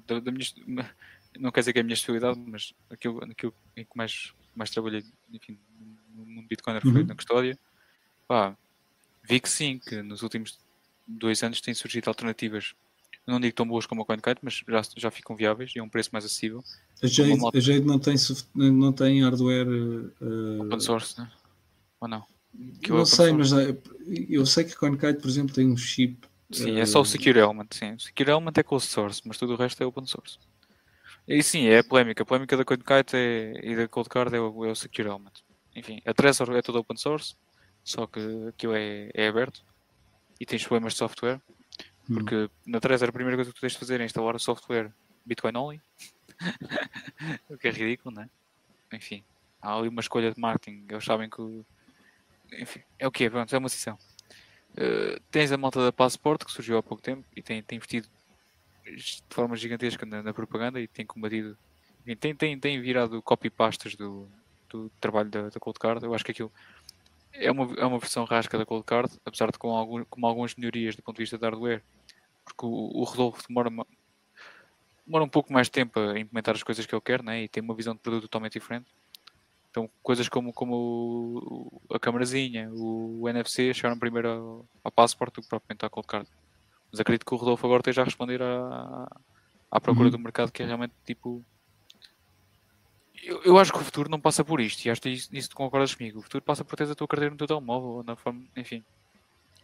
da, 0.06 0.20
da 0.20 0.32
minha, 0.32 0.44
não 1.38 1.50
quer 1.52 1.60
dizer 1.60 1.72
que 1.72 1.78
é 1.78 1.82
a 1.82 1.84
minha 1.84 1.94
especialidade, 1.94 2.38
mas 2.46 2.72
aquilo, 2.90 3.22
aquilo 3.24 3.54
em 3.76 3.84
que 3.84 3.96
mais, 3.96 4.32
mais 4.54 4.70
trabalhei, 4.70 5.02
enfim, 5.32 5.58
no 6.14 6.26
mundo 6.26 6.48
Bitcoin 6.48 6.80
foi 6.80 7.02
Uhum. 7.02 7.06
na 7.06 7.14
custódia. 7.14 7.58
Pá, 8.28 8.56
vi 9.22 9.40
que 9.40 9.48
sim, 9.48 9.78
que 9.78 10.02
nos 10.02 10.22
últimos 10.22 10.58
dois 11.06 11.42
anos 11.42 11.60
têm 11.60 11.74
surgido 11.74 12.08
alternativas. 12.08 12.74
Não 13.26 13.38
digo 13.40 13.54
tão 13.54 13.66
boas 13.66 13.86
como 13.86 14.02
a 14.02 14.04
CoinKite, 14.04 14.40
mas 14.42 14.62
já, 14.68 14.82
já 14.96 15.10
ficam 15.10 15.36
viáveis 15.36 15.72
e 15.76 15.78
a 15.78 15.82
um 15.82 15.88
preço 15.88 16.10
mais 16.12 16.24
acessível. 16.24 16.64
A 17.02 17.06
Jade, 17.06 17.32
a 17.54 17.60
Jade 17.60 17.84
não, 17.86 17.98
tem, 17.98 18.16
não 18.54 18.92
tem 18.92 19.22
hardware. 19.22 19.68
eh, 20.20 20.62
Open 20.62 20.80
source, 20.80 21.18
né? 21.20 21.30
Ou 22.00 22.08
não? 22.08 22.24
Que 22.82 22.90
não 22.90 22.98
open 22.98 23.06
sei, 23.06 23.30
source. 23.30 23.34
mas 23.34 23.52
eh, 23.52 23.76
eu 24.28 24.44
sei 24.44 24.64
que 24.64 24.72
a 24.72 24.76
CoinKite, 24.76 25.20
por 25.20 25.28
exemplo, 25.28 25.54
tem 25.54 25.68
um 25.68 25.76
chip. 25.76 26.26
Sim, 26.50 26.76
eh, 26.76 26.80
é 26.80 26.86
só 26.86 27.00
o 27.00 27.04
Secure 27.04 27.38
Element, 27.38 27.68
sim. 27.70 27.92
O 27.92 28.00
Secure 28.00 28.30
Element 28.30 28.54
é 28.56 28.62
closed 28.62 28.90
source, 28.90 29.22
mas 29.24 29.38
tudo 29.38 29.52
o 29.52 29.56
resto 29.56 29.80
é 29.82 29.86
open 29.86 30.04
source. 30.06 30.38
E 31.26 31.40
sim, 31.44 31.66
é 31.66 31.78
a 31.78 31.84
polémica. 31.84 32.24
A 32.24 32.26
polémica 32.26 32.56
da 32.56 32.64
CoinKite 32.64 33.16
é, 33.16 33.60
e 33.62 33.76
da 33.76 33.86
Cold 33.86 34.08
Card 34.08 34.34
é 34.34 34.40
o, 34.40 34.64
é 34.64 34.70
o 34.70 34.74
Secure 34.74 35.08
Element. 35.08 35.32
Enfim, 35.76 36.02
a 36.04 36.12
Trezor 36.12 36.50
é 36.56 36.60
tudo 36.60 36.80
open 36.80 36.96
source, 36.96 37.36
só 37.84 38.06
que 38.06 38.20
aquilo 38.48 38.74
é, 38.74 39.10
é 39.14 39.28
aberto 39.28 39.62
e 40.40 40.46
tens 40.46 40.62
problemas 40.62 40.92
de 40.94 40.98
software. 40.98 41.40
hum, 42.08 42.14
Porque 42.14 42.50
na 42.66 42.80
Trezor 42.80 43.08
a 43.08 43.12
primeira 43.12 43.36
coisa 43.36 43.50
que 43.50 43.56
tu 43.56 43.60
tens 43.60 43.72
de 43.72 43.78
fazer 43.78 44.00
é 44.00 44.04
instalar 44.04 44.34
o 44.34 44.38
software 44.40 44.92
Bitcoin 45.24 45.56
only, 45.56 45.80
o 47.48 47.56
que 47.56 47.68
é 47.68 47.70
ridículo, 47.70 48.14
não 48.14 48.22
é? 48.22 48.28
Enfim, 48.92 49.24
há 49.60 49.76
ali 49.76 49.88
uma 49.88 50.00
escolha 50.00 50.32
de 50.32 50.40
marketing. 50.40 50.84
Eles 50.88 51.04
sabem 51.04 51.30
que. 51.30 51.64
Enfim, 52.58 52.82
é 52.98 53.06
o 53.06 53.10
que 53.10 53.24
é, 53.24 53.30
pronto, 53.30 53.54
é 53.54 53.58
uma 53.58 53.68
decisão. 53.68 53.98
Uh, 54.72 55.20
tens 55.30 55.52
a 55.52 55.56
malta 55.56 55.84
da 55.84 55.92
Passport 55.92 56.44
que 56.44 56.50
surgiu 56.50 56.78
há 56.78 56.82
pouco 56.82 57.02
tempo 57.02 57.24
e 57.36 57.42
tem, 57.42 57.62
tem 57.62 57.76
investido 57.76 58.08
de 58.84 59.22
forma 59.30 59.56
gigantesca 59.56 60.04
na, 60.04 60.22
na 60.22 60.34
propaganda 60.34 60.80
e 60.80 60.88
tem 60.88 61.06
combatido. 61.06 61.56
enfim, 62.00 62.16
tem, 62.16 62.34
tem, 62.34 62.58
tem 62.58 62.80
virado 62.80 63.22
copy-pastas 63.22 63.94
do, 63.94 64.28
do 64.68 64.90
trabalho 65.00 65.30
da, 65.30 65.48
da 65.48 65.60
Cold 65.60 65.78
Card. 65.78 66.04
Eu 66.04 66.14
acho 66.14 66.24
que 66.24 66.32
aquilo 66.32 66.52
é 67.32 67.50
uma, 67.50 67.74
é 67.78 67.84
uma 67.84 67.98
versão 67.98 68.24
rasca 68.24 68.56
da 68.58 68.66
Cold 68.66 68.84
Card, 68.84 69.12
apesar 69.24 69.50
de 69.50 69.58
com, 69.58 69.70
algum, 69.76 70.04
com 70.04 70.26
algumas 70.26 70.54
melhorias 70.54 70.94
do 70.96 71.02
ponto 71.02 71.16
de 71.16 71.22
vista 71.22 71.38
de 71.38 71.44
hardware, 71.44 71.82
porque 72.44 72.66
o, 72.66 73.00
o 73.00 73.04
Rodolfo 73.04 73.42
demora, 73.48 73.68
uma- 73.68 73.86
demora 75.06 75.24
um 75.24 75.28
pouco 75.28 75.52
mais 75.52 75.66
de 75.66 75.72
tempo 75.72 75.98
a 75.98 76.18
implementar 76.18 76.54
as 76.54 76.62
coisas 76.62 76.84
que 76.86 76.94
ele 76.94 77.02
quer 77.02 77.22
né? 77.22 77.42
e 77.42 77.48
tem 77.48 77.62
uma 77.62 77.74
visão 77.74 77.94
de 77.94 78.00
produto 78.00 78.22
totalmente 78.22 78.54
diferente. 78.54 78.90
Então, 79.70 79.88
coisas 80.02 80.28
como, 80.28 80.52
como 80.52 81.80
a 81.90 81.98
câmarazinha, 81.98 82.70
o, 82.72 83.22
o 83.22 83.28
NFC 83.28 83.72
chegaram 83.72 83.98
primeiro 83.98 84.28
ao, 84.28 84.66
ao 84.84 84.92
Passport 84.92 85.32
do 85.34 85.40
que 85.40 85.48
propriamente 85.48 85.84
à 85.86 85.88
Cold 85.88 86.06
Card. 86.06 86.28
Mas 86.90 87.00
acredito 87.00 87.24
que 87.24 87.32
o 87.34 87.38
Rodolfo 87.38 87.66
agora 87.66 87.80
esteja 87.80 88.02
a 88.02 88.04
responder 88.04 88.42
à, 88.42 89.08
à 89.70 89.80
procura 89.80 90.06
Uhum. 90.06 90.10
do 90.10 90.18
mercado, 90.18 90.52
que 90.52 90.62
é 90.62 90.66
realmente 90.66 90.92
tipo. 91.06 91.42
Eu, 93.22 93.40
eu 93.44 93.58
acho 93.58 93.72
que 93.72 93.78
o 93.78 93.84
futuro 93.84 94.10
não 94.10 94.18
passa 94.20 94.44
por 94.44 94.60
isto, 94.60 94.84
e 94.84 94.90
acho 94.90 95.00
que 95.00 95.08
isso, 95.08 95.28
nisso 95.32 95.50
tu 95.50 95.56
concordas 95.56 95.94
comigo. 95.94 96.18
O 96.18 96.22
futuro 96.22 96.42
passa 96.42 96.64
por 96.64 96.74
teres 96.76 96.90
a 96.90 96.94
tua 96.94 97.06
carteira 97.06 97.30
no 97.30 97.38
teu 97.38 97.46
telemóvel, 97.46 97.88
ou 97.90 98.02
na 98.04 98.16
forma. 98.16 98.42
Enfim. 98.56 98.82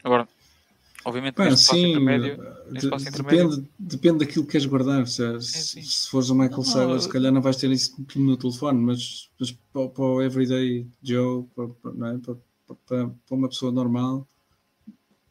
Agora, 0.05 0.29
obviamente, 1.05 1.35
Pá, 1.35 1.45
neste 1.47 1.63
espaço 1.63 1.81
sim, 1.81 1.91
intermédio. 1.91 2.41
eh, 2.41 2.71
neste 2.71 2.89
de- 2.89 3.09
intermédio- 3.09 3.49
depende, 3.49 3.71
depende 3.79 4.19
daquilo 4.25 4.45
que 4.47 4.53
queres 4.53 4.67
guardar. 4.67 5.07
Se, 5.09 5.41
sim. 5.41 5.83
se 5.83 6.09
fores 6.09 6.31
o 6.31 6.37
Michael 6.37 6.63
Saylor, 6.63 7.01
se 7.01 7.09
calhar 7.09 7.33
não 7.33 7.43
vais 7.43 7.57
ter 7.57 7.69
isso 7.73 7.97
no 8.15 8.37
telefone, 8.37 8.79
mas, 8.81 9.29
mas 9.41 9.51
para, 9.73 9.89
para 9.89 10.05
o 10.05 10.23
everyday 10.23 10.87
Joe, 11.03 11.45
para, 11.57 11.69
para, 11.69 11.93
não 11.95 12.07
é? 12.07 12.19
para, 12.19 12.35
para- 12.87 13.09
para 13.09 13.37
uma 13.37 13.49
pessoa 13.49 13.73
normal, 13.73 14.25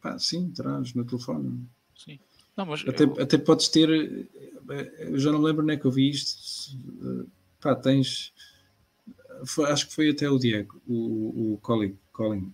pá, 0.01 0.19
sim, 0.19 0.49
terás 0.51 0.93
no 0.93 1.05
telefone. 1.05 1.65
Sim. 1.95 2.19
Não, 2.57 2.65
mas 2.65 2.83
Até, 2.85 3.03
eu- 3.05 3.21
até 3.21 3.37
podes 3.37 3.69
ter, 3.69 3.89
eh, 4.69 4.93
eu 5.11 5.17
já 5.19 5.31
não 5.31 5.41
lembro 5.41 5.63
onde 5.63 5.73
é 5.73 5.77
que 5.77 5.85
eu 5.85 5.91
vi 5.91 6.09
isto. 6.09 6.75
Pá, 7.61 7.75
tens. 7.75 8.33
foi- 9.45 9.69
acho 9.71 9.87
que 9.87 9.93
foi 9.93 10.09
até 10.09 10.29
o 10.29 10.37
Diego, 10.37 10.81
o, 10.87 11.53
o 11.53 11.57
Colin. 11.61 11.95
Colin 12.11 12.51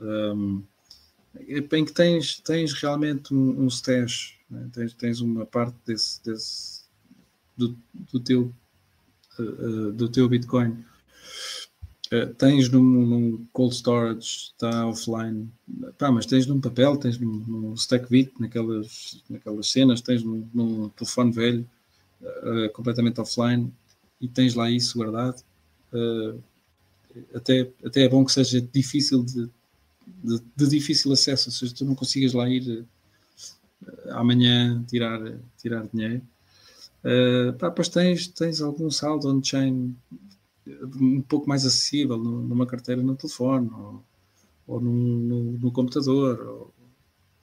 um, 0.00 0.62
em 1.48 1.84
que 1.84 1.92
tens, 1.92 2.40
tens 2.40 2.72
realmente 2.74 3.34
um, 3.34 3.64
um 3.64 3.66
stash, 3.68 4.38
né? 4.50 4.68
tens, 4.72 4.94
tens 4.94 5.20
uma 5.20 5.44
parte 5.46 5.76
desse, 5.86 6.22
desse 6.24 6.82
do, 7.56 7.76
do 8.12 8.20
teu 8.20 8.52
eh, 9.38 9.42
eh, 9.42 9.92
do 9.92 10.08
teu 10.08 10.28
Bitcoin. 10.28 10.84
Eh, 12.10 12.26
tens 12.38 12.68
num, 12.70 12.82
num 12.82 13.46
cold 13.52 13.74
storage, 13.74 14.52
está 14.52 14.86
offline, 14.86 15.50
Pá, 15.98 16.10
mas 16.12 16.24
tens 16.26 16.46
num 16.46 16.60
papel, 16.60 16.96
tens 16.96 17.18
num, 17.18 17.32
num 17.46 17.76
StackBit, 17.76 18.32
naquelas, 18.38 19.22
naquelas 19.28 19.68
cenas, 19.70 20.00
tens 20.00 20.22
num, 20.22 20.48
num 20.54 20.88
telefone 20.90 21.32
velho, 21.32 21.68
eh, 22.22 22.68
completamente 22.72 23.20
offline, 23.20 23.72
e 24.20 24.28
tens 24.28 24.54
lá 24.54 24.70
isso 24.70 24.98
guardado. 24.98 25.42
Eh, 25.92 26.34
até, 27.34 27.70
até 27.84 28.02
é 28.02 28.08
bom 28.08 28.24
que 28.24 28.32
seja 28.32 28.60
difícil 28.60 29.24
de, 29.24 29.48
de, 30.06 30.40
de 30.56 30.68
difícil 30.68 31.12
acesso, 31.12 31.48
ou 31.50 31.54
seja, 31.54 31.74
tu 31.74 31.84
não 31.84 31.94
consigas 31.96 32.32
lá 32.34 32.48
ir 32.48 32.86
eh, 33.84 34.10
amanhã 34.10 34.82
tirar, 34.88 35.20
tirar 35.58 35.86
dinheiro. 35.92 36.22
Eh, 37.04 37.52
pá, 37.58 37.68
depois 37.70 37.88
tens, 37.88 38.28
tens 38.28 38.60
algum 38.62 38.90
saldo 38.90 39.28
on-chain 39.28 39.96
um 41.00 41.22
pouco 41.22 41.48
mais 41.48 41.64
acessível 41.66 42.16
no- 42.18 42.42
numa 42.42 42.66
carteira 42.66 43.02
no 43.02 43.16
telefone 43.16 43.70
ou, 43.72 44.02
ou 44.66 44.80
num, 44.80 44.92
no, 45.18 45.44
no 45.58 45.72
computador 45.72 46.40
ou 46.48 46.74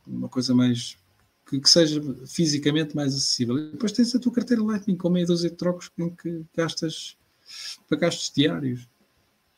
uma 0.08 0.30
coisa 0.30 0.56
mais 0.56 0.98
que, 1.46 1.60
que 1.60 1.70
seja 1.70 2.02
fisicamente 2.26 2.96
mais 2.96 3.14
acessível. 3.14 3.58
E 3.58 3.72
depois 3.72 3.92
tens 3.92 4.14
a 4.16 4.20
tua 4.20 4.32
carteira 4.32 4.64
Lightning 4.64 4.96
com 4.96 5.10
meia 5.10 5.26
dúzia 5.26 5.50
de 5.50 5.56
trocos 5.56 5.92
em 5.98 6.10
que 6.10 6.44
gastas 6.56 7.18
para 7.88 7.98
gastos 7.98 8.32
diários. 8.34 8.88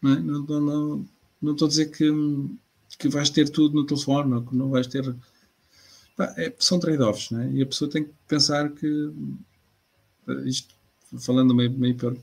Não, 0.01 0.13
é? 0.13 0.19
não, 0.19 0.43
não, 0.43 0.61
não, 0.61 1.05
não 1.41 1.51
estou 1.53 1.67
a 1.67 1.69
dizer 1.69 1.91
que, 1.91 2.09
que 2.97 3.07
vais 3.07 3.29
ter 3.29 3.49
tudo 3.49 3.75
no 3.75 3.85
telefone 3.85 4.33
ou 4.33 4.41
que 4.43 4.55
não 4.55 4.69
vais 4.69 4.87
ter. 4.87 5.15
É- 6.37 6.53
são 6.59 6.79
trade-offs, 6.79 7.31
não 7.31 7.41
é? 7.41 7.51
E 7.51 7.61
a 7.61 7.65
pessoa 7.65 7.89
tem 7.89 8.05
que 8.05 8.11
pensar 8.27 8.69
que 8.71 9.11
isto, 10.45 10.73
falando 11.19 11.51
uma, 11.51 11.67
uma 11.67 11.87
hiper, 11.87 12.17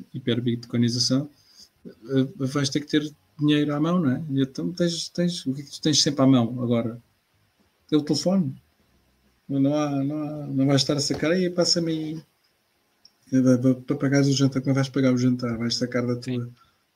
eh, 1.85 2.29
vais 2.37 2.69
ter 2.69 2.81
que 2.81 2.87
ter 2.87 3.13
dinheiro 3.39 3.75
à 3.75 3.81
mão, 3.81 4.01
não 4.01 4.11
é? 4.11 4.23
Então 4.31 4.73
tens, 4.73 5.09
tens, 5.09 5.47
o 5.47 5.55
que 5.55 5.63
é 5.63 5.65
que 5.65 5.71
tu 5.71 5.81
tens 5.81 6.03
sempre 6.03 6.23
à 6.23 6.27
mão 6.27 6.63
agora? 6.63 7.01
É 7.91 7.97
o 7.97 8.03
telefone. 8.03 8.55
Não, 9.61 9.75
há, 9.75 9.91
não, 10.05 10.17
há, 10.23 10.47
não 10.47 10.67
vais 10.67 10.81
estar 10.81 10.95
a 10.97 11.01
sacar 11.01 11.31
aí, 11.33 11.49
passa-me 11.51 11.93
aí 11.93 12.23
eh, 13.33 13.83
para- 13.87 13.97
pagares 13.97 14.29
o 14.29 14.33
jantar, 14.33 14.63
como 14.63 14.75
vais 14.75 14.89
pagar 14.89 15.13
o 15.13 15.19
jantar? 15.19 15.57
Vais 15.57 15.77
sacar 15.77 16.07
da 16.07 16.17
tua, 16.17 16.51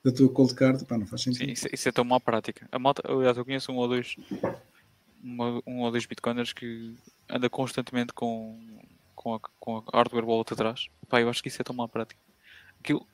da 0.04 0.12
tua 0.12 0.28
cold 0.28 0.54
card? 0.54 0.84
Pá, 0.84 0.98
não 0.98 1.06
faz 1.06 1.22
sentido. 1.22 1.46
Sim, 1.46 1.52
isso, 1.52 1.68
isso 1.72 1.88
é 1.88 1.92
tão 1.92 2.04
má 2.04 2.20
prática. 2.20 2.68
A 2.70 2.78
malta, 2.78 3.02
aliás, 3.10 3.36
eu 3.36 3.44
conheço 3.44 3.72
um 3.72 3.76
ou 3.76 3.88
dois, 3.88 4.16
uma- 5.22 5.60
um 5.66 5.80
ou 5.80 5.90
dois 5.90 6.06
bitcoiners 6.06 6.52
que 6.52 6.94
anda 7.28 7.48
constantemente 7.50 8.12
com, 8.12 8.58
com, 9.14 9.34
a, 9.34 9.40
com 9.58 9.78
a 9.78 9.96
hardware 9.96 10.24
wallet 10.24 10.52
atrás. 10.52 10.88
Pá, 11.08 11.20
eu 11.20 11.28
acho 11.28 11.42
que 11.42 11.48
isso 11.48 11.60
é 11.60 11.64
tão 11.64 11.74
má 11.74 11.88
prática. 11.88 12.20
Aquilo, 12.80 13.06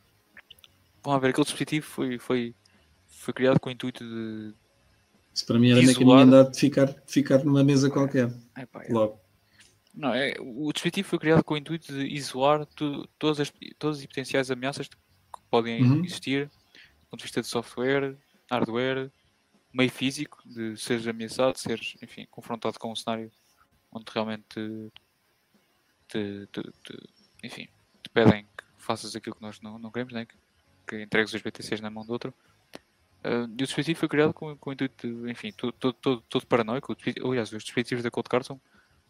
vamos 1.03 1.21
ver, 1.21 1.29
aquele 1.31 1.45
dispositivo 1.45 1.87
foi, 1.87 2.19
foi, 2.19 2.55
foi 3.09 3.35
criado 3.35 3.59
com 3.61 3.69
o 3.69 3.73
intuito 3.73 4.05
de. 4.05 4.55
Isso 5.35 5.47
para 5.47 5.59
mim 5.59 5.71
era 5.71 5.81
andar 6.23 6.51
de 6.51 6.59
ficar, 6.59 6.87
de 6.87 7.01
ficar 7.07 7.43
numa 7.43 7.65
mesa 7.65 7.89
qualquer, 7.89 8.31
Ai, 8.55 8.67
pá, 8.67 8.83
é- 8.85 8.93
logo. 8.93 9.19
Não, 9.95 10.15
é, 10.15 10.35
o 10.41 10.73
dispositivo 10.73 11.09
foi 11.09 11.19
criado 11.19 11.45
com 11.45 11.55
o 11.55 11.57
intuito 11.57 11.93
de 11.93 12.07
isolar 12.07 12.65
tu- 12.67 13.07
todas, 13.19 13.41
as, 13.41 13.53
todas 13.79 13.99
as 13.99 14.07
potenciais 14.07 14.51
ameaças 14.51 14.89
que 14.89 14.97
podem 15.51 15.83
Uhum. 15.83 16.05
existir 16.05 16.47
do 16.47 17.11
ponto 17.11 17.19
de 17.21 17.25
vista 17.25 17.43
de 17.43 17.47
software, 17.47 18.17
hardware, 18.51 19.13
meio 19.73 19.91
físico, 19.91 20.43
de 20.47 20.77
seres 20.79 21.07
ameaçado, 21.07 21.59
seres, 21.59 21.95
enfim, 22.03 22.27
confrontado 22.31 22.79
com 22.79 22.91
um 22.91 22.97
cenário 22.97 23.31
onde 23.93 24.07
realmente 24.15 24.91
te, 26.09 26.47
te- 26.53 26.73
te- 26.85 27.09
enfim, 27.45 27.69
te 28.03 28.09
pedem 28.13 28.45
que 28.57 28.65
faças 28.79 29.15
aquilo 29.17 29.37
que 29.37 29.43
nós 29.43 29.61
não, 29.61 29.79
não 29.79 29.91
queremos, 29.91 30.13
né? 30.13 30.27
que, 30.27 30.35
que 30.87 31.03
entregues 31.03 31.33
os 31.35 31.43
BTCs 31.43 31.81
na 31.81 31.91
mão 31.91 32.05
do 32.05 32.13
outro. 32.13 32.33
Uh, 33.25 33.47
e 33.49 33.63
o 33.63 33.67
dispositivo 33.67 34.01
foi 34.01 34.09
criado 34.09 34.33
com, 34.35 34.57
com 34.57 34.71
o 34.71 34.73
intuito 34.73 35.07
de, 35.07 35.31
enfim, 35.31 35.53
todo, 35.53 35.73
todo, 35.73 35.93
todo, 35.95 36.21
todo 36.29 36.47
paranoico. 36.47 36.97
Aliás, 37.25 37.53
os 37.53 37.63
dispositivos 37.63 38.03
da 38.03 38.11
Cold 38.11 38.29
Card 38.29 38.47
são 38.47 38.61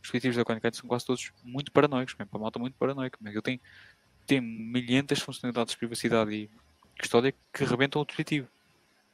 os 0.03 0.07
dispositivos 0.07 0.37
da 0.37 0.45
CoinKite 0.45 0.77
são 0.77 0.89
quase 0.89 1.07
todos 1.07 1.31
muito 1.45 1.71
paranoicos, 1.71 2.15
mesmo, 2.19 2.29
para 2.31 2.39
a 2.39 2.43
malta 2.43 2.59
muito 2.59 2.77
paranoica. 2.77 3.17
Mesmo. 3.21 3.37
Ele 3.37 3.43
tem, 3.43 3.61
tem 4.27 4.41
milhentas 4.41 5.21
funcionalidades 5.21 5.73
de 5.73 5.79
privacidade 5.79 6.33
e 6.35 6.51
custódia 7.01 7.33
que 7.53 7.65
rebentam 7.65 8.03
o 8.03 8.05
dispositivo. 8.05 8.49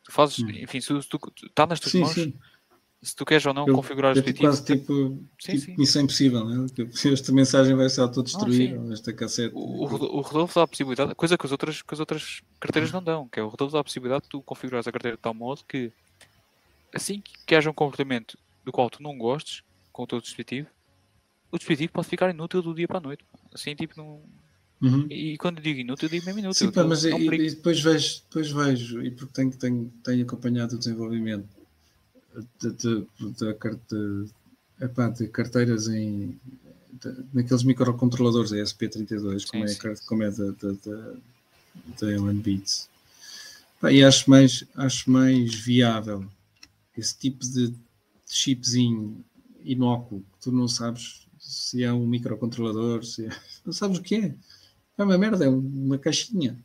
Tu 0.05 0.13
fazes, 0.13 0.39
Hum. 0.39 0.49
enfim, 0.51 0.81
se, 0.81 0.89
tu- 1.09 1.33
está 1.47 1.67
nas 1.67 1.79
tuas 1.79 1.93
Sim, 1.93 2.01
mãos, 2.01 2.15
sim. 2.15 2.35
se 3.03 3.15
tu 3.15 3.25
queres 3.27 3.45
ou 3.45 3.53
não 3.53 3.67
Eu- 3.69 3.75
configurar 3.75 4.13
os 4.13 4.19
tipo, 4.19 4.31
dispositivos, 4.33 4.61
quase 4.61 4.81
tipo, 4.81 5.29
Sim, 5.39 5.53
tipo 5.53 5.65
sim. 5.67 5.75
missão 5.77 6.03
impossível, 6.03 6.45
né? 6.45 6.67
Tipo, 6.75 6.91
esta 7.13 7.33
mensagem 7.33 7.75
vai 7.77 7.89
se 7.91 8.01
autodestruir, 8.01 8.75
Ah, 8.75 8.81
ou 8.83 8.93
esta 8.93 9.13
cassete. 9.13 9.55
o, 9.55 9.83
o 9.83 9.85
Rodo- 9.87 10.11
o 10.11 10.21
Rodolfo 10.23 10.55
dá 10.55 10.63
a 10.63 10.67
possibilidade, 10.69 11.15
coisa 11.15 11.37
que 11.37 11.45
as 11.45 11.53
outras, 11.53 11.83
que 11.83 11.95
as 11.95 12.01
outras 12.01 12.41
carteiras 12.59 12.91
não 12.91 13.03
dão, 13.03 13.29
que 13.29 13.39
é 13.39 13.43
o 13.43 13.49
Rodolfo 13.49 13.75
dá 13.75 13.81
a 13.81 13.85
possibilidade 13.85 14.23
de 14.25 14.31
tu 14.31 14.43
configurares 14.43 14.89
a 14.89 14.93
carteira 14.93 15.17
de 15.19 15.23
tal 15.23 15.35
modo 15.35 15.63
que 15.69 15.93
assim 16.95 17.21
que, 17.21 17.33
que 17.47 17.55
haja 17.55 17.71
um 17.71 17.75
comportamento 17.75 18.39
do 18.65 18.73
qual 18.73 18.89
tu 18.91 19.03
não 19.03 19.17
gostes 19.19 19.63
com 19.93 20.03
o 20.05 20.07
teu 20.07 20.21
dispositivo, 20.21 20.69
o 21.51 21.59
dispositivo 21.59 21.93
pode 21.93 22.09
ficar 22.09 22.31
inútil 22.31 22.63
do 22.63 22.75
dia 22.75 22.87
para 22.87 22.99
a 22.99 23.03
noite. 23.03 23.25
Assim, 23.53 23.75
tipo, 23.75 23.95
não... 23.97 24.23
Uhum. 24.81 25.07
E, 25.11 25.37
quando 25.39 25.59
eu 25.59 25.63
digo 25.63 25.81
inútil, 25.81 26.07
eu 26.07 26.11
digo 26.11 26.27
mesmo 26.27 26.39
inútil. 26.41 26.69
Sim, 26.69 26.73
pá, 26.73 26.81
aquilo 26.83 26.89
mas 26.89 27.05
é 27.05 27.11
e, 27.11 27.47
e 27.47 27.51
depois 27.51 27.81
vejo, 27.81 28.23
depois 28.29 28.51
vejo, 28.51 29.03
e 29.03 29.11
porque 29.11 29.33
tenho, 29.33 29.51
tenho, 29.51 29.93
tenho 30.05 30.25
acompanhado 30.25 30.77
o 30.77 30.79
desenvolvimento 30.79 31.49
de, 32.61 32.71
de, 32.71 33.07
de, 33.19 35.17
de, 35.17 35.29
carteiras 35.29 35.89
em 35.89 36.39
naqueles 37.33 37.63
microcontroladores 37.63 38.53
a 38.53 38.57
SP32, 38.57 39.47
como, 39.47 39.65
Sim, 39.67 39.71
é, 39.71 39.75
sim. 39.75 39.79
car- 39.79 40.07
como 40.07 40.23
é 40.23 40.31
da, 40.31 40.51
da, 40.51 40.73
da, 40.85 41.13
da 42.01 42.17
Allen 42.17 42.41
Beats. 42.41 42.89
Pá, 43.81 43.93
e 43.93 44.03
acho 44.03 44.29
mais, 44.29 44.65
acho 44.75 45.11
mais 45.11 45.55
viável 45.55 46.27
esse 46.97 47.17
tipo 47.17 47.47
de 47.47 47.73
chipzinho 48.27 49.25
inócuo 49.63 50.21
que 50.21 50.45
tu 50.45 50.53
não 50.53 50.67
sabes 50.67 51.28
se 51.49 51.83
é 51.83 51.93
um 51.93 52.07
microcontrolador, 52.07 53.05
se 53.05 53.27
é- 53.27 53.31
não 53.65 53.73
sabes 53.73 53.99
o 53.99 54.03
que 54.03 54.17
é. 54.17 54.35
É 54.99 55.05
uma 55.05 55.19
merda, 55.19 55.45
é 55.45 55.49
uma 55.49 55.99
caixinha. 55.99 56.59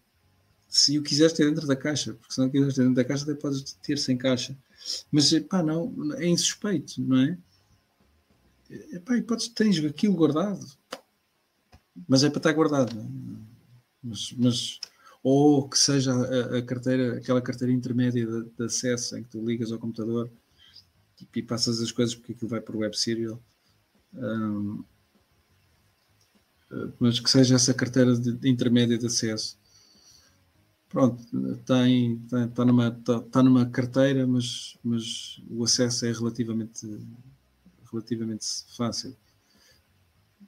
Se 0.68 0.98
o 1.00 1.04
quiseres 1.04 1.34
ter 1.34 1.46
dentro 1.50 1.68
da 1.68 1.76
caixa, 1.76 2.14
porque 2.16 2.34
se 2.34 2.40
não 2.42 2.50
quiseres 2.50 2.76
ter 2.76 2.82
dentro 2.82 2.96
da 2.96 3.06
caixa, 3.06 3.24
até 3.24 3.36
podes 3.36 3.74
ter 3.84 3.98
sem 3.98 4.18
caixa. 4.18 4.58
Mas, 5.12 5.32
pá, 5.50 5.64
não, 5.64 5.94
é 6.16 6.28
insuspeito, 6.28 7.02
não 7.02 7.18
é? 7.20 7.38
Epá, 8.92 9.16
e 9.18 9.22
podes, 9.22 9.48
tens 9.50 9.78
aquilo 9.86 10.16
guardado. 10.16 10.66
Mas 12.08 12.24
é 12.24 12.30
para 12.30 12.40
estar 12.40 12.54
guardado, 12.54 12.96
não 12.96 13.04
é? 13.04 13.08
Mas, 14.04 14.34
mas- 14.38 14.80
ou 15.24 15.70
que 15.70 15.78
seja 15.80 16.12
a, 16.14 16.58
a 16.58 16.62
carteira, 16.62 17.18
aquela 17.18 17.42
carteira 17.42 17.72
intermédia 17.74 18.26
de, 18.26 18.44
de 18.50 18.64
acesso 18.66 19.18
em 19.18 19.24
que 19.24 19.30
tu 19.30 19.46
ligas 19.46 19.72
ao 19.72 19.80
computador 19.80 20.30
tipo, 21.18 21.40
e 21.40 21.44
passas 21.44 21.82
as 21.82 21.92
coisas 21.92 22.16
porque 22.16 22.34
aquilo 22.34 22.50
vai 22.50 22.62
por 22.62 22.76
web 22.78 22.98
serial. 22.98 23.42
Hum, 24.16 24.84
mas 27.00 27.20
que 27.20 27.30
seja 27.30 27.56
essa 27.56 27.74
carteira 27.74 28.16
de, 28.18 28.34
de 28.34 28.50
intermédia 28.50 28.98
de 28.98 29.06
acesso. 29.06 29.58
Pronto, 30.90 31.24
tem, 31.66 32.20
tem, 32.20 32.46
está, 32.46 32.66
numa, 32.66 32.90
está, 32.90 33.18
está 33.18 33.44
numa 33.44 33.66
carteira, 33.66 34.28
mas, 34.28 34.78
mas 34.84 35.42
o 35.50 35.64
acesso 35.64 36.06
é 36.06 36.12
relativamente, 36.12 36.88
relativamente 37.92 38.46
fácil. 38.78 39.16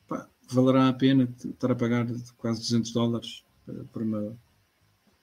Pá, 0.08 0.30
valerá 0.52 0.88
a 0.88 0.94
pena 0.94 1.28
estar 1.44 1.72
a 1.72 1.76
pagar 1.76 2.06
quase 2.38 2.62
200 2.62 2.92
dólares 2.92 3.44
eh, 3.68 3.84
por 3.92 4.04
uma. 4.04 4.38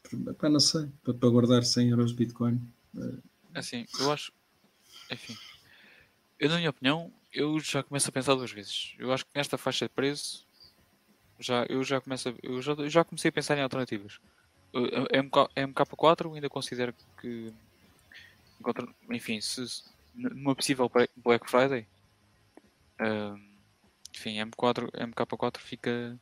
Por, 0.03 0.35
pá, 0.35 0.49
não 0.49 0.59
sei, 0.59 0.89
para, 1.05 1.15
para 1.15 1.29
guardar 1.29 1.65
100 1.65 1.91
euros 1.91 2.11
de 2.11 2.17
Bitcoin. 2.17 2.61
Assim, 3.55 3.87
eu 4.01 4.11
acho. 4.11 4.33
Enfim. 5.11 5.37
Eu, 6.37 6.49
na 6.49 6.57
minha 6.57 6.71
opinião, 6.71 7.13
eu 7.33 7.59
já 7.61 7.83
começo 7.83 8.09
a 8.09 8.13
pensar 8.13 8.35
duas 8.35 8.51
vezes. 8.51 8.95
Eu 8.99 9.13
acho 9.13 9.25
que 9.25 9.31
nesta 9.35 9.59
faixa 9.59 9.87
de 9.87 9.95
preço, 9.95 10.47
já, 11.39 11.65
eu, 11.69 11.83
já 11.83 12.01
começo 12.01 12.29
a, 12.29 12.35
eu, 12.43 12.63
já, 12.63 12.73
eu 12.73 12.91
já 12.91 13.05
comecei 13.05 13.29
a 13.29 13.33
pensar 13.33 13.59
em 13.59 13.63
alternativas. 13.63 14.19
A 14.75 15.23
MK, 15.23 15.39
a 15.55 15.61
MK4 15.61 16.35
ainda 16.35 16.49
considero 16.49 16.95
que. 17.21 17.53
Enfim, 19.11 19.41
se, 19.41 19.83
numa 20.15 20.55
possível 20.55 20.89
Bla- 20.89 21.09
Black 21.17 21.51
Friday. 21.51 21.87
ah, 22.99 23.37
enfim, 24.15 24.39
M4, 24.39 24.91
MK4 24.93 25.59
fica. 25.59 26.19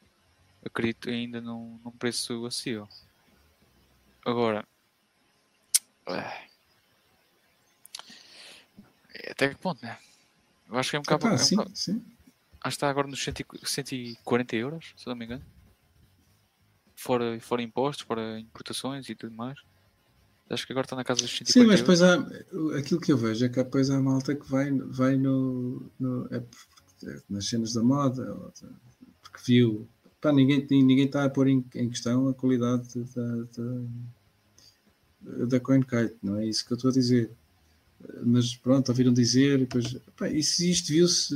Acredito 0.64 1.08
ainda 1.08 1.40
num, 1.40 1.80
num 1.84 1.90
preço 1.90 2.44
acessível. 2.46 2.88
Agora. 4.24 4.66
é 6.06 6.50
Até 9.30 9.48
que 9.48 9.54
ponto, 9.56 9.84
né? 9.84 9.98
Eu 10.70 10.78
acho 10.78 10.90
que 10.90 10.96
é 10.96 10.98
um 10.98 11.02
Epá, 11.02 11.16
MK, 11.34 11.38
sim, 11.38 11.56
MK 11.56 11.70
sim. 11.74 11.92
acho 11.96 12.62
que 12.62 12.68
está 12.68 12.88
agora 12.88 13.08
nos 13.08 13.22
100 13.22 13.34
e- 13.40 13.66
140 13.66 14.56
euros, 14.56 14.92
se 14.96 15.06
não 15.06 15.16
me 15.16 15.24
engano. 15.24 15.44
Fora, 16.96 17.38
fora 17.40 17.62
impostos, 17.62 18.04
fora 18.06 18.38
importações 18.38 19.08
e 19.08 19.14
tudo 19.14 19.34
mais. 19.34 19.58
Acho 20.50 20.66
que 20.66 20.72
agora 20.72 20.84
está 20.84 20.96
na 20.96 21.04
casa 21.04 21.22
dos 21.22 21.30
140 21.30 21.52
Sim, 21.52 21.66
mas 21.66 21.80
depois 21.80 22.02
há 22.02 22.14
aquilo 22.78 23.00
que 23.00 23.12
eu 23.12 23.16
vejo 23.16 23.44
é 23.44 23.48
que 23.48 23.62
depois 23.62 23.88
há 23.88 24.00
malta 24.00 24.34
que 24.34 24.48
vai, 24.50 24.70
vai 24.72 25.16
no, 25.16 25.90
no- 25.98 26.26
é 26.30 26.40
porque- 26.40 27.22
nas 27.30 27.48
cenas 27.48 27.72
da 27.72 27.82
moda, 27.82 28.24
porque 29.22 29.38
viu. 29.46 29.88
Pá, 30.20 30.32
ninguém 30.32 30.66
ninguém 30.70 31.06
está 31.06 31.24
a 31.24 31.30
pôr 31.30 31.48
em, 31.48 31.64
em 31.74 31.88
questão 31.88 32.28
a 32.28 32.34
qualidade 32.34 32.88
da, 33.14 33.36
da, 35.22 35.46
da 35.46 35.60
CoinKite, 35.60 36.16
não 36.22 36.36
é 36.36 36.46
isso 36.46 36.66
que 36.66 36.72
eu 36.72 36.76
estou 36.76 36.90
a 36.90 36.92
dizer. 36.94 37.30
Mas 38.22 38.56
pronto, 38.56 38.88
ouviram 38.88 39.12
dizer, 39.12 39.56
e 39.56 39.66
depois, 39.66 39.94
pá, 40.16 40.28
se 40.42 40.70
isto 40.70 40.88
viu-se 40.88 41.34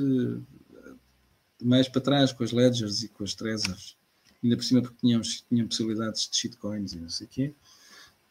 mais 1.62 1.88
para 1.88 2.00
trás 2.00 2.32
com 2.32 2.44
as 2.44 2.52
ledgers 2.52 3.02
e 3.02 3.08
com 3.08 3.24
as 3.24 3.34
trezors, 3.34 3.96
ainda 4.42 4.56
por 4.56 4.64
cima 4.64 4.82
porque 4.82 4.96
tinham, 5.00 5.20
tinham 5.48 5.68
possibilidades 5.68 6.28
de 6.28 6.36
shitcoins 6.36 6.92
e 6.92 6.98
não 6.98 7.08
sei 7.08 7.26
o 7.26 7.30
quê, 7.30 7.54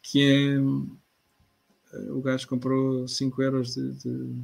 que 0.02 0.22
é 0.22 0.58
o 2.10 2.22
gajo 2.22 2.48
comprou 2.48 3.08
5 3.08 3.42
euros 3.42 3.76
de, 3.76 3.92
de, 3.94 4.36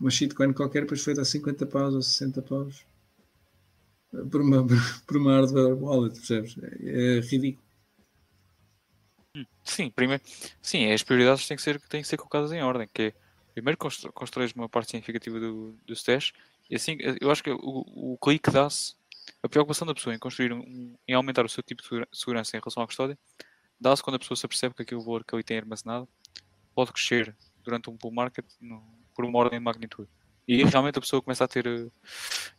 uma 0.00 0.10
shitcoin 0.10 0.52
qualquer, 0.52 0.82
depois 0.82 1.02
foi 1.02 1.14
dar 1.14 1.24
50 1.24 1.66
paus 1.66 1.94
ou 1.94 2.02
60 2.02 2.40
paus 2.42 2.84
por 4.30 4.40
uma, 4.40 4.66
por 5.06 5.16
uma 5.16 5.32
hardware 5.32 5.74
wallet, 5.74 6.14
percebes? 6.14 6.56
É, 6.80 7.18
é 7.18 7.20
ridículo. 7.20 7.66
Sim, 9.64 9.90
primeiro, 9.90 10.22
sim, 10.60 10.90
as 10.92 11.02
prioridades 11.02 11.46
têm 11.46 11.56
que 11.56 11.62
ser, 11.62 11.80
têm 11.88 12.02
que 12.02 12.08
ser 12.08 12.16
colocadas 12.16 12.52
em 12.52 12.62
ordem, 12.62 12.88
que 12.92 13.02
é, 13.02 13.14
primeiro 13.54 13.78
constróis 13.78 14.52
uma 14.52 14.68
parte 14.68 14.90
significativa 14.90 15.40
do, 15.40 15.72
do 15.86 15.92
stash, 15.94 16.32
e 16.68 16.76
assim, 16.76 16.96
eu 17.20 17.30
acho 17.30 17.42
que 17.42 17.50
o, 17.50 17.58
o 18.14 18.18
clique 18.18 18.50
dá-se, 18.50 18.94
a 19.42 19.48
preocupação 19.48 19.86
da 19.86 19.94
pessoa 19.94 20.14
em 20.14 20.18
construir 20.18 20.52
um, 20.52 20.94
em 21.08 21.14
aumentar 21.14 21.44
o 21.44 21.48
seu 21.48 21.62
tipo 21.62 21.80
de 21.82 21.88
segura- 21.88 22.08
segurança 22.12 22.56
em 22.56 22.60
relação 22.60 22.82
à 22.82 22.86
custódia, 22.86 23.18
dá-se 23.80 24.02
quando 24.02 24.16
a 24.16 24.18
pessoa 24.18 24.36
se 24.36 24.46
apercebe 24.46 24.74
que 24.74 24.82
aquele 24.82 25.00
valor 25.02 25.24
que 25.24 25.34
ali 25.34 25.44
tem 25.44 25.58
armazenado 25.58 26.08
pode 26.74 26.92
crescer 26.92 27.36
durante 27.64 27.90
um 27.90 27.96
bull 27.96 28.12
market 28.12 28.46
no- 28.60 28.82
por 29.14 29.24
uma 29.24 29.38
ordem 29.38 29.58
de 29.58 29.64
magnitude. 29.64 30.08
E 30.48 30.64
realmente 30.64 30.98
a 30.98 31.00
pessoa 31.02 31.22
começa 31.22 31.44
a 31.44 31.48
ter, 31.48 31.66
eh, 31.66 31.88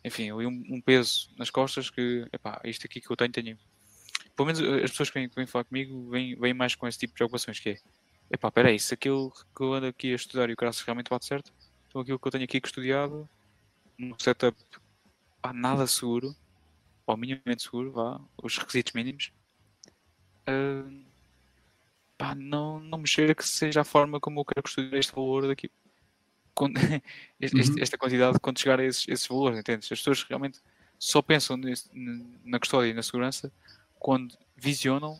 enfim, 0.04 0.32
um, 0.32 0.48
um 0.70 0.80
peso 0.80 1.30
nas 1.38 1.50
costas 1.50 1.90
que, 1.90 2.26
epá, 2.32 2.60
isto 2.64 2.86
aqui 2.86 3.00
que 3.00 3.10
eu 3.10 3.16
tenho, 3.16 3.32
tenho 3.32 3.58
pelo 4.36 4.46
menos 4.46 4.60
eh, 4.60 4.84
as 4.84 4.90
pessoas 4.90 5.10
que 5.10 5.18
vêm, 5.18 5.28
que 5.28 5.34
vêm 5.36 5.46
falar 5.46 5.64
comigo 5.64 6.10
vêm, 6.10 6.34
vêm 6.36 6.54
mais 6.54 6.74
com 6.74 6.86
esse 6.88 6.98
tipo 6.98 7.12
de 7.12 7.16
preocupações, 7.16 7.58
que 7.60 7.70
é 7.70 7.76
epá, 8.30 8.50
peraí, 8.50 8.78
se 8.80 8.94
aquilo 8.94 9.30
que 9.56 9.62
eu 9.62 9.72
ando 9.74 9.86
aqui 9.86 10.12
a 10.12 10.16
estudar 10.16 10.48
e 10.50 10.52
o 10.52 10.56
cara 10.56 10.72
realmente 10.84 11.08
bate 11.10 11.26
certo, 11.26 11.52
então 11.88 12.00
aquilo 12.00 12.18
que 12.18 12.26
eu 12.26 12.32
tenho 12.32 12.44
aqui 12.44 12.60
custodiado 12.60 13.28
num 13.98 14.14
setup 14.18 14.56
pá, 15.40 15.52
nada 15.52 15.86
seguro, 15.86 16.34
ou 17.06 17.16
minimamente 17.16 17.62
seguro, 17.62 17.92
vá, 17.92 18.20
os 18.42 18.56
requisitos 18.58 18.92
mínimos, 18.92 19.30
ah, 20.46 20.90
pá, 22.18 22.34
não, 22.34 22.80
não 22.80 22.98
me 22.98 23.06
cheira 23.06 23.34
que 23.34 23.46
seja 23.46 23.80
a 23.82 23.84
forma 23.84 24.20
como 24.20 24.40
eu 24.40 24.44
quero 24.44 24.62
custodiar 24.62 24.94
este 24.98 25.12
valor 25.14 25.46
daqui. 25.46 25.70
Quando, 26.54 26.74
este- 27.40 27.56
Uhum. 27.76 27.82
esta 27.82 27.98
quantidade 27.98 28.38
quando 28.40 28.58
chegar 28.58 28.80
a 28.80 28.84
esses, 28.84 29.06
esses 29.08 29.26
valores, 29.26 29.58
entendes? 29.58 29.90
As 29.90 29.98
pessoas 29.98 30.22
realmente 30.24 30.60
só 30.98 31.20
pensam 31.20 31.56
nesse- 31.56 31.90
na 32.44 32.58
custódia 32.58 32.90
e 32.90 32.94
na 32.94 33.02
segurança 33.02 33.52
quando 34.04 34.36
visionam 34.54 35.18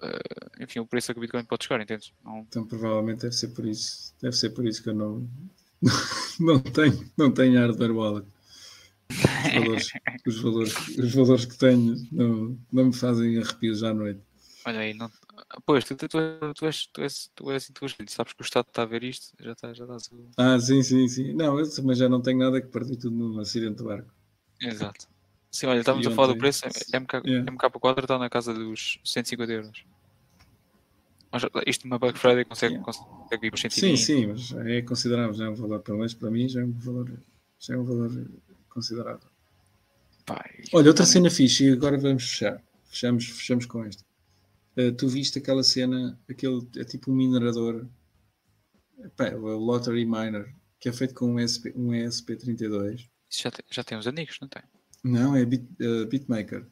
eh, 0.00 0.64
enfim, 0.64 0.78
o 0.78 0.86
preço 0.86 1.10
a 1.10 1.14
que 1.14 1.18
o 1.18 1.20
Bitcoin 1.20 1.44
pode 1.44 1.64
chegar, 1.64 1.78
entendes? 1.82 2.10
Não, 2.24 2.38
Então 2.38 2.64
provavelmente 2.64 3.20
deve 3.20 3.34
ser 3.34 3.48
por 3.48 3.66
isso. 3.66 4.14
Deve 4.22 4.34
ser 4.34 4.48
por 4.50 4.66
isso 4.66 4.82
que 4.82 4.88
eu 4.88 4.94
não, 4.94 5.28
não 6.40 6.58
tenho, 6.58 7.10
não 7.18 7.30
tenho 7.30 7.60
hardware 7.60 7.94
wallet. 7.94 8.26
Os 9.10 9.52
valores, 9.52 9.90
os 10.26 10.40
valores, 10.40 10.88
os 10.98 11.14
valores 11.14 11.44
que 11.44 11.58
tenho 11.58 11.96
não, 12.10 12.58
não 12.72 12.84
me 12.86 12.94
fazem 12.94 13.38
arrepios 13.38 13.82
à 13.82 13.92
noite. 13.92 14.20
olha 14.64 14.80
aí, 14.80 14.94
não, 14.94 15.10
pois, 15.66 15.84
tu, 15.84 15.94
tu, 15.94 16.08
tu, 16.08 16.18
tu 16.54 16.66
és, 16.66 16.86
tu, 16.86 17.02
és, 17.02 17.30
tu 17.34 17.50
és 17.50 17.68
inteligente, 17.68 18.12
sabes 18.12 18.32
que 18.32 18.40
o 18.40 18.44
Estado 18.44 18.68
está 18.68 18.82
a 18.82 18.86
ver 18.86 19.04
isto, 19.04 19.36
já 19.38 19.52
está, 19.52 19.74
já 19.74 19.84
está 19.84 19.96
Ah, 20.38 20.58
sim, 20.58 20.82
sim, 20.82 21.06
sim. 21.08 21.34
Não, 21.34 21.58
eu 21.58 21.70
também 21.70 21.94
já 21.94 22.08
não 22.08 22.22
tenho 22.22 22.38
nada 22.38 22.58
que 22.58 22.68
perdi 22.68 22.96
tudo 22.96 23.14
num 23.14 23.38
acidente 23.38 23.76
do 23.76 23.84
barco. 23.84 24.10
Exato. 24.62 25.08
Sim, 25.50 25.66
olha, 25.66 25.80
estávamos 25.80 26.06
a 26.06 26.10
falar 26.10 26.28
do 26.34 26.38
preço, 26.38 26.64
MK, 26.66 27.22
Yeah. 27.24 27.50
MK4 27.52 28.00
está 28.02 28.18
na 28.18 28.28
casa 28.28 28.52
dos 28.52 28.98
150 29.04 29.52
euros. 29.52 29.84
Mas 31.30 31.42
isto 31.66 31.86
numa 31.86 31.98
Black 31.98 32.18
Friday 32.18 32.44
consegue, 32.44 32.74
Yeah. 32.74 32.84
consegue 32.84 33.46
ir 33.46 33.50
para 33.50 33.56
os 33.56 33.60
Sim, 33.60 33.96
120. 33.96 34.04
sim, 34.04 34.26
mas 34.26 34.66
é 34.66 34.82
considerável, 34.82 35.34
já 35.34 35.46
é 35.46 35.48
um 35.48 35.54
valor, 35.54 35.80
pelo 35.80 35.98
menos 35.98 36.14
para 36.14 36.30
mim, 36.30 36.48
já 36.48 36.60
é 36.60 36.64
um 36.64 36.72
valor, 36.72 37.12
já 37.58 37.74
é 37.74 37.78
um 37.78 37.84
valor 37.84 38.10
considerável. 38.68 39.28
Pá, 40.26 40.44
e 40.58 40.64
Olha, 40.76 40.88
outra 40.88 41.06
cena 41.06 41.30
fixe, 41.30 41.64
e 41.64 41.72
agora 41.72 41.98
vamos 41.98 42.24
fechar. 42.28 42.62
Fechamos, 42.90 43.26
fechamos 43.26 43.66
com 43.66 43.84
esta. 43.84 44.04
Uh, 44.76 44.92
tu 44.92 45.08
viste 45.08 45.38
aquela 45.38 45.62
cena, 45.62 46.18
aquele, 46.28 46.66
é 46.76 46.84
tipo 46.84 47.10
um 47.10 47.14
minerador 47.14 47.86
Epá, 49.04 49.30
o 49.34 49.56
Lottery 49.56 50.04
Miner, 50.04 50.52
que 50.80 50.88
é 50.88 50.92
feito 50.92 51.14
com 51.14 51.32
um, 51.34 51.40
ESP, 51.40 51.72
um 51.76 51.88
ESP32. 51.90 53.08
Isso 53.30 53.42
já 53.42 53.50
tem, 53.50 53.64
já 53.70 53.84
tem 53.84 53.96
uns 53.98 54.06
amigos, 54.06 54.38
não 54.40 54.48
tem? 54.48 54.62
Não, 55.04 55.36
é 55.36 55.44
Bit, 55.44 55.66
uh, 55.80 56.06
Bitmaker. 56.06 56.66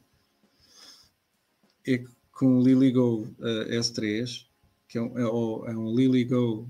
É 1.87 2.03
com 2.31 2.59
o 2.59 2.63
LilyGo 2.63 3.23
uh, 3.39 3.69
S3, 3.69 4.45
que 4.87 4.97
é 4.97 5.01
um, 5.01 5.17
é, 5.17 5.21
é 5.71 5.77
um 5.77 5.95
LilyGo 5.95 6.69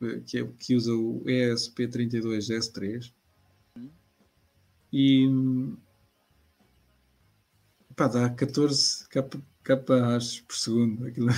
uh, 0.00 0.20
que, 0.26 0.38
é, 0.38 0.46
que 0.58 0.74
usa 0.74 0.92
o 0.92 1.22
ESP32 1.24 2.50
S3. 2.50 3.12
Hum. 3.76 3.88
E 4.92 5.28
pá, 7.96 8.08
dá 8.08 8.30
14 8.30 9.08
kHz 9.08 10.40
por 10.40 10.56
segundo. 10.56 11.06
Aquilo 11.06 11.30
é 11.30 11.34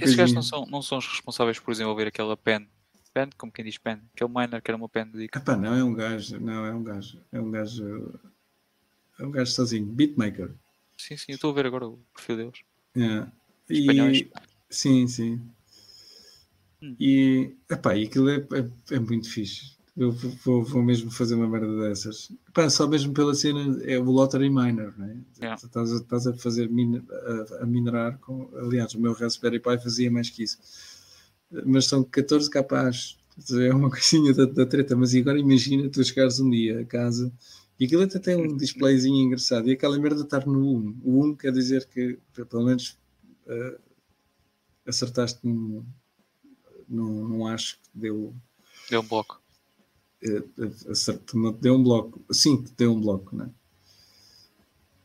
Esses 0.00 0.14
gajos 0.14 0.34
não 0.34 0.42
são, 0.42 0.66
não 0.66 0.80
são 0.80 0.98
os 0.98 1.06
responsáveis 1.06 1.58
por 1.58 1.72
desenvolver 1.72 2.06
aquela 2.06 2.36
pen. 2.36 2.68
Pen, 3.18 3.30
como 3.36 3.50
quem 3.50 3.64
diz 3.64 3.78
pen. 3.78 3.98
Aquele 4.14 4.30
miner 4.30 4.62
que 4.62 4.70
era 4.70 4.76
uma 4.76 4.88
pen 4.88 5.10
de 5.10 5.24
Epá, 5.24 5.56
não, 5.56 5.74
é 5.74 5.82
um 5.82 5.92
gajo. 5.92 6.38
Não, 6.38 6.64
é 6.64 6.72
um 6.72 6.84
gajo. 6.84 7.20
É 7.32 7.40
um 7.40 7.50
gajo. 7.50 8.20
É 9.18 9.26
um 9.26 9.30
gajo 9.32 9.50
sozinho. 9.50 9.86
Beatmaker. 9.86 10.52
Sim, 10.96 11.16
sim, 11.16 11.32
eu 11.32 11.34
estou 11.34 11.50
a 11.50 11.54
ver 11.54 11.66
agora 11.66 11.88
o 11.88 11.98
perfil 12.14 12.36
deles. 12.36 12.60
Yeah. 12.96 13.32
E, 13.68 14.30
sim, 14.70 15.08
sim. 15.08 15.40
Hum. 16.80 16.94
E, 17.00 17.56
epá, 17.68 17.96
e 17.96 18.04
aquilo 18.04 18.30
é, 18.30 18.36
é, 18.36 18.94
é 18.94 18.98
muito 19.00 19.28
fixe. 19.28 19.76
Eu 19.96 20.12
vou, 20.12 20.62
vou, 20.62 20.80
mesmo 20.80 21.10
fazer 21.10 21.34
uma 21.34 21.48
merda 21.48 21.88
dessas. 21.88 22.30
Pá, 22.54 22.70
só 22.70 22.86
mesmo 22.86 23.12
pela 23.12 23.34
cena, 23.34 23.82
é 23.82 23.98
o 23.98 24.04
Lottery 24.04 24.48
Miner, 24.48 24.96
né? 24.96 25.20
Yeah. 25.40 25.60
Estás, 25.60 25.92
a, 25.92 25.96
estás 25.96 26.26
a 26.28 26.34
fazer 26.34 26.70
a, 26.70 27.62
a, 27.62 27.66
minerar 27.66 28.16
com. 28.18 28.48
Aliás, 28.56 28.94
o 28.94 29.00
meu 29.00 29.12
Raspberry 29.12 29.58
Pi 29.58 29.76
fazia 29.82 30.08
mais 30.08 30.30
que 30.30 30.44
isso. 30.44 30.58
Mas 31.50 31.86
são 31.86 32.04
14 32.04 32.50
capaz. 32.50 33.16
É 33.52 33.72
uma 33.72 33.90
coisinha 33.90 34.32
da, 34.34 34.44
da, 34.44 34.66
treta. 34.66 34.96
Mas 34.96 35.14
agora 35.14 35.38
imagina 35.38 35.88
tu 35.88 36.02
chegares 36.04 36.40
um 36.40 36.50
dia 36.50 36.80
a 36.80 36.84
casa 36.84 37.32
e 37.78 37.84
aquilo 37.84 38.02
até 38.02 38.18
tem 38.18 38.36
um 38.36 38.56
displayzinho 38.56 39.24
engraçado 39.24 39.68
e 39.68 39.72
aquela 39.72 39.98
merda 39.98 40.22
estar 40.22 40.46
no 40.46 40.76
1. 40.76 41.00
O 41.04 41.24
1 41.24 41.36
quer 41.36 41.52
dizer 41.52 41.86
que, 41.86 42.18
pelo 42.32 42.64
menos, 42.64 42.98
uh, 43.46 43.78
acertaste 44.86 45.38
num, 45.44 45.84
num, 46.88 47.28
num 47.28 47.46
acho 47.46 47.76
que 47.76 47.88
deu. 47.94 48.34
Deu 48.90 49.00
um 49.00 49.06
bloco 49.06 49.40
não 51.34 51.52
te 51.52 51.60
deu 51.60 51.74
um 51.74 51.82
bloco. 51.82 52.20
Sim, 52.32 52.64
deu 52.76 52.92
um 52.92 53.00
bloco, 53.00 53.36
não 53.36 53.46
é? 53.46 53.50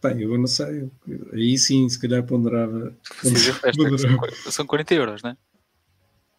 Bem, 0.02 0.24
eu 0.24 0.38
não 0.38 0.48
sei. 0.48 0.90
Aí 1.32 1.58
sim, 1.58 1.88
se 1.88 2.00
calhar 2.00 2.24
ponderava. 2.24 2.96
ponderava. 3.76 4.52
São 4.52 4.66
40 4.66 4.94
euros, 4.96 5.24
não 5.24 5.32
é? 5.32 5.38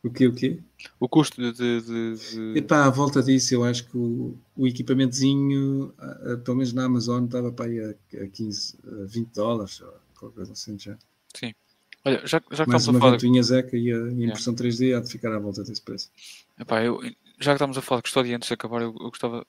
O 0.04 0.10
quê? 0.10 0.26
O 0.26 0.34
quê? 0.34 0.60
O 1.00 1.08
custo 1.08 1.40
de. 1.40 1.52
de, 1.52 1.80
de... 1.80 2.58
Epá, 2.58 2.84
à 2.84 2.90
volta 2.90 3.22
disso, 3.22 3.54
eu 3.54 3.64
acho 3.64 3.88
que 3.88 3.96
o, 3.96 4.36
o 4.54 4.66
equipamentozinho, 4.68 5.94
pelo 6.44 6.58
menos 6.58 6.74
na 6.74 6.84
Amazon, 6.84 7.24
estava 7.24 7.50
para 7.50 7.64
aí 7.64 7.80
a, 7.80 8.22
a 8.22 8.26
15, 8.28 8.78
a 8.86 9.06
20 9.06 9.28
dólares, 9.32 9.80
ou 9.80 9.94
qualquer 10.14 10.36
coisa 10.36 10.52
assim 10.52 10.78
já. 10.78 10.98
Sim. 11.34 11.54
Olha, 12.04 12.20
já, 12.26 12.42
já 12.52 12.64
que 12.64 12.70
Mais 12.70 12.86
uma 12.86 12.98
a 12.98 13.00
falar... 13.00 13.12
ventoinha 13.12 13.42
Zeca 13.42 13.78
e 13.78 13.90
a, 13.90 13.96
e 13.96 14.24
a 14.24 14.26
impressão 14.26 14.52
yeah. 14.52 14.76
3D 14.76 14.96
há 14.96 15.00
de 15.00 15.10
ficar 15.10 15.32
à 15.34 15.38
volta 15.38 15.64
desse 15.64 15.80
preço. 15.80 16.10
Epá, 16.60 16.84
eu, 16.84 17.00
já 17.40 17.52
que 17.52 17.56
estamos 17.56 17.78
a 17.78 17.82
falar 17.82 18.00
de 18.00 18.02
custódia 18.02 18.36
antes 18.36 18.46
de 18.46 18.54
acabar, 18.54 18.82
eu, 18.82 18.94
eu 19.00 19.08
gostava. 19.08 19.46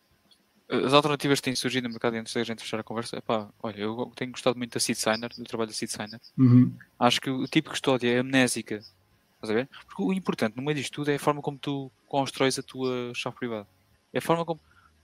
As 0.70 0.94
alternativas 0.94 1.40
que 1.40 1.44
têm 1.44 1.56
surgido 1.56 1.88
no 1.88 1.94
mercado 1.94 2.16
antes 2.16 2.34
da 2.34 2.44
gente 2.46 2.64
fechar 2.64 2.80
a 2.80 2.84
conversa, 2.84 3.18
epá, 3.18 3.50
olha, 3.62 3.82
eu 3.82 4.12
tenho 4.16 4.32
gostado 4.32 4.58
muito 4.58 4.74
da 4.74 4.80
Seed 4.80 4.98
Signer, 4.98 5.30
do 5.38 5.44
trabalho 5.44 5.70
da 5.70 5.76
Seed 5.76 5.90
Signer. 5.92 6.20
Uhum. 6.38 6.74
Acho 6.98 7.20
que 7.20 7.30
o 7.30 7.46
tipo 7.46 7.68
de 7.68 7.72
custódia 7.72 8.10
é 8.10 8.20
amnésica. 8.20 8.80
Estás 9.46 9.52
a 9.52 9.54
ver? 9.54 9.70
Porque 9.86 10.02
o 10.02 10.12
importante 10.12 10.56
no 10.58 10.64
meio 10.64 10.76
disto 10.76 10.94
tudo 10.94 11.12
é 11.12 11.16
a 11.16 11.20
forma 11.20 11.42
como 11.42 11.58
tu 11.58 11.92
constróis 12.08 12.58
a 12.58 12.64
tua 12.64 13.14
chave 13.14 13.36
privada. 13.36 13.68
É 14.12 14.18
a 14.18 14.22
forma 14.22 14.44
como, 14.44 14.60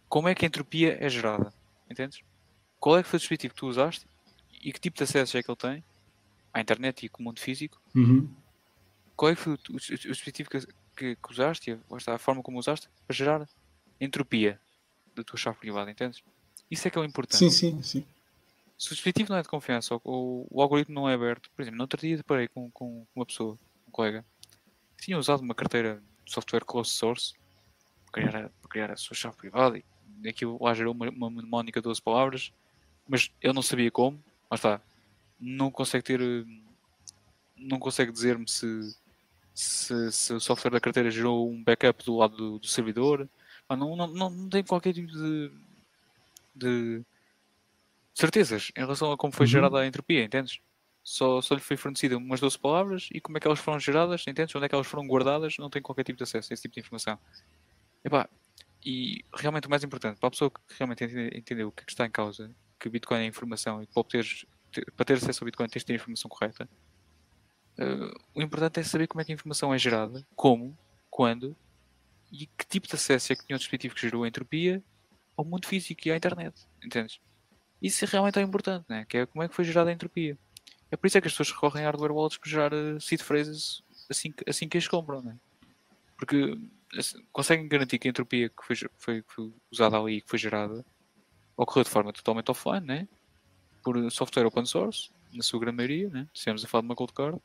como 0.09 0.27
é 0.27 0.35
que 0.35 0.45
a 0.45 0.47
entropia 0.47 0.97
é 0.99 1.09
gerada. 1.09 1.53
Entendes? 1.89 2.21
Qual 2.79 2.97
é 2.97 3.03
que 3.03 3.09
foi 3.09 3.17
o 3.17 3.19
dispositivo 3.19 3.53
que 3.53 3.59
tu 3.59 3.67
usaste 3.67 4.05
e 4.63 4.73
que 4.73 4.79
tipo 4.79 4.97
de 4.97 5.03
acesso 5.03 5.37
é 5.37 5.43
que 5.43 5.51
ele 5.51 5.57
tem 5.57 5.83
à 6.53 6.59
internet 6.59 7.05
e 7.05 7.09
com 7.09 7.21
o 7.21 7.25
mundo 7.25 7.39
físico? 7.39 7.79
Uhum. 7.93 8.27
Qual 9.15 9.31
é 9.31 9.35
que 9.35 9.41
foi 9.41 9.53
o, 9.53 9.57
o, 9.69 9.75
o 9.75 9.77
dispositivo 9.77 10.49
que, 10.49 10.59
que, 10.95 11.15
que 11.15 11.31
usaste, 11.31 11.77
a 12.07 12.17
forma 12.17 12.41
como 12.41 12.57
usaste, 12.57 12.89
para 13.05 13.15
gerar 13.15 13.47
entropia 13.99 14.59
da 15.15 15.23
tua 15.23 15.37
chave 15.37 15.57
privada, 15.57 15.91
entendes? 15.91 16.23
Isso 16.69 16.87
é 16.87 16.91
que 16.91 16.97
é 16.97 17.01
o 17.01 17.05
importante. 17.05 17.37
Sim, 17.37 17.49
sim, 17.51 17.83
sim. 17.83 18.05
Se 18.77 18.87
o 18.87 18.95
dispositivo 18.95 19.31
não 19.31 19.37
é 19.37 19.43
de 19.43 19.47
confiança 19.47 19.93
ou, 19.93 20.01
ou 20.03 20.47
o 20.49 20.61
algoritmo 20.61 20.95
não 20.95 21.07
é 21.07 21.13
aberto, 21.13 21.51
por 21.55 21.61
exemplo, 21.61 21.77
no 21.77 21.83
outro 21.83 22.01
dia 22.01 22.17
deparei 22.17 22.47
com, 22.47 22.71
com 22.71 23.05
uma 23.15 23.25
pessoa, 23.27 23.59
um 23.87 23.91
colega, 23.91 24.25
tinha 25.01 25.17
usado 25.17 25.41
uma 25.41 25.55
carteira 25.55 26.01
de 26.23 26.31
software 26.31 26.63
closed 26.63 26.93
source 26.93 27.33
para 28.05 28.21
criar, 28.21 28.45
a, 28.45 28.49
para 28.49 28.69
criar 28.69 28.91
a 28.91 28.95
sua 28.95 29.15
chave 29.15 29.35
privada 29.35 29.77
e 29.77 30.29
aquilo 30.29 30.57
lá 30.61 30.73
gerou 30.73 30.93
uma, 30.93 31.09
uma 31.09 31.29
mnemónica 31.29 31.81
de 31.81 31.85
12 31.85 32.01
palavras, 32.01 32.53
mas 33.07 33.31
eu 33.41 33.53
não 33.53 33.63
sabia 33.63 33.89
como, 33.89 34.23
mas 34.49 34.59
está, 34.59 34.79
não 35.39 35.71
consegue 35.71 36.03
ter, 36.03 36.47
não 37.57 37.79
consegue 37.79 38.11
dizer-me 38.11 38.47
se 38.47 38.95
se, 39.53 40.11
se, 40.11 40.33
o 40.33 40.39
software 40.39 40.71
da 40.71 40.79
carteira 40.79 41.11
gerou 41.11 41.49
um 41.49 41.61
backup 41.61 42.03
do 42.05 42.17
lado 42.17 42.37
do, 42.37 42.59
do 42.59 42.67
servidor. 42.67 43.27
Não, 43.69 43.95
não, 43.95 44.07
não, 44.07 44.29
não 44.29 44.49
tem 44.49 44.63
qualquer 44.63 44.93
tipo 44.93 45.11
de, 45.11 45.51
de, 46.55 47.01
certezas 48.13 48.71
em 48.75 48.81
relação 48.81 49.11
a 49.11 49.17
como 49.17 49.33
foi 49.33 49.45
uhum. 49.45 49.51
gerada 49.51 49.79
a 49.79 49.87
entropia, 49.87 50.23
entendes? 50.23 50.59
Só, 51.03 51.41
só 51.41 51.55
lhe 51.55 51.61
foi 51.61 51.77
fornecida 51.77 52.17
umas 52.17 52.39
12 52.39 52.59
palavras 52.59 53.09
e 53.11 53.19
como 53.19 53.37
é 53.37 53.41
que 53.41 53.47
elas 53.47 53.59
foram 53.59 53.79
geradas, 53.79 54.25
entendes? 54.27 54.55
Onde 54.55 54.65
é 54.65 54.69
que 54.69 54.75
elas 54.75 54.87
foram 54.87 55.07
guardadas, 55.07 55.55
não 55.57 55.69
tem 55.69 55.81
qualquer 55.81 56.03
tipo 56.03 56.17
de 56.17 56.23
acesso 56.23 56.51
a 56.51 56.53
esse 56.53 56.61
tipo 56.61 56.75
de 56.75 56.81
informação. 56.81 57.17
Epá, 58.03 58.29
e 58.85 59.23
realmente 59.33 59.67
o 59.67 59.69
mais 59.69 59.83
importante, 59.83 60.19
para 60.19 60.27
a 60.27 60.31
pessoa 60.31 60.51
que 60.51 60.59
realmente 60.77 61.03
entendeu 61.35 61.69
o 61.69 61.71
que, 61.71 61.83
é 61.83 61.85
que 61.85 61.91
está 61.91 62.05
em 62.05 62.11
causa, 62.11 62.51
que 62.79 62.87
o 62.87 62.91
Bitcoin 62.91 63.19
é 63.19 63.25
informação 63.25 63.81
e 63.81 63.87
para, 63.87 64.03
para 64.95 65.05
ter 65.05 65.13
acesso 65.13 65.43
ao 65.43 65.45
Bitcoin 65.45 65.67
tens 65.67 65.81
de 65.81 65.87
ter 65.87 65.93
a 65.93 65.95
informação 65.95 66.29
correta, 66.29 66.69
Uh, 67.79 68.13
o 68.35 68.41
importante 68.41 68.79
é 68.79 68.83
saber 68.83 69.07
como 69.07 69.21
é 69.21 69.25
que 69.25 69.31
a 69.31 69.35
informação 69.35 69.73
é 69.73 69.77
gerada, 69.77 70.25
como, 70.35 70.77
quando 71.09 71.55
e 72.31 72.45
que 72.45 72.65
tipo 72.67 72.87
de 72.87 72.95
acesso 72.95 73.33
é 73.33 73.35
que 73.35 73.45
tinha 73.45 73.55
o 73.55 73.59
dispositivo 73.59 73.95
que 73.95 74.01
gerou 74.01 74.23
a 74.23 74.27
entropia 74.27 74.83
ao 75.35 75.43
mundo 75.43 75.67
físico 75.67 76.07
e 76.07 76.11
à 76.11 76.15
internet. 76.15 76.67
Entendes? 76.83 77.19
Isso 77.81 78.05
realmente 78.05 78.37
é 78.39 78.41
importante, 78.41 78.85
né? 78.87 79.05
que 79.07 79.17
é 79.17 79.25
como 79.25 79.43
é 79.43 79.47
que 79.47 79.55
foi 79.55 79.65
gerada 79.65 79.89
a 79.89 79.93
entropia. 79.93 80.37
É 80.91 80.97
por 80.97 81.07
isso 81.07 81.17
é 81.17 81.21
que 81.21 81.27
as 81.27 81.33
pessoas 81.33 81.51
recorrem 81.51 81.83
a 81.83 81.87
hardware 81.87 82.11
wallets 82.11 82.37
para 82.37 82.49
gerar 82.49 82.73
uh, 82.73 82.99
seed 82.99 83.21
phrases 83.21 83.81
assim, 84.09 84.33
assim 84.45 84.67
que 84.67 84.77
as 84.77 84.87
compram, 84.87 85.21
né? 85.21 85.37
porque 86.17 86.57
assim, 86.97 87.25
conseguem 87.31 87.67
garantir 87.67 87.97
que 87.97 88.07
a 88.07 88.11
entropia 88.11 88.49
que 88.49 88.63
foi, 88.63 88.75
foi, 88.97 89.23
foi 89.27 89.53
usada 89.71 89.97
ali 89.97 90.17
e 90.17 90.21
que 90.21 90.29
foi 90.29 90.37
gerada 90.37 90.85
ocorreu 91.57 91.83
de 91.83 91.89
forma 91.89 92.13
totalmente 92.13 92.51
offline, 92.51 92.85
né? 92.85 93.07
por 93.83 94.11
software 94.11 94.45
open 94.45 94.65
source, 94.65 95.09
na 95.33 95.41
sua 95.41 95.59
grande 95.59 95.77
maioria, 95.77 96.09
né? 96.09 96.27
estamos 96.33 96.63
a 96.63 96.67
falar 96.67 96.81
de 96.81 96.87
uma 96.89 96.95
cold 96.95 97.13
card, 97.13 97.39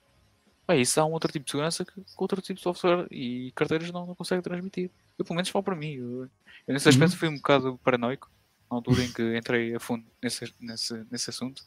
Bem, 0.69 0.81
isso 0.81 1.01
há 1.01 1.05
um 1.05 1.13
outro 1.13 1.31
tipo 1.31 1.45
de 1.45 1.51
segurança 1.53 1.85
que, 1.85 1.93
que 1.93 2.15
outro 2.19 2.43
tipo 2.43 2.57
de 2.57 2.63
software 2.63 3.07
e 3.11 3.53
carteiras 3.55 3.93
não, 3.93 4.05
não 4.05 4.17
consegue 4.17 4.43
transmitir. 4.43 4.91
Eu, 5.17 5.25
pelo 5.25 5.37
menos, 5.37 5.49
falo 5.49 5.63
para 5.63 5.77
mim. 5.77 5.93
Eu, 5.93 6.29
eu 6.67 6.75
nesse 6.75 6.89
aspecto, 6.89 7.13
uhum. 7.13 7.19
fui 7.19 7.29
um 7.29 7.37
bocado 7.37 7.79
paranoico 7.85 8.29
na 8.69 8.77
altura 8.77 9.05
em 9.05 9.13
que 9.13 9.37
entrei 9.37 9.77
a 9.77 9.79
fundo 9.79 10.05
nesse, 10.21 10.53
nesse, 10.59 11.07
nesse 11.09 11.31
assunto. 11.31 11.63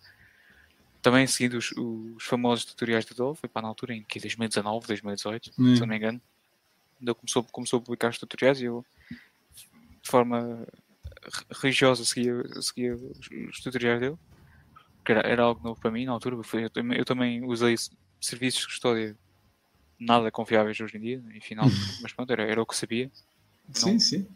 Também 1.01 1.25
seguindo 1.27 1.57
os, 1.57 1.71
os 1.71 2.23
famosos 2.23 2.65
tutoriais 2.65 3.05
de 3.05 3.13
Dove, 3.13 3.39
foi 3.39 3.47
para 3.47 3.61
na 3.61 3.67
altura 3.69 3.93
em 3.93 4.03
que 4.03 4.19
2019, 4.19 4.87
2018, 4.87 5.51
uhum. 5.57 5.75
se 5.75 5.81
não 5.81 5.87
me 5.87 5.95
engano. 5.95 6.21
Ainda 6.99 7.15
começou, 7.15 7.43
começou 7.43 7.79
a 7.79 7.81
publicar 7.81 8.09
os 8.09 8.17
tutoriais 8.17 8.61
e 8.61 8.65
eu, 8.65 8.85
de 10.01 10.09
forma 10.09 10.67
religiosa, 11.61 12.03
seguia, 12.03 12.33
seguia 12.61 12.95
os, 12.95 13.29
os 13.49 13.59
tutoriais 13.61 13.99
dele. 13.99 14.17
Que 15.05 15.13
era, 15.13 15.21
era 15.21 15.43
algo 15.43 15.63
novo 15.63 15.79
para 15.79 15.89
mim 15.91 16.05
na 16.05 16.11
altura. 16.11 16.35
Eu, 16.35 16.93
eu, 16.93 17.05
também 17.05 17.43
usei 17.45 17.75
serviços 18.19 18.61
de 18.61 18.67
custódia 18.67 19.17
nada 19.99 20.31
confiáveis 20.31 20.79
hoje 20.79 20.97
em 20.97 21.01
dia, 21.01 21.23
enfim, 21.35 21.55
não, 21.55 21.65
mas 22.01 22.13
pronto, 22.13 22.31
era, 22.31 22.43
era 22.43 22.61
o 22.61 22.65
que 22.65 22.75
sabia. 22.75 23.11
Sim, 23.73 23.93
não... 23.93 23.99
sim. 23.99 24.27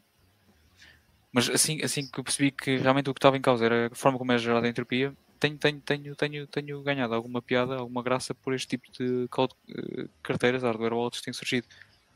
Mas 1.32 1.50
assim, 1.50 1.82
assim 1.82 2.06
que 2.06 2.20
eu 2.20 2.24
percebi 2.24 2.52
que 2.52 2.78
realmente 2.78 3.10
o 3.10 3.14
que 3.14 3.18
estava 3.18 3.38
em 3.38 3.42
causa 3.42 3.66
era 3.66 3.88
a 3.88 3.96
forma 3.96 4.20
como 4.20 4.32
é 4.32 4.38
gerada 4.38 4.68
a 4.68 4.70
entropia, 4.70 5.16
tenho, 5.44 5.58
tenho, 5.58 5.82
tenho, 5.82 6.16
tenho, 6.16 6.48
tenho 6.48 6.84
ganhado 6.84 7.14
alguma 7.14 7.42
piada, 7.42 7.76
alguma 7.76 8.02
graça 8.02 8.34
por 8.34 8.54
este 8.54 8.68
tipo 8.68 8.92
de 8.92 9.26
uh, 9.26 10.10
carteiras, 10.22 10.64
hardware 10.64 10.94
wallets 10.94 11.20
que 11.20 11.26
têm 11.26 11.34
surgido. 11.34 11.68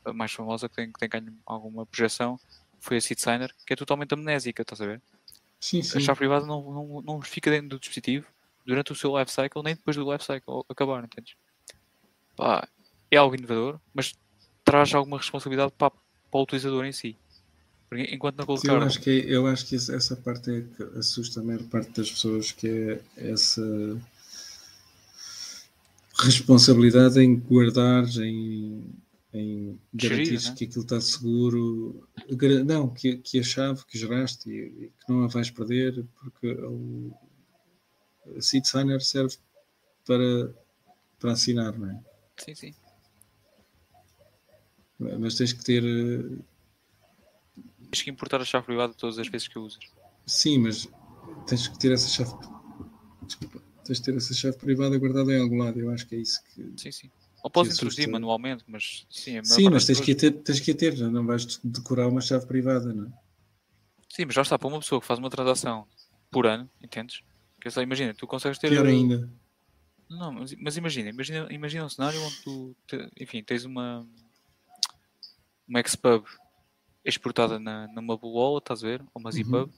A 0.04 0.12
mais 0.12 0.32
famosa 0.32 0.68
que 0.68 0.76
tem, 0.76 0.92
que 0.92 0.98
tem 0.98 1.08
ganho 1.08 1.36
alguma 1.44 1.84
projeção 1.84 2.38
foi 2.80 2.96
a 2.96 3.00
Seed 3.00 3.18
Signer, 3.18 3.54
que 3.66 3.72
é 3.72 3.76
totalmente 3.76 4.14
amnésica, 4.14 4.62
estás 4.62 4.80
a 4.80 4.86
ver? 4.86 5.02
Sim, 5.60 5.82
sim. 5.82 5.98
A 5.98 6.00
chave 6.00 6.18
privada 6.18 6.46
não, 6.46 6.62
não, 6.62 7.02
não 7.02 7.22
fica 7.22 7.50
dentro 7.50 7.70
do 7.70 7.80
dispositivo 7.80 8.26
durante 8.64 8.92
o 8.92 8.94
seu 8.94 9.18
life 9.18 9.32
cycle, 9.32 9.62
nem 9.62 9.74
depois 9.74 9.96
do 9.96 10.10
life 10.10 10.24
cycle 10.24 10.62
acabar, 10.68 11.02
entendes? 11.04 11.34
pá, 12.38 12.68
é 13.10 13.16
algo 13.16 13.34
inovador, 13.34 13.80
mas 13.92 14.14
traz 14.64 14.94
alguma 14.94 15.18
responsabilidade 15.18 15.72
para, 15.76 15.90
para 15.90 16.00
o 16.32 16.42
utilizador 16.42 16.84
em 16.84 16.92
si. 16.92 17.18
Porque 17.88 18.14
enquanto 18.14 18.36
na 18.36 18.46
Cold 18.46 18.66
eu 18.66 18.76
acho 18.82 19.00
que 19.00 19.10
Eu 19.10 19.46
acho 19.46 19.66
que 19.66 19.74
essa 19.74 20.14
parte 20.16 20.50
é 20.50 20.60
que 20.60 20.98
assusta 20.98 21.40
a 21.40 21.42
maior 21.42 21.62
parte 21.64 21.90
das 21.92 22.10
pessoas, 22.10 22.52
que 22.52 22.68
é 22.68 23.00
essa 23.16 24.00
responsabilidade 26.18 27.20
em 27.20 27.36
guardar, 27.36 28.04
em, 28.18 28.84
em 29.32 29.78
garantir 29.94 30.32
né? 30.32 30.54
que 30.54 30.64
aquilo 30.64 30.82
está 30.82 31.00
seguro. 31.00 32.06
Não, 32.66 32.88
que, 32.90 33.16
que 33.18 33.38
a 33.38 33.42
chave 33.42 33.84
que 33.86 33.98
geraste 33.98 34.50
e, 34.50 34.54
e 34.54 34.88
que 34.88 35.08
não 35.08 35.24
a 35.24 35.28
vais 35.28 35.50
perder, 35.50 36.04
porque 36.20 36.48
o, 36.52 37.12
a 38.36 38.42
seed 38.42 38.64
signer 38.64 39.00
serve 39.00 39.36
para, 40.04 40.52
para 41.18 41.32
assinar, 41.32 41.78
não 41.78 41.90
é? 41.90 42.00
Sim, 42.36 42.54
sim. 42.54 42.74
Mas 44.98 45.36
tens 45.36 45.52
que 45.52 45.64
ter. 45.64 45.82
Tens 47.90 48.02
que 48.02 48.10
importar 48.10 48.40
a 48.40 48.44
chave 48.44 48.66
privada 48.66 48.92
todas 48.94 49.18
as 49.18 49.28
vezes 49.28 49.48
que 49.48 49.58
usas. 49.58 49.82
Sim, 50.26 50.58
mas 50.58 50.88
tens 51.46 51.68
que 51.68 51.78
ter 51.78 51.92
essa 51.92 52.08
chave. 52.08 52.32
Desculpa. 53.22 53.62
Tens 53.84 53.98
de 53.98 54.04
ter 54.04 54.16
essa 54.16 54.34
chave 54.34 54.56
privada 54.58 54.98
guardada 54.98 55.32
em 55.32 55.40
algum 55.40 55.56
lado. 55.58 55.80
Eu 55.80 55.90
acho 55.90 56.06
que 56.06 56.14
é 56.14 56.18
isso 56.18 56.42
que. 56.44 56.72
Sim, 56.76 56.92
sim. 56.92 57.10
Ou 57.42 57.50
podes 57.50 57.70
Que 57.72 57.76
introduzir 57.76 58.02
assusta. 58.02 58.12
manualmente, 58.12 58.64
mas 58.66 59.06
sim, 59.08 59.42
Sim, 59.44 59.70
mas 59.70 59.86
tens 59.86 60.00
que, 60.00 60.12
a 60.12 60.14
pessoas- 60.14 60.32
ter, 60.34 60.42
tens 60.42 60.60
que 60.60 60.74
ter, 60.74 60.96
não 61.10 61.24
vais 61.24 61.58
decorar 61.64 62.08
uma 62.08 62.20
chave 62.20 62.44
privada, 62.46 62.92
não 62.92 63.06
é? 63.06 63.12
Sim, 64.10 64.24
mas 64.26 64.34
já 64.34 64.42
está, 64.42 64.58
para 64.58 64.68
uma 64.68 64.80
pessoa 64.80 65.00
que 65.00 65.06
faz 65.06 65.18
uma 65.20 65.30
transação 65.30 65.86
por 66.30 66.46
ano, 66.46 66.68
entendes? 66.82 67.22
Que 67.60 67.70
só 67.70 67.80
imagina, 67.80 68.12
tu 68.12 68.26
consegues 68.26 68.58
ter. 68.58 68.68
Pior 68.70 68.84
ainda. 68.86 69.30
Não, 70.10 70.32
mas, 70.32 70.52
mas 70.54 70.76
imagina, 70.76 71.10
imagina, 71.10 71.46
imagina 71.50 71.84
um 71.84 71.88
cenário 71.88 72.20
onde 72.22 72.42
tu, 72.42 72.76
te- 72.86 73.08
enfim, 73.20 73.42
tens 73.42 73.64
uma 73.64 74.06
uma 75.68 75.82
Xpub 75.86 76.24
exportada 77.04 77.58
na, 77.58 77.86
numa 77.88 78.18
Wallet, 78.22 78.62
estás 78.64 78.82
a 78.84 78.86
ver? 78.86 79.00
Ou 79.14 79.20
uma 79.20 79.30
Zpub 79.32 79.70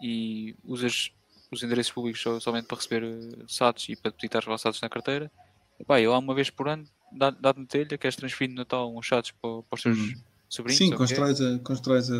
e 0.00 0.54
usas 0.64 1.10
os 1.50 1.62
endereços 1.62 1.92
públicos 1.92 2.20
somente 2.42 2.66
para 2.66 2.76
receber 2.76 3.04
eh, 3.04 3.44
SATs 3.48 3.88
e 3.88 3.96
para 3.96 4.10
depositar 4.10 4.48
os 4.48 4.60
SATs 4.60 4.80
na 4.80 4.88
carteira. 4.88 5.30
E 5.78 6.06
lá 6.06 6.18
uma 6.18 6.34
vez 6.34 6.50
por 6.50 6.68
ano 6.68 6.84
dá- 7.12 7.30
dá-te 7.30 7.60
na 7.60 7.66
telha, 7.66 7.98
queres 7.98 8.16
transferir 8.16 8.50
no 8.50 8.56
Natal 8.56 8.94
uns 8.94 9.06
SATs 9.08 9.32
para, 9.40 9.62
para 9.62 9.76
os 9.76 9.82
teus 9.82 9.98
Uhum. 9.98 10.14
sobrinhos. 10.48 10.78
Sim, 10.78 10.90
constróis, 10.96 11.40
a, 11.40 11.58
constróis 11.60 12.10
a, 12.10 12.18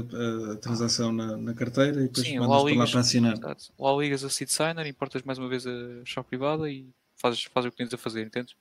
a 0.52 0.56
transação 0.56 1.12
na, 1.12 1.36
na 1.36 1.54
carteira 1.54 2.00
e 2.00 2.08
depois 2.08 2.26
Sim, 2.26 2.38
mandas 2.38 2.48
lá 2.48 2.56
para 2.56 2.64
lá 2.64 2.70
ligas, 2.70 2.90
para 2.90 3.00
assinar. 3.00 3.34
exato. 3.36 3.72
lá 3.78 3.96
ligas 3.96 4.24
a 4.24 4.30
seed 4.30 4.48
signer, 4.48 4.86
importas 4.86 5.22
mais 5.22 5.38
uma 5.38 5.48
vez 5.48 5.66
a 5.66 6.04
chave 6.04 6.28
privada 6.28 6.70
e 6.70 6.88
fazes, 7.16 7.42
fazes 7.44 7.68
o 7.68 7.70
que 7.72 7.76
tens 7.78 7.92
a 7.92 7.98
fazer, 7.98 8.26
entendes? 8.26 8.54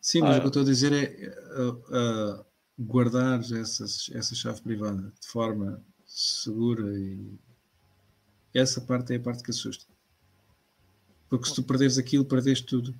Sim, 0.00 0.22
mas 0.22 0.36
Ah, 0.36 0.38
o 0.38 0.40
que 0.40 0.46
eu 0.46 0.48
estou 0.48 0.62
a 0.62 0.66
dizer 0.66 0.92
é 0.92 1.60
uh, 1.60 1.70
uh, 2.40 2.44
guardar 2.78 3.40
essas, 3.40 4.10
essa 4.12 4.34
chave 4.34 4.60
privada 4.60 5.12
de 5.20 5.26
forma 5.28 5.82
segura 6.06 6.98
e 6.98 7.38
essa 8.52 8.80
parte 8.80 9.12
é 9.12 9.16
a 9.16 9.20
parte 9.20 9.42
que 9.42 9.50
assusta. 9.50 9.84
Porque 11.28 11.48
se 11.48 11.54
tu 11.54 11.62
perderes 11.62 11.98
aquilo, 11.98 12.24
perdeste 12.24 12.64
tudo. 12.66 12.94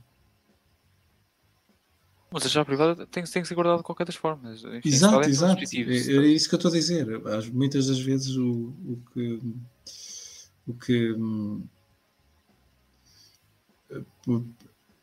Mas 2.31 2.45
a 2.47 2.49
chave 2.49 2.67
privada 2.67 3.07
tem, 3.07 3.23
tem 3.23 3.43
que 3.43 3.49
ser 3.49 3.55
guardada 3.55 3.79
de 3.79 3.85
qualquer 3.85 4.05
das 4.05 4.17
formas. 4.17 4.65
Enfim, 4.65 4.89
Exato, 4.89 5.29
exato. 5.29 5.63
É, 5.63 5.79
é 5.79 6.27
isso 6.27 6.49
que 6.49 6.55
eu 6.55 6.59
estou 6.59 6.71
a 6.71 6.75
dizer. 6.75 7.07
Muitas 7.53 7.87
das 7.87 8.01
vezes 8.01 8.37
o, 8.37 8.75
o 8.85 9.03
que 9.13 9.41
o 10.67 10.75
que 10.75 11.13
hum, 11.13 11.65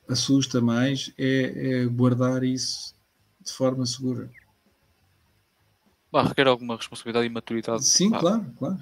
assusta 0.08 0.60
mais 0.60 1.14
é, 1.18 1.84
é 1.84 1.86
guardar 1.86 2.44
isso 2.44 2.96
de 3.40 3.52
forma 3.54 3.86
segura. 3.86 4.30
Bah, 6.12 6.24
requer 6.24 6.48
alguma 6.48 6.76
responsabilidade 6.76 7.26
e 7.26 7.30
maturidade. 7.30 7.86
Sim, 7.86 8.10
Bah, 8.10 8.20
claro, 8.20 8.54
claro. 8.58 8.80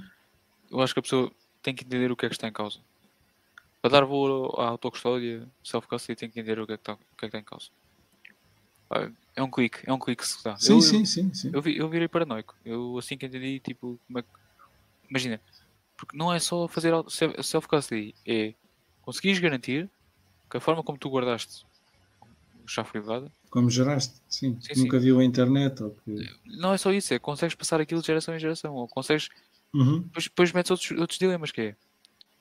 Eu 0.71 0.81
acho 0.81 0.93
que 0.93 0.99
a 0.99 1.03
pessoa 1.03 1.31
tem 1.61 1.73
que 1.75 1.83
entender 1.83 2.11
o 2.11 2.15
que 2.15 2.25
é 2.25 2.29
que 2.29 2.35
está 2.35 2.47
em 2.47 2.53
causa. 2.53 2.79
Para 3.81 3.91
dar 3.91 4.01
valor 4.05 4.59
à 4.59 4.67
autocustódia, 4.69 5.47
self-custody, 5.63 6.15
tem 6.15 6.29
que 6.29 6.39
entender 6.39 6.59
o 6.59 6.65
que 6.67 6.73
é 6.73 6.77
que 6.77 6.81
está, 6.81 6.93
o 6.93 6.97
que 6.97 7.03
é 7.03 7.17
que 7.17 7.25
está 7.27 7.39
em 7.39 7.43
causa. 7.43 7.67
Pá, 8.87 9.11
É 9.35 9.43
um 9.43 9.49
clique, 9.49 9.79
é 9.85 9.93
um 9.93 9.99
clique 9.99 10.21
que 10.23 10.27
se 10.27 10.43
dá. 10.43 10.57
Sim, 10.57 10.73
eu, 10.75 10.81
sim, 10.81 11.05
sim, 11.05 11.33
sim. 11.33 11.51
Eu, 11.53 11.61
vi- 11.61 11.77
eu 11.77 11.87
virei 11.89 12.07
paranoico. 12.07 12.55
Eu 12.65 12.97
assim 12.97 13.17
que 13.17 13.25
entendi, 13.25 13.59
tipo, 13.59 13.99
como 14.07 14.19
é 14.19 14.21
que. 14.23 14.29
Imagina, 15.09 15.41
porque 15.97 16.17
não 16.17 16.33
é 16.33 16.39
só 16.39 16.67
fazer 16.67 16.93
self-custody, 17.41 18.13
é 18.27 18.53
conseguires 19.01 19.39
garantir 19.39 19.89
que 20.49 20.57
a 20.57 20.61
forma 20.61 20.83
como 20.83 20.97
tu 20.97 21.09
guardaste 21.09 21.65
o 22.63 22.67
chave 22.67 22.89
privada, 22.91 23.31
Como 23.49 23.69
geraste, 23.69 24.13
sim. 24.29 24.57
Sim, 24.61 24.83
Nunca 24.83 24.99
viu 24.99 25.19
a 25.19 25.23
internet 25.23 25.81
ou 25.81 25.91
que. 25.91 26.29
não 26.45 26.73
é 26.73 26.77
só 26.77 26.91
isso, 26.93 27.13
é 27.13 27.19
consegues 27.19 27.55
passar 27.55 27.81
aquilo 27.81 28.01
de 28.01 28.07
geração 28.07 28.35
em 28.35 28.39
geração, 28.39 28.75
ou 28.75 28.87
consegues. 28.87 29.29
Uhum. 29.73 30.01
Depois, 30.01 30.23
depois 30.25 30.51
metes 30.53 30.71
outros, 30.71 30.91
outros 30.99 31.17
dilemas 31.19 31.51
que 31.51 31.61
é. 31.61 31.75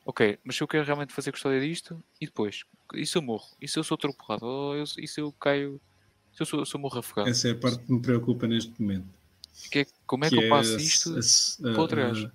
Ok, 0.05 0.39
mas 0.45 0.57
se 0.57 0.63
eu 0.63 0.69
quero 0.69 0.85
realmente 0.85 1.13
fazer 1.13 1.33
custódia 1.33 1.61
disto, 1.61 2.03
e 2.21 2.27
depois? 2.27 2.65
E 2.95 3.05
se 3.07 3.17
eu 3.17 3.23
morro? 3.23 3.47
E 3.61 3.69
se 3.69 3.79
eu 3.79 3.85
sou 3.85 3.95
atropelado? 3.95 4.45
Ou 4.45 4.75
eu, 4.77 4.85
e 4.99 5.07
se 5.09 5.21
eu 5.21 5.33
caio? 5.33 5.81
Se 6.33 6.43
eu 6.43 6.47
sou, 6.47 6.65
se 6.65 6.75
eu 6.75 6.81
morro 6.81 6.99
afogado? 6.99 7.29
Essa 7.29 7.49
é 7.49 7.51
a 7.53 7.55
parte 7.57 7.85
que 7.85 7.93
me 7.93 8.01
preocupa 8.01 8.47
neste 8.47 8.73
momento. 8.81 9.07
Que 9.71 9.81
é- 9.81 9.87
como 10.07 10.25
é 10.25 10.31
que, 10.31 10.37
eu 10.37 10.49
passo 10.49 10.77
a- 10.77 10.81
isto? 10.81 11.15
a- 11.15 11.19
a- 11.69 11.73
para 11.73 11.81
outro 11.83 12.01
a- 12.01 12.07
gajo? 12.09 12.33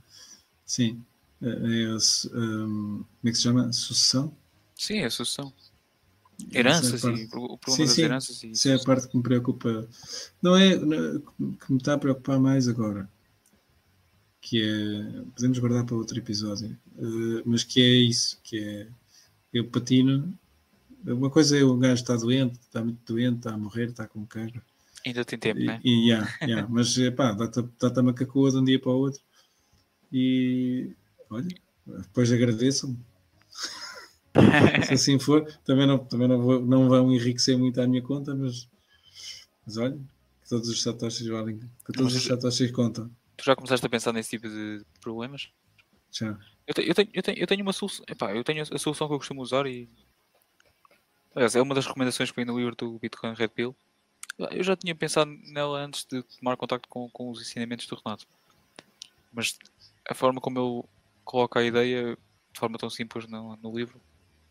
Sim. 0.65 1.03
É 1.41 1.85
a, 1.95 1.99
su- 1.99 2.29
um, 2.35 2.97
como 3.03 3.07
é 3.25 3.29
que 3.29 3.35
se 3.35 3.43
chama? 3.43 3.71
Sucessão? 3.73 4.35
Sim, 4.75 4.99
é 4.99 5.05
a 5.05 5.09
sucessão. 5.11 5.51
É 6.51 6.60
Heranças 6.60 7.01
parte- 7.01 7.22
e 7.22 7.26
o 7.26 7.30
problema 7.57 7.57
Sim, 7.76 7.84
das 7.85 7.91
sim. 7.93 8.01
heranças 8.03 8.43
e 8.43 8.51
Isso 8.51 8.69
é 8.69 8.73
a 8.76 8.80
parte 8.80 9.07
que 9.07 9.18
me 9.18 9.23
preocupa. 9.23 9.88
Não 10.41 10.55
é 10.55 10.76
não- 10.77 11.19
que 11.19 11.72
me 11.72 11.77
está 11.77 11.93
a 11.93 11.97
preocupar 11.97 12.39
mais 12.39 12.68
agora. 12.68 13.10
Que 14.41 14.61
é. 14.61 15.22
Podemos 15.35 15.57
guardar 15.60 15.85
para 15.85 15.95
outro 15.95 16.18
episódio. 16.18 16.77
eh, 16.97 17.43
mas 17.45 17.64
que 17.64 17.81
é 17.81 17.88
isso. 17.95 18.39
Que 18.43 18.60
é. 18.60 18.88
Eu 19.53 19.65
patino. 19.68 20.34
Uma 21.05 21.30
coisa 21.30 21.57
é 21.57 21.64
o 21.64 21.77
gajo 21.77 21.95
está 21.95 22.15
doente, 22.15 22.60
está 22.61 22.84
muito 22.84 22.99
doente, 23.05 23.38
está 23.38 23.53
a 23.53 23.57
morrer, 23.57 23.89
está 23.89 24.07
com 24.07 24.26
cancro. 24.26 24.61
ainda 25.05 25.26
tem 25.26 25.38
tempo, 25.38 25.60
né? 25.60 25.81
e 25.84 26.07
yeah, 26.10 26.34
yeah, 26.41 26.65
mas 26.69 26.95
pá, 27.14 27.34
dá-te 27.34 27.61
dá 27.77 27.99
a 27.99 28.03
macacoa 28.03 28.49
de 28.51 28.57
um 28.57 28.64
dia 28.64 28.80
para 28.80 28.91
o 28.91 28.95
outro. 28.99 29.22
E 30.11 30.91
olha, 31.30 31.47
depois 31.85 32.31
agradeçam-me. 32.31 32.97
Se 34.88 34.93
assim 34.93 35.19
for, 35.19 35.45
também 35.64 35.85
não, 35.88 35.97
também 35.99 36.27
não, 36.27 36.41
vou, 36.41 36.60
não 36.60 36.89
vão 36.89 37.11
enriquecer 37.11 37.57
muito 37.57 37.80
à 37.80 37.88
minha 37.88 38.01
conta, 38.01 38.34
mas, 38.35 38.68
mas 39.65 39.77
olha, 39.77 39.97
que 40.41 40.49
todos 40.49 40.68
os 40.69 40.81
satoshis 40.81 41.27
valem, 41.27 41.60
que 41.60 41.93
todos 41.93 42.14
Mas 42.14 42.15
os 42.23 42.30
eu- 42.30 42.35
satoshis 42.35 42.72
contam. 42.72 43.10
Tu 43.38 43.45
já 43.45 43.55
começaste 43.55 43.85
a 43.85 43.89
pensar 43.89 44.11
nesse 44.14 44.31
tipo 44.31 44.47
de 44.47 44.84
problemas? 45.01 45.49
Já. 46.11 46.38
Eu, 46.68 46.73
te- 46.73 46.88
eu 46.88 46.93
tenho, 46.95 47.10
eu, 47.14 47.23
tenho, 47.23 47.38
eu 47.39 47.47
tenho 47.47 47.61
uma 47.64 47.73
solução. 47.73 48.05
Epá, 48.07 48.34
eu 48.35 48.43
tenho 48.43 48.61
a 48.61 48.77
solução 48.80 49.07
que 49.07 49.14
eu 49.14 49.18
costumo 49.18 49.41
usar 49.41 49.65
e. 49.65 49.89
Aliás, 51.35 51.55
é 51.55 51.61
uma 51.61 51.73
das 51.73 51.85
recomendações 51.85 52.30
que 52.30 52.35
vem 52.35 52.45
no 52.45 52.57
livro 52.57 52.76
do 52.76 52.99
Bitcoin 52.99 53.34
Red 53.34 53.47
Pill. 53.49 53.76
Eu 54.51 54.64
já 54.64 54.76
tinha 54.76 54.95
pensado 54.95 55.31
nela 55.51 55.80
antes 55.80 56.05
de 56.05 56.22
tomar 56.39 56.55
contacto 56.57 56.88
com, 56.88 57.10
com 57.10 57.30
os 57.31 57.41
ensinamentos 57.41 57.85
do 57.88 57.95
Renato. 58.03 58.26
Mas 59.31 59.57
a 60.07 60.14
forma 60.14 60.39
como 60.39 60.60
ele 60.60 60.84
coloca 61.23 61.60
a 61.60 61.64
ideia 61.64 62.15
de 62.53 62.60
forma 62.60 62.77
tão 62.77 62.89
simples 62.89 63.27
no, 63.27 63.55
no 63.57 63.76
livro, 63.76 63.99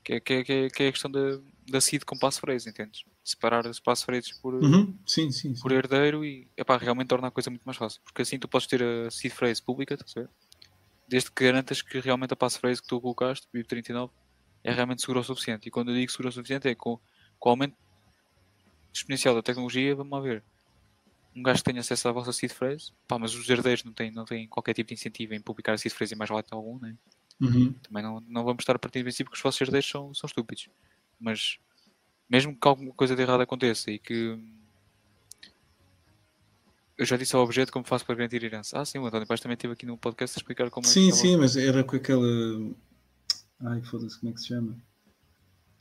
que 0.05 0.15
é, 0.15 0.21
que, 0.21 0.33
é, 0.33 0.45
que, 0.45 0.53
é, 0.53 0.71
que 0.71 0.83
é 0.83 0.89
a 0.89 0.93
questão 0.93 1.11
da, 1.11 1.39
da 1.71 1.81
seed 1.81 2.05
com 2.05 2.19
passphrase, 2.19 2.69
entendes? 2.69 3.05
Separar 3.25 3.67
os 3.67 3.79
passphrases 3.79 4.33
por, 4.33 4.55
Uhum, 4.55 4.97
Sim, 5.07 5.31
sim. 5.31 5.55
sim. 5.55 5.63
por 5.63 5.71
herdeiro 5.73 6.25
e 6.25 6.49
epá, 6.57 6.77
realmente 6.77 7.09
torna 7.09 7.29
a 7.29 7.31
coisa 7.31 7.51
muito 7.51 7.63
mais 7.65 7.77
fácil. 7.77 8.01
Porque 8.05 8.23
assim 8.23 8.39
tu 8.39 8.49
podes 8.49 8.67
ter 8.67 8.83
a 8.83 9.11
seed 9.11 9.33
phrase 9.33 9.63
pública, 9.63 9.95
estás 9.95 10.17
a 10.17 10.21
ver? 10.21 10.31
desde 11.13 11.31
que 11.31 11.45
garantas 11.45 11.83
que 11.83 12.01
realmente 12.01 12.33
a 12.33 12.37
passphrase 12.37 12.81
que 12.81 12.89
tu 12.89 12.99
colocaste, 12.99 13.47
BIP 13.53 13.69
39, 13.69 14.11
é 14.65 14.73
realmente 14.73 15.03
segura 15.03 15.21
o 15.21 15.25
suficiente. 15.25 15.69
E 15.69 15.71
quando 15.71 15.91
eu 15.91 15.95
digo 15.95 16.11
segura 16.11 16.31
o 16.31 16.33
suficiente 16.33 16.67
é 16.69 16.75
com, 16.75 16.99
com 17.39 17.49
o 17.49 17.53
aumento 17.53 17.77
exponencial 18.93 19.35
da 19.35 19.43
tecnologia, 19.43 19.95
vamos 19.95 20.11
lá 20.11 20.21
ver. 20.21 20.43
Um 21.37 21.43
gajo 21.43 21.59
que 21.59 21.65
tenha 21.65 21.81
acesso 21.81 22.09
à 22.09 22.13
vossa 22.13 22.33
seed 22.33 22.51
phrase, 22.53 22.93
pá, 23.07 23.19
mas 23.19 23.35
os 23.35 23.49
herdeiros 23.49 23.85
não 23.85 23.93
têm, 23.93 24.11
não 24.11 24.25
têm 24.25 24.49
qualquer 24.49 24.73
tipo 24.73 24.89
de 24.89 24.95
incentivo 24.95 25.35
em 25.35 25.41
publicar 25.41 25.73
a 25.75 25.79
seed 25.79 25.93
phrase 25.93 26.15
em 26.15 26.17
mais 26.17 26.31
lado 26.31 26.47
algum, 26.51 26.79
né? 26.79 26.97
Uhum. 27.41 27.73
também 27.83 28.03
não, 28.03 28.21
não 28.29 28.45
vamos 28.45 28.63
estar 28.63 28.77
a 28.77 28.79
partir 28.79 29.01
do 29.01 29.05
princípio 29.05 29.31
que 29.31 29.37
os 29.37 29.43
vossos 29.43 29.61
herdeiros 29.61 29.89
são, 29.89 30.15
são 30.15 30.27
estúpidos. 30.29 30.69
Mas 31.19 31.59
mesmo 32.29 32.55
que 32.59 32.69
alguma 32.69 32.93
coisa 32.95 33.15
de 33.17 33.23
errado 33.23 33.41
aconteça 33.41 33.91
e 33.91 33.99
que 33.99 34.39
eu 36.97 37.05
já 37.07 37.17
disse 37.17 37.35
ao 37.35 37.43
objeto 37.43 37.73
como 37.73 37.85
faço 37.85 38.05
para 38.05 38.15
garantir 38.15 38.43
a 38.43 38.47
herança. 38.47 38.79
Ah, 38.79 38.85
sim, 38.85 38.99
o 38.99 39.07
António 39.07 39.27
Paz 39.27 39.41
também 39.41 39.55
esteve 39.55 39.73
aqui 39.75 39.87
no 39.87 39.97
podcast 39.99 40.39
a 40.39 40.41
explicar 40.41 40.71
como 40.71 40.87
Sim, 40.87 41.09
é 41.09 41.11
que 41.11 41.17
sim, 41.17 41.37
mas 41.37 41.57
era 41.57 41.83
com 41.83 41.97
aquela. 41.97 42.27
Ai, 43.61 43.83
foda-se, 43.83 44.19
como 44.21 44.31
é 44.31 44.35
que 44.35 44.41
se 44.41 44.49
chama? 44.49 44.77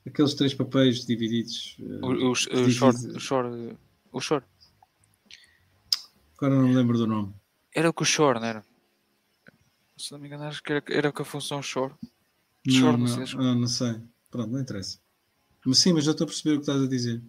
Aqueles 0.06 0.34
três 0.34 0.54
papéis 0.54 1.06
divididos. 1.06 1.78
eh, 1.80 2.00
O, 2.02 2.08
o, 2.08 2.32
o, 2.32 2.36
short, 2.36 3.06
o 3.08 3.20
short, 3.20 3.78
o 4.12 4.20
short. 4.20 4.48
Agora 6.38 6.56
não 6.56 6.68
me 6.70 6.76
lembro 6.76 6.98
do 6.98 7.06
nome. 7.06 7.34
Era 7.76 7.90
o 7.90 7.94
que 7.94 8.02
o 8.02 8.06
short, 8.06 8.40
não 8.42 8.48
era? 8.48 8.66
Se 10.02 10.12
não 10.12 10.20
me 10.20 10.28
engano, 10.28 10.44
acho 10.46 10.62
que 10.64 10.72
era, 10.74 10.84
era 10.90 11.12
com 11.12 11.22
a 11.22 11.26
função 11.26 11.62
short. 11.62 11.96
Não, 12.66 12.74
Short, 12.74 12.98
não, 13.00 13.16
não 13.18 13.26
que- 13.26 13.36
ah, 13.38 13.56
não 13.56 13.68
sei. 13.68 14.02
Pronto, 14.30 14.52
não 14.52 14.60
interessa. 14.60 15.00
Mas 15.66 15.78
sim, 15.80 15.94
mas 15.94 16.04
já 16.06 16.12
estou 16.12 16.26
a 16.26 16.28
perceber 16.28 16.56
o 16.56 16.58
que 16.58 16.62
estás 16.64 16.82
a 16.82 16.88
dizer. 16.88 17.22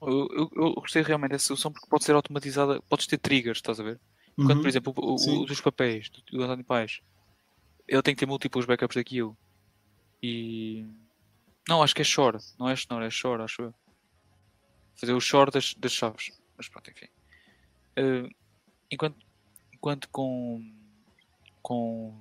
Eu, 0.00 0.28
eu, 0.32 0.50
eu 0.54 0.74
gostei 0.74 1.02
realmente 1.02 1.30
dessa 1.32 1.46
solução 1.46 1.72
porque 1.72 1.88
pode 1.88 2.04
ser 2.04 2.12
automatizada, 2.14 2.80
podes 2.82 3.06
ter 3.06 3.18
triggers, 3.18 3.58
estás 3.58 3.78
a 3.80 3.82
ver? 3.82 4.00
Quando, 4.36 4.50
Uhum. 4.52 4.60
por 4.62 4.68
exemplo, 4.68 4.92
o, 4.96 5.14
o- 5.14 5.42
o 5.42 5.46
dos 5.46 5.60
papéis 5.60 6.08
do, 6.10 6.22
do 6.38 6.42
António 6.44 6.64
Paz, 6.64 7.00
ele 7.86 8.02
tem 8.02 8.14
que 8.14 8.20
ter 8.20 8.26
múltiplos 8.26 8.66
backups 8.66 8.96
daquilo. 8.96 9.36
E. 10.22 10.84
Não, 11.68 11.82
acho 11.82 11.94
que 11.94 12.02
é 12.02 12.04
Shore, 12.04 12.38
não 12.58 12.68
é 12.68 12.74
Schnorr, 12.76 13.02
é 13.02 13.10
Shore, 13.10 13.42
acho 13.42 13.62
eu. 13.62 13.74
Fazer 14.96 15.12
o 15.12 15.20
Shore 15.20 15.50
das, 15.50 15.74
das 15.74 15.92
chaves. 15.92 16.30
Mas 16.56 16.68
pronto, 16.68 16.90
enfim. 16.90 17.06
eh, 17.96 18.28
enquanto, 18.90 19.16
enquanto 19.72 20.08
com, 20.10 20.60
com, 21.68 22.18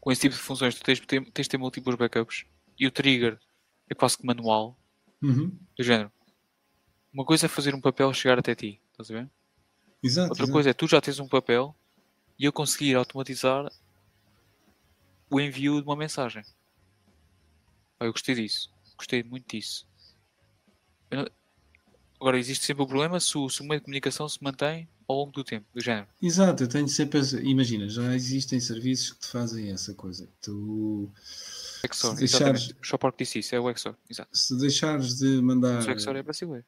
com 0.00 0.10
esse 0.10 0.22
tipo 0.22 0.34
de 0.34 0.40
funções 0.40 0.74
tu 0.74 0.82
tens, 0.82 0.98
tens 1.00 1.42
de 1.44 1.48
ter 1.48 1.58
múltiplos 1.58 1.94
backups 1.96 2.46
e 2.78 2.86
o 2.86 2.90
trigger 2.90 3.38
é 3.90 3.94
quase 3.94 4.16
que 4.16 4.24
manual, 4.26 4.78
Uhum. 5.20 5.48
do 5.76 5.82
género. 5.84 6.10
Uma 7.12 7.24
coisa 7.24 7.46
é 7.46 7.48
fazer 7.48 7.74
um 7.74 7.80
papel 7.80 8.12
chegar 8.14 8.38
até 8.38 8.54
ti, 8.54 8.80
estás 8.92 9.10
a 9.10 9.14
ver? 9.14 9.30
Exato. 10.02 10.28
Outra 10.30 10.44
exato. 10.44 10.52
coisa 10.52 10.70
é 10.70 10.72
tu 10.72 10.86
já 10.86 11.00
tens 11.00 11.18
um 11.18 11.28
papel 11.28 11.74
e 12.38 12.44
eu 12.44 12.52
conseguir 12.52 12.94
automatizar 12.94 13.68
o 15.28 15.40
envio 15.40 15.80
de 15.82 15.86
uma 15.88 15.96
mensagem. 15.96 16.42
Eu 18.00 18.12
gostei 18.12 18.34
disso. 18.36 18.72
Gostei 18.96 19.22
muito 19.24 19.48
disso. 19.54 19.86
Não- 21.10 21.26
Agora, 22.20 22.38
existe 22.38 22.64
sempre 22.64 22.82
o 22.82 22.86
problema 22.86 23.18
se 23.20 23.36
o, 23.36 23.48
se 23.48 23.60
o 23.60 23.64
meio 23.64 23.80
de 23.80 23.84
comunicação 23.84 24.28
se 24.28 24.42
mantém 24.42 24.88
ao 25.08 25.16
longo 25.16 25.32
do 25.32 25.42
tempo, 25.42 25.66
do 25.74 25.80
género. 25.80 26.06
Exato, 26.22 26.62
eu 26.64 26.68
tenho 26.68 26.86
sempre. 26.88 27.20
Imagina, 27.42 27.88
já 27.88 28.14
existem 28.14 28.60
serviços 28.60 29.12
que 29.14 29.20
te 29.20 29.26
fazem 29.28 29.70
essa 29.72 29.94
coisa. 29.94 30.28
Tu, 30.42 31.10
XOR, 31.92 32.12
Se 32.12 32.18
deixares- 32.18 32.62
exatamente. 32.62 32.72
O 32.82 32.84
Shopar 32.84 33.12
que 33.12 33.24
disse 33.24 33.38
isso, 33.38 33.54
é 33.54 33.60
o 33.60 33.74
XOR. 33.74 33.96
Exato. 34.08 34.28
se 34.36 34.56
deixares 34.58 35.16
de 35.16 35.40
mandar. 35.40 35.80
O 35.88 35.98
XOR 35.98 36.16
é 36.16 36.22
brasileiro. 36.22 36.64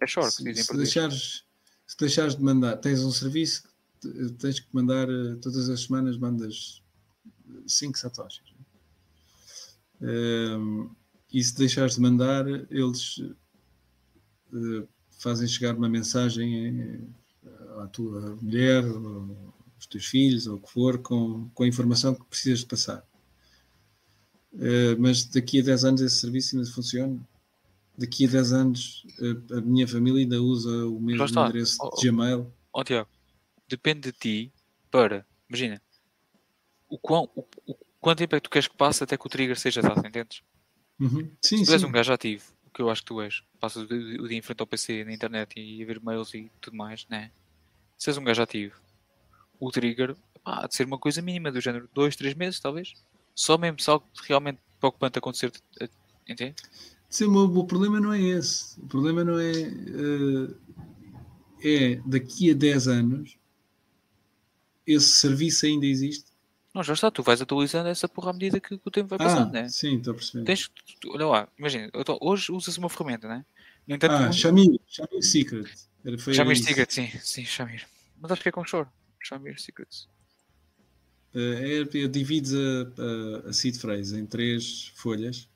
É 0.00 0.06
short, 0.06 0.32
se, 0.32 0.44
dizem 0.44 0.62
se 0.64 0.76
deixares, 0.76 1.44
se 1.86 1.96
deixares 1.98 2.34
de 2.36 2.42
mandar, 2.42 2.76
tens 2.76 3.02
um 3.02 3.10
serviço 3.10 3.64
que 4.00 4.08
te- 4.08 4.32
tens 4.38 4.60
que 4.60 4.68
mandar 4.72 5.08
eh, 5.10 5.34
todas 5.42 5.68
as 5.68 5.82
semanas 5.82 6.16
mandas 6.16 6.82
5 7.66 7.98
satoshis. 7.98 8.54
Ehm, 10.00 10.88
e 11.32 11.42
se 11.44 11.54
deixares 11.56 11.96
de 11.96 12.00
mandar, 12.00 12.46
eles 12.70 13.20
eh, 14.54 14.86
fazem 15.18 15.46
chegar 15.46 15.74
uma 15.76 15.88
mensagem 15.88 17.06
à 17.82 17.86
tua 17.88 18.36
mulher, 18.40 18.84
aos 18.84 19.86
teus 19.86 20.06
filhos, 20.06 20.46
ou 20.46 20.56
o 20.56 20.60
que 20.60 20.70
for, 20.70 20.98
com, 20.98 21.48
com 21.54 21.62
a 21.62 21.68
informação 21.68 22.14
que 22.14 22.24
precisas 22.24 22.60
de 22.60 22.66
passar. 22.66 23.04
Eh, 24.58 24.96
mas 24.98 25.24
daqui 25.24 25.60
a 25.60 25.62
10 25.62 25.84
anos 25.84 26.00
esse 26.00 26.16
serviço 26.16 26.56
ainda 26.56 26.70
funciona. 26.70 27.20
Daqui 27.96 28.26
a 28.26 28.30
10 28.30 28.52
anos 28.52 29.06
eh, 29.20 29.56
a 29.56 29.60
minha 29.60 29.86
família 29.86 30.20
ainda 30.20 30.42
usa 30.42 30.86
o 30.86 31.00
mesmo 31.00 31.24
endereço 31.24 31.78
Oh, 31.80 31.94
de 31.96 32.08
Gmail. 32.08 32.52
Ó 32.72 32.82
Tiago, 32.84 33.08
depende 33.68 34.10
de 34.10 34.18
ti 34.18 34.52
para, 34.90 35.26
imagina, 35.48 35.80
o, 36.88 36.98
quão, 36.98 37.30
o, 37.34 37.44
o 37.66 37.74
quanto 38.00 38.18
tempo 38.18 38.34
é 38.34 38.40
que 38.40 38.44
tu 38.44 38.50
queres 38.50 38.66
que 38.68 38.76
passe 38.76 39.04
até 39.04 39.16
que 39.16 39.26
o 39.26 39.30
trigger 39.30 39.58
seja 39.58 39.80
dado, 39.80 40.04
entendes? 40.06 40.42
Uhum. 40.98 41.30
Sim, 41.40 41.58
Se 41.58 41.66
tu 41.66 41.72
és 41.72 41.80
sim. 41.80 41.86
um 41.86 41.92
gajo 41.92 42.12
ativo, 42.12 42.44
o 42.66 42.70
que 42.70 42.82
eu 42.82 42.90
acho 42.90 43.02
que 43.02 43.08
tu 43.08 43.20
és, 43.20 43.42
passas 43.60 43.84
o 43.84 43.86
dia 43.86 44.20
o 44.20 44.28
dia 44.28 44.38
em 44.38 44.42
frente 44.42 44.60
ao 44.60 44.66
PC, 44.66 45.04
na 45.04 45.12
internet 45.12 45.58
e 45.58 45.82
a 45.82 45.86
ver 45.86 46.00
mails 46.02 46.34
e 46.34 46.50
tudo 46.60 46.76
mais, 46.76 47.06
né? 47.08 47.30
Se 48.00 48.08
és 48.08 48.16
um 48.16 48.24
gajo 48.24 48.42
ativo, 48.42 48.74
o 49.60 49.70
trigger 49.70 50.16
pá, 50.42 50.64
há 50.64 50.66
de 50.66 50.74
ser 50.74 50.86
uma 50.86 50.96
coisa 50.98 51.20
mínima 51.20 51.52
do 51.52 51.60
género, 51.60 51.86
dois, 51.92 52.16
três 52.16 52.32
meses 52.34 52.58
talvez. 52.58 52.94
Só 53.34 53.58
mesmo 53.58 53.78
se 53.78 53.90
algo 53.90 54.08
realmente 54.26 54.58
preocupante 54.80 55.18
acontecer, 55.18 55.52
eh, 55.78 55.88
entende? 56.26 56.54
Sim, 57.10 57.26
o, 57.26 57.58
o 57.58 57.66
problema 57.66 58.00
não 58.00 58.10
é 58.10 58.22
esse. 58.22 58.80
O 58.80 58.86
problema 58.86 59.22
não 59.22 59.38
é. 59.38 59.52
eh, 59.52 60.54
é 61.62 61.96
daqui 62.06 62.50
a 62.50 62.54
10 62.54 62.88
anos 62.88 63.36
esse 64.86 65.08
serviço 65.10 65.66
ainda 65.66 65.84
existe. 65.84 66.24
Não, 66.74 66.82
já 66.82 66.94
está, 66.94 67.10
tu 67.10 67.22
vais 67.22 67.42
atualizando 67.42 67.90
essa 67.90 68.08
porra 68.08 68.30
à 68.30 68.32
medida 68.32 68.58
que, 68.60 68.78
que 68.78 68.88
o 68.88 68.90
tempo 68.90 69.08
vai 69.08 69.18
Ah, 69.20 69.24
passando, 69.24 69.52
né? 69.52 69.68
sim, 69.68 69.98
estou 69.98 70.12
a 70.12 70.16
perceber. 70.16 70.44
Tens, 70.46 70.70
tu- 71.00 71.10
olha 71.12 71.26
lá, 71.26 71.48
imagina, 71.58 71.90
hoje 72.22 72.50
usas 72.50 72.78
uma 72.78 72.88
ferramenta, 72.88 73.28
né? 73.28 73.44
No 73.86 73.94
entanto, 73.94 74.14
Ah, 74.14 74.28
um- 74.28 74.32
Shamir 74.32 74.78
Secret. 75.20 75.68
Era, 76.04 76.18
foi 76.18 76.34
Shamir 76.34 76.52
isso. 76.56 76.64
Secret, 76.64 76.90
sim, 76.92 77.08
sim, 77.20 77.44
Shamir. 77.44 77.86
Mas 78.20 78.32
acho 78.32 78.42
que 78.42 78.48
é 78.48 78.52
com 78.52 78.64
choro. 78.64 78.88
Shamir 79.22 79.60
Secrets. 79.60 80.08
Eh, 81.34 81.84
é, 81.94 81.98
é, 82.04 82.08
divides 82.08 82.52
a, 82.54 83.46
a, 83.46 83.48
a 83.50 83.52
seed 83.52 83.76
phrase 83.76 84.18
em 84.18 84.26
três 84.26 84.88
folhas 84.96 85.48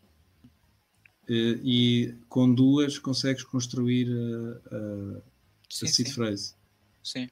eh, 1.28 1.58
e 1.64 2.14
com 2.28 2.52
duas 2.52 2.98
consegues 2.98 3.42
construir 3.42 4.08
a, 4.10 4.74
a, 4.76 5.18
a 5.18 5.20
Sim, 5.70 5.86
seed 5.86 6.06
sim, 6.08 6.12
phrase. 6.14 6.54
sim. 7.02 7.30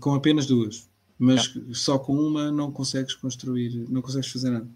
Com 0.00 0.14
apenas 0.14 0.46
duas. 0.46 0.88
Mas 1.18 1.52
só 1.74 1.98
com 1.98 2.14
uma 2.16 2.50
não 2.50 2.72
consegues 2.72 3.12
construir, 3.14 3.86
não 3.90 4.00
consegues 4.00 4.30
fazer 4.32 4.48
nada. 4.50 4.68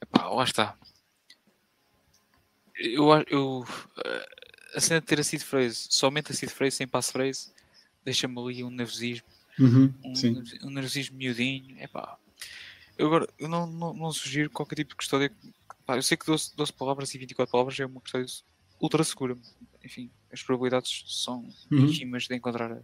Epá, 0.00 0.28
lá 0.28 0.44
está. 0.44 0.78
Eu, 2.76 3.12
a- 3.12 3.24
eu, 3.28 3.64
eh, 4.04 4.26
a 4.74 4.80
cena 4.80 5.00
de 5.00 5.06
ter 5.06 5.18
a 5.20 5.24
seed 5.24 5.42
phrase, 5.42 5.86
somente 5.90 6.32
a 6.32 6.34
seed 6.34 6.50
phrase, 6.50 6.76
sem 6.76 6.86
passphrase, 6.88 7.50
deixa-me 8.04 8.38
ali 8.40 8.62
um 8.64 8.70
nervosismo, 8.70 9.26
Uhum, 9.58 9.92
um, 10.04 10.68
um 10.68 10.70
nervosismo 10.70 11.16
miudinho. 11.16 11.76
Epá. 11.82 12.16
Eu 12.96 13.06
agora, 13.08 13.28
eu 13.38 13.48
não, 13.48 13.66
não, 13.66 13.92
não 13.92 14.12
sugiro 14.12 14.48
qualquer 14.50 14.76
tipo 14.76 14.90
de 14.90 14.96
custódia. 14.96 15.32
Pá, 15.84 15.96
eu 15.96 16.02
sei 16.02 16.16
que 16.16 16.26
12, 16.26 16.54
12 16.56 16.72
palavras 16.72 17.12
e 17.14 17.18
24 17.18 17.50
palavras 17.50 17.78
é 17.80 17.86
uma 17.86 18.00
custódia 18.00 18.26
ultra 18.80 19.02
segura. 19.02 19.36
Enfim, 19.84 20.10
as 20.32 20.42
probabilidades 20.42 21.02
são 21.08 21.48
Uhum. 21.70 21.86
ínfimas 21.86 22.24
de 22.28 22.34
encontrar 22.36 22.70
a, 22.72 22.80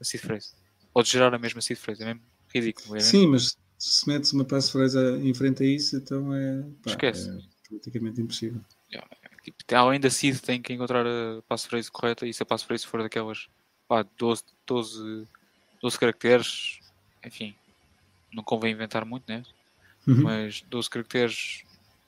a 0.00 0.04
seed 0.04 0.22
phrase. 0.22 0.52
Pode 0.92 1.10
gerar 1.10 1.34
a 1.34 1.38
mesma 1.38 1.60
seed 1.60 1.78
phrase, 1.78 2.02
é 2.02 2.06
mesmo 2.06 2.22
ridículo. 2.54 2.90
É 2.90 2.98
mesmo- 2.98 3.10
Sim, 3.10 3.26
mas 3.26 3.56
se 3.78 4.08
metes 4.08 4.32
uma 4.32 4.44
passphrase 4.44 4.96
em 4.98 5.34
frente 5.34 5.62
a 5.64 5.66
isso, 5.66 5.96
então 5.96 6.32
é, 6.34 6.62
pá, 6.82 6.90
Esquece. 6.92 7.28
é 7.30 7.38
praticamente 7.68 8.20
impossível. 8.20 8.60
Tipo, 9.44 9.62
tem- 9.64 9.76
além 9.78 10.00
da 10.00 10.08
seed 10.10 10.40
tem 10.40 10.60
que 10.60 10.72
encontrar 10.72 11.06
a 11.06 11.42
passphrase 11.46 11.90
correta 11.90 12.26
e 12.26 12.32
se 12.32 12.42
a 12.42 12.46
passphrase 12.46 12.86
for 12.86 13.02
daquelas 13.02 13.46
pá, 13.86 14.02
12, 14.16 14.42
12, 14.66 15.28
12 15.82 15.98
caracteres, 15.98 16.80
enfim, 17.22 17.54
não 18.32 18.42
convém 18.42 18.72
inventar 18.72 19.04
muito, 19.04 19.24
né? 19.28 19.42
Uhum. 20.06 20.22
Mas 20.22 20.62
12 20.62 20.88
caracteres 20.88 21.62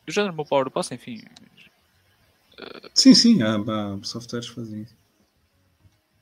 do 0.06 0.12
género 0.12 0.34
meu 0.34 0.46
power 0.46 0.70
pass, 0.70 0.90
enfim, 0.90 1.22
Sim, 2.94 3.14
sim, 3.14 3.42
há, 3.42 3.56
há 3.56 4.02
softwares 4.02 4.48
fazem 4.48 4.80
isso. 4.82 4.94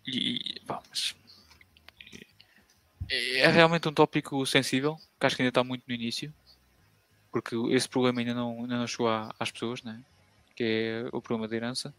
e, 0.09 0.61
pá, 0.67 0.83
mas 0.91 1.15
é 3.09 3.47
realmente 3.49 3.89
um 3.89 3.93
tópico 3.93 4.45
sensível, 4.45 4.97
que 5.21 5.27
acho 5.27 5.37
que 5.37 5.43
ainda 5.43 5.51
está 5.51 5.63
muito 5.63 5.85
no 5.87 5.95
início, 5.95 6.35
porque 7.31 7.55
esse 7.71 7.89
problema 7.89 8.19
ainda 8.21 8.35
não, 8.35 8.63
ainda 8.63 8.79
não 8.79 8.87
chegou 8.89 9.09
às 9.39 9.53
pessoas, 9.53 9.81
né? 9.85 10.03
Que 10.55 10.65
é 10.65 11.09
o 11.13 11.21
problema 11.21 11.49
da 11.49 11.57
herança, 11.57 11.95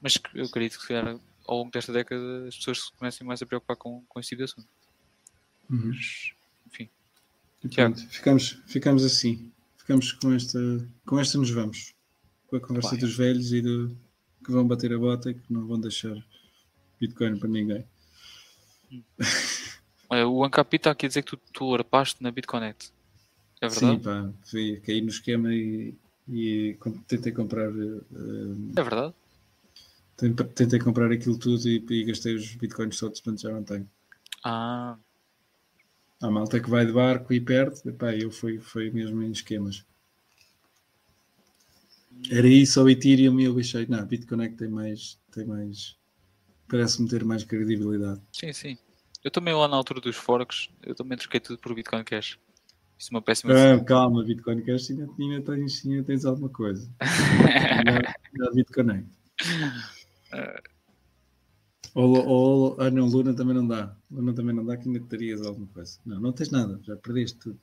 mas 0.00 0.18
eu 0.34 0.44
acredito 0.44 0.76
que 0.76 0.82
se 0.82 0.88
calhar 0.88 1.18
ao 1.46 1.58
longo 1.58 1.70
desta 1.70 1.92
década 1.92 2.48
as 2.48 2.56
pessoas 2.56 2.80
se 2.80 2.92
comecem 2.92 3.26
mais 3.26 3.42
a 3.42 3.46
preocupar 3.46 3.76
com, 3.76 4.02
com 4.08 4.20
esse 4.20 4.30
tipo 4.30 4.38
de 4.38 4.44
assunto. 4.44 4.68
Uhum. 5.68 5.88
Mas, 5.88 6.32
enfim, 6.66 6.88
E 7.64 7.68
pronto, 7.68 8.00
ficamos, 8.08 8.62
ficamos 8.66 9.04
assim. 9.04 9.52
Ficamos 9.76 10.12
com 10.12 10.32
esta. 10.32 10.58
Com 11.04 11.18
esta 11.18 11.38
nos 11.38 11.50
vamos. 11.50 11.94
Com 12.46 12.56
a 12.56 12.60
conversa 12.60 12.90
Vai. 12.90 12.98
dos 12.98 13.16
velhos 13.16 13.52
e 13.52 13.60
do 13.60 13.96
que 14.44 14.50
vão 14.50 14.66
bater 14.66 14.92
a 14.92 14.98
bota 14.98 15.30
e 15.30 15.34
que 15.34 15.52
não 15.52 15.66
vão 15.66 15.80
deixar 15.80 16.16
Bitcoin 17.00 17.38
para 17.38 17.48
ninguém. 17.48 17.84
olha, 20.08 20.28
o 20.28 20.44
Ancapi 20.44 20.76
está 20.76 20.90
aqui 20.90 21.06
a 21.06 21.08
dizer 21.08 21.22
que 21.22 21.30
tu, 21.30 21.36
tu 21.52 21.74
arpaste 21.74 22.22
na 22.22 22.30
BitConnect. 22.30 22.92
É 23.60 23.68
verdade? 23.68 23.96
Sim, 24.44 24.76
pá, 24.76 24.86
caí 24.86 25.00
no 25.00 25.08
esquema 25.08 25.52
e, 25.54 25.94
e 26.30 26.78
tentei 27.08 27.32
comprar. 27.32 27.68
eh, 27.70 28.00
É 28.76 28.82
verdade? 28.82 29.14
tentei 30.54 30.78
comprar 30.78 31.10
aquilo 31.10 31.38
tudo 31.38 31.66
e, 31.68 31.84
e 31.90 32.04
gastei 32.04 32.34
os 32.34 32.54
bitcoins 32.54 32.98
todos, 32.98 33.20
portanto 33.20 33.42
já 33.42 33.50
não 33.50 33.64
tenho. 33.64 33.88
Ah, 34.44 34.96
Há 36.22 36.30
malta 36.30 36.60
que 36.60 36.68
vai 36.68 36.84
de 36.84 36.92
barco 36.92 37.32
e 37.32 37.40
perde, 37.40 37.80
epá, 37.88 38.14
eu 38.14 38.30
fui, 38.30 38.58
fui 38.58 38.90
mesmo 38.90 39.22
em 39.22 39.32
esquemas. 39.32 39.84
Era 42.30 42.46
isso 42.46 42.78
ao 42.80 42.88
Ethereum 42.90 43.40
e 43.40 43.44
eu 43.44 43.58
achei, 43.58 43.86
não, 43.86 44.04
Bitcoin 44.04 44.54
tem 44.54 44.68
mais, 44.68 45.18
tem 45.32 45.46
mais, 45.46 45.96
parece-me 46.68 47.08
ter 47.08 47.24
mais 47.24 47.42
credibilidade. 47.44 48.20
sim, 48.32 48.52
sim. 48.52 48.78
Eu 49.24 49.30
também 49.30 49.52
lá 49.54 49.68
na 49.68 49.76
altura 49.76 50.00
dos 50.00 50.16
forks, 50.16 50.68
eu 50.82 50.94
também 50.94 51.16
troquei 51.16 51.40
tudo 51.40 51.58
por 51.58 51.74
Bitcoin 51.74 52.04
Cash. 52.04 52.38
Isso 53.00 53.08
é 53.12 53.16
uma 53.16 53.22
péssima 53.22 53.54
Ah, 53.54 53.82
calma, 53.82 54.22
Bitcoin 54.22 54.60
Cash 54.62 54.90
ainda, 54.90 55.08
ainda, 55.18 55.40
tens, 55.40 55.86
ainda 55.86 56.04
tens 56.04 56.26
alguma 56.26 56.50
coisa. 56.50 56.92
Ainda- 57.00 58.14
ainda 58.34 58.50
Bitcoin. 58.54 59.06
Ou, 61.94 62.26
ou, 62.26 62.76
ah 62.80 62.90
não, 62.90 63.06
Luna 63.06 63.34
também 63.34 63.54
não 63.54 63.66
dá. 63.66 63.96
Luna 64.10 64.34
também 64.34 64.54
não 64.54 64.66
dá, 64.66 64.76
que 64.76 64.86
ainda 64.86 65.00
terias 65.00 65.40
alguma 65.40 65.66
coisa. 65.68 65.98
Não, 66.04 66.20
não 66.20 66.30
tens 66.30 66.50
nada, 66.50 66.78
já 66.82 66.94
perdeste 66.94 67.38
tudo. 67.38 67.58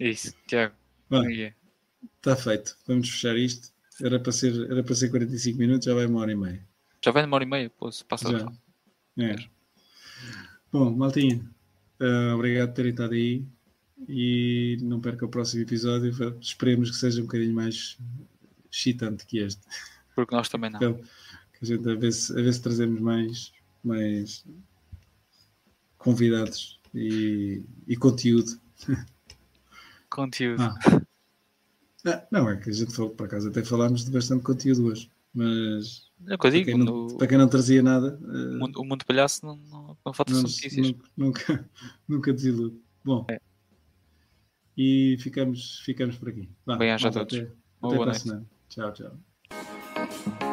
Isso, 0.00 0.34
Tiago. 0.48 0.74
Bem, 1.08 1.40
é 1.40 1.46
é? 1.46 1.54
Está 2.16 2.34
feito, 2.34 2.76
vamos 2.84 3.08
fechar 3.08 3.36
isto. 3.36 3.72
Era 4.02 4.18
para 4.18 4.32
ser, 4.32 4.70
era 4.70 4.82
para 4.82 4.94
ser 4.96 5.08
45 5.08 5.56
minutos, 5.56 5.84
já 5.86 5.94
vai 5.94 6.06
uma 6.06 6.18
hora 6.20 6.32
e 6.32 6.36
meia. 6.36 6.66
Já 7.04 7.12
vai 7.12 7.22
numa 7.22 7.36
hora 7.36 7.44
e 7.44 7.48
meia, 7.48 7.70
pô, 7.70 7.90
se 7.92 8.04
passa 8.04 8.28
Já. 8.30 8.52
É. 9.18 9.36
Bom, 10.72 10.90
Maltinha, 10.90 11.48
ah, 12.00 12.34
obrigado 12.34 12.68
por 12.68 12.74
terem 12.74 12.90
estado 12.90 13.14
aí 13.14 13.44
e 14.08 14.78
não 14.82 15.00
perca 15.00 15.26
o 15.26 15.28
próximo 15.28 15.62
episódio. 15.62 16.12
Esperemos 16.40 16.90
que 16.90 16.96
seja 16.96 17.20
um 17.20 17.24
bocadinho 17.24 17.54
mais 17.54 17.98
excitante 18.70 19.26
que 19.26 19.38
este. 19.38 19.60
Porque 20.14 20.34
nós 20.34 20.48
também 20.48 20.70
não. 20.70 20.78
Aquele, 20.78 21.02
Que 21.58 21.64
a 21.64 21.66
gente 21.66 21.90
a 21.90 21.94
ver 21.96 22.12
se, 22.12 22.32
a 22.32 22.36
ver 22.36 22.52
se 22.52 22.62
trazemos 22.62 23.00
mais, 23.00 23.52
mais 23.82 24.44
convidados 25.96 26.78
e, 26.94 27.62
e 27.86 27.96
conteúdo. 27.96 28.60
Conteúdo. 30.08 30.62
Ah. 30.62 31.02
Ah, 32.06 32.26
não, 32.30 32.48
é 32.48 32.56
que 32.56 32.70
a 32.70 32.72
gente 32.72 32.94
falou, 32.94 33.10
por 33.10 33.26
acaso 33.26 33.48
até 33.48 33.64
falámos 33.64 34.04
de 34.04 34.10
bastante 34.12 34.44
conteúdo 34.44 34.86
hoje, 34.86 35.10
mas 35.34 36.08
É 36.20 36.22
o 36.22 36.26
que 36.26 36.32
eu 36.32 36.38
para 36.38 36.50
digo, 36.50 36.64
quem 36.66 36.78
não, 36.78 37.06
para 37.16 37.26
quem 37.26 37.38
não 37.38 37.48
trazia 37.48 37.82
nada, 37.82 38.18
eh, 38.22 38.56
o 38.56 38.58
mundo, 38.58 38.80
o 38.80 38.84
mundo 38.84 39.04
palhaço 39.06 39.44
não, 39.46 39.56
não, 39.56 39.96
não 40.04 40.12
falta 40.12 40.32
não- 40.32 40.42
notícias. 40.42 40.94
nunca, 41.16 41.68
nunca, 42.08 42.32
desilude. 42.32 42.80
Bom, 43.04 43.26
e 44.76 45.16
ficamos, 45.20 45.80
ficamos 45.84 46.16
por 46.16 46.28
aqui. 46.28 46.48
Bem-aja 46.78 47.08
a 47.08 47.12
todos. 47.12 47.36
Até, 47.38 47.52
até 47.82 47.96
para 47.96 48.10
a 48.10 48.14
semana. 48.14 48.46
Tchau, 48.68 48.92
tchau. 48.92 50.47